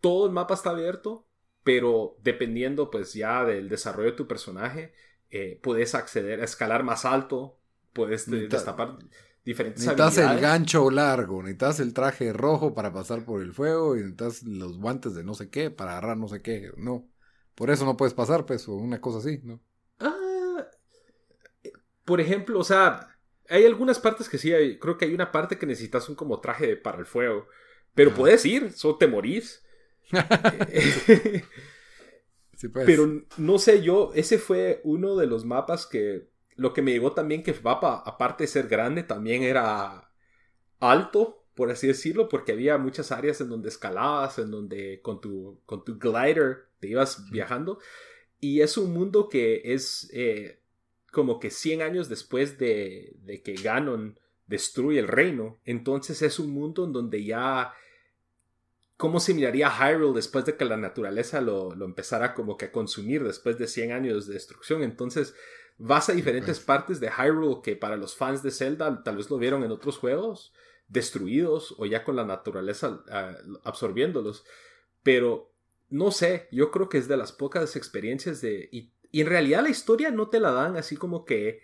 todo 0.00 0.26
el 0.26 0.32
mapa 0.32 0.54
está 0.54 0.70
abierto, 0.70 1.26
pero 1.64 2.16
dependiendo 2.22 2.90
pues 2.90 3.14
ya 3.14 3.44
del 3.44 3.68
desarrollo 3.68 4.10
de 4.10 4.16
tu 4.16 4.26
personaje, 4.26 4.92
eh, 5.30 5.58
puedes 5.62 5.94
acceder 5.94 6.40
a 6.40 6.44
escalar 6.44 6.82
más 6.82 7.04
alto, 7.04 7.58
puedes 7.92 8.30
destapar 8.30 8.98
diferentes 9.44 9.84
necesitas 9.84 10.18
el 10.18 10.40
gancho 10.40 10.90
largo, 10.90 11.42
necesitas 11.42 11.80
el 11.80 11.92
traje 11.92 12.32
rojo 12.32 12.74
para 12.74 12.92
pasar 12.92 13.24
por 13.24 13.42
el 13.42 13.52
fuego 13.52 13.96
y 13.96 14.00
necesitas 14.00 14.42
los 14.44 14.78
guantes 14.78 15.14
de 15.14 15.24
no 15.24 15.34
sé 15.34 15.50
qué 15.50 15.70
para 15.70 15.92
agarrar 15.92 16.16
no 16.16 16.28
sé 16.28 16.42
qué. 16.42 16.70
No. 16.76 17.08
Por 17.54 17.70
eso 17.70 17.84
no 17.84 17.96
puedes 17.96 18.14
pasar, 18.14 18.46
pues, 18.46 18.66
o 18.68 18.74
una 18.74 19.00
cosa 19.00 19.18
así, 19.18 19.40
¿no? 19.42 19.60
Ah, 19.98 20.66
por 22.04 22.20
ejemplo, 22.20 22.58
o 22.58 22.64
sea, 22.64 23.18
hay 23.48 23.64
algunas 23.66 23.98
partes 23.98 24.28
que 24.28 24.38
sí, 24.38 24.52
hay, 24.52 24.78
creo 24.78 24.96
que 24.96 25.04
hay 25.04 25.14
una 25.14 25.30
parte 25.30 25.58
que 25.58 25.66
necesitas 25.66 26.08
un 26.08 26.14
como 26.14 26.40
traje 26.40 26.76
para 26.76 26.98
el 26.98 27.06
fuego, 27.06 27.46
pero 27.94 28.14
puedes 28.14 28.44
ir, 28.46 28.72
solo 28.72 28.96
te 28.96 29.06
morís. 29.06 29.62
sí, 32.54 32.68
pues. 32.68 32.86
Pero 32.86 33.24
no 33.36 33.58
sé, 33.58 33.82
yo, 33.82 34.12
ese 34.14 34.38
fue 34.38 34.80
uno 34.84 35.16
de 35.16 35.26
los 35.26 35.44
mapas 35.44 35.86
que, 35.86 36.28
lo 36.56 36.72
que 36.72 36.82
me 36.82 36.92
llegó 36.92 37.12
también 37.12 37.42
que 37.42 37.52
el 37.52 37.62
mapa, 37.62 38.02
aparte 38.04 38.44
de 38.44 38.48
ser 38.48 38.68
grande, 38.68 39.02
también 39.02 39.42
era 39.42 40.10
alto, 40.80 41.44
por 41.54 41.70
así 41.70 41.86
decirlo, 41.86 42.28
porque 42.28 42.52
había 42.52 42.78
muchas 42.78 43.12
áreas 43.12 43.40
en 43.40 43.48
donde 43.48 43.68
escalabas, 43.68 44.38
en 44.38 44.50
donde 44.50 45.00
con 45.02 45.20
tu, 45.20 45.60
con 45.66 45.84
tu 45.84 45.98
glider 45.98 46.68
te 46.80 46.88
ibas 46.88 47.30
viajando. 47.30 47.78
Y 48.40 48.60
es 48.60 48.76
un 48.76 48.92
mundo 48.92 49.28
que 49.28 49.62
es 49.64 50.10
eh, 50.12 50.62
como 51.12 51.38
que 51.38 51.50
100 51.50 51.82
años 51.82 52.08
después 52.08 52.58
de, 52.58 53.42
que 53.44 53.54
Ganon 53.54 54.18
destruye 54.46 54.98
el 54.98 55.08
reino. 55.08 55.60
Entonces 55.64 56.22
es 56.22 56.38
un 56.38 56.50
mundo 56.50 56.84
en 56.84 56.92
donde 56.92 57.24
ya... 57.24 57.72
¿Cómo 59.02 59.18
se 59.18 59.34
miraría 59.34 59.68
Hyrule 59.68 60.14
después 60.14 60.44
de 60.44 60.56
que 60.56 60.64
la 60.64 60.76
naturaleza 60.76 61.40
lo, 61.40 61.72
empezara 61.72 62.34
como 62.34 62.56
que 62.56 62.66
a 62.66 62.70
consumir 62.70 63.24
después 63.24 63.58
de 63.58 63.66
100 63.66 63.90
años 63.90 64.28
de 64.28 64.34
destrucción? 64.34 64.84
Entonces 64.84 65.34
vas 65.76 66.08
a 66.08 66.12
diferentes 66.12 66.60
partes 66.60 67.00
de 67.00 67.10
Hyrule 67.10 67.62
que 67.64 67.74
para 67.74 67.96
los 67.96 68.14
fans 68.14 68.44
de 68.44 68.52
Zelda 68.52 69.02
tal 69.02 69.16
vez 69.16 69.28
lo 69.28 69.38
vieron 69.38 69.64
en 69.64 69.72
otros 69.72 69.98
juegos 69.98 70.52
destruidos 70.86 71.74
o 71.78 71.86
ya 71.86 72.04
con 72.04 72.14
la 72.14 72.24
naturaleza 72.24 73.02
ah, 73.10 73.34
absorbiéndolos. 73.64 74.44
Pero 75.02 75.52
no 75.90 76.12
sé, 76.12 76.46
yo 76.52 76.70
creo 76.70 76.88
que 76.88 76.98
es 76.98 77.08
de 77.08 77.16
las 77.16 77.32
pocas 77.32 77.74
experiencias 77.74 78.40
de... 78.40 78.68
Y, 78.70 78.92
en 79.20 79.26
realidad 79.26 79.64
la 79.64 79.70
historia 79.70 80.12
no 80.12 80.28
te 80.28 80.38
la 80.38 80.52
dan 80.52 80.76
así 80.76 80.96
como 80.96 81.24
que... 81.24 81.60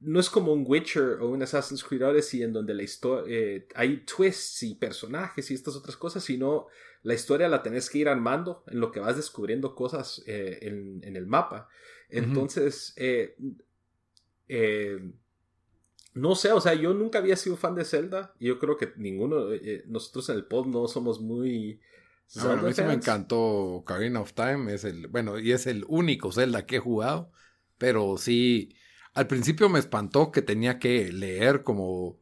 No 0.00 0.20
es 0.20 0.28
como 0.28 0.52
un 0.52 0.64
Witcher 0.66 1.20
o 1.20 1.30
un 1.30 1.42
Assassin's 1.42 1.82
Creed 1.82 2.04
Odyssey 2.04 2.42
en 2.42 2.52
donde 2.52 2.74
la 2.74 2.82
historia... 2.82 3.24
Eh, 3.34 3.68
hay 3.74 4.04
twists 4.04 4.62
y 4.62 4.74
personajes 4.74 5.50
y 5.50 5.54
estas 5.54 5.74
otras 5.76 5.96
cosas, 5.96 6.22
sino 6.22 6.66
la 7.02 7.14
historia 7.14 7.48
la 7.48 7.62
tenés 7.62 7.88
que 7.88 7.98
ir 7.98 8.08
armando 8.08 8.62
en 8.66 8.80
lo 8.80 8.92
que 8.92 9.00
vas 9.00 9.16
descubriendo 9.16 9.74
cosas 9.74 10.22
eh, 10.26 10.58
en, 10.62 11.16
el 11.16 11.26
mapa. 11.26 11.68
Entonces, 12.08 12.92
eh, 12.96 13.36
no 16.14 16.34
sé, 16.34 16.52
o 16.52 16.60
sea, 16.60 16.74
yo 16.74 16.92
nunca 16.94 17.18
había 17.18 17.36
sido 17.36 17.56
fan 17.56 17.74
de 17.74 17.84
Zelda. 17.84 18.34
Y 18.38 18.48
yo 18.48 18.58
creo 18.58 18.76
que 18.76 18.92
ninguno, 18.96 19.46
nosotros 19.86 20.28
en 20.28 20.36
el 20.36 20.44
pod 20.44 20.66
no 20.66 20.88
somos 20.88 21.20
muy 21.20 21.80
a 22.34 22.56
mí 22.56 22.72
sí 22.72 22.82
me 22.82 22.94
encantó 22.94 23.40
Ocarina 23.40 24.20
of 24.20 24.32
Time. 24.32 24.72
Es 24.74 24.84
el, 24.84 25.06
bueno, 25.08 25.38
y 25.38 25.52
es 25.52 25.66
el 25.66 25.84
único 25.88 26.32
Zelda 26.32 26.66
que 26.66 26.76
he 26.76 26.80
jugado. 26.80 27.30
Pero 27.78 28.16
sí, 28.16 28.74
al 29.16 29.26
principio 29.26 29.70
me 29.70 29.78
espantó 29.78 30.30
que 30.30 30.42
tenía 30.42 30.78
que 30.78 31.10
leer 31.10 31.62
como 31.62 32.18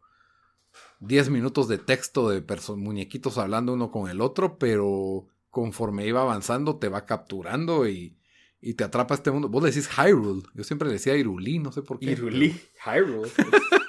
10 1.01 1.29
minutos 1.29 1.67
de 1.67 1.79
texto 1.79 2.31
de 2.31 2.43
muñequitos 2.77 3.37
hablando 3.37 3.73
uno 3.73 3.91
con 3.91 4.09
el 4.09 4.21
otro, 4.21 4.59
pero 4.59 5.27
conforme 5.51 6.07
iba 6.07 6.23
avanzando 6.23 6.77
te 6.77 6.89
va 6.89 7.05
capturando 7.05 7.89
y, 7.89 8.17
y 8.61 8.75
te 8.75 8.85
atrapa 8.85 9.15
este 9.15 9.33
mundo. 9.33 9.49
Vos 9.49 9.65
decís 9.65 9.89
Hyrule, 9.89 10.45
yo 10.55 10.63
siempre 10.63 10.89
decía 10.89 11.17
Irulí, 11.17 11.59
no 11.59 11.73
sé 11.73 11.83
por 11.83 11.99
qué. 11.99 12.13
Irulí, 12.13 12.61
Hyrule. 12.85 13.29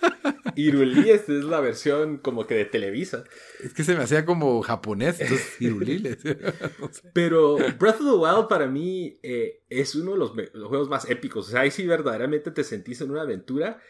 Irulí 0.56 1.10
es 1.10 1.28
la 1.30 1.60
versión 1.60 2.18
como 2.18 2.46
que 2.48 2.56
de 2.56 2.66
Televisa. 2.66 3.24
Es 3.64 3.74
que 3.74 3.84
se 3.84 3.96
me 3.96 4.04
hacía 4.04 4.26
como 4.26 4.62
japonés, 4.62 5.20
entonces 5.20 5.62
Irulí. 5.62 6.02
Pero 7.14 7.58
Breath 7.80 8.02
of 8.02 8.12
the 8.12 8.18
Wild 8.18 8.48
para 8.48 8.68
mí 8.68 9.20
eh, 9.24 9.62
es 9.70 9.96
uno 9.96 10.14
de 10.14 10.18
los, 10.18 10.32
juegos 10.32 10.90
más 10.90 11.10
épicos. 11.10 11.48
O 11.48 11.52
sea, 11.52 11.62
ahí 11.62 11.72
sí 11.72 11.86
verdaderamente 11.86 12.52
te 12.52 12.64
sentís 12.64 13.02
en 13.02 13.12
una 13.12 13.22
aventura. 13.22 13.82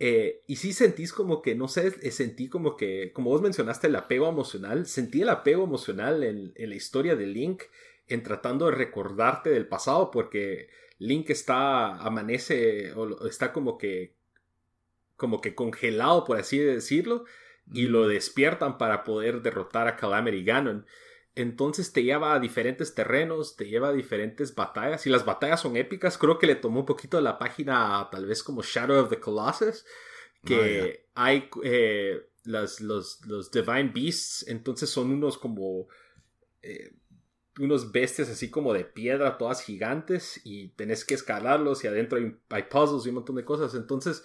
Eh, 0.00 0.42
y 0.48 0.56
sí 0.56 0.72
sentís 0.72 1.12
como 1.12 1.40
que, 1.40 1.54
no 1.54 1.68
sé, 1.68 1.94
eh, 2.02 2.10
sentí 2.10 2.48
como 2.48 2.76
que, 2.76 3.12
como 3.12 3.30
vos 3.30 3.42
mencionaste, 3.42 3.86
el 3.86 3.96
apego 3.96 4.28
emocional. 4.28 4.86
Sentí 4.86 5.22
el 5.22 5.28
apego 5.28 5.64
emocional 5.64 6.24
en, 6.24 6.52
en 6.56 6.70
la 6.70 6.76
historia 6.76 7.16
de 7.16 7.26
Link, 7.26 7.62
en 8.08 8.22
tratando 8.22 8.66
de 8.66 8.72
recordarte 8.72 9.50
del 9.50 9.68
pasado, 9.68 10.10
porque 10.10 10.68
Link 10.98 11.30
está, 11.30 11.96
amanece, 11.96 12.92
o 12.92 13.26
está 13.26 13.52
como 13.52 13.78
que 13.78 14.14
como 15.24 15.40
que 15.40 15.54
congelado, 15.54 16.24
por 16.24 16.36
así 16.36 16.58
decirlo, 16.58 17.24
y 17.72 17.86
lo 17.86 18.06
despiertan 18.06 18.76
para 18.76 19.04
poder 19.04 19.40
derrotar 19.40 19.88
a 19.88 19.96
Calamity 19.96 20.44
Ganon. 20.44 20.84
Entonces 21.34 21.94
te 21.94 22.02
lleva 22.02 22.34
a 22.34 22.40
diferentes 22.40 22.94
terrenos, 22.94 23.56
te 23.56 23.66
lleva 23.66 23.88
a 23.88 23.92
diferentes 23.94 24.54
batallas, 24.54 25.06
y 25.06 25.08
las 25.08 25.24
batallas 25.24 25.62
son 25.62 25.78
épicas. 25.78 26.18
Creo 26.18 26.38
que 26.38 26.46
le 26.46 26.56
tomó 26.56 26.80
un 26.80 26.84
poquito 26.84 27.18
la 27.22 27.38
página, 27.38 28.06
tal 28.12 28.26
vez 28.26 28.42
como 28.42 28.60
Shadow 28.62 29.02
of 29.02 29.08
the 29.08 29.18
Colossus, 29.18 29.86
que 30.44 31.06
ah, 31.14 31.24
hay 31.24 31.48
eh, 31.62 32.28
los, 32.44 32.82
los, 32.82 33.50
Divine 33.50 33.92
Beasts, 33.94 34.46
entonces 34.46 34.90
son 34.90 35.10
unos 35.10 35.38
como... 35.38 35.88
Eh, 36.60 36.92
unos 37.60 37.92
bestias 37.92 38.28
así 38.28 38.50
como 38.50 38.74
de 38.74 38.84
piedra, 38.84 39.38
todas 39.38 39.62
gigantes, 39.62 40.38
y 40.44 40.68
tenés 40.70 41.06
que 41.06 41.14
escalarlos, 41.14 41.82
y 41.82 41.86
adentro 41.86 42.18
hay, 42.18 42.36
hay 42.50 42.64
puzzles 42.64 43.06
y 43.06 43.08
un 43.08 43.14
montón 43.14 43.36
de 43.36 43.44
cosas. 43.46 43.74
Entonces, 43.74 44.22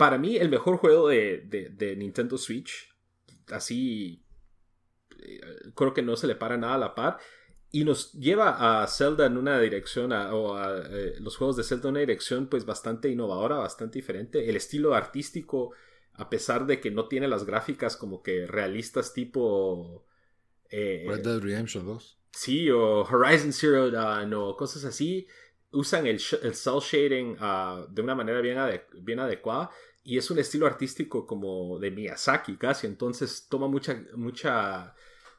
para 0.00 0.16
mí, 0.16 0.38
el 0.38 0.48
mejor 0.48 0.78
juego 0.78 1.08
de, 1.08 1.94
Nintendo 1.98 2.38
Switch, 2.38 2.88
así, 3.48 4.24
eh, 5.18 5.40
creo 5.74 5.92
que 5.92 6.00
no 6.00 6.16
se 6.16 6.26
le 6.26 6.36
para 6.36 6.56
nada 6.56 6.76
a 6.76 6.78
la 6.78 6.94
par. 6.94 7.18
Y 7.70 7.84
nos 7.84 8.10
lleva 8.14 8.80
a 8.82 8.86
Zelda 8.86 9.26
en 9.26 9.36
una 9.36 9.60
dirección, 9.60 10.10
o 10.12 10.56
a 10.56 10.78
eh, 10.88 11.16
los 11.20 11.36
juegos 11.36 11.58
de 11.58 11.64
Zelda 11.64 11.90
en 11.90 11.96
una 11.96 12.00
dirección 12.00 12.46
pues 12.46 12.64
bastante 12.64 13.10
innovadora, 13.10 13.56
bastante 13.56 13.98
diferente. 13.98 14.48
El 14.48 14.56
estilo 14.56 14.94
artístico, 14.94 15.74
a 16.14 16.30
pesar 16.30 16.64
de 16.64 16.80
que 16.80 16.90
no 16.90 17.06
tiene 17.06 17.28
las 17.28 17.44
gráficas 17.44 17.94
como 17.94 18.22
que 18.22 18.46
realistas 18.46 19.12
tipo... 19.12 20.06
Eh, 20.70 21.04
Red 21.06 21.20
Dead 21.20 21.40
Redemption 21.40 21.84
2. 21.84 22.18
Sí, 22.32 22.70
o 22.70 23.02
Horizon 23.02 23.52
Zero 23.52 23.90
Dawn, 23.90 24.32
o 24.32 24.56
cosas 24.56 24.82
así. 24.86 25.26
Usan 25.72 26.06
el, 26.06 26.18
el 26.42 26.54
cel 26.54 26.80
shading 26.80 27.36
ah, 27.38 27.84
de 27.90 28.00
una 28.00 28.14
manera 28.14 28.40
bien, 28.40 28.58
bien 29.02 29.20
adecuada 29.20 29.70
y 30.02 30.18
es 30.18 30.30
un 30.30 30.38
estilo 30.38 30.66
artístico 30.66 31.26
como 31.26 31.78
de 31.78 31.90
Miyazaki 31.90 32.56
casi, 32.56 32.86
entonces 32.86 33.46
toma 33.48 33.68
mucha, 33.68 34.02
mucha, 34.14 34.94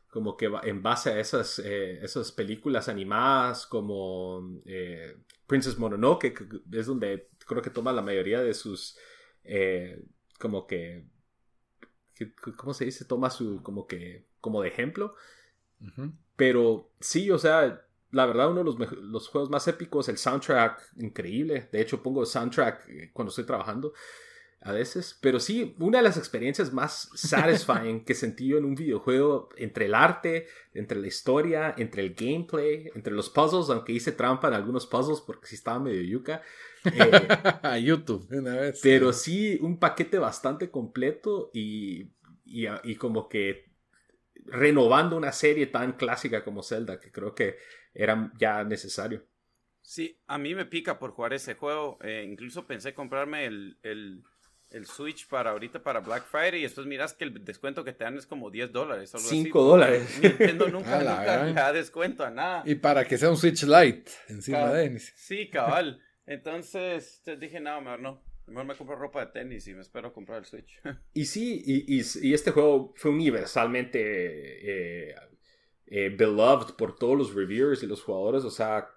como 0.10 0.38
que 0.38 0.52
en 0.64 0.84
base 0.84 1.12
a 1.12 1.20
esas, 1.20 1.60
eh, 1.60 2.00
esas 2.04 2.32
películas 2.32 2.88
animadas 2.88 3.66
como 3.66 4.62
eh, 4.66 5.18
Princess 5.48 5.78
Mononoke, 5.78 6.34
que 6.34 6.46
es 6.78 6.86
donde 6.86 7.30
creo 7.48 7.62
que 7.62 7.70
toma 7.70 7.92
la 7.92 8.02
mayoría 8.02 8.42
de 8.42 8.54
sus, 8.54 8.98
eh, 9.44 10.04
como 10.40 10.68
que, 10.68 11.08
¿cómo 12.56 12.74
se 12.74 12.86
dice? 12.86 13.06
Toma 13.06 13.32
su, 13.32 13.64
como 13.64 13.88
que, 13.88 14.28
como 14.40 14.62
de 14.62 14.70
ejemplo. 14.70 15.16
Pero 16.36 16.92
sí, 17.00 17.32
o 17.32 17.40
sea, 17.40 17.84
la 18.12 18.26
verdad, 18.28 18.52
uno 18.52 18.60
de 18.60 18.66
los, 18.66 18.92
los, 18.92 19.28
juegos 19.30 19.50
más 19.50 19.68
épicos, 19.68 20.08
el 20.10 20.18
soundtrack 20.18 20.94
increíble. 20.98 21.70
De 21.72 21.82
hecho, 21.82 22.04
pongo 22.04 22.24
soundtrack 22.24 23.12
cuando 23.14 23.30
estoy 23.30 23.46
trabajando. 23.46 23.94
A 24.62 24.72
veces. 24.72 25.18
Pero 25.22 25.40
sí, 25.40 25.76
una 25.80 25.98
de 26.00 26.04
las 26.04 26.18
experiencias 26.18 26.72
más 26.72 27.10
satisfying 27.16 28.06
que 28.06 28.14
sentí 28.14 28.48
yo 28.48 28.58
en 28.58 28.66
un 28.66 28.76
videojuego, 28.76 29.50
entre 29.58 29.86
el 29.86 29.96
arte, 29.96 30.48
entre 30.74 31.00
la 31.00 31.08
historia, 31.08 31.74
entre 31.78 32.04
el 32.04 32.14
gameplay, 32.14 32.90
entre 32.96 33.14
los 33.14 33.30
puzzles, 33.30 33.70
aunque 33.70 33.94
hice 33.94 34.12
trampa 34.12 34.48
en 34.48 34.54
algunos 34.54 34.86
puzzles 34.88 35.22
porque 35.22 35.48
sí 35.48 35.56
estaba 35.56 35.80
medio 35.80 36.02
yuca. 36.02 36.42
Eh, 36.86 37.28
a 37.62 37.78
YouTube, 37.80 38.28
una 38.32 38.56
vez. 38.56 38.80
pero 38.82 39.14
sí, 39.14 39.58
un 39.62 39.78
paquete 39.78 40.18
bastante 40.18 40.72
completo 40.72 41.52
y, 41.54 42.12
y, 42.46 42.66
y 42.84 42.96
como 42.96 43.30
que 43.30 43.72
renovando 44.46 45.16
una 45.16 45.32
serie 45.32 45.68
tan 45.68 45.94
clásica 45.94 46.44
como 46.44 46.64
Zelda, 46.64 47.00
que 47.00 47.12
creo 47.12 47.36
que 47.36 47.58
era 47.94 48.32
ya 48.40 48.64
necesario. 48.64 49.24
Sí, 49.82 50.20
a 50.28 50.38
mí 50.38 50.56
me 50.56 50.66
pica 50.66 51.00
por 51.00 51.12
jugar 51.12 51.34
ese 51.34 51.56
juego. 51.56 51.98
Eh, 52.02 52.26
incluso 52.28 52.68
pensé 52.68 52.94
comprarme 52.94 53.46
el, 53.46 53.78
el, 53.84 54.24
el, 54.72 54.86
Switch 54.86 55.28
para 55.28 55.52
ahorita 55.52 55.84
para 55.84 56.00
Black 56.00 56.26
Friday 56.26 56.60
y 56.60 56.64
después 56.64 56.88
miras 56.88 57.14
que 57.14 57.26
el 57.26 57.44
descuento 57.44 57.84
que 57.84 57.94
te 57.94 58.04
dan 58.04 58.18
es 58.18 58.26
como 58.26 58.50
10 58.50 58.72
dólares. 58.72 59.14
5 59.16 59.64
dólares. 59.64 60.20
Nintendo 60.22 60.68
nunca, 60.70 60.98
nunca 61.00 61.44
le 61.46 61.54
da 61.54 61.74
descuento 61.74 62.24
a 62.24 62.30
nada. 62.30 62.64
Y 62.66 62.76
para 62.76 63.06
que 63.06 63.18
sea 63.18 63.30
un 63.30 63.38
Switch 63.38 63.64
Lite 63.64 64.12
encima 64.30 64.72
de 64.74 65.00
Sí, 65.00 65.50
cabal. 65.50 66.02
Entonces 66.26 67.22
dije, 67.40 67.60
no, 67.60 67.82
mejor 67.82 68.00
no. 68.00 68.24
Mejor 68.48 68.66
me 68.66 68.76
compro 68.76 68.96
ropa 68.96 69.26
de 69.26 69.32
tenis 69.32 69.68
y 69.68 69.74
me 69.74 69.82
espero 69.82 70.12
comprar 70.14 70.40
el 70.40 70.46
Switch. 70.46 70.82
Y 71.14 71.26
sí, 71.26 71.62
y, 71.66 72.00
y, 72.00 72.02
y 72.22 72.34
este 72.34 72.52
juego 72.52 72.94
fue 72.96 73.12
universalmente 73.12 74.00
eh, 74.02 75.16
eh, 75.88 76.10
beloved 76.10 76.76
por 76.76 76.96
todos 76.96 77.18
los 77.18 77.34
reviewers 77.34 77.84
y 77.84 77.88
los 77.88 78.02
jugadores. 78.02 78.44
O 78.44 78.52
sea, 78.52 78.90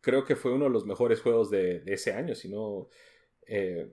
creo 0.00 0.24
que 0.24 0.36
fue 0.36 0.52
uno 0.52 0.64
de 0.64 0.70
los 0.70 0.86
mejores 0.86 1.20
juegos 1.20 1.50
de, 1.50 1.80
de 1.80 1.94
ese 1.94 2.12
año, 2.12 2.34
si 2.34 2.48
no... 2.48 2.88
Eh, 3.46 3.92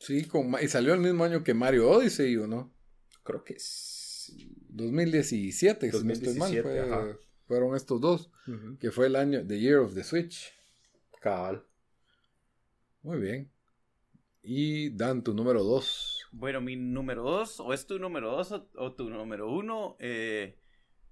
sí, 0.00 0.24
con, 0.24 0.56
y 0.60 0.66
salió 0.66 0.94
el 0.94 1.00
mismo 1.00 1.22
año 1.22 1.44
que 1.44 1.54
Mario 1.54 1.88
Odyssey, 1.88 2.36
¿o 2.36 2.48
no? 2.48 2.74
Creo 3.22 3.44
que 3.44 3.54
sí. 3.58 4.56
2017, 4.70 5.90
2017 5.90 6.86
mal, 6.88 7.18
fueron 7.46 7.76
estos 7.76 8.00
dos, 8.00 8.30
que 8.78 8.90
fue 8.90 9.06
el 9.06 9.16
año, 9.16 9.46
The 9.46 9.58
Year 9.58 9.78
of 9.78 9.94
the 9.94 10.02
Switch. 10.02 10.52
Cabal. 11.20 11.64
Muy 13.02 13.18
bien. 13.18 13.50
Y 14.42 14.90
Dan, 14.90 15.22
tu 15.22 15.34
número 15.34 15.62
dos. 15.62 16.26
Bueno, 16.32 16.60
mi 16.60 16.76
número 16.76 17.22
dos, 17.22 17.60
o 17.60 17.74
es 17.74 17.86
tu 17.86 17.98
número 17.98 18.30
dos 18.30 18.52
o, 18.52 18.92
tu 18.94 19.10
número 19.10 19.50
uno, 19.50 19.96
eh, 19.98 20.58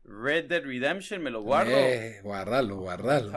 Red 0.05 0.47
Dead 0.47 0.63
Redemption, 0.63 1.23
me 1.23 1.31
lo 1.31 1.43
guardo. 1.43 1.73
Eh, 1.73 2.21
guardalo, 2.23 2.77
guardalo. 2.79 3.33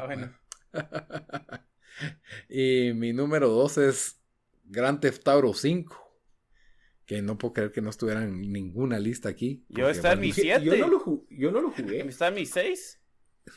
y 2.50 2.94
mi 2.94 3.12
número 3.14 3.50
dos 3.50 3.78
es 3.78 4.21
Grand 4.72 5.00
Theft 5.00 5.28
Auto 5.28 5.54
5. 5.54 5.98
Que 7.06 7.22
no 7.22 7.38
puedo 7.38 7.54
creer 7.54 7.72
que 7.72 7.82
no 7.82 7.90
estuviera 7.90 8.24
en 8.24 8.52
ninguna 8.52 8.98
lista 8.98 9.30
aquí. 9.30 9.66
Yo 9.70 9.90
está 9.90 10.14
en 10.14 10.22
mi 10.22 10.32
7. 10.32 10.64
Yo, 10.64 10.78
no 10.78 10.88
lo 10.88 11.26
yo 11.30 11.52
no 11.52 11.62
lo 11.62 11.72
jugué. 11.76 12.02
Está 12.08 12.30
en 12.30 12.36
mi 12.36 12.46
6. 12.46 13.02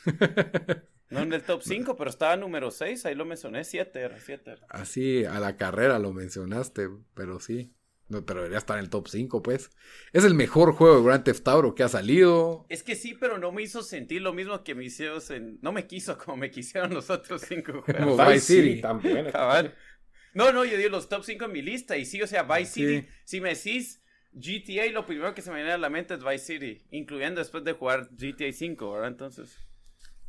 No 1.11 1.19
en 1.19 1.31
el 1.33 1.43
top 1.43 1.61
5, 1.61 1.95
pero 1.95 2.09
estaba 2.09 2.35
número 2.35 2.71
6, 2.71 3.05
ahí 3.05 3.13
lo 3.13 3.25
mencioné, 3.25 3.63
7 3.63 3.99
era, 3.99 4.19
7 4.19 4.55
Así, 4.69 5.23
a 5.23 5.39
la 5.39 5.55
carrera 5.55 5.99
lo 5.99 6.11
mencionaste, 6.13 6.89
pero 7.13 7.39
sí. 7.39 7.75
No, 8.07 8.23
pero 8.23 8.41
debería 8.41 8.59
estar 8.59 8.77
en 8.77 8.83
el 8.83 8.89
top 8.89 9.07
5, 9.07 9.41
pues. 9.41 9.71
Es 10.13 10.23
el 10.25 10.35
mejor 10.35 10.73
juego 10.73 10.97
de 10.97 11.03
Grand 11.03 11.23
Theft 11.23 11.47
Auto 11.47 11.73
que 11.73 11.83
ha 11.83 11.89
salido. 11.89 12.65
Es 12.69 12.83
que 12.83 12.95
sí, 12.95 13.15
pero 13.19 13.39
no 13.39 13.51
me 13.51 13.63
hizo 13.63 13.81
sentir 13.81 14.21
lo 14.21 14.31
mismo 14.33 14.63
que 14.63 14.75
me 14.75 14.83
hicieron. 14.85 15.21
En... 15.29 15.59
No 15.61 15.71
me 15.71 15.87
quiso 15.87 16.17
como 16.17 16.37
me 16.37 16.51
quisieron 16.51 16.93
los 16.93 17.09
otros 17.09 17.41
5 17.41 17.81
juegos. 17.85 18.27
Vice 18.27 18.39
City 18.39 18.81
también. 18.81 19.27
No, 20.35 20.51
no, 20.51 20.65
yo 20.65 20.77
digo 20.77 20.89
los 20.89 21.09
top 21.09 21.23
5 21.23 21.45
en 21.45 21.51
mi 21.51 21.61
lista. 21.61 21.97
Y 21.97 22.05
sí, 22.05 22.21
o 22.21 22.27
sea, 22.27 22.43
Vice 22.43 22.71
City, 22.73 23.07
si 23.23 23.41
me 23.41 23.55
decís 23.55 24.03
GTA, 24.33 24.91
lo 24.91 25.05
primero 25.05 25.33
que 25.33 25.41
se 25.41 25.49
me 25.49 25.55
viene 25.55 25.71
a 25.71 25.77
la 25.77 25.89
mente 25.89 26.13
es 26.13 26.23
Vice 26.23 26.45
City. 26.45 26.83
Incluyendo 26.91 27.39
después 27.39 27.63
de 27.63 27.71
jugar 27.71 28.09
GTA 28.11 28.51
5, 28.51 28.91
¿verdad? 28.91 29.07
Entonces. 29.07 29.57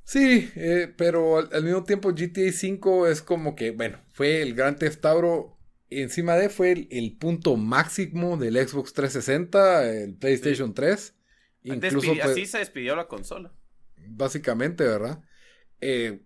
Sí, 0.05 0.49
eh, 0.55 0.95
pero 0.97 1.39
al, 1.39 1.65
mismo 1.65 1.83
tiempo 1.83 2.13
GTA 2.13 2.53
5 2.53 3.09
es 3.09 3.21
como 3.21 3.57
que, 3.57 3.73
bueno, 3.73 4.01
fue 4.13 4.43
el 4.43 4.55
Grand 4.55 4.79
Theft 4.79 5.05
Auto 5.05 5.59
encima 5.91 6.37
de 6.37 6.49
fue 6.49 6.87
el, 6.91 7.17
punto 7.19 7.57
máximo 7.57 8.37
del 8.37 8.55
Xbox 8.55 8.93
360, 8.93 9.93
el 9.93 10.15
PlayStation 10.15 10.73
3. 10.73 11.15
Incluso, 11.65 12.15
pues, 12.15 12.25
así 12.25 12.47
se 12.47 12.59
despidió 12.59 12.95
la 12.95 13.09
consola. 13.09 13.53
Básicamente, 14.09 14.85
¿verdad? 14.85 15.21
Eh, 15.81 16.21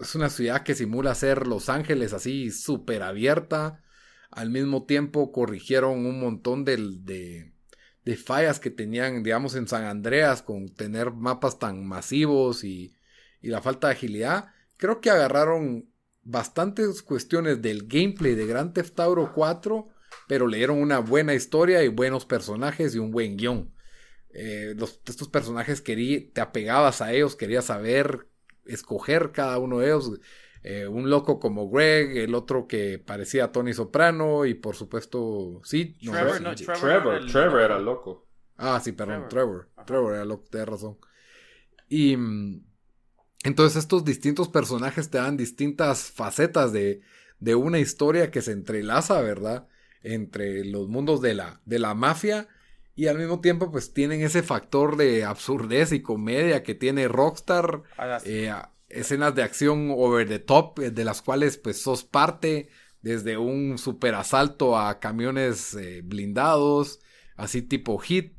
es 0.00 0.14
una 0.14 0.30
ciudad 0.30 0.62
que 0.62 0.74
simula 0.74 1.14
ser 1.14 1.46
Los 1.46 1.68
Ángeles 1.68 2.12
así 2.12 2.50
súper 2.50 3.02
abierta. 3.02 3.82
Al 4.30 4.50
mismo 4.50 4.86
tiempo 4.86 5.32
corrigieron 5.32 6.06
un 6.06 6.20
montón 6.20 6.64
de, 6.64 7.52
de, 8.04 8.16
fallas 8.16 8.58
que 8.58 8.70
tenían, 8.70 9.22
digamos, 9.22 9.54
en 9.54 9.68
San 9.68 9.84
Andreas 9.84 10.42
con 10.42 10.68
tener 10.74 11.12
mapas 11.12 11.58
tan 11.58 11.86
masivos 11.86 12.64
y, 12.64 12.94
y 13.40 13.48
la 13.48 13.60
falta 13.60 13.88
de 13.88 13.94
agilidad. 13.94 14.48
Creo 14.76 15.00
que 15.00 15.10
agarraron 15.10 15.90
bastantes 16.22 17.02
cuestiones 17.02 17.62
del 17.62 17.86
gameplay 17.86 18.34
de 18.34 18.46
Grand 18.46 18.72
Theft 18.72 18.98
Auto 19.00 19.32
4, 19.34 19.88
pero 20.26 20.46
le 20.46 20.58
dieron 20.58 20.78
una 20.78 20.98
buena 20.98 21.34
historia 21.34 21.82
y 21.82 21.88
buenos 21.88 22.24
personajes 22.26 22.94
y 22.94 22.98
un 22.98 23.10
buen 23.10 23.36
guion. 23.36 23.72
Eh, 24.32 24.76
estos 25.06 25.28
personajes 25.28 25.82
te 25.82 26.40
apegabas 26.40 27.02
a 27.02 27.12
ellos, 27.12 27.36
querías 27.36 27.66
saber, 27.66 28.29
escoger 28.66 29.32
cada 29.32 29.58
uno 29.58 29.78
de 29.78 29.86
ellos. 29.86 30.20
Eh, 30.62 30.86
un 30.86 31.08
loco 31.08 31.40
como 31.40 31.70
Greg, 31.70 32.18
el 32.18 32.34
otro 32.34 32.66
que 32.66 32.98
parecía 32.98 33.44
a 33.44 33.52
Tony 33.52 33.72
Soprano 33.72 34.44
y 34.44 34.54
por 34.54 34.76
supuesto, 34.76 35.60
sí. 35.64 35.96
Trevor, 36.00 37.26
Trevor, 37.26 37.60
era 37.60 37.78
loco. 37.78 38.26
Ah, 38.56 38.78
sí, 38.82 38.92
perdón, 38.92 39.28
Trevor. 39.28 39.70
Trevor, 39.86 40.14
era 40.14 40.24
loco, 40.26 40.44
tienes 40.50 40.68
razón. 40.68 40.98
Y 41.88 42.16
mm, 42.16 42.62
entonces 43.44 43.78
estos 43.78 44.04
distintos 44.04 44.48
personajes 44.48 45.08
te 45.08 45.16
dan 45.16 45.38
distintas 45.38 46.10
facetas 46.10 46.72
de, 46.72 47.00
de 47.38 47.54
una 47.54 47.78
historia 47.78 48.30
que 48.30 48.42
se 48.42 48.52
entrelaza, 48.52 49.22
¿verdad? 49.22 49.66
Entre 50.02 50.64
los 50.66 50.88
mundos 50.88 51.22
de 51.22 51.34
la, 51.34 51.62
de 51.64 51.78
la 51.78 51.94
mafia 51.94 52.48
y 53.00 53.08
al 53.08 53.16
mismo 53.16 53.40
tiempo 53.40 53.70
pues 53.70 53.94
tienen 53.94 54.20
ese 54.20 54.42
factor 54.42 54.98
de 54.98 55.24
absurdez 55.24 55.90
y 55.92 56.02
comedia 56.02 56.62
que 56.62 56.74
tiene 56.74 57.08
Rockstar. 57.08 57.82
Eh, 58.26 58.52
escenas 58.90 59.34
de 59.34 59.42
acción 59.42 59.88
over 59.96 60.28
the 60.28 60.38
top 60.38 60.78
eh, 60.80 60.90
de 60.90 61.04
las 61.04 61.22
cuales 61.22 61.56
pues 61.56 61.80
sos 61.80 62.04
parte 62.04 62.68
desde 63.00 63.38
un 63.38 63.78
super 63.78 64.14
asalto 64.14 64.78
a 64.78 65.00
camiones 65.00 65.72
eh, 65.76 66.02
blindados, 66.04 67.00
así 67.36 67.62
tipo 67.62 67.96
hit, 67.96 68.34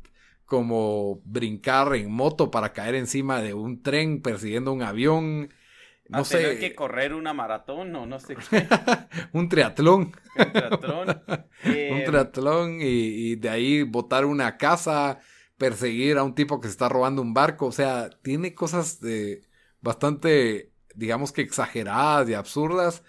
como 0.45 1.23
brincar 1.25 1.95
en 1.95 2.11
moto 2.11 2.51
para 2.51 2.71
caer 2.71 2.93
encima 2.93 3.41
de 3.41 3.55
un 3.55 3.81
tren 3.81 4.21
persiguiendo 4.21 4.71
un 4.73 4.83
avión. 4.83 5.51
No 6.11 6.19
a 6.19 6.25
sé. 6.25 6.37
Tener 6.37 6.59
que 6.59 6.75
correr 6.75 7.13
una 7.13 7.33
maratón 7.33 7.95
o 7.95 8.05
no 8.05 8.19
sé 8.19 8.35
qué. 8.35 8.67
un 9.33 9.49
triatlón. 9.49 10.11
un 10.37 10.51
triatlón. 10.51 11.07
un 11.65 11.71
eh, 11.71 12.03
triatlón 12.05 12.77
y, 12.81 13.35
de 13.35 13.49
ahí 13.49 13.83
botar 13.83 14.25
una 14.25 14.57
casa, 14.57 15.19
perseguir 15.57 16.17
a 16.17 16.23
un 16.23 16.35
tipo 16.35 16.59
que 16.59 16.67
se 16.67 16.73
está 16.73 16.89
robando 16.89 17.21
un 17.21 17.33
barco. 17.33 17.67
O 17.67 17.71
sea, 17.71 18.09
tiene 18.21 18.53
cosas 18.53 18.99
de 18.99 19.41
bastante, 19.79 20.73
digamos 20.95 21.31
que 21.31 21.41
exageradas 21.41 22.29
y 22.29 22.33
absurdas. 22.33 23.03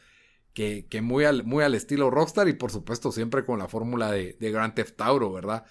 Que, 0.55 0.87
que 0.87 1.01
muy, 1.01 1.25
al, 1.25 1.45
muy 1.45 1.65
al 1.65 1.75
estilo 1.75 2.11
Rockstar 2.11 2.47
y 2.47 2.53
por 2.53 2.71
supuesto 2.71 3.11
siempre 3.11 3.47
con 3.47 3.59
la 3.59 3.69
fórmula 3.69 4.13
de, 4.13 4.37
de 4.39 4.51
Grand 4.51 4.75
Theft 4.75 5.01
Auto, 5.01 5.33
¿verdad? 5.33 5.65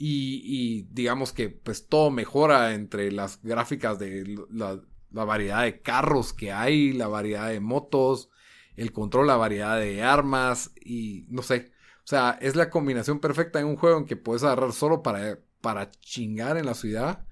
Y, 0.00 0.86
digamos 0.92 1.32
que 1.32 1.50
pues 1.50 1.88
todo 1.88 2.10
mejora 2.10 2.74
entre 2.74 3.10
las 3.10 3.42
gráficas 3.42 3.98
de 3.98 4.38
la, 4.50 4.80
variedad 5.10 5.62
de 5.64 5.80
carros 5.80 6.32
que 6.32 6.52
hay, 6.52 6.92
la 6.92 7.08
variedad 7.08 7.48
de 7.48 7.60
motos, 7.60 8.30
el 8.76 8.92
control, 8.92 9.26
la 9.26 9.36
variedad 9.36 9.78
de 9.78 10.02
armas 10.02 10.72
y 10.80 11.26
no 11.28 11.42
sé. 11.42 11.72
O 11.98 12.06
sea, 12.08 12.38
es 12.40 12.56
la 12.56 12.70
combinación 12.70 13.20
perfecta 13.20 13.60
en 13.60 13.66
un 13.66 13.76
juego 13.76 13.98
en 13.98 14.06
que 14.06 14.16
puedes 14.16 14.42
agarrar 14.44 14.72
solo 14.72 15.02
para, 15.02 15.40
para 15.60 15.90
chingar 15.90 16.56
en 16.56 16.66
la 16.66 16.74
ciudad. 16.74 17.26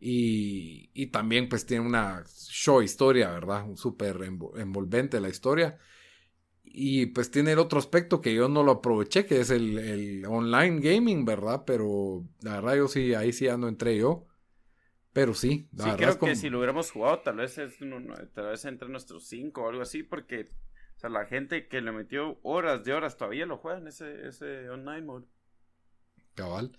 Y, 0.00 0.90
y 0.94 1.08
también 1.08 1.48
pues 1.48 1.66
tiene 1.66 1.86
una 1.86 2.24
show 2.26 2.82
historia, 2.82 3.30
¿verdad? 3.30 3.66
Súper 3.76 4.20
envolvente 4.22 5.20
la 5.20 5.28
historia. 5.28 5.78
Y 6.74 7.06
pues 7.06 7.30
tiene 7.30 7.52
el 7.52 7.58
otro 7.58 7.78
aspecto 7.78 8.20
que 8.22 8.34
yo 8.34 8.48
no 8.48 8.62
lo 8.62 8.72
aproveché, 8.72 9.26
que 9.26 9.40
es 9.40 9.50
el, 9.50 10.24
online 10.26 10.80
gaming, 10.80 11.24
¿verdad? 11.24 11.64
Pero 11.66 12.24
la 12.40 12.54
verdad 12.54 12.76
yo 12.76 12.88
sí, 12.88 13.14
ahí 13.14 13.32
sí 13.32 13.48
ando 13.48 13.68
entre 13.68 13.96
yo. 13.98 14.26
Pero 15.12 15.34
sí, 15.34 15.68
sí, 15.76 15.90
creo 15.96 16.18
que 16.18 16.36
si 16.36 16.48
lo 16.48 16.58
hubiéramos 16.58 16.90
jugado, 16.90 17.20
tal 17.20 17.36
vez 17.36 17.58
es 17.58 17.78
tal 18.32 18.46
vez 18.46 18.64
entre 18.64 18.88
nuestros 18.88 19.26
cinco 19.28 19.64
o 19.64 19.68
algo 19.68 19.82
así, 19.82 20.02
porque 20.02 20.48
o 20.96 20.98
sea, 20.98 21.10
la 21.10 21.26
gente 21.26 21.68
que 21.68 21.80
le 21.82 21.92
metió 21.92 22.38
horas 22.42 22.84
de 22.84 22.94
horas 22.94 23.16
todavía 23.16 23.44
lo 23.44 23.58
juega 23.58 23.78
en 23.78 23.88
ese, 23.88 24.26
ese 24.26 24.70
online 24.70 25.02
mode. 25.02 25.26
Cabal. 26.34 26.72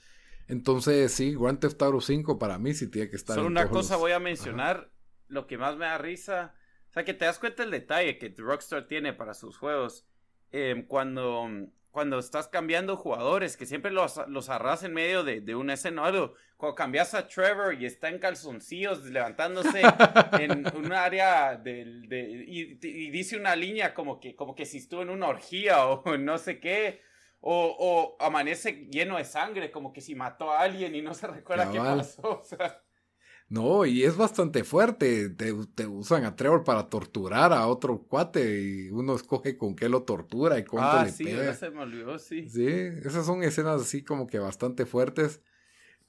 Entonces, 0.48 1.14
sí, 1.14 1.36
Grand 1.36 1.60
Theft 1.60 1.82
Auto 1.82 2.02
5 2.02 2.40
para 2.40 2.58
mí 2.58 2.74
sí 2.74 2.90
tiene 2.90 3.10
que 3.10 3.16
estar. 3.16 3.36
Solo 3.36 3.48
una 3.48 3.70
cosa 3.70 3.98
voy 3.98 4.14
a 4.14 4.20
mencionar, 4.20 4.92
lo 5.28 5.46
que 5.46 5.58
más 5.58 5.78
me 5.78 5.86
da 5.86 5.98
risa 5.98 6.56
o 6.90 6.94
sea, 6.94 7.06
que 7.06 7.16
te 7.16 7.26
das 7.26 7.40
cuenta 7.40 7.64
el 7.64 7.72
detalle 7.72 8.20
que 8.20 8.32
Rockstar 8.38 8.86
tiene 8.86 9.14
para 9.14 9.34
sus 9.34 9.58
juegos. 9.58 10.06
Em, 10.52 10.86
cuando 10.86 11.50
cuando 11.94 12.18
estás 12.18 12.48
cambiando 12.48 12.98
jugadores, 12.98 13.56
que 13.56 13.68
siempre 13.68 13.92
los, 13.92 14.20
los 14.28 14.50
arras 14.50 14.84
en 14.84 14.96
medio 14.96 15.24
de, 15.24 15.42
de 15.42 15.56
una 15.56 15.76
escena 15.76 16.02
o 16.02 16.06
algo. 16.06 16.34
Cuando 16.58 16.74
cambias 16.74 17.14
a 17.14 17.28
Trevor 17.28 17.80
y 17.80 17.86
está 17.86 18.10
en 18.10 18.18
calzoncillos 18.18 19.04
levantándose 19.04 19.84
en 20.40 20.66
un 20.76 20.92
área 20.92 21.56
del, 21.56 22.10
de, 22.10 22.46
y, 22.48 22.80
y 22.82 23.12
dice 23.12 23.38
una 23.38 23.56
línea 23.56 23.94
como 23.94 24.20
que, 24.20 24.36
como 24.36 24.56
que 24.56 24.66
si 24.66 24.80
estuvo 24.80 25.04
en 25.04 25.12
una 25.12 25.28
orgía 25.28 25.86
o 25.86 26.18
no 26.18 26.40
sé 26.40 26.60
qué. 26.60 27.02
O, 27.42 27.76
o 27.78 28.26
amanece 28.26 28.88
lleno 28.90 29.18
de 29.18 29.26
sangre, 29.26 29.70
como 29.70 29.94
que 29.94 30.02
si 30.02 30.16
mató 30.16 30.52
a 30.52 30.62
alguien 30.62 30.96
y 30.96 31.02
no 31.04 31.14
se 31.14 31.28
recuerda 31.28 31.72
qué 31.72 31.78
pasó. 31.78 32.40
O 32.40 32.44
sea, 32.44 32.83
No, 33.50 33.86
y 33.86 34.04
es 34.04 34.18
bastante 34.18 34.64
fuerte. 34.64 35.30
Te, 35.30 35.54
te 35.76 35.86
usan 35.88 36.26
a 36.26 36.36
Trevor 36.36 36.64
para 36.64 36.90
torturar 36.90 37.54
a 37.54 37.68
otro 37.68 38.04
cuate 38.08 38.62
y 38.62 38.90
uno 38.90 39.16
escoge 39.16 39.58
con 39.58 39.76
qué 39.76 39.90
lo 39.90 40.04
tortura 40.04 40.58
y 40.60 40.66
cuánto 40.66 40.98
ah, 40.98 41.00
le 41.00 41.14
sí, 41.14 41.26
pega. 41.26 41.54
se 41.54 41.70
me 41.72 41.82
olvidó, 41.82 42.20
sí. 42.20 42.54
Sí, 42.54 42.66
esas 42.68 43.26
son 43.26 43.44
escenas 43.44 43.82
así 43.82 44.04
como 44.04 44.28
que 44.28 44.40
bastante 44.40 44.86
fuertes. 44.86 45.42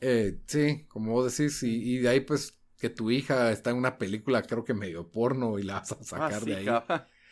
Eh, 0.01 0.41
sí, 0.47 0.87
como 0.89 1.13
vos 1.13 1.37
decís, 1.37 1.63
y, 1.65 1.97
y 1.97 1.99
de 2.01 2.09
ahí 2.11 2.21
pues 2.21 2.59
que 2.79 2.91
tu 2.91 3.11
hija 3.11 3.53
está 3.53 3.71
en 3.71 3.79
una 3.79 3.99
película 3.99 4.43
creo 4.43 4.65
que 4.65 4.75
medio 4.75 5.11
porno 5.13 5.59
y 5.59 5.65
la 5.65 5.81
vas 5.81 5.93
a 5.93 6.05
Ah, 6.15 6.31
sacar 6.31 6.47
sí, 6.47 6.51
de 6.51 6.57
ahí. 6.57 6.83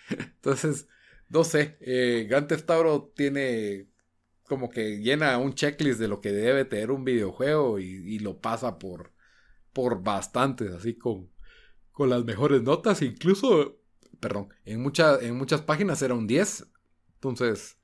Entonces, 0.10 0.88
no 1.28 1.44
sé, 1.44 1.76
eh, 1.80 2.26
Grand 2.28 2.46
Theft 2.48 2.70
Auto 2.70 3.12
tiene 3.16 3.88
como 4.44 4.70
que 4.70 4.98
llena 5.00 5.38
un 5.38 5.54
checklist 5.54 6.00
de 6.00 6.08
lo 6.08 6.20
que 6.20 6.32
debe 6.32 6.64
tener 6.64 6.90
un 6.90 7.04
videojuego 7.04 7.78
y, 7.80 7.86
y 7.86 8.18
lo 8.20 8.40
pasa 8.40 8.78
por, 8.78 9.11
por 9.72 10.02
bastantes, 10.02 10.72
así 10.72 10.94
con, 10.96 11.30
con 11.92 12.10
las 12.10 12.24
mejores 12.24 12.62
notas, 12.62 13.02
incluso, 13.02 13.78
perdón, 14.20 14.48
en, 14.64 14.82
mucha- 14.82 15.18
en 15.20 15.36
muchas 15.36 15.62
páginas 15.62 16.02
era 16.02 16.14
un 16.14 16.26
10. 16.26 16.66
Entonces, 17.14 17.78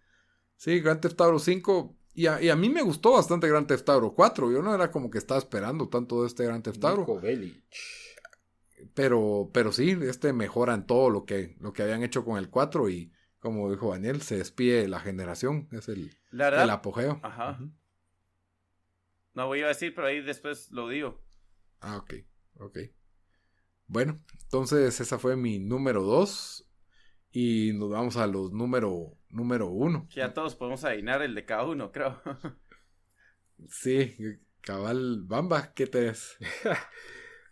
sí, 0.57 0.81
Grand 0.81 1.01
Theft 1.01 1.21
Auto 1.21 1.39
5, 1.39 1.97
y 2.15 2.27
a, 2.27 2.43
y 2.43 2.49
a 2.51 2.57
mí 2.57 2.69
me 2.69 2.83
gustó 2.83 3.13
bastante 3.13 3.49
Grand 3.49 3.67
Theft 3.67 3.89
Auto 3.91 4.15
4, 4.15 4.51
yo 4.53 4.63
no 4.63 4.75
era 4.75 4.91
como 4.91 5.11
que 5.11 5.19
estaba 5.19 5.39
esperando 5.39 5.89
tanto 5.89 6.23
de 6.23 6.29
este 6.29 6.45
Grand 6.47 6.63
Theft 6.65 6.85
Auto. 6.85 7.21
Pero, 8.95 9.51
pero 9.53 9.73
sí, 9.73 9.97
este 10.03 10.33
mejora 10.33 10.75
en 10.75 10.87
todo 10.87 11.11
lo 11.11 11.25
que, 11.25 11.57
lo 11.61 11.73
que 11.73 11.83
habían 11.83 12.03
hecho 12.03 12.25
con 12.25 12.39
el 12.39 12.49
4 12.49 12.89
y 12.89 13.13
como 13.41 13.71
dijo 13.71 13.91
Daniel, 13.93 14.21
se 14.23 14.37
despide 14.37 14.83
de 14.83 14.89
la 14.89 15.01
generación, 15.01 15.69
es 15.73 15.89
el, 15.89 16.11
La 16.31 16.47
verdad, 16.51 16.65
el 16.65 16.71
apogeo. 16.71 17.21
Ajá. 17.23 17.59
No 19.35 19.47
voy 19.47 19.63
a 19.63 19.69
decir, 19.69 19.95
pero 19.95 20.09
ahí 20.09 20.21
después 20.21 20.71
lo 20.73 20.89
digo. 20.89 21.21
Ah, 21.81 21.97
ok, 21.99 22.15
ok. 22.61 22.79
Bueno, 23.87 24.19
entonces 24.43 25.01
esa 25.01 25.19
fue 25.19 25.37
mi 25.37 25.59
número 25.59 26.03
2 26.03 26.69
y 27.31 27.73
nos 27.75 27.91
vamos 27.91 28.17
a 28.17 28.27
los 28.27 28.53
número 28.53 29.17
número 29.31 29.69
1. 29.69 30.09
Que 30.11 30.21
ya 30.21 30.35
todos 30.35 30.55
podemos 30.55 30.85
adivinar 30.85 31.23
el 31.23 31.35
de 31.35 31.45
cada 31.45 31.65
uno, 31.65 31.93
creo. 31.93 32.21
Sí, 33.69 34.17
cabal 34.61 35.25
Bamba, 35.25 35.75
¿qué 35.75 35.87
te 35.89 36.09
es? 36.09 36.37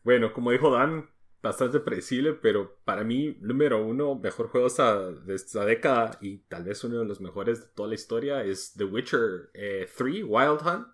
Bueno, 0.05 0.33
como 0.33 0.53
dijo 0.53 0.71
Dan, 0.71 1.11
bastante 1.43 1.81
predecible, 1.81 2.35
pero 2.35 2.79
para 2.85 3.03
mí, 3.03 3.37
número 3.41 3.85
uno, 3.85 4.15
mejor 4.15 4.49
juego 4.51 4.69
de 4.69 5.35
esta 5.35 5.65
década 5.65 6.17
y 6.21 6.39
tal 6.49 6.63
vez 6.63 6.85
uno 6.85 7.01
de 7.01 7.05
los 7.05 7.21
mejores 7.21 7.61
de 7.61 7.67
toda 7.75 7.89
la 7.89 7.97
historia 7.97 8.45
es 8.45 8.75
The 8.75 8.85
Witcher 8.85 9.51
eh, 9.53 9.89
3 9.97 10.25
Wild 10.25 10.61
Hunt. 10.65 10.87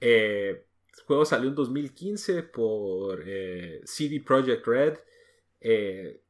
Eh, 0.00 0.66
el 0.98 1.04
juego 1.04 1.24
salió 1.24 1.48
en 1.48 1.54
2015 1.54 2.42
por 2.44 3.22
eh, 3.26 3.80
CD 3.84 4.20
Projekt 4.20 4.66
Red, 4.66 4.98
eh, 5.60 6.20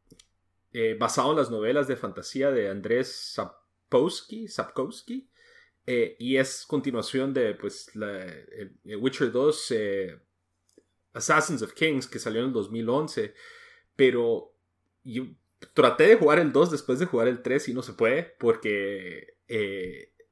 eh, 0.72 0.96
basado 0.98 1.30
en 1.32 1.36
las 1.38 1.50
novelas 1.50 1.88
de 1.88 1.96
fantasía 1.96 2.50
de 2.50 2.68
Andrés 2.68 3.08
Sapkowski, 3.34 4.48
Sapkowski 4.48 5.28
y 5.84 6.36
es 6.36 6.64
continuación 6.66 7.34
de 7.34 7.54
pues, 7.54 7.90
el- 7.94 8.96
Witcher 8.96 9.32
2. 9.32 9.70
eh, 9.72 10.18
Assassins 11.12 11.60
of 11.60 11.74
Kings, 11.74 12.06
que 12.06 12.18
salió 12.18 12.40
en 12.40 12.46
el 12.46 12.52
2011, 12.54 13.34
pero 13.96 14.54
yo 15.04 15.24
traté 15.74 16.06
de 16.06 16.16
jugar 16.16 16.38
el 16.38 16.52
2 16.52 16.70
después 16.70 16.98
de 16.98 17.06
jugar 17.06 17.28
el 17.28 17.42
3 17.42 17.68
y 17.68 17.74
no 17.74 17.82
se 17.82 17.92
puede, 17.92 18.34
porque 18.38 19.34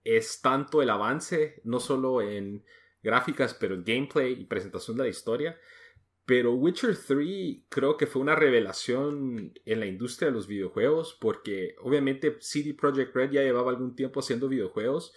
es 0.05 0.41
tanto 0.41 0.81
el 0.81 0.89
avance, 0.89 1.61
no 1.65 1.81
solo 1.81 2.23
en 2.23 2.65
gráficas, 3.03 3.55
pero 3.55 3.75
en 3.75 3.85
gameplay 3.85 4.33
y 4.33 4.45
presentación 4.45 4.97
de 4.97 5.05
la 5.05 5.09
historia. 5.09 5.59
Pero 6.27 6.55
Witcher 6.55 6.97
3 6.97 7.65
creo 7.69 7.97
que 7.97 8.07
fue 8.07 8.23
una 8.23 8.37
revelación 8.37 9.53
en 9.65 9.81
la 9.81 9.87
industria 9.87 10.29
de 10.29 10.35
los 10.35 10.47
videojuegos, 10.47 11.17
porque 11.21 11.75
obviamente 11.81 12.37
CD 12.41 12.75
Projekt 12.75 13.15
Red 13.17 13.33
ya 13.33 13.43
llevaba 13.43 13.71
algún 13.71 13.97
tiempo 13.97 14.21
haciendo 14.21 14.49
videojuegos, 14.49 15.13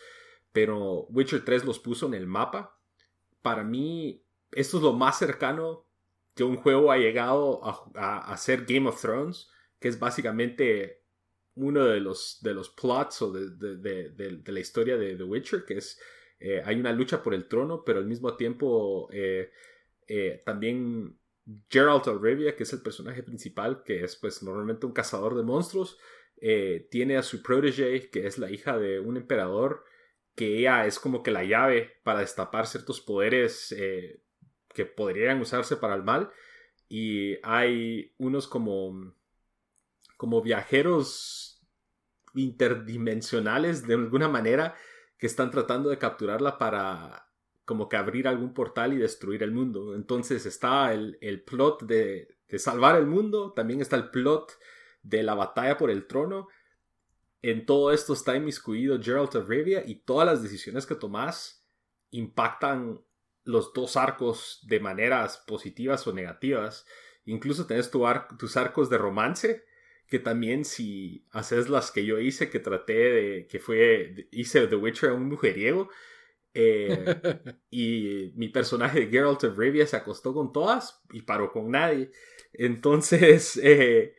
pero 0.52 1.04
Witcher 1.10 1.46
3 1.46 1.66
los 1.66 1.80
puso 1.80 2.08
en 2.08 2.16
el 2.16 2.26
mapa. 2.26 2.80
Para 3.42 3.64
mí, 3.64 4.24
esto 4.52 4.78
es 4.78 4.84
lo 4.84 4.94
más 4.94 5.20
cercano 5.20 5.86
que 6.36 6.44
un 6.44 6.56
juego 6.58 6.92
ha 6.92 6.98
llegado 6.98 7.62
a, 7.64 8.32
a, 8.32 8.38
ser 8.38 8.66
Game 8.66 8.90
of 8.90 9.00
Thrones, 9.00 9.50
que 9.80 9.88
es 9.90 10.00
básicamente 10.00 11.04
uno 11.54 11.86
de 11.86 12.00
los, 12.00 12.40
de 12.42 12.56
los 12.56 12.70
plots 12.70 13.22
o 13.22 13.32
de, 13.32 13.52
de, 13.52 14.10
de- 14.10 14.38
de 14.38 14.52
la 14.52 14.60
historia 14.60 14.98
de 14.98 15.16
The 15.16 15.24
Witcher, 15.24 15.66
que 15.66 15.78
es 15.78 16.00
eh, 16.46 16.62
hay 16.66 16.78
una 16.78 16.92
lucha 16.92 17.24
por 17.24 17.34
el 17.34 17.48
trono, 17.48 17.86
pero 17.86 18.00
al 18.00 18.06
mismo 18.06 18.36
tiempo 18.36 19.08
eh, 19.14 19.50
eh, 20.10 20.44
también 20.46 21.18
Geralt 21.70 22.06
of 22.08 22.22
Rivia, 22.22 22.58
que 22.58 22.64
es 22.64 22.74
el 22.74 22.82
personaje 22.82 23.24
principal, 23.24 23.82
que 23.86 24.04
es 24.04 24.18
pues 24.18 24.44
normalmente 24.44 24.86
un 24.86 24.92
cazador 24.92 25.36
de 25.36 25.44
monstruos, 25.44 25.98
tiene 26.90 27.16
a 27.16 27.24
su 27.24 27.42
protege, 27.42 28.10
que 28.10 28.28
es 28.28 28.38
la 28.38 28.52
hija 28.52 28.78
de 28.78 29.00
un 29.00 29.16
emperador, 29.16 29.86
que 30.36 30.58
ella 30.58 30.86
es 30.86 31.00
como 31.00 31.24
que 31.24 31.32
la 31.32 31.46
llave 31.46 32.02
para 32.04 32.20
destapar 32.20 32.68
ciertos 32.68 33.00
poderes 33.00 33.74
que 34.68 34.86
podrían 34.86 35.40
usarse 35.40 35.78
para 35.78 35.96
el 35.96 36.04
mal. 36.04 36.32
Y 36.90 37.38
hay 37.44 38.14
unos 38.18 38.50
como, 38.50 39.16
como 40.18 40.42
viajeros 40.42 41.66
interdimensionales 42.34 43.88
de 43.88 43.94
alguna 43.94 44.28
manera 44.28 44.76
que 45.24 45.28
están 45.28 45.52
tratando 45.52 45.90
de 45.90 45.98
capturarla 45.98 46.58
para 46.58 47.30
como 47.64 47.88
que 47.88 47.96
abrir 47.96 48.28
algún 48.28 48.54
portal 48.54 48.92
y 48.92 48.98
destruir 48.98 49.42
el 49.42 49.54
mundo. 49.54 49.96
Entonces 49.96 50.46
está 50.46 50.92
el, 50.92 51.18
el 51.22 51.42
plot 51.44 51.84
de, 51.84 52.40
de 52.50 52.60
salvar 52.60 52.98
el 52.98 53.06
mundo, 53.06 53.54
también 53.54 53.80
está 53.80 53.96
el 53.96 54.10
plot 54.10 54.60
de 55.02 55.24
la 55.24 55.34
batalla 55.34 55.78
por 55.78 55.90
el 55.90 56.08
trono. 56.08 56.50
En 57.42 57.66
todo 57.66 57.94
esto 57.94 58.12
está 58.12 58.36
inmiscuido 58.36 59.02
Geralt 59.02 59.34
of 59.36 59.48
Rivia 59.48 59.82
y 59.86 60.02
todas 60.02 60.26
las 60.26 60.44
decisiones 60.44 60.86
que 60.86 60.96
tomas 60.96 61.66
impactan 62.12 63.00
los 63.46 63.72
dos 63.72 63.96
arcos 63.96 64.60
de 64.68 64.82
maneras 64.82 65.38
positivas 65.48 66.06
o 66.06 66.12
negativas. 66.12 66.86
Incluso 67.24 67.66
tenés 67.66 67.90
tu 67.90 68.06
ar- 68.06 68.28
tus 68.38 68.58
arcos 68.58 68.90
de 68.90 68.98
romance, 68.98 69.64
que 70.14 70.20
también 70.20 70.64
si 70.64 71.26
haces 71.32 71.70
las 71.70 71.90
que 71.90 72.06
yo 72.06 72.20
hice, 72.20 72.52
que 72.52 72.60
traté 72.60 72.94
de, 72.94 73.48
que 73.48 73.58
fue, 73.58 74.28
hice 74.30 74.68
The 74.68 74.76
Witcher 74.76 75.10
a 75.10 75.14
un 75.16 75.28
mujeriego, 75.28 75.90
eh, 76.54 77.04
y 77.72 78.32
mi 78.36 78.50
personaje 78.50 79.00
de 79.00 79.08
Geralt 79.08 79.44
of 79.44 79.58
Rivia 79.58 79.88
se 79.88 79.96
acostó 79.96 80.32
con 80.32 80.54
todas 80.54 81.02
y 81.12 81.24
paró 81.24 81.52
con 81.52 81.72
nadie. 81.72 82.12
Entonces, 82.54 83.60
eh, 83.64 84.14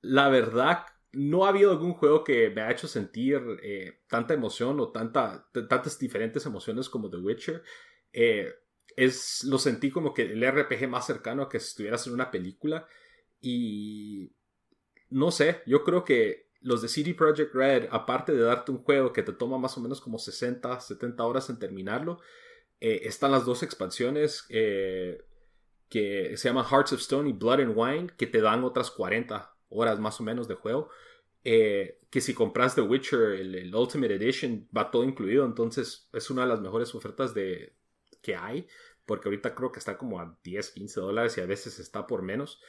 la 0.00 0.30
verdad, 0.30 0.86
no 1.12 1.44
ha 1.44 1.50
habido 1.50 1.72
algún 1.72 1.92
juego 1.92 2.24
que 2.24 2.48
me 2.48 2.62
ha 2.62 2.70
hecho 2.70 2.88
sentir 2.88 3.42
eh, 3.62 4.00
tanta 4.08 4.32
emoción 4.32 4.80
o 4.80 4.90
tanta, 4.90 5.50
tantas 5.52 5.98
diferentes 5.98 6.46
emociones 6.46 6.88
como 6.88 7.10
The 7.10 7.18
Witcher. 7.18 7.62
Es, 8.10 9.44
lo 9.44 9.58
sentí 9.58 9.90
como 9.90 10.14
que 10.14 10.22
el 10.22 10.50
RPG 10.50 10.88
más 10.88 11.06
cercano 11.06 11.42
a 11.42 11.50
que 11.50 11.58
estuvieras 11.58 12.06
en 12.06 12.14
una 12.14 12.30
película. 12.30 12.88
Y 13.42 14.32
no 15.10 15.30
sé, 15.30 15.62
yo 15.66 15.84
creo 15.84 16.04
que 16.04 16.50
los 16.60 16.82
de 16.82 16.88
CD 16.88 17.14
Projekt 17.14 17.54
Red, 17.54 17.88
aparte 17.90 18.32
de 18.32 18.40
darte 18.40 18.70
un 18.70 18.78
juego 18.78 19.12
que 19.12 19.22
te 19.22 19.32
toma 19.32 19.58
más 19.58 19.76
o 19.76 19.80
menos 19.80 20.00
como 20.00 20.18
60, 20.18 20.80
70 20.80 21.24
horas 21.24 21.50
en 21.50 21.58
terminarlo, 21.58 22.20
eh, 22.80 23.02
están 23.04 23.32
las 23.32 23.44
dos 23.44 23.62
expansiones 23.62 24.46
eh, 24.48 25.22
que 25.88 26.36
se 26.36 26.48
llaman 26.48 26.64
Hearts 26.64 26.92
of 26.92 27.00
Stone 27.00 27.28
y 27.28 27.32
Blood 27.32 27.60
and 27.60 27.74
Wine, 27.76 28.10
que 28.16 28.26
te 28.26 28.40
dan 28.40 28.64
otras 28.64 28.90
40 28.90 29.54
horas 29.70 29.98
más 29.98 30.20
o 30.20 30.22
menos 30.22 30.48
de 30.48 30.54
juego. 30.54 30.90
Eh, 31.42 32.00
que 32.10 32.20
si 32.20 32.34
compras 32.34 32.74
The 32.74 32.82
Witcher, 32.82 33.32
el, 33.40 33.74
Ultimate 33.74 34.14
Edition, 34.14 34.68
va 34.76 34.90
todo 34.90 35.04
incluido. 35.04 35.44
Entonces 35.44 36.08
es 36.12 36.30
una 36.30 36.42
de 36.42 36.48
las 36.48 36.60
mejores 36.60 36.94
ofertas 36.94 37.34
de, 37.34 37.74
que 38.22 38.36
hay. 38.36 38.66
Porque 39.06 39.28
ahorita 39.28 39.54
creo 39.54 39.72
que 39.72 39.78
está 39.78 39.98
como 39.98 40.20
a 40.20 40.38
10, 40.44 40.70
15 40.70 41.00
dólares 41.00 41.36
y 41.36 41.40
a 41.40 41.46
veces 41.46 41.78
está 41.78 42.06
por 42.06 42.22
menos. 42.22 42.60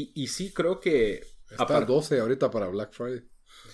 Y, 0.00 0.12
y 0.14 0.26
sí 0.28 0.52
creo 0.52 0.80
que... 0.80 1.22
Está 1.50 1.64
a 1.64 1.66
aparte- 1.66 1.86
12 1.86 2.20
ahorita 2.20 2.50
para 2.50 2.68
Black 2.68 2.92
Friday. 2.92 3.22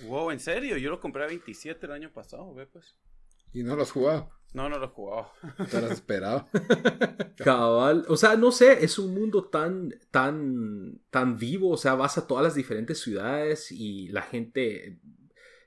Wow, 0.03 0.31
en 0.33 0.41
serio, 0.41 0.77
yo 0.77 0.91
lo 0.91 1.01
compré 1.01 1.25
a 1.25 1.29
27 1.29 1.87
el 1.87 1.93
año 1.93 2.13
pasado, 2.13 2.53
ve 2.55 2.67
pues. 2.67 2.97
Y 3.53 3.63
no 3.63 3.77
lo 3.77 3.83
has 3.83 3.93
jugado. 3.93 4.31
No, 4.53 4.69
no 4.69 4.79
lo 4.79 4.87
he 4.87 4.89
jugado. 4.89 5.31
Te 5.71 5.81
lo 5.81 5.87
has 5.87 5.93
esperado. 5.93 6.47
Cabal, 7.37 8.05
o 8.09 8.17
sea, 8.17 8.37
no 8.37 8.51
sé, 8.51 8.85
es 8.85 8.99
un 8.99 9.15
mundo 9.15 9.45
tan, 9.49 9.95
tan, 10.11 11.01
tan 11.11 11.39
vivo, 11.39 11.71
o 11.71 11.77
sea, 11.77 11.95
vas 11.95 12.19
a 12.19 12.27
todas 12.27 12.43
las 12.45 12.55
diferentes 12.55 13.01
ciudades 13.01 13.71
y 13.71 14.09
la 14.09 14.23
gente 14.23 15.01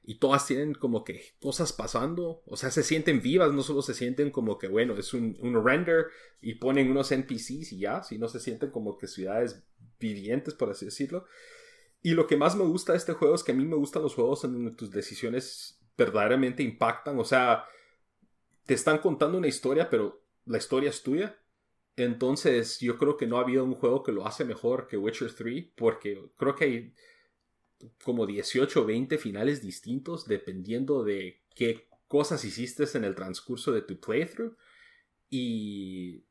y 0.03 0.15
todas 0.15 0.48
tienen 0.48 0.73
como 0.73 1.03
que 1.03 1.36
cosas 1.40 1.73
pasando, 1.73 2.41
o 2.45 2.57
sea, 2.57 2.72
se 2.72 2.84
sienten 2.84 3.22
vivas, 3.22 3.53
no 3.53 3.61
solo 3.61 3.82
se 3.82 3.94
sienten 3.94 4.32
como 4.32 4.57
que, 4.57 4.68
bueno, 4.68 4.98
es 4.98 5.14
un, 5.14 5.38
un 5.41 5.64
render 5.64 6.07
y 6.41 6.56
ponen 6.56 6.90
unos 6.90 7.11
NPCs 7.11 7.73
y 7.73 7.80
ya, 7.80 8.02
sino 8.02 8.28
se 8.28 8.40
sienten 8.40 8.72
como 8.72 8.98
que 8.98 9.07
ciudades 9.07 9.64
vivientes, 9.99 10.53
por 10.56 10.72
así 10.72 10.86
decirlo. 10.86 11.26
Y 12.02 12.11
lo 12.11 12.26
que 12.26 12.36
más 12.36 12.56
me 12.56 12.64
gusta 12.64 12.94
de 12.94 12.98
este 12.98 13.14
juego 13.14 13.36
es 13.36 13.44
que 13.44 13.52
a 13.52 13.56
mí 13.56 13.64
me 13.64 13.76
gustan 13.76 14.02
los 14.02 14.15
juegos 14.15 14.44
en 14.44 14.53
donde 14.53 14.72
tus 14.72 14.90
decisiones 14.90 15.80
verdaderamente 15.95 16.64
impactan, 16.64 17.19
o 17.19 17.23
sea, 17.23 17.65
te 18.65 18.73
están 18.73 18.98
contando 18.98 19.38
una 19.38 19.48
historia, 19.48 19.90
pero 19.90 20.23
la 20.45 20.57
historia 20.57 20.90
es 20.90 21.03
tuya. 21.03 21.38
Entonces, 21.95 22.80
yo 22.80 22.98
creo 22.98 23.18
que 23.18 23.28
no 23.28 23.38
ha 23.38 23.41
habido 23.41 23.64
un 23.64 23.76
juego 23.76 24.02
que 24.02 24.11
lo 24.11 24.26
hace 24.26 24.45
mejor 24.45 24.88
que 24.88 24.98
Witcher 24.98 25.34
3, 25.34 25.65
porque 25.76 26.32
creo 26.38 26.56
que 26.56 26.64
hay 26.65 26.94
como 28.03 28.25
18 28.25 28.81
o 28.81 28.85
20 28.85 29.17
finales 29.17 29.61
distintos 29.61 30.27
dependiendo 30.27 31.03
de 31.03 31.41
qué 31.55 31.87
cosas 32.07 32.43
hiciste 32.43 32.85
en 32.95 33.05
el 33.05 33.15
transcurso 33.15 33.71
de 33.71 33.81
tu 33.81 33.99
playthrough. 33.99 34.55
Y, 35.29 36.25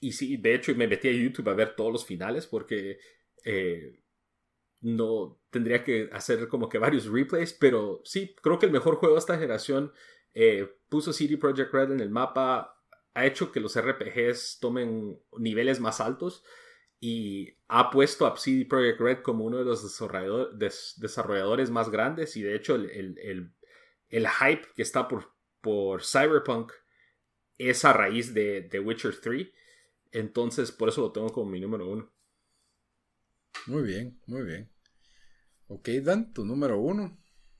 y 0.00 0.12
sí, 0.12 0.36
de 0.36 0.54
hecho 0.54 0.74
me 0.74 0.88
metí 0.88 1.08
a 1.08 1.12
YouTube 1.12 1.48
a 1.48 1.54
ver 1.54 1.76
todos 1.76 1.92
los 1.92 2.04
finales 2.04 2.46
porque 2.46 2.98
eh, 3.44 4.02
no 4.80 5.40
tendría 5.50 5.84
que 5.84 6.08
hacer 6.12 6.48
como 6.48 6.68
que 6.68 6.78
varios 6.78 7.06
replays, 7.06 7.52
pero 7.52 8.02
sí, 8.04 8.34
creo 8.42 8.58
que 8.58 8.66
el 8.66 8.72
mejor 8.72 8.96
juego 8.96 9.14
de 9.14 9.20
esta 9.20 9.38
generación 9.38 9.92
eh, 10.34 10.68
puso 10.88 11.12
CD 11.12 11.36
Projekt 11.36 11.72
Red 11.72 11.92
en 11.92 12.00
el 12.00 12.10
mapa, 12.10 12.82
ha 13.14 13.26
hecho 13.26 13.52
que 13.52 13.60
los 13.60 13.78
RPGs 13.78 14.58
tomen 14.60 15.20
niveles 15.38 15.78
más 15.78 16.00
altos 16.00 16.42
y 17.04 17.58
ha 17.66 17.90
puesto 17.90 18.28
a 18.28 18.36
CD 18.36 18.64
Projekt 18.64 19.00
Red 19.00 19.22
como 19.22 19.44
uno 19.44 19.58
de 19.58 19.64
los 19.64 19.82
desarrolladores 21.00 21.68
más 21.68 21.90
grandes 21.90 22.36
y 22.36 22.42
de 22.42 22.54
hecho 22.54 22.76
el, 22.76 23.52
hype 24.08 24.68
que 24.76 24.82
está 24.82 25.08
por, 25.08 25.34
por, 25.60 26.04
Cyberpunk 26.04 26.70
es 27.58 27.84
a 27.84 27.92
raíz 27.92 28.32
de, 28.32 28.62
The 28.70 28.78
Witcher 28.78 29.20
3. 29.20 29.50
Entonces 30.12 30.70
por 30.70 30.90
eso 30.90 31.00
lo 31.00 31.10
tengo 31.10 31.32
como 31.32 31.50
mi 31.50 31.58
número 31.58 31.88
uno. 31.88 32.08
Muy 33.66 33.82
bien, 33.82 34.20
muy 34.26 34.44
bien. 34.44 34.70
Ok, 35.66 35.88
Dan, 36.04 36.32
tu 36.32 36.44
número 36.44 36.78
uno. 36.78 37.18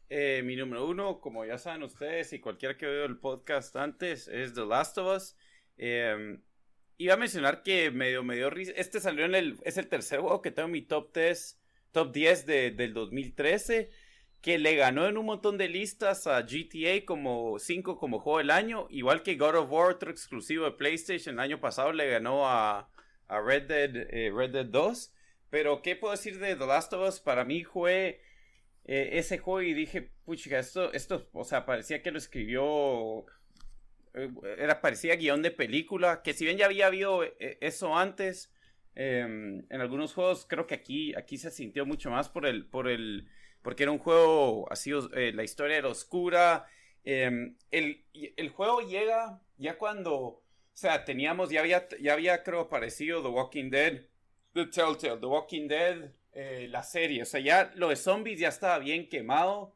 Eh, 0.08 0.42
mi 0.44 0.54
número 0.54 0.86
uno, 0.86 1.20
como 1.20 1.44
ya 1.44 1.58
saben 1.58 1.82
ustedes 1.82 2.32
y 2.32 2.38
cualquiera 2.38 2.76
que 2.76 2.86
veo 2.86 3.06
el 3.06 3.18
podcast 3.18 3.74
antes, 3.74 4.28
es 4.28 4.54
The 4.54 4.66
Last 4.66 4.98
of 4.98 5.16
Us. 5.16 5.36
Eh, 5.78 6.38
iba 7.02 7.14
a 7.14 7.16
mencionar 7.16 7.62
que 7.62 7.90
medio, 7.90 8.22
medio 8.22 8.50
Este 8.76 9.00
salió 9.00 9.24
en 9.24 9.34
el. 9.34 9.58
Es 9.64 9.76
el 9.76 9.88
tercer 9.88 10.20
juego 10.20 10.40
que 10.40 10.50
tengo 10.52 10.66
en 10.66 10.72
mi 10.72 10.82
top 10.82 11.12
10, 11.14 11.58
top 11.90 12.12
10 12.12 12.46
de, 12.46 12.70
del 12.70 12.94
2013. 12.94 13.90
Que 14.40 14.58
le 14.58 14.74
ganó 14.74 15.06
en 15.06 15.16
un 15.18 15.26
montón 15.26 15.56
de 15.58 15.68
listas 15.68 16.26
a 16.26 16.42
GTA 16.42 17.04
como 17.04 17.58
5 17.58 17.98
como 17.98 18.20
juego 18.20 18.38
del 18.38 18.50
año. 18.50 18.86
Igual 18.90 19.22
que 19.22 19.36
God 19.36 19.56
of 19.56 19.70
War, 19.70 19.92
otro 19.92 20.10
exclusivo 20.10 20.64
de 20.64 20.72
PlayStation. 20.72 21.36
El 21.36 21.40
año 21.40 21.60
pasado 21.60 21.92
le 21.92 22.08
ganó 22.08 22.48
a, 22.48 22.90
a 23.28 23.40
Red, 23.40 23.64
Dead, 23.64 23.96
eh, 24.10 24.32
Red 24.34 24.50
Dead 24.50 24.66
2. 24.66 25.12
Pero, 25.50 25.82
¿qué 25.82 25.96
puedo 25.96 26.12
decir 26.12 26.38
de 26.38 26.56
The 26.56 26.66
Last 26.66 26.92
of 26.92 27.08
Us? 27.08 27.20
Para 27.20 27.44
mí 27.44 27.64
fue. 27.64 28.20
Eh, 28.84 29.10
ese 29.18 29.38
juego 29.38 29.62
y 29.62 29.74
dije, 29.74 30.10
pucha, 30.24 30.58
esto, 30.58 30.92
esto, 30.92 31.28
o 31.32 31.44
sea, 31.44 31.64
parecía 31.64 32.02
que 32.02 32.10
lo 32.10 32.18
escribió 32.18 33.24
era 34.14 34.80
parecía 34.80 35.16
guion 35.16 35.42
de 35.42 35.50
película, 35.50 36.22
que 36.22 36.34
si 36.34 36.44
bien 36.44 36.58
ya 36.58 36.66
había 36.66 36.86
habido 36.86 37.24
eh, 37.24 37.58
eso 37.60 37.96
antes, 37.96 38.52
em, 38.94 39.64
en 39.70 39.80
algunos 39.80 40.12
juegos 40.12 40.46
creo 40.46 40.66
que 40.66 40.74
aquí, 40.74 41.14
aquí 41.14 41.38
se 41.38 41.50
sintió 41.50 41.86
mucho 41.86 42.10
más 42.10 42.28
por 42.28 42.46
el, 42.46 42.66
por 42.66 42.88
el, 42.88 43.28
porque 43.62 43.84
era 43.84 43.92
un 43.92 43.98
juego 43.98 44.70
así, 44.70 44.90
eh, 45.14 45.32
la 45.34 45.44
historia 45.44 45.78
era 45.78 45.88
oscura, 45.88 46.66
em, 47.04 47.56
el, 47.70 48.04
el, 48.12 48.48
juego 48.50 48.80
llega 48.82 49.40
ya 49.56 49.78
cuando, 49.78 50.14
o 50.14 50.42
sea, 50.74 51.04
teníamos, 51.04 51.50
ya 51.50 51.60
había, 51.60 51.88
ya 52.00 52.12
había 52.12 52.42
creo 52.42 52.60
aparecido 52.60 53.22
The 53.22 53.28
Walking 53.28 53.70
Dead, 53.70 54.02
The 54.52 54.66
Telltale, 54.66 55.20
The 55.20 55.26
Walking 55.26 55.68
Dead, 55.68 56.12
la 56.68 56.82
serie, 56.82 57.22
o 57.22 57.26
sea, 57.26 57.40
ya 57.40 57.72
lo 57.74 57.88
de 57.88 57.96
zombies 57.96 58.40
ya 58.40 58.48
estaba 58.48 58.78
bien 58.78 59.08
quemado, 59.08 59.74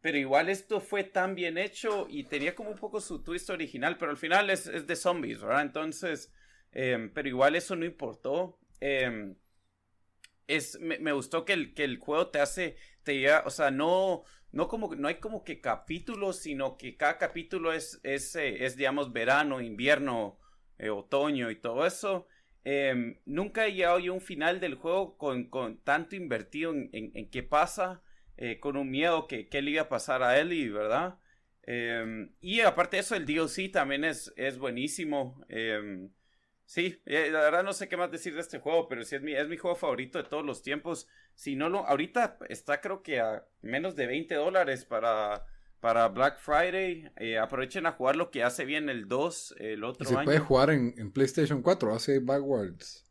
pero 0.00 0.16
igual 0.16 0.48
esto 0.48 0.80
fue 0.80 1.04
tan 1.04 1.34
bien 1.34 1.58
hecho 1.58 2.06
y 2.08 2.24
tenía 2.24 2.54
como 2.54 2.70
un 2.70 2.78
poco 2.78 3.00
su 3.00 3.22
twist 3.22 3.50
original, 3.50 3.96
pero 3.98 4.12
al 4.12 4.16
final 4.16 4.50
es, 4.50 4.86
de 4.86 4.96
zombies, 4.96 5.40
¿verdad? 5.40 5.62
Entonces, 5.62 6.32
em, 6.72 7.12
pero 7.12 7.28
igual 7.28 7.56
eso 7.56 7.74
no 7.74 7.84
importó. 7.84 8.58
Em, 8.80 9.36
es, 10.46 10.78
me, 10.80 11.12
gustó 11.12 11.44
que 11.44 11.52
el, 11.52 11.74
que 11.74 11.84
el 11.84 11.98
juego 11.98 12.28
te 12.28 12.40
hace, 12.40 12.76
te 13.02 13.30
o 13.32 13.50
sea, 13.50 13.70
no, 13.70 14.24
no 14.52 14.68
como, 14.68 14.94
no 14.94 15.08
hay 15.08 15.16
como 15.16 15.44
que 15.44 15.60
capítulos, 15.60 16.38
sino 16.38 16.76
que 16.78 16.96
cada 16.96 17.18
capítulo 17.18 17.72
es, 17.72 18.00
es, 18.04 18.34
eh, 18.36 18.64
es 18.64 18.76
digamos, 18.76 19.12
verano, 19.12 19.60
invierno, 19.60 20.38
eh, 20.78 20.90
otoño 20.90 21.50
y 21.50 21.56
todo 21.56 21.86
eso. 21.86 22.26
Em, 22.64 23.18
nunca 23.26 23.66
he 23.66 23.72
llegado 23.74 23.98
yo 23.98 24.12
a 24.12 24.14
un 24.16 24.20
final 24.20 24.60
del 24.60 24.74
juego 24.76 25.16
con, 25.18 25.44
con 25.50 25.78
tanto 25.78 26.16
invertido 26.16 26.72
en, 26.72 26.90
en 26.92 27.30
qué 27.30 27.42
pasa. 27.42 28.02
Eh, 28.40 28.60
con 28.60 28.76
un 28.76 28.88
miedo 28.88 29.26
que 29.26 29.48
qué 29.48 29.62
le 29.62 29.72
iba 29.72 29.82
a 29.82 29.88
pasar 29.88 30.22
a 30.22 30.38
Ellie, 30.38 30.70
¿verdad? 30.70 31.18
Em, 31.64 32.30
y 32.40 32.60
aparte 32.60 32.96
de 32.96 33.00
eso, 33.00 33.16
el 33.16 33.26
DLC 33.26 33.68
también 33.68 34.04
es, 34.04 34.32
es 34.36 34.58
buenísimo. 34.58 35.44
Em, 35.48 36.10
sí, 36.64 37.02
eh, 37.04 37.30
la 37.32 37.40
verdad 37.40 37.64
no 37.64 37.72
sé 37.72 37.88
qué 37.88 37.96
más 37.96 38.12
decir 38.12 38.34
de 38.34 38.40
este 38.40 38.60
juego, 38.60 38.86
pero 38.86 39.02
sí 39.02 39.16
es 39.16 39.22
mi, 39.22 39.34
es 39.34 39.48
mi 39.48 39.56
juego 39.56 39.74
favorito 39.74 40.22
de 40.22 40.28
todos 40.28 40.44
los 40.44 40.62
tiempos. 40.62 41.08
Si 41.34 41.56
no 41.56 41.68
lo, 41.68 41.84
ahorita 41.84 42.38
está 42.48 42.80
creo 42.80 43.02
que 43.02 43.18
a 43.18 43.44
menos 43.60 43.96
de 43.96 44.06
20 44.06 44.36
dólares 44.36 44.84
para, 44.84 45.44
para 45.80 46.06
Black 46.06 46.38
Friday. 46.38 47.10
Eh, 47.16 47.38
aprovechen 47.38 47.86
a 47.86 47.92
jugar 47.92 48.14
lo 48.14 48.30
que 48.30 48.44
hace 48.44 48.64
bien 48.64 48.88
el 48.88 49.08
2 49.08 49.56
el 49.58 49.82
otro 49.82 50.04
¿Y 50.04 50.14
se 50.14 50.22
puede 50.22 50.38
jugar 50.38 50.70
en, 50.70 50.94
en, 50.96 51.10
PlayStation 51.10 51.60
4, 51.60 51.92
hace 51.92 52.20
backwards. 52.20 53.04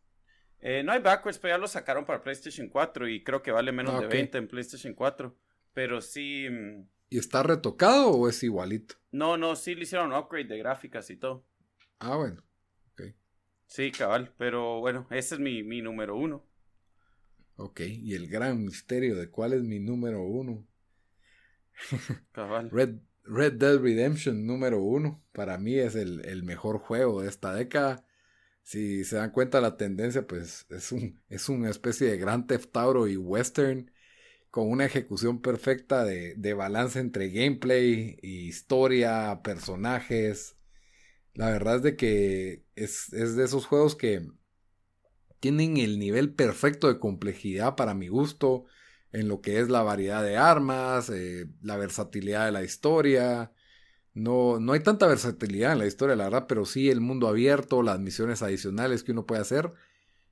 Eh, 0.59 0.83
no 0.83 0.91
hay 0.91 0.99
backwards, 0.99 1.37
pero 1.39 1.53
ya 1.53 1.57
lo 1.57 1.67
sacaron 1.67 2.05
para 2.05 2.21
PlayStation 2.21 2.67
4 2.67 3.07
y 3.07 3.23
creo 3.23 3.41
que 3.41 3.51
vale 3.51 3.71
menos 3.71 3.95
ah, 3.95 4.01
de 4.01 4.07
20 4.07 4.37
en 4.37 4.47
PlayStation 4.47 4.93
4. 4.93 5.35
Pero 5.73 6.01
sí. 6.01 6.47
Mm, 6.49 6.87
¿Y 7.09 7.19
está 7.19 7.43
retocado 7.43 8.11
o 8.11 8.27
es 8.27 8.41
igualito? 8.43 8.95
No, 9.11 9.37
no, 9.37 9.55
sí 9.55 9.75
le 9.75 9.83
hicieron 9.83 10.13
upgrade 10.13 10.47
de 10.47 10.57
gráficas 10.57 11.09
y 11.09 11.17
todo. 11.17 11.45
Ah, 11.99 12.15
bueno. 12.15 12.43
Ok. 12.91 13.13
Sí, 13.67 13.91
cabal. 13.91 14.33
Pero 14.37 14.79
bueno, 14.79 15.07
ese 15.11 15.35
es 15.35 15.41
mi, 15.41 15.63
mi 15.63 15.81
número 15.81 16.15
uno. 16.15 16.45
Ok, 17.55 17.81
y 17.81 18.13
el 18.13 18.27
gran 18.27 18.63
misterio 18.63 19.15
de 19.15 19.29
cuál 19.29 19.53
es 19.53 19.63
mi 19.63 19.79
número 19.79 20.23
uno. 20.23 20.67
Cabal. 22.31 22.69
Red, 22.71 22.97
Red 23.23 23.53
Dead 23.53 23.79
Redemption 23.79 24.45
número 24.45 24.81
uno. 24.81 25.23
Para 25.31 25.57
mí 25.57 25.75
es 25.75 25.95
el, 25.95 26.25
el 26.25 26.43
mejor 26.43 26.79
juego 26.79 27.21
de 27.21 27.29
esta 27.29 27.53
década 27.53 28.06
si 28.67 29.05
se 29.05 29.15
dan 29.15 29.31
cuenta 29.31 29.61
la 29.61 29.77
tendencia, 29.77 30.27
pues 30.27 30.65
es, 30.69 30.91
un, 30.91 31.21
es 31.29 31.47
una 31.47 31.69
especie 31.69 32.07
de 32.07 32.17
gran 32.17 32.47
Theft 32.47 32.75
Auto 32.75 33.07
y 33.07 33.15
western 33.15 33.89
con 34.51 34.69
una 34.69 34.83
ejecución 34.83 35.41
perfecta 35.41 36.03
de, 36.03 36.53
balance 36.53 36.99
entre 36.99 37.29
gameplay, 37.29 38.17
historia, 38.21 39.39
personajes. 39.41 40.57
La 41.33 41.49
verdad 41.49 41.77
es 41.77 41.81
de 41.83 41.95
que 41.95 42.65
es, 42.75 43.09
de 43.11 43.41
esos 43.45 43.65
juegos 43.65 43.95
que 43.95 44.27
tienen 45.39 45.77
el 45.77 45.97
nivel 45.97 46.33
perfecto 46.33 46.89
de 46.89 46.99
complejidad 46.99 47.77
para 47.77 47.93
mi 47.93 48.09
gusto 48.09 48.65
en 49.13 49.29
lo 49.29 49.39
que 49.39 49.61
es 49.61 49.69
la 49.69 49.81
variedad 49.81 50.23
de 50.23 50.35
armas, 50.35 51.09
eh, 51.09 51.45
la 51.61 51.77
versatilidad 51.77 52.47
de 52.47 52.51
la 52.51 52.63
historia, 52.63 53.53
no, 54.17 54.59
no 54.59 54.73
hay 54.73 54.81
tanta 54.81 55.07
versatilidad 55.07 55.71
en 55.73 55.79
la 55.79 55.87
historia, 55.87 56.15
la 56.15 56.25
verdad, 56.25 56.45
pero 56.47 56.65
sí 56.65 56.89
el 56.89 57.01
mundo 57.01 57.27
abierto, 57.27 57.81
las 57.83 57.99
misiones 57.99 58.41
adicionales 58.41 59.03
que 59.03 59.11
uno 59.11 59.25
puede 59.25 59.41
hacer. 59.41 59.73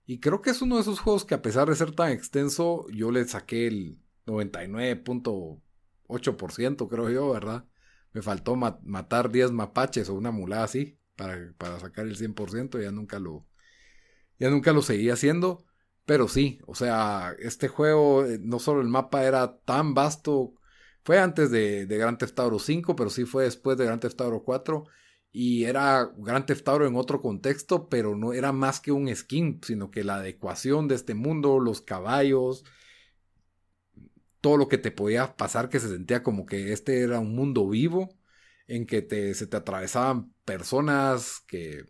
Y 0.06 0.20
creo 0.20 0.42
que 0.42 0.52
es 0.52 0.62
uno 0.62 0.76
de 0.76 0.82
esos 0.82 1.00
juegos 1.00 1.26
que 1.26 1.34
a 1.36 1.42
pesar 1.42 1.70
de 1.70 1.76
ser 1.76 1.92
tan 1.92 2.12
extenso, 2.12 2.88
yo 2.90 3.12
le 3.12 3.26
saqué 3.26 3.68
el 3.68 4.00
99.8%, 4.26 6.88
creo 6.90 7.10
yo, 7.10 7.32
¿verdad? 7.32 7.66
Me 8.14 8.22
faltó 8.22 8.56
matar 8.56 9.32
10 9.32 9.52
mapaches 9.52 10.10
o 10.10 10.14
una 10.16 10.32
mulada 10.32 10.64
así 10.64 10.98
para, 11.16 11.54
para 11.58 11.80
sacar 11.80 12.08
el 12.08 12.18
100%, 12.18 12.82
ya 12.82 12.92
nunca 12.92 13.20
lo 13.20 13.46
ya 14.38 14.50
nunca 14.50 14.74
lo 14.74 14.82
seguí 14.82 15.10
haciendo, 15.10 15.66
pero 16.06 16.28
sí, 16.28 16.60
o 16.68 16.76
sea, 16.76 17.34
este 17.40 17.68
juego 17.68 18.26
eh, 18.26 18.40
no 18.42 18.60
solo 18.60 18.82
el 18.82 18.90
mapa 18.90 19.24
era 19.24 19.58
tan 19.60 19.94
vasto 19.94 20.54
fue 21.06 21.20
antes 21.20 21.52
de, 21.52 21.86
de 21.86 21.98
Grand 22.00 22.18
Theft 22.18 22.40
Auto 22.40 22.58
5, 22.58 22.96
pero 22.96 23.12
sí 23.12 23.26
fue 23.26 23.44
después 23.44 23.78
de 23.78 23.86
Grand 23.86 24.02
Theft 24.02 24.20
Auto 24.22 24.44
4. 24.44 24.86
Y 25.32 25.66
era 25.66 26.12
Grand 26.18 26.46
Theft 26.46 26.68
en 26.82 26.96
otro 26.96 27.22
contexto, 27.22 27.90
pero 27.90 28.16
no 28.16 28.34
era 28.34 28.52
más 28.52 28.80
que 28.80 28.92
un 28.92 29.16
skin, 29.16 29.62
sino 29.64 29.92
que 29.92 30.04
la 30.04 30.16
adecuación 30.16 30.88
de 30.88 30.96
este 30.96 31.14
mundo, 31.14 31.60
los 31.60 31.82
caballos, 31.82 32.64
todo 34.42 34.58
lo 34.58 34.68
que 34.68 34.80
te 34.80 34.90
podía 34.90 35.38
pasar 35.38 35.70
que 35.70 35.80
se 35.80 35.90
sentía 35.90 36.24
como 36.24 36.48
que 36.48 36.74
este 36.74 37.02
era 37.02 37.20
un 37.20 37.36
mundo 37.36 37.70
vivo 37.70 38.10
en 38.68 38.88
que 38.88 39.04
te, 39.04 39.36
se 39.36 39.46
te 39.46 39.58
atravesaban 39.58 40.34
personas 40.44 41.44
que 41.48 41.86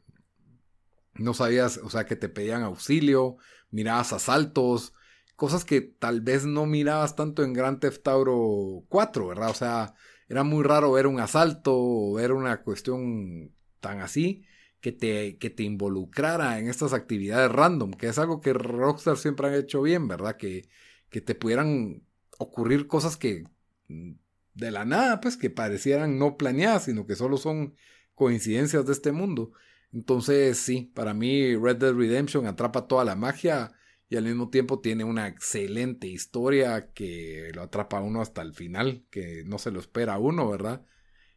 no 1.14 1.34
sabías, 1.34 1.78
o 1.78 1.90
sea, 1.90 2.06
que 2.06 2.18
te 2.18 2.28
pedían 2.28 2.64
auxilio, 2.64 3.38
mirabas 3.72 4.12
asaltos, 4.12 4.94
cosas 5.36 5.66
que 5.66 5.82
tal 5.82 6.22
vez 6.22 6.46
no 6.46 6.66
mirabas 6.66 7.16
tanto 7.16 7.44
en 7.44 7.54
Grand 7.54 7.80
Theft 7.80 8.08
Auto 8.08 8.86
4, 8.90 9.28
¿verdad? 9.28 9.50
O 9.50 9.54
sea, 9.54 9.96
era 10.28 10.44
muy 10.44 10.64
raro 10.64 10.92
ver 10.92 11.08
un 11.08 11.20
asalto 11.20 11.74
o 11.76 12.14
ver 12.14 12.32
una 12.32 12.62
cuestión 12.64 13.54
tan 13.80 14.02
así 14.02 14.46
que 14.82 14.92
te, 14.92 15.38
que 15.38 15.50
te 15.50 15.64
involucrara 15.64 16.60
en 16.60 16.68
estas 16.70 16.94
actividades 16.94 17.52
random, 17.52 17.92
que 17.94 18.08
es 18.08 18.18
algo 18.20 18.40
que 18.40 18.54
Rockstar 18.54 19.18
siempre 19.18 19.48
han 19.48 19.56
hecho 19.56 19.82
bien, 19.82 20.08
¿verdad? 20.08 20.38
Que, 20.38 20.68
que 21.10 21.22
te 21.22 21.36
pudieran 21.36 22.04
ocurrir 22.38 22.88
cosas 22.88 23.18
que 23.18 23.46
mm, 23.88 24.14
de 24.54 24.72
la 24.72 24.86
nada, 24.86 25.22
pues 25.22 25.38
que 25.38 25.50
parecieran 25.50 26.18
no 26.18 26.38
planeadas, 26.38 26.86
sino 26.86 27.06
que 27.06 27.16
solo 27.16 27.38
son 27.38 27.76
coincidencias 28.14 28.86
de 28.86 28.94
este 28.94 29.12
mundo. 29.12 29.52
Entonces, 29.92 30.58
sí, 30.58 30.92
para 30.94 31.14
mí 31.14 31.56
Red 31.56 31.78
Dead 31.78 31.94
Redemption 31.94 32.46
atrapa 32.48 32.88
toda 32.88 33.06
la 33.06 33.16
magia 33.16 33.72
y 34.10 34.18
al 34.18 34.24
mismo 34.26 34.50
tiempo 34.50 34.80
tiene 34.80 35.04
una 35.04 35.28
excelente 35.28 36.08
historia 36.08 36.92
que 36.94 37.52
lo 37.54 37.64
atrapa 37.64 37.98
a 37.98 38.02
uno 38.02 38.22
hasta 38.22 38.42
el 38.42 38.54
final, 38.54 39.04
que 39.10 39.44
no 39.46 39.58
se 39.58 39.72
lo 39.72 39.80
espera 39.80 40.16
a 40.16 40.20
uno, 40.20 40.50
¿verdad? 40.50 40.86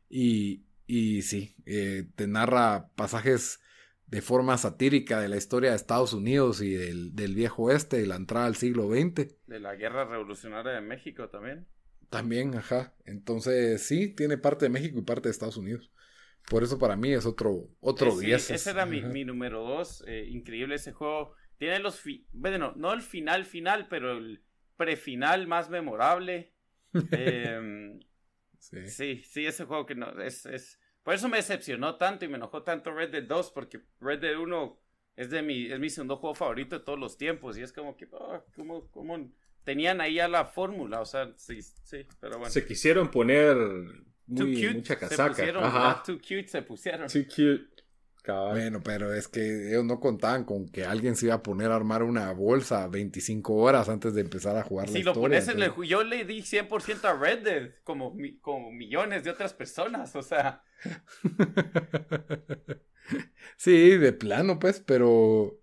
Y, 0.09 0.65
y 0.87 1.23
sí, 1.23 1.57
eh, 1.67 2.09
te 2.15 2.27
narra 2.27 2.91
pasajes 2.95 3.61
de 4.07 4.23
forma 4.23 4.57
satírica 4.57 5.21
de 5.21 5.29
la 5.29 5.37
historia 5.37 5.71
de 5.71 5.77
Estados 5.77 6.13
Unidos 6.13 6.63
y 6.63 6.73
del, 6.73 7.15
del 7.15 7.35
viejo 7.35 7.65
oeste, 7.65 7.99
de 7.99 8.07
la 8.07 8.17
entrada 8.17 8.47
al 8.47 8.57
siglo 8.57 8.89
XX. 8.89 9.35
De 9.47 9.61
la 9.61 9.75
guerra 9.75 10.05
revolucionaria 10.07 10.73
de 10.73 10.81
México 10.81 11.29
también. 11.29 11.67
También, 12.09 12.55
ajá. 12.55 12.95
Entonces, 13.05 13.83
sí, 13.83 14.09
tiene 14.15 14.39
parte 14.39 14.65
de 14.65 14.71
México 14.71 14.99
y 14.99 15.03
parte 15.03 15.29
de 15.29 15.33
Estados 15.33 15.59
Unidos. 15.59 15.91
Por 16.49 16.63
eso 16.63 16.79
para 16.79 16.97
mí 16.97 17.13
es 17.13 17.27
otro, 17.27 17.69
otro 17.81 18.13
sí, 18.13 18.27
10. 18.27 18.51
Ese 18.51 18.71
era 18.71 18.87
mi, 18.87 19.03
mi, 19.03 19.25
número 19.25 19.63
dos. 19.63 20.03
Eh, 20.07 20.27
increíble 20.31 20.77
ese 20.77 20.93
juego. 20.93 21.35
Tiene 21.59 21.81
los... 21.81 22.03
bueno, 22.33 22.73
no 22.77 22.93
el 22.93 23.03
final 23.03 23.45
final, 23.45 23.89
pero 23.89 24.13
el 24.17 24.43
prefinal 24.77 25.47
más 25.47 25.69
memorable. 25.69 26.55
eh, 27.13 27.99
sí. 28.59 28.87
sí. 28.87 29.23
sí, 29.25 29.47
ese 29.47 29.65
juego 29.65 29.85
que 29.85 29.95
no... 29.95 30.11
Es, 30.23 30.47
es... 30.47 30.81
Por 31.03 31.15
eso 31.15 31.29
me 31.29 31.39
decepcionó 31.39 31.97
tanto 31.97 32.25
y 32.25 32.29
me 32.29 32.37
enojó 32.37 32.63
tanto 32.63 32.93
Red 32.93 33.11
Dead 33.11 33.25
2, 33.25 33.51
porque 33.51 33.81
Red 34.01 34.21
Dead 34.21 34.39
1 34.39 34.81
es, 35.17 35.31
de 35.31 35.43
mi, 35.43 35.67
es 35.67 35.81
mi 35.81 35.91
segundo 35.91 36.17
juego 36.17 36.35
favorito 36.35 36.79
de 36.79 36.85
todos 36.85 36.99
los 36.99 37.19
tiempos. 37.19 37.59
Y 37.59 37.63
es 37.63 37.73
como 37.73 37.97
que... 37.97 38.09
Oh, 38.13 38.45
¿cómo, 38.55 38.91
cómo 38.91 39.33
tenían 39.65 40.01
ahí 40.01 40.21
a 40.21 40.29
la 40.29 40.45
fórmula? 40.45 41.01
O 41.01 41.07
sea, 41.07 41.33
sí, 41.37 41.61
sí, 41.63 42.07
pero 42.21 42.39
bueno. 42.39 42.51
Se 42.51 42.65
quisieron 42.65 43.11
poner 43.11 43.57
muy, 44.27 44.75
mucha 44.75 44.97
casaca. 44.97 45.35
Se 45.35 45.41
pusieron, 45.41 45.65
Ajá. 45.65 46.03
Too 46.05 46.19
cute 46.19 46.49
se 46.49 46.63
pusieron. 46.63 47.09
Too 47.09 47.25
cute. 47.25 47.78
Cabal. 48.29 48.53
Bueno, 48.53 48.83
pero 48.85 49.15
es 49.15 49.27
que 49.27 49.71
ellos 49.71 49.87
no 49.87 50.01
contaban 50.01 50.45
con 50.45 50.69
que 50.69 50.85
alguien 50.85 51.17
se 51.17 51.27
iba 51.27 51.37
a 51.37 51.43
poner 51.43 51.71
a 51.71 51.77
armar 51.77 52.03
una 52.03 52.31
bolsa 52.33 52.87
25 52.87 53.55
horas 53.55 53.89
antes 53.89 54.13
de 54.13 54.21
empezar 54.21 54.55
a 54.59 54.63
jugar 54.63 54.89
si 54.89 54.99
la 54.99 55.05
lo 55.05 55.11
historia, 55.13 55.41
pones 55.41 55.49
en 55.49 55.63
el 55.63 55.89
yo 55.89 56.05
le 56.05 56.27
di 56.27 56.43
100% 56.43 57.05
a 57.05 57.15
Red 57.15 57.43
Dead 57.43 57.71
como, 57.85 58.15
como 58.43 58.71
millones 58.71 59.25
de 59.25 59.31
otras 59.31 59.55
personas, 59.55 60.15
o 60.15 60.23
sea. 60.23 60.63
sí, 63.57 63.97
de 63.97 64.13
plano 64.13 64.59
pues, 64.59 64.81
pero 64.81 65.59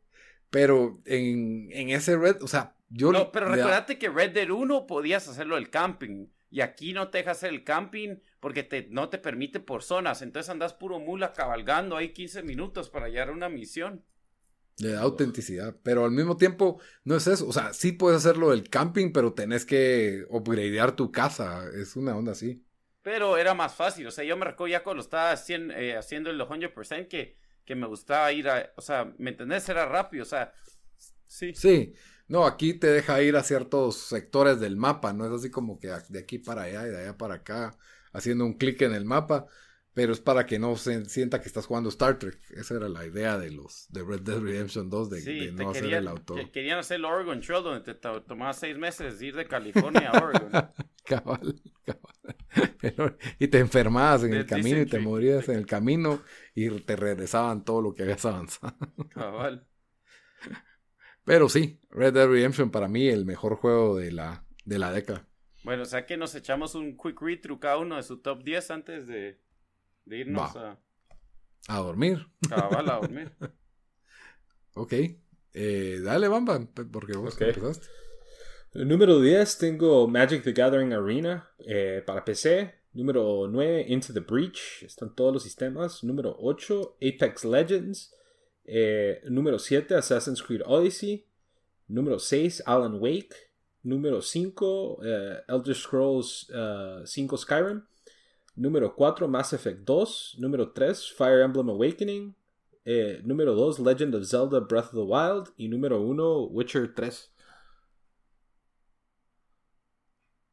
pero 0.50 1.00
en, 1.06 1.70
en 1.72 1.92
ese 1.92 2.18
Red, 2.18 2.42
o 2.42 2.48
sea, 2.48 2.76
yo 2.90 3.12
No, 3.12 3.32
pero 3.32 3.48
recordate 3.48 4.00
que 4.00 4.10
Red 4.10 4.32
Dead 4.32 4.50
1 4.50 4.88
podías 4.88 5.28
hacerlo 5.28 5.58
el 5.58 5.70
camping 5.70 6.30
y 6.56 6.62
aquí 6.62 6.94
no 6.94 7.10
te 7.10 7.18
deja 7.18 7.32
hacer 7.32 7.50
el 7.50 7.66
camping 7.66 8.16
porque 8.40 8.64
te, 8.64 8.88
no 8.90 9.10
te 9.10 9.18
permite 9.18 9.60
por 9.60 9.84
zonas. 9.84 10.22
Entonces 10.22 10.50
andas 10.50 10.74
puro 10.74 11.00
mula 11.00 11.34
cabalgando 11.34 11.98
ahí 11.98 12.14
15 12.14 12.44
minutos 12.44 12.90
para 12.90 13.08
hallar 13.08 13.30
una 13.30 13.50
misión. 13.50 14.06
Le 14.78 14.94
da 14.94 15.02
autenticidad, 15.02 15.76
pero 15.84 16.06
al 16.06 16.12
mismo 16.12 16.38
tiempo 16.38 16.80
no 17.04 17.18
es 17.18 17.28
eso. 17.28 17.46
O 17.46 17.52
sea, 17.52 17.74
sí 17.74 17.92
puedes 17.92 18.20
hacerlo 18.20 18.52
del 18.52 18.70
camping, 18.70 19.12
pero 19.12 19.34
tenés 19.34 19.66
que 19.66 20.24
upgradear 20.30 20.96
tu 20.96 21.12
casa. 21.12 21.66
Es 21.76 21.98
una 21.98 22.16
onda 22.16 22.32
así. 22.32 22.64
Pero 23.02 23.36
era 23.36 23.54
más 23.54 23.76
fácil. 23.76 24.08
O 24.08 24.12
sea, 24.12 24.24
yo 24.24 24.38
me 24.38 24.46
recuerdo 24.46 24.72
ya 24.72 24.84
cuando 24.84 25.04
estaba 25.04 25.32
haciendo, 25.32 25.74
eh, 25.74 25.98
haciendo 25.98 26.30
el 26.30 26.40
100% 26.40 27.10
que, 27.10 27.36
que 27.66 27.76
me 27.76 27.86
gustaba 27.86 28.32
ir 28.32 28.48
a. 28.48 28.72
O 28.78 28.82
sea, 28.82 29.14
¿me 29.18 29.32
entendés? 29.32 29.68
Era 29.68 29.88
rápido. 29.88 30.24
O 30.24 30.26
sea, 30.26 30.54
sí. 31.28 31.54
Sí. 31.54 31.94
No, 32.28 32.46
aquí 32.46 32.74
te 32.74 32.88
deja 32.88 33.22
ir 33.22 33.36
a 33.36 33.44
ciertos 33.44 33.98
sectores 33.98 34.60
del 34.60 34.78
mapa, 34.78 35.14
no 35.14 35.26
es 35.26 35.32
así 35.32 35.52
como 35.52 35.80
que 35.80 35.92
de 36.10 36.20
aquí 36.20 36.40
para 36.40 36.64
allá 36.64 36.88
y 36.88 36.90
de 36.90 36.98
allá 37.02 37.18
para 37.18 37.36
acá, 37.36 37.78
haciendo 38.14 38.46
un 38.46 38.58
clic 38.58 38.82
en 38.82 38.94
el 38.94 39.06
mapa, 39.06 39.46
pero 39.94 40.12
es 40.12 40.20
para 40.20 40.46
que 40.46 40.60
no 40.60 40.76
se 40.76 41.06
sienta 41.06 41.40
que 41.40 41.48
estás 41.48 41.68
jugando 41.68 41.90
Star 41.90 42.20
Trek. 42.20 42.38
Esa 42.52 42.76
era 42.76 42.90
la 42.90 43.06
idea 43.06 43.38
de 43.38 43.52
los 43.52 43.88
de 43.90 44.04
Red 44.04 44.22
Dead 44.22 44.40
Redemption 44.40 44.90
2, 44.90 45.10
de, 45.10 45.22
sí, 45.22 45.46
de 45.46 45.52
no 45.54 45.72
querían, 45.72 45.86
hacer 45.86 45.94
el 45.94 46.08
auto. 46.08 46.36
Que, 46.36 46.52
querían 46.52 46.80
hacer 46.80 46.98
el 46.98 47.06
Oregon 47.06 47.40
Trail, 47.40 47.64
donde 47.64 47.94
te 47.94 47.94
tomaba 47.94 48.54
seis 48.54 48.78
meses 48.78 49.22
ir 49.22 49.36
de 49.36 49.48
California 49.48 50.10
a 50.10 50.24
Oregon. 50.24 50.52
cabal, 51.06 51.62
cabal. 51.86 52.36
Pero, 52.82 53.18
y 53.40 53.48
te 53.48 53.60
enfermabas 53.60 54.24
en 54.24 54.34
el 54.34 54.46
camino 54.46 54.82
y 54.82 54.86
te 54.86 55.00
morías 55.00 55.48
en 55.48 55.60
el 55.60 55.66
camino 55.66 56.22
y 56.54 56.70
te 56.82 56.96
regresaban 56.96 57.64
todo 57.64 57.82
lo 57.82 57.94
que 57.94 58.04
habías 58.04 58.26
avanzado. 58.26 58.76
Cabal. 59.10 59.66
Pero 61.26 61.50
sí, 61.50 61.80
Red 61.90 62.14
Dead 62.14 62.28
Redemption 62.28 62.70
para 62.72 62.88
mí 62.88 63.08
el 63.08 63.26
mejor 63.26 63.56
juego 63.56 63.98
de 63.98 64.12
la, 64.12 64.46
de 64.64 64.80
la 64.80 64.92
década. 64.92 65.28
Bueno, 65.64 65.84
o 65.84 65.86
sea 65.86 66.06
que 66.06 66.18
nos 66.18 66.36
echamos 66.36 66.76
un 66.76 66.96
quick 66.96 67.20
read 67.22 67.42
through 67.42 67.60
cada 67.60 67.78
uno 67.80 67.96
de 67.96 68.04
su 68.04 68.18
top 68.22 68.44
10 68.44 68.72
antes 68.72 69.08
de, 69.08 69.40
de 70.06 70.18
irnos 70.18 70.56
Va. 70.56 70.80
a, 71.68 71.76
A 71.76 71.80
dormir. 71.80 72.28
cabal 72.48 72.88
a 72.90 72.96
dormir. 72.98 73.32
ok. 74.76 74.94
Eh, 75.54 76.00
dale, 76.04 76.28
Bamba, 76.28 76.60
porque 76.92 77.18
vos 77.18 77.34
Ok. 77.36 77.42
empezaste. 77.42 77.88
Número 78.74 79.22
10 79.22 79.58
tengo 79.58 80.08
Magic 80.08 80.44
the 80.44 80.52
Gathering 80.52 80.94
Arena 80.94 81.50
eh, 81.60 82.04
para 82.06 82.24
PC. 82.26 82.74
Número 82.94 83.48
9 83.50 83.86
Into 83.88 84.14
the 84.14 84.20
Breach. 84.20 84.84
Están 84.84 85.16
todos 85.16 85.34
los 85.34 85.44
sistemas. 85.44 86.04
Número 86.04 86.36
8 86.40 86.98
Apex 86.98 87.46
Legends. 87.46 88.14
Eh, 88.66 89.22
número 89.30 89.60
7 89.60 89.96
Assassin's 89.96 90.42
Creed 90.42 90.62
Odyssey. 90.66 91.26
Número 91.88 92.20
6 92.20 92.64
Alan 92.66 93.00
Wake. 93.00 93.36
Número 93.84 94.22
5 94.22 95.00
eh, 95.04 95.44
Elder 95.48 95.76
Scrolls 95.76 96.50
eh, 96.54 97.04
5 97.06 97.38
Skyrim. 97.38 97.84
Número 98.56 98.94
4 98.96 99.28
Mass 99.28 99.54
Effect 99.54 99.84
2. 99.86 100.38
Número 100.40 100.72
3 100.72 101.12
Fire 101.12 101.42
Emblem 101.44 101.70
Awakening. 101.70 102.36
Eh, 102.86 103.22
número 103.24 103.56
2 103.56 103.80
Legend 103.80 104.16
of 104.16 104.26
Zelda 104.26 104.60
Breath 104.60 104.94
of 104.94 104.94
the 104.94 105.06
Wild. 105.06 105.54
Y 105.58 105.68
número 105.68 106.02
1 106.02 106.50
Witcher 106.52 106.94
3. 106.94 107.32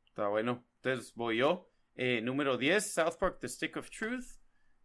Está 0.06 0.28
bueno. 0.28 0.64
Entonces 0.82 1.14
voy 1.14 1.38
yo. 1.38 1.68
Eh, 1.94 2.20
número 2.22 2.56
10, 2.56 2.92
South 2.92 3.16
Park 3.18 3.38
The 3.40 3.48
Stick 3.48 3.76
of 3.76 3.90
Truth. 3.90 4.41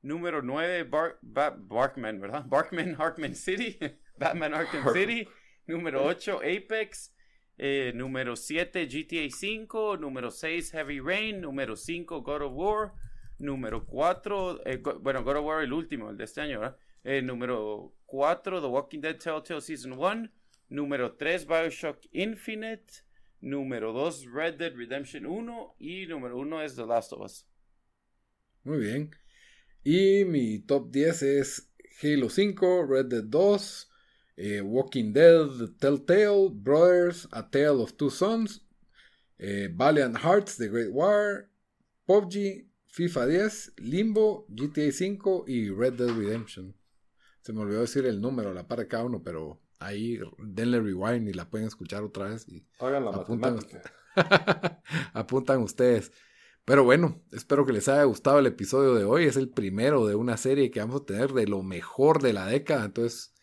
Número 0.07 0.41
9, 0.41 0.84
Bar 0.85 1.19
Ba- 1.21 1.55
Barkman, 1.57 2.19
¿verdad? 2.21 2.45
Barkman 2.49 2.95
Arkman 2.97 3.35
City. 3.35 3.77
Batman 4.17 4.53
Arkham 4.53 4.93
City. 4.93 5.27
Número 5.67 6.03
8, 6.05 6.39
Apex. 6.43 7.13
Eh, 7.57 7.91
número 7.93 8.35
7, 8.35 8.85
GTA 8.88 9.29
5. 9.29 9.97
Número 9.97 10.31
6, 10.31 10.71
Heavy 10.71 10.99
Rain. 11.01 11.41
Número 11.41 11.75
5, 11.75 12.21
God 12.21 12.41
of 12.43 12.53
War. 12.55 12.93
Número 13.39 13.85
4, 13.85 14.61
eh, 14.65 14.77
Go- 14.77 14.97
bueno, 14.99 15.23
God 15.23 15.38
of 15.38 15.45
War 15.45 15.61
el 15.63 15.73
último, 15.73 16.09
el 16.09 16.17
de 16.17 16.23
este 16.23 16.41
año, 16.41 16.59
¿verdad? 16.61 16.77
Eh, 17.03 17.21
número 17.21 17.93
4, 18.05 18.61
The 18.61 18.67
Walking 18.67 19.01
Dead 19.01 19.17
Telltale 19.17 19.61
Season 19.61 19.91
1. 19.93 20.29
Número 20.69 21.13
3, 21.15 21.45
Bioshock 21.45 21.99
Infinite. 22.13 23.03
Número 23.41 23.91
2, 23.93 24.25
Red 24.31 24.55
Dead 24.55 24.73
Redemption 24.73 25.25
1. 25.25 25.75
Y 25.79 26.07
número 26.07 26.38
1 26.38 26.61
es 26.63 26.75
The 26.75 26.85
Last 26.85 27.13
of 27.13 27.21
Us. 27.21 27.45
Muy 28.63 28.79
bien. 28.79 29.11
Y 29.89 30.26
mi 30.26 30.59
top 30.59 30.91
10 30.91 31.23
es 31.23 31.72
Halo 32.03 32.30
5, 32.30 32.85
Red 32.88 33.05
Dead 33.05 33.23
2, 33.23 33.89
eh, 34.35 34.59
Walking 34.59 35.14
Dead, 35.14 35.47
Telltale, 35.80 36.49
Brothers, 36.51 37.26
A 37.31 37.49
Tale 37.49 37.81
of 37.81 37.93
Two 37.93 38.09
Sons, 38.09 38.65
eh, 39.38 39.69
Valiant 39.73 40.18
Hearts, 40.18 40.57
The 40.57 40.68
Great 40.68 40.89
War, 40.91 41.49
PUBG, 42.05 42.68
FIFA 42.88 43.27
10, 43.27 43.73
Limbo, 43.77 44.45
GTA 44.49 44.91
5 44.91 45.45
y 45.47 45.69
Red 45.69 45.93
Dead 45.93 46.09
Redemption. 46.09 46.76
Se 47.39 47.53
me 47.53 47.61
olvidó 47.61 47.80
decir 47.80 48.05
el 48.05 48.19
número 48.19 48.53
la 48.53 48.68
par 48.68 48.80
de 48.80 48.89
cada 48.89 49.05
uno, 49.05 49.23
pero 49.23 49.61
ahí 49.80 50.19
denle 50.38 50.81
rewind 50.81 51.30
y 51.30 51.34
la 51.34 51.49
pueden 51.49 51.65
escuchar 51.65 52.03
otra 52.03 52.27
vez. 52.27 52.45
Y 52.49 52.68
Hagan 52.80 53.05
la 53.05 53.11
Apuntan. 53.11 53.55
matemática. 53.55 53.93
Apuntan 55.14 55.61
ustedes. 55.61 56.11
Pero 56.68 56.84
bueno, 56.84 57.23
espero 57.31 57.65
que 57.65 57.72
les 57.72 57.88
haya 57.88 58.03
gustado 58.03 58.39
el 58.39 58.45
episodio 58.45 58.94
de 58.94 59.06
hoy. 59.06 59.23
Es 59.23 59.38
el 59.38 59.48
primero 59.48 60.06
de 60.06 60.15
una 60.15 60.35
serie 60.35 60.69
que 60.69 60.81
vamos 60.81 61.03
a 61.03 61.06
tener 61.06 61.31
de 61.31 61.48
lo 61.48 61.64
mejor 61.64 62.22
de 62.22 62.34
la 62.34 62.45
década. 62.45 62.84
Entonces, 62.84 63.34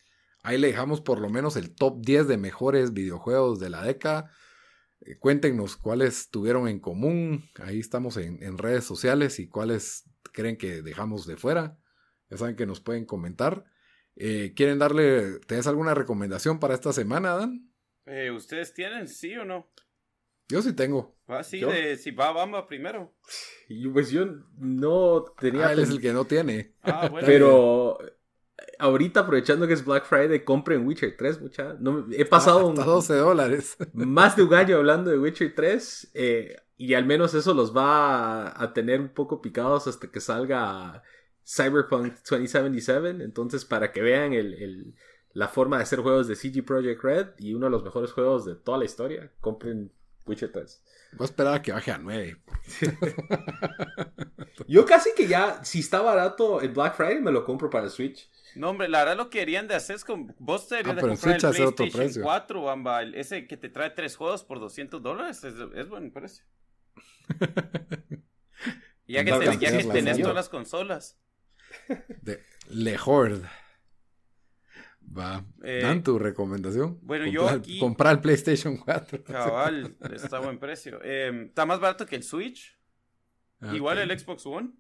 ahí 0.43 0.59
le 0.59 0.67
dejamos 0.67 1.01
por 1.01 1.21
lo 1.21 1.31
menos 1.31 1.57
el 1.57 1.75
top 1.75 2.03
10 2.03 2.29
de 2.29 2.37
mejores 2.37 2.93
videojuegos 2.93 3.61
de 3.61 3.71
la 3.71 3.83
década. 3.83 4.31
Eh, 5.01 5.17
Cuéntenos 5.19 5.79
cuáles 5.79 6.29
tuvieron 6.29 6.69
en 6.69 6.81
común. 6.81 7.49
Ahí 7.63 7.81
estamos 7.81 8.19
en, 8.19 8.59
redes 8.59 8.85
sociales 8.85 9.39
y 9.39 9.49
cuáles 9.49 10.05
creen 10.35 10.59
que 10.59 10.83
dejamos 10.83 11.27
de 11.27 11.39
fuera. 11.39 11.79
Ya 12.29 12.37
saben 12.37 12.57
que 12.57 12.67
nos 12.67 12.83
pueden 12.83 13.07
comentar. 13.07 13.65
Eh, 14.17 14.53
¿Quieren 14.55 14.79
darle, 14.79 15.39
tenés 15.47 15.67
alguna 15.67 15.95
recomendación 15.95 16.61
para 16.61 16.75
esta 16.75 16.93
semana, 16.93 17.37
Dan? 17.37 17.73
Eh, 18.05 18.31
¿Ustedes 18.31 18.75
tienen, 18.75 19.09
sí 19.09 19.35
o 19.35 19.47
no? 19.47 19.71
Yo 20.49 20.61
sí 20.62 20.73
tengo. 20.75 21.15
Ah, 21.27 21.43
sí, 21.43 21.61
¿Yo? 21.61 21.69
de 21.71 21.97
si 21.97 22.11
va 22.11 22.33
Bamba 22.33 22.66
primero. 22.66 23.12
Y 23.69 23.89
pues 23.89 24.11
yo 24.11 24.27
no 24.59 25.25
tenía... 25.41 25.69
Ah, 25.69 25.73
él 25.73 25.79
es 25.81 25.89
el 25.91 26.01
que 26.01 26.12
no 26.12 26.27
tiene. 26.27 26.73
Ah, 26.83 27.09
bueno. 27.11 27.27
Pero 27.27 27.99
ahorita 28.79 29.21
aprovechando 29.21 29.66
que 29.66 29.73
es 29.73 29.85
Black 29.85 30.05
Friday, 30.05 30.45
compren 30.45 30.87
Witcher 30.87 31.16
3, 31.16 31.41
mucha. 31.41 31.75
No, 31.81 32.07
he 32.12 32.25
pasado 32.27 32.66
un- 32.66 32.79
Hasta 32.79 32.91
12 32.91 33.15
dólares. 33.15 33.77
más 33.95 34.37
de 34.37 34.43
un 34.43 34.53
año 34.55 34.77
hablando 34.77 35.11
de 35.11 35.19
Witcher 35.19 35.55
3 35.55 36.11
eh, 36.15 36.57
y 36.77 36.93
al 36.95 37.07
menos 37.07 37.33
eso 37.35 37.55
los 37.55 37.75
va 37.75 38.49
a, 38.49 38.62
a 38.65 38.73
tener 38.75 39.01
un 39.01 39.09
poco 39.09 39.41
picados 39.41 39.87
hasta 39.87 40.11
que 40.11 40.21
salga 40.21 41.03
Cyberpunk 41.47 42.15
2077. 42.29 43.25
Entonces, 43.25 43.65
para 43.65 43.93
que 43.93 44.03
vean 44.03 44.35
el, 44.35 44.55
el- 44.55 44.95
la 45.33 45.49
forma 45.49 45.79
de 45.79 45.83
hacer 45.85 45.99
juegos 46.01 46.29
de 46.29 46.37
CG 46.37 46.65
Projekt 46.65 47.03
Red 47.03 47.27
y 47.39 47.55
uno 47.55 47.66
de 47.66 47.71
los 47.71 47.83
mejores 47.83 48.12
juegos 48.12 48.45
de 48.45 48.55
toda 48.55 48.79
la 48.79 48.85
historia, 48.85 49.33
compren 49.41 49.91
Witcher 50.27 50.51
3. 50.53 50.83
Voy 51.13 51.25
a 51.25 51.29
esperar 51.29 51.55
a 51.55 51.63
que 51.63 51.73
baje 51.73 51.91
a 51.93 51.99
9. 51.99 52.37
Yo 54.69 54.85
casi 54.87 55.11
que 55.17 55.27
ya, 55.27 55.63
si 55.65 55.81
está 55.81 56.01
barato 56.01 56.61
el 56.61 56.71
Black 56.71 56.97
Friday, 56.97 57.21
me 57.21 57.31
lo 57.33 57.45
compro 57.45 57.69
para 57.71 57.89
Switch. 57.91 58.31
No, 58.55 58.71
hombre, 58.71 58.89
la 58.89 59.01
verdad 59.01 59.17
lo 59.17 59.31
que 59.31 59.41
querían 59.41 59.67
de 59.69 59.75
hacer 59.75 59.97
es 59.97 60.05
como 60.05 60.33
vos 60.39 60.69
te 60.69 60.77
deberías 60.77 60.93
Ah, 60.93 60.97
de 60.97 61.01
pero 61.03 61.13
en 61.13 61.19
comprar 61.19 61.35
el 61.35 61.41
Switch 61.41 61.51
hace 61.51 61.63
otro 61.65 61.77
PlayStation 61.77 62.07
precio. 62.07 62.23
4, 62.23 62.63
Bamba, 62.63 63.03
el- 63.03 63.15
ese 63.17 63.47
que 63.47 63.57
te 63.57 63.69
trae 63.69 63.91
tres 63.91 64.17
juegos 64.17 64.45
por 64.45 64.61
200 64.61 65.03
dólares, 65.03 65.43
es, 65.45 65.55
es 65.75 65.89
buen 65.89 66.13
precio. 66.13 66.45
ya 69.07 69.25
que, 69.25 69.31
Andar 69.31 69.39
te- 69.41 69.45
ya 69.47 69.51
que 69.59 69.67
cambiarla, 69.67 69.93
tenés 69.93 70.19
todas 70.21 70.35
las 70.35 70.49
consolas. 70.49 71.19
De 72.23 72.43
Le 72.69 72.97
Horde. 73.05 73.49
Va. 75.16 75.45
Eh, 75.62 75.81
Dan 75.82 76.03
tu 76.03 76.19
recomendación. 76.19 76.99
bueno, 77.03 77.27
yo 77.27 77.43
Comprar- 77.43 77.59
aquí- 77.59 77.78
Comprar 77.81 78.12
el 78.15 78.20
PlayStation 78.20 78.77
4. 78.77 79.24
Cabal, 79.24 79.97
está 80.12 80.39
a 80.39 80.41
buen 80.41 80.59
precio. 80.59 81.01
Eh, 81.05 81.47
está 81.49 81.66
más 81.66 81.78
barato 81.81 82.07
que 82.07 82.16
el 82.16 82.23
Switch. 82.23 82.77
Ah, 83.61 83.74
Igual 83.74 83.99
el 83.99 84.19
Xbox 84.19 84.45
One. 84.47 84.70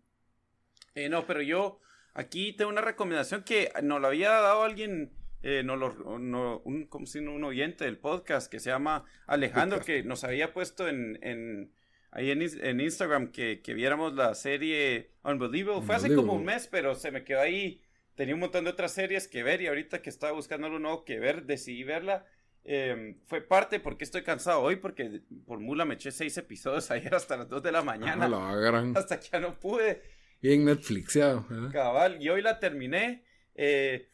Eh, 0.94 1.08
no, 1.08 1.26
pero 1.26 1.40
yo 1.42 1.80
aquí 2.14 2.52
tengo 2.52 2.70
una 2.70 2.80
recomendación 2.80 3.42
que 3.44 3.72
nos 3.82 4.00
lo 4.00 4.06
había 4.08 4.30
dado 4.30 4.62
alguien, 4.62 5.12
eh, 5.42 5.62
no 5.64 5.76
lo, 5.76 6.18
no, 6.18 6.60
un, 6.64 6.86
como 6.86 7.06
si 7.06 7.20
no, 7.20 7.32
un 7.32 7.44
oyente 7.44 7.84
del 7.84 7.98
podcast 7.98 8.50
que 8.50 8.60
se 8.60 8.70
llama 8.70 9.04
Alejandro, 9.26 9.80
que 9.80 10.02
nos 10.02 10.24
había 10.24 10.52
puesto 10.52 10.88
en, 10.88 11.18
en 11.22 11.72
ahí 12.12 12.30
en, 12.30 12.80
Instagram 12.80 13.32
que, 13.32 13.60
que 13.60 13.74
viéramos 13.74 14.14
la 14.14 14.34
serie 14.34 15.10
Unbelievable. 15.24 15.84
Fue 15.84 15.94
hace 15.96 16.14
como 16.14 16.34
un 16.34 16.44
mes, 16.44 16.68
pero 16.70 16.94
se 16.94 17.10
me 17.10 17.24
quedó 17.24 17.40
ahí. 17.40 17.80
Tenía 18.14 18.34
un 18.34 18.40
montón 18.40 18.64
de 18.64 18.70
otras 18.70 18.92
series 18.92 19.26
que 19.28 19.42
ver 19.42 19.60
y 19.60 19.66
ahorita 19.66 20.00
que 20.02 20.10
estaba 20.10 20.32
buscando 20.32 20.66
algo 20.66 20.78
nuevo 20.78 21.04
que 21.04 21.18
ver, 21.18 21.44
decidí 21.44 21.82
verla. 21.84 22.26
Eh, 22.64 23.16
fue 23.26 23.42
parte 23.42 23.78
porque 23.80 24.04
estoy 24.04 24.22
cansado 24.22 24.60
hoy, 24.62 24.76
porque 24.76 25.20
por 25.46 25.58
mula 25.60 25.84
me 25.84 25.94
eché 25.94 26.10
seis 26.10 26.36
episodios 26.38 26.90
ayer 26.90 27.14
hasta 27.14 27.36
las 27.36 27.48
2 27.48 27.62
de 27.62 27.72
la 27.72 27.82
mañana 27.82 28.24
Ah, 28.24 28.28
la 28.28 28.50
agarran. 28.50 28.92
hasta 28.96 29.18
que 29.20 29.28
ya 29.32 29.40
no 29.40 29.58
pude. 29.58 30.02
Bien 30.40 30.64
Netflixeado. 30.64 31.46
¿eh? 31.50 31.70
Cabal, 31.72 32.22
y 32.22 32.28
hoy 32.28 32.42
la 32.42 32.58
terminé. 32.60 33.24
Eh, 33.54 34.08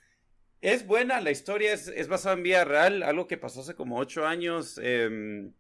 es 0.60 0.86
buena, 0.86 1.20
la 1.20 1.31
historia 1.31 1.72
es, 1.72 1.89
es 1.89 2.09
basada 2.09 2.35
en 2.36 2.43
vida 2.43 2.64
real, 2.64 3.02
algo 3.02 3.27
que 3.27 3.39
pasó 3.39 3.60
hace 3.60 3.74
como 3.74 3.98
ocho 3.98 4.27
años. 4.27 4.78
em, 4.82 5.52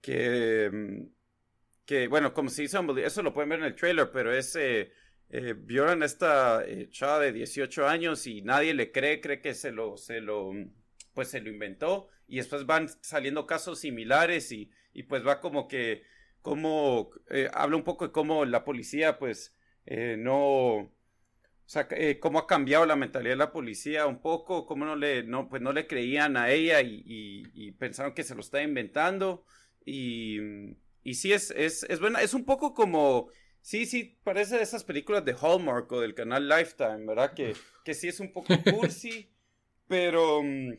que, 0.00 0.64
em, 0.66 1.10
que, 1.84 2.08
bueno, 2.08 2.32
como 2.32 2.48
se 2.48 2.62
dice, 2.62 2.78
eso 3.04 3.22
lo 3.22 3.32
pueden 3.34 3.50
ver 3.50 3.58
en 3.60 3.64
el 3.66 3.74
trailer, 3.74 4.10
pero 4.12 4.32
es. 4.34 4.56
Eh, 4.56 4.92
eh, 5.30 5.54
violan 5.56 6.02
a 6.02 6.06
esta 6.06 6.64
eh, 6.66 6.88
chava 6.90 7.20
de 7.20 7.32
18 7.32 7.86
años 7.86 8.26
y 8.26 8.42
nadie 8.42 8.74
le 8.74 8.92
cree, 8.92 9.20
cree 9.20 9.40
que 9.40 9.54
se 9.54 9.72
lo, 9.72 9.96
se 9.96 10.20
lo, 10.20 10.52
pues 11.14 11.28
se 11.28 11.40
lo 11.40 11.50
inventó. 11.50 12.08
Y 12.28 12.36
después 12.36 12.66
van 12.66 12.88
saliendo 13.02 13.46
casos 13.46 13.80
similares 13.80 14.52
y, 14.52 14.70
y 14.92 15.04
pues 15.04 15.26
va 15.26 15.40
como 15.40 15.66
que, 15.68 16.02
como, 16.42 17.10
eh, 17.30 17.50
habla 17.52 17.76
un 17.76 17.84
poco 17.84 18.06
de 18.06 18.12
cómo 18.12 18.44
la 18.44 18.64
policía, 18.64 19.18
pues, 19.18 19.56
eh, 19.86 20.16
no, 20.18 20.38
o 20.76 20.92
sea, 21.66 21.88
cómo 22.20 22.38
ha 22.40 22.46
cambiado 22.46 22.84
la 22.86 22.96
mentalidad 22.96 23.32
de 23.32 23.36
la 23.36 23.52
policía 23.52 24.06
un 24.06 24.20
poco, 24.20 24.66
cómo 24.66 24.84
no 24.84 24.96
le, 24.96 25.22
no, 25.22 25.48
pues 25.48 25.62
no 25.62 25.72
le 25.72 25.86
creían 25.86 26.36
a 26.36 26.50
ella 26.50 26.80
y, 26.82 27.02
y- 27.06 27.44
y 27.54 27.72
pensaron 27.72 28.12
que 28.14 28.24
se 28.24 28.34
lo 28.34 28.40
estaba 28.40 28.62
inventando. 28.64 29.44
Y, 29.84 30.38
y 31.04 31.14
sí, 31.14 31.32
es, 31.32 31.50
es, 31.52 31.84
es 31.84 32.00
buena, 32.00 32.22
es 32.22 32.34
un 32.34 32.44
poco 32.44 32.74
como, 32.74 33.28
sí, 33.62 33.86
sí, 33.86 34.18
parece 34.24 34.56
de 34.56 34.62
esas 34.62 34.84
películas 34.84 35.24
de 35.24 35.34
Hallmark 35.40 35.90
o 35.92 36.00
del 36.00 36.14
canal 36.14 36.48
Lifetime, 36.48 37.06
¿verdad? 37.06 37.34
Que, 37.34 37.54
que 37.84 37.94
sí 37.94 38.08
es 38.08 38.20
un 38.20 38.32
poco 38.32 38.54
cursi, 38.64 39.30
pero, 39.88 40.42
mm, 40.42 40.74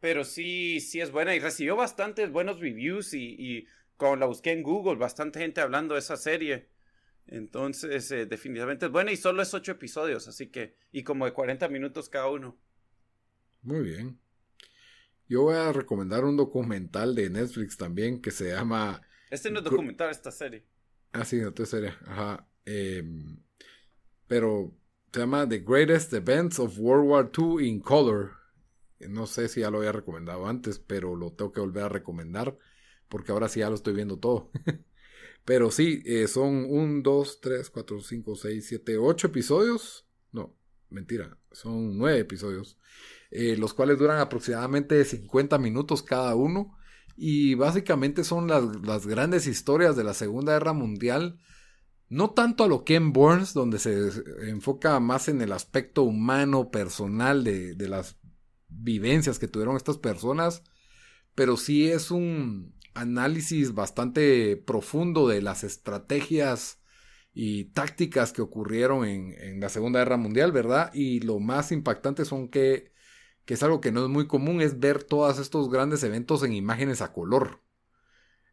pero 0.00 0.24
sí, 0.24 0.80
sí 0.80 1.00
es 1.00 1.10
buena 1.10 1.34
y 1.34 1.40
recibió 1.40 1.76
bastantes 1.76 2.30
buenos 2.30 2.60
reviews 2.60 3.14
y, 3.14 3.36
y 3.38 3.66
cuando 3.96 4.16
la 4.16 4.26
busqué 4.26 4.52
en 4.52 4.62
Google, 4.62 4.96
bastante 4.96 5.40
gente 5.40 5.60
hablando 5.60 5.94
de 5.94 6.00
esa 6.00 6.16
serie. 6.16 6.68
Entonces, 7.26 8.10
eh, 8.10 8.26
definitivamente 8.26 8.86
es 8.86 8.92
buena 8.92 9.12
y 9.12 9.16
solo 9.16 9.42
es 9.42 9.54
ocho 9.54 9.72
episodios, 9.72 10.28
así 10.28 10.48
que, 10.48 10.76
y 10.92 11.02
como 11.04 11.24
de 11.24 11.32
40 11.32 11.68
minutos 11.68 12.08
cada 12.08 12.28
uno. 12.28 12.56
Muy 13.62 13.80
bien. 13.80 14.18
Yo 15.26 15.42
voy 15.42 15.56
a 15.56 15.72
recomendar 15.72 16.24
un 16.24 16.36
documental 16.36 17.14
de 17.14 17.30
Netflix 17.30 17.78
también 17.78 18.20
que 18.20 18.30
se 18.30 18.50
llama. 18.50 19.00
Este 19.30 19.50
no 19.50 19.60
es 19.60 19.64
documental, 19.64 20.10
esta 20.10 20.30
serie. 20.30 20.64
Ah, 21.14 21.24
sí, 21.24 21.40
te 21.54 21.66
sería. 21.66 21.98
Ajá. 22.06 22.48
Em, 22.66 23.42
pero 24.26 24.76
se 25.12 25.20
llama 25.20 25.48
The 25.48 25.60
Greatest 25.60 26.12
Events 26.14 26.58
of 26.60 26.78
World 26.78 27.08
War 27.10 27.32
II 27.36 27.68
in 27.68 27.80
Color. 27.80 28.32
No 29.00 29.26
sé 29.26 29.48
si 29.48 29.60
ya 29.62 29.70
lo 29.70 29.78
había 29.78 29.92
recomendado 29.92 30.46
antes, 30.48 30.78
pero 30.80 31.16
lo 31.16 31.32
tengo 31.34 31.52
que 31.52 31.60
volver 31.60 31.84
a 31.84 31.90
recomendar 31.90 32.58
porque 33.08 33.32
ahora 33.32 33.48
sí 33.48 33.60
ya 33.60 33.70
lo 33.70 33.76
estoy 33.76 33.94
viendo 33.94 34.18
todo. 34.18 34.50
pero 35.44 35.70
sí, 35.70 36.02
eh, 36.06 36.28
son 36.28 36.66
un, 36.70 37.02
dos, 37.02 37.40
tres, 37.40 37.70
cuatro, 37.70 38.00
cinco, 38.02 38.36
seis, 38.36 38.66
siete, 38.68 38.98
ocho 38.98 39.28
episodios. 39.28 40.06
No, 40.32 40.56
mentira, 40.90 41.38
son 41.52 41.98
nueve 41.98 42.20
episodios. 42.20 42.78
eh, 43.32 43.56
los 43.58 43.74
cuales 43.74 43.98
duran 43.98 44.20
aproximadamente 44.20 45.04
50 45.04 45.58
minutos 45.58 46.02
cada 46.02 46.34
uno. 46.36 46.76
Y 47.16 47.54
básicamente 47.54 48.24
son 48.24 48.48
las, 48.48 48.64
las 48.82 49.06
grandes 49.06 49.46
historias 49.46 49.96
de 49.96 50.04
la 50.04 50.14
Segunda 50.14 50.54
Guerra 50.54 50.72
Mundial. 50.72 51.38
No 52.08 52.30
tanto 52.30 52.64
a 52.64 52.68
lo 52.68 52.84
Ken 52.84 53.12
Burns, 53.12 53.54
donde 53.54 53.78
se 53.78 54.10
enfoca 54.48 55.00
más 55.00 55.28
en 55.28 55.40
el 55.40 55.52
aspecto 55.52 56.02
humano, 56.02 56.70
personal 56.70 57.44
de, 57.44 57.74
de 57.74 57.88
las 57.88 58.18
vivencias 58.68 59.38
que 59.38 59.48
tuvieron 59.48 59.76
estas 59.76 59.98
personas, 59.98 60.62
pero 61.34 61.56
sí 61.56 61.90
es 61.90 62.10
un 62.10 62.74
análisis 62.94 63.74
bastante 63.74 64.56
profundo 64.56 65.28
de 65.28 65.42
las 65.42 65.64
estrategias 65.64 66.80
y 67.32 67.64
tácticas 67.66 68.32
que 68.32 68.42
ocurrieron 68.42 69.04
en, 69.04 69.34
en 69.38 69.60
la 69.60 69.68
Segunda 69.68 69.98
Guerra 70.00 70.16
Mundial, 70.16 70.52
¿verdad? 70.52 70.92
Y 70.94 71.20
lo 71.20 71.40
más 71.40 71.72
impactante 71.72 72.24
son 72.24 72.48
que, 72.48 72.92
que 73.44 73.54
es 73.54 73.62
algo 73.62 73.80
que 73.80 73.92
no 73.92 74.04
es 74.04 74.10
muy 74.10 74.26
común, 74.26 74.60
es 74.60 74.80
ver 74.80 75.04
todos 75.04 75.38
estos 75.38 75.70
grandes 75.70 76.02
eventos 76.02 76.42
en 76.42 76.52
imágenes 76.52 77.02
a 77.02 77.12
color. 77.12 77.60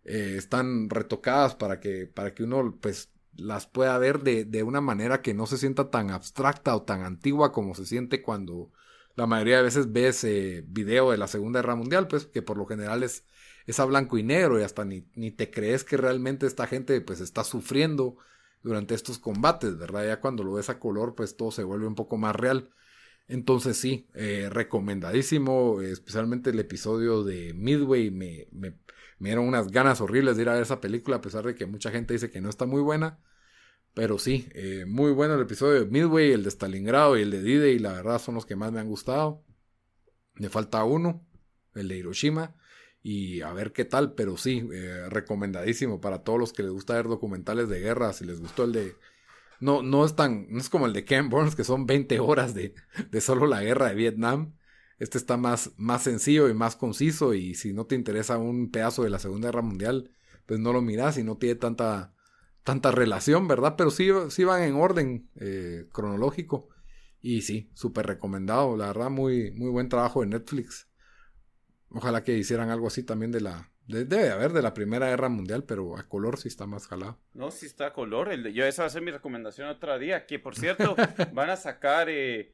Eh, 0.04 0.36
están 0.38 0.90
retocadas 0.90 1.56
para 1.56 1.80
que, 1.80 2.08
para 2.08 2.34
que 2.34 2.44
uno 2.44 2.78
pues 2.82 3.12
las 3.36 3.68
pueda 3.68 3.98
ver 3.98 4.22
de, 4.24 4.46
de 4.46 4.64
una 4.64 4.82
manera 4.82 5.22
que 5.22 5.34
no 5.34 5.46
se 5.48 5.58
sienta 5.58 5.90
tan 5.90 6.10
abstracta 6.12 6.76
o 6.76 6.84
tan 6.84 7.04
antigua 7.04 7.52
como 7.52 7.76
se 7.76 7.86
siente 7.86 8.22
cuando 8.22 8.72
la 9.16 9.28
mayoría 9.28 9.58
de 9.58 9.64
veces 9.64 9.92
ves 9.92 10.24
eh, 10.24 10.64
video 10.68 11.12
de 11.12 11.18
la 11.18 11.28
Segunda 11.28 11.62
Guerra 11.62 11.76
Mundial, 11.76 12.08
pues 12.08 12.26
que 12.26 12.42
por 12.42 12.58
lo 12.58 12.66
general 12.66 13.04
es, 13.04 13.26
es 13.68 13.80
a 13.80 13.86
blanco 13.86 14.18
y 14.18 14.24
negro 14.24 14.60
y 14.60 14.64
hasta 14.64 14.86
ni, 14.86 15.06
ni 15.16 15.32
te 15.32 15.52
crees 15.52 15.84
que 15.84 15.98
realmente 15.98 16.48
esta 16.48 16.68
gente 16.68 17.00
pues 17.02 17.20
está 17.20 17.44
sufriendo 17.44 18.18
durante 18.64 18.96
estos 18.96 19.20
combates, 19.20 19.78
¿verdad? 19.78 20.06
Ya 20.06 20.20
cuando 20.20 20.44
lo 20.44 20.54
ves 20.54 20.70
a 20.70 20.80
color 20.80 21.16
pues 21.16 21.36
todo 21.36 21.52
se 21.52 21.64
vuelve 21.64 21.88
un 21.88 21.96
poco 21.96 22.18
más 22.18 22.36
real. 22.36 22.70
Entonces 23.28 23.78
sí, 23.78 24.08
eh, 24.14 24.50
recomendadísimo, 24.52 25.82
especialmente 25.82 26.50
el 26.50 26.60
episodio 26.60 27.24
de 27.24 27.54
Midway, 27.54 28.12
me, 28.12 28.48
me, 28.52 28.76
dieron 29.20 29.48
unas 29.48 29.70
ganas 29.72 30.02
horribles 30.02 30.36
de 30.36 30.44
ir 30.44 30.50
a 30.50 30.54
ver 30.54 30.64
esa 30.64 30.82
película, 30.82 31.18
a 31.18 31.22
pesar 31.22 31.46
de 31.46 31.56
que 31.56 31.66
mucha 31.66 31.92
gente 31.92 32.14
dice 32.14 32.30
que 32.30 32.42
no 32.42 32.50
está 32.50 32.66
muy 32.66 32.82
buena. 32.82 33.20
Pero 33.94 34.18
sí, 34.18 34.48
eh, 34.54 34.86
muy 34.88 35.12
bueno 35.12 35.36
el 35.36 35.42
episodio 35.42 35.82
de 35.82 35.86
Midway, 35.86 36.32
el 36.32 36.44
de 36.44 36.52
Stalingrado 36.52 37.18
y 37.18 37.24
el 37.24 37.32
de 37.32 37.42
D-Day, 37.42 37.80
la 37.80 37.94
verdad 37.94 38.20
son 38.20 38.36
los 38.36 38.46
que 38.46 38.56
más 38.56 38.72
me 38.72 38.80
han 38.80 38.88
gustado. 38.88 39.44
Me 40.36 40.50
falta 40.50 40.84
uno, 40.86 41.26
el 41.76 41.90
de 41.90 41.98
Hiroshima, 41.98 42.56
y 43.04 43.42
a 43.42 43.52
ver 43.52 43.74
qué 43.74 43.84
tal, 43.84 44.14
pero 44.14 44.38
sí, 44.38 44.68
eh, 44.72 45.10
recomendadísimo 45.10 46.00
para 46.00 46.24
todos 46.24 46.40
los 46.40 46.54
que 46.54 46.64
les 46.64 46.72
gusta 46.72 46.96
ver 46.96 47.08
documentales 47.08 47.68
de 47.68 47.80
guerra, 47.80 48.14
si 48.14 48.26
les 48.26 48.40
gustó 48.40 48.64
el 48.64 48.74
de... 48.74 48.96
No, 49.62 49.82
no 49.84 50.04
es 50.04 50.16
tan, 50.16 50.48
no 50.50 50.60
es 50.60 50.70
como 50.70 50.86
el 50.86 50.94
de 50.94 51.06
Ken 51.06 51.30
Burns, 51.30 51.56
que 51.56 51.64
son 51.64 51.86
20 51.86 52.20
horas 52.20 52.54
de, 52.54 52.76
de 53.10 53.22
solo 53.22 53.46
la 53.48 53.62
guerra 53.62 53.88
de 53.88 53.96
Vietnam. 53.96 54.56
Este 55.00 55.18
está 55.18 55.38
más, 55.38 55.72
más 55.78 56.04
sencillo 56.04 56.50
y 56.50 56.54
más 56.54 56.76
conciso, 56.76 57.34
y 57.34 57.56
si 57.56 57.74
no 57.74 57.86
te 57.86 57.96
interesa 57.96 58.38
un 58.38 58.70
pedazo 58.70 59.04
de 59.04 59.10
la 59.10 59.20
Segunda 59.20 59.48
Guerra 59.48 59.62
Mundial, 59.62 60.12
pues 60.46 60.60
no 60.60 60.74
lo 60.74 60.82
miras 60.82 61.18
y 61.18 61.24
no 61.24 61.38
tiene 61.38 61.56
tanta 61.56 62.14
tanta 62.64 62.92
relación, 62.92 63.48
¿verdad? 63.48 63.76
Pero 63.78 63.92
sí, 63.92 64.10
sí 64.30 64.44
van 64.44 64.64
en 64.64 64.76
orden 64.76 65.30
eh, 65.36 65.88
cronológico. 65.92 66.70
Y 67.22 67.42
sí, 67.42 67.70
súper 67.74 68.08
recomendado. 68.08 68.78
La 68.78 68.88
verdad, 68.88 69.10
muy, 69.10 69.52
muy 69.52 69.70
buen 69.70 69.90
trabajo 69.90 70.22
de 70.22 70.28
Netflix. 70.28 70.88
Ojalá 71.90 72.24
que 72.24 72.38
hicieran 72.38 72.70
algo 72.70 72.88
así 72.88 73.04
también 73.04 73.32
de 73.32 73.42
la... 73.42 73.71
de- 73.88 74.06
debe 74.06 74.24
de 74.24 74.32
haber 74.32 74.52
de 74.54 74.62
la 74.62 74.74
Primera 74.74 75.10
Guerra 75.10 75.30
Mundial, 75.30 75.64
pero 75.64 75.98
a 75.98 76.08
color 76.08 76.38
sí 76.40 76.48
está 76.48 76.66
más 76.66 76.88
jalado. 76.88 77.20
No, 77.34 77.52
sí 77.52 77.66
está 77.66 77.88
a 77.88 77.94
color. 77.94 78.32
El 78.32 78.54
yo 78.54 78.66
esa 78.66 78.84
va 78.84 78.88
a 78.88 78.90
ser 78.92 79.02
mi 79.02 79.12
recomendación 79.12 79.68
otro 79.68 79.98
día. 80.00 80.26
Que 80.26 80.40
por 80.40 80.56
cierto, 80.56 80.96
van 81.34 81.50
a 81.50 81.56
sacar, 81.58 82.08
eh, 82.10 82.54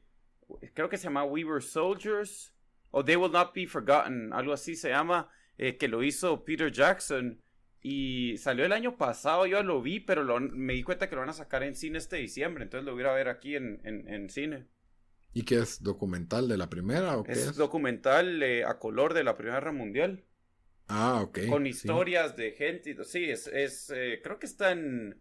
creo 0.74 0.88
que 0.88 0.96
se 0.98 1.04
llama 1.04 1.24
We 1.24 1.44
Were 1.44 1.60
Soldiers, 1.62 2.54
o 2.90 3.04
They 3.04 3.16
Will 3.16 3.32
Not 3.32 3.54
Be 3.54 3.66
Forgotten, 3.66 4.32
algo 4.32 4.52
así 4.52 4.74
se 4.74 4.88
llama, 4.90 5.28
eh, 5.58 5.76
que 5.76 5.88
lo 5.88 6.02
hizo 6.02 6.44
Peter 6.44 6.72
Jackson. 6.72 7.42
Y 7.80 8.36
salió 8.38 8.64
el 8.64 8.72
año 8.72 8.96
pasado, 8.96 9.46
yo 9.46 9.62
lo 9.62 9.80
vi, 9.80 10.00
pero 10.00 10.24
lo- 10.24 10.40
me 10.40 10.72
di 10.72 10.82
cuenta 10.82 11.08
que 11.08 11.14
lo 11.14 11.20
van 11.20 11.30
a 11.30 11.34
sacar 11.34 11.62
en 11.62 11.76
cine 11.76 11.98
este 11.98 12.16
diciembre, 12.16 12.64
entonces 12.64 12.84
lo 12.84 12.94
voy 12.94 13.04
a 13.04 13.12
ver 13.12 13.28
aquí 13.28 13.54
en, 13.54 13.80
en, 13.84 14.08
en 14.08 14.28
cine. 14.30 14.66
¿Y 15.32 15.44
qué 15.44 15.58
es? 15.60 15.82
¿Documental 15.82 16.48
de 16.48 16.56
la 16.56 16.68
primera 16.68 17.16
o 17.18 17.22
qué 17.22 17.32
Es 17.32 17.38
es? 17.48 17.56
documental 17.56 18.42
eh, 18.42 18.64
a 18.64 18.78
color 18.80 19.14
de 19.14 19.22
la 19.22 19.36
Primera 19.36 19.58
Guerra 19.60 19.72
Mundial. 19.72 20.24
Ah, 20.88 21.22
ok. 21.22 21.38
con 21.44 21.66
sí. 21.70 21.70
historias 21.70 22.36
de 22.36 22.52
gente. 22.52 22.96
Sí, 23.04 23.24
es, 23.30 23.46
es 23.48 23.90
eh, 23.94 24.20
creo 24.22 24.38
que 24.38 24.46
está 24.46 24.72
en, 24.72 25.20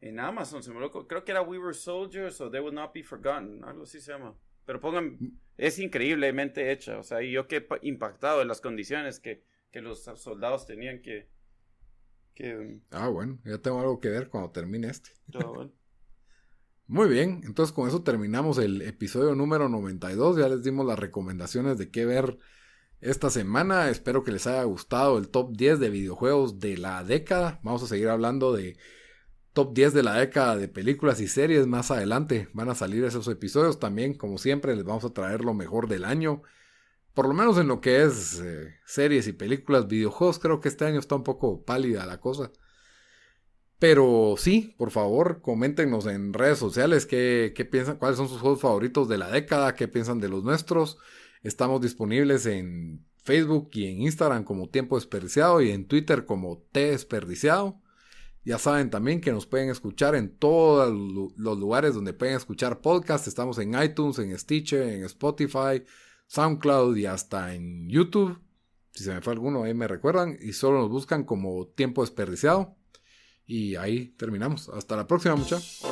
en 0.00 0.20
Amazon. 0.20 0.62
Se 0.62 0.72
me 0.72 0.80
lo- 0.80 0.90
creo 1.06 1.24
que 1.24 1.32
era 1.32 1.42
We 1.42 1.58
Were 1.58 1.74
Soldiers 1.74 2.40
o 2.40 2.50
They 2.50 2.60
Will 2.60 2.74
Not 2.74 2.92
Be 2.94 3.02
Forgotten. 3.02 3.64
Algo 3.64 3.84
así 3.84 4.00
se 4.00 4.12
llama. 4.12 4.36
Pero 4.64 4.80
pongan, 4.80 5.18
es 5.56 5.78
increíblemente 5.78 6.70
hecha. 6.72 6.98
O 6.98 7.02
sea, 7.02 7.22
y 7.22 7.32
yo 7.32 7.48
qué 7.48 7.66
impactado 7.82 8.40
de 8.40 8.44
las 8.44 8.60
condiciones 8.60 9.20
que, 9.20 9.44
que 9.70 9.80
los 9.80 10.04
soldados 10.04 10.66
tenían 10.66 11.02
que. 11.02 11.28
que 12.34 12.80
Ah, 12.90 13.08
bueno, 13.08 13.38
ya 13.44 13.58
tengo 13.58 13.80
algo 13.80 14.00
que 14.00 14.08
ver 14.08 14.28
cuando 14.28 14.50
termine 14.50 14.88
este. 14.88 15.10
bueno. 15.28 15.72
Muy 16.86 17.08
bien, 17.08 17.42
entonces 17.44 17.72
con 17.72 17.86
eso 17.86 18.02
terminamos 18.02 18.58
el 18.58 18.82
episodio 18.82 19.36
número 19.36 19.68
92. 19.68 20.38
Ya 20.38 20.48
les 20.48 20.64
dimos 20.64 20.84
las 20.84 20.98
recomendaciones 20.98 21.78
de 21.78 21.90
qué 21.90 22.04
ver 22.04 22.38
esta 23.00 23.30
semana. 23.30 23.90
Espero 23.90 24.22
que 24.22 24.32
les 24.32 24.46
haya 24.46 24.62
gustado 24.64 25.18
el 25.18 25.28
top 25.28 25.52
10 25.56 25.80
de 25.80 25.90
videojuegos 25.90 26.58
de 26.58 26.76
la 26.76 27.04
década. 27.04 27.60
Vamos 27.62 27.82
a 27.82 27.86
seguir 27.86 28.08
hablando 28.08 28.52
de 28.52 28.76
top 29.52 29.74
10 29.74 29.94
de 29.94 30.02
la 30.02 30.14
década 30.14 30.56
de 30.56 30.68
películas 30.68 31.20
y 31.20 31.28
series 31.28 31.66
más 31.66 31.90
adelante. 31.90 32.48
Van 32.52 32.68
a 32.68 32.74
salir 32.74 33.04
esos 33.04 33.28
episodios 33.28 33.78
también. 33.78 34.14
Como 34.14 34.38
siempre, 34.38 34.76
les 34.76 34.84
vamos 34.84 35.04
a 35.04 35.12
traer 35.12 35.44
lo 35.44 35.54
mejor 35.54 35.88
del 35.88 36.04
año. 36.04 36.42
Por 37.14 37.26
lo 37.26 37.34
menos 37.34 37.58
en 37.58 37.68
lo 37.68 37.80
que 37.80 38.02
es 38.02 38.40
eh, 38.40 38.76
series 38.86 39.26
y 39.26 39.32
películas, 39.32 39.88
videojuegos, 39.88 40.38
creo 40.38 40.60
que 40.60 40.68
este 40.68 40.84
año 40.84 41.00
está 41.00 41.16
un 41.16 41.24
poco 41.24 41.64
pálida 41.64 42.06
la 42.06 42.20
cosa. 42.20 42.52
Pero 43.80 44.34
sí, 44.36 44.74
por 44.78 44.90
favor, 44.90 45.40
coméntenos 45.40 46.06
en 46.06 46.34
redes 46.34 46.58
sociales 46.58 47.06
qué, 47.06 47.52
qué 47.56 47.64
piensan, 47.64 47.96
cuáles 47.96 48.18
son 48.18 48.28
sus 48.28 48.40
juegos 48.40 48.60
favoritos 48.60 49.08
de 49.08 49.18
la 49.18 49.30
década, 49.30 49.74
qué 49.74 49.88
piensan 49.88 50.20
de 50.20 50.28
los 50.28 50.44
nuestros. 50.44 50.98
Estamos 51.42 51.80
disponibles 51.80 52.46
en 52.46 53.06
Facebook 53.22 53.70
y 53.72 53.86
en 53.86 54.02
Instagram 54.02 54.44
como 54.44 54.68
Tiempo 54.68 54.96
Desperdiciado 54.96 55.60
y 55.60 55.70
en 55.70 55.86
Twitter 55.86 56.24
como 56.24 56.58
T 56.72 56.90
Desperdiciado. 56.90 57.80
Ya 58.44 58.58
saben 58.58 58.90
también 58.90 59.20
que 59.20 59.32
nos 59.32 59.46
pueden 59.46 59.70
escuchar 59.70 60.14
en 60.14 60.36
todos 60.36 60.92
los 61.36 61.58
lugares 61.58 61.94
donde 61.94 62.14
pueden 62.14 62.36
escuchar 62.36 62.80
podcasts. 62.80 63.28
Estamos 63.28 63.58
en 63.58 63.80
iTunes, 63.80 64.18
en 64.18 64.36
Stitcher, 64.38 64.82
en 64.82 65.04
Spotify, 65.04 65.84
SoundCloud 66.26 66.96
y 66.96 67.06
hasta 67.06 67.54
en 67.54 67.88
YouTube. 67.88 68.40
Si 68.92 69.04
se 69.04 69.12
me 69.12 69.20
fue 69.20 69.34
alguno, 69.34 69.64
ahí 69.64 69.74
me 69.74 69.88
recuerdan. 69.88 70.38
Y 70.40 70.52
solo 70.54 70.78
nos 70.80 70.90
buscan 70.90 71.24
como 71.24 71.66
Tiempo 71.68 72.02
Desperdiciado. 72.02 72.76
Y 73.46 73.76
ahí 73.76 74.14
terminamos. 74.16 74.68
Hasta 74.70 74.96
la 74.96 75.06
próxima, 75.06 75.36
muchachos. 75.36 75.82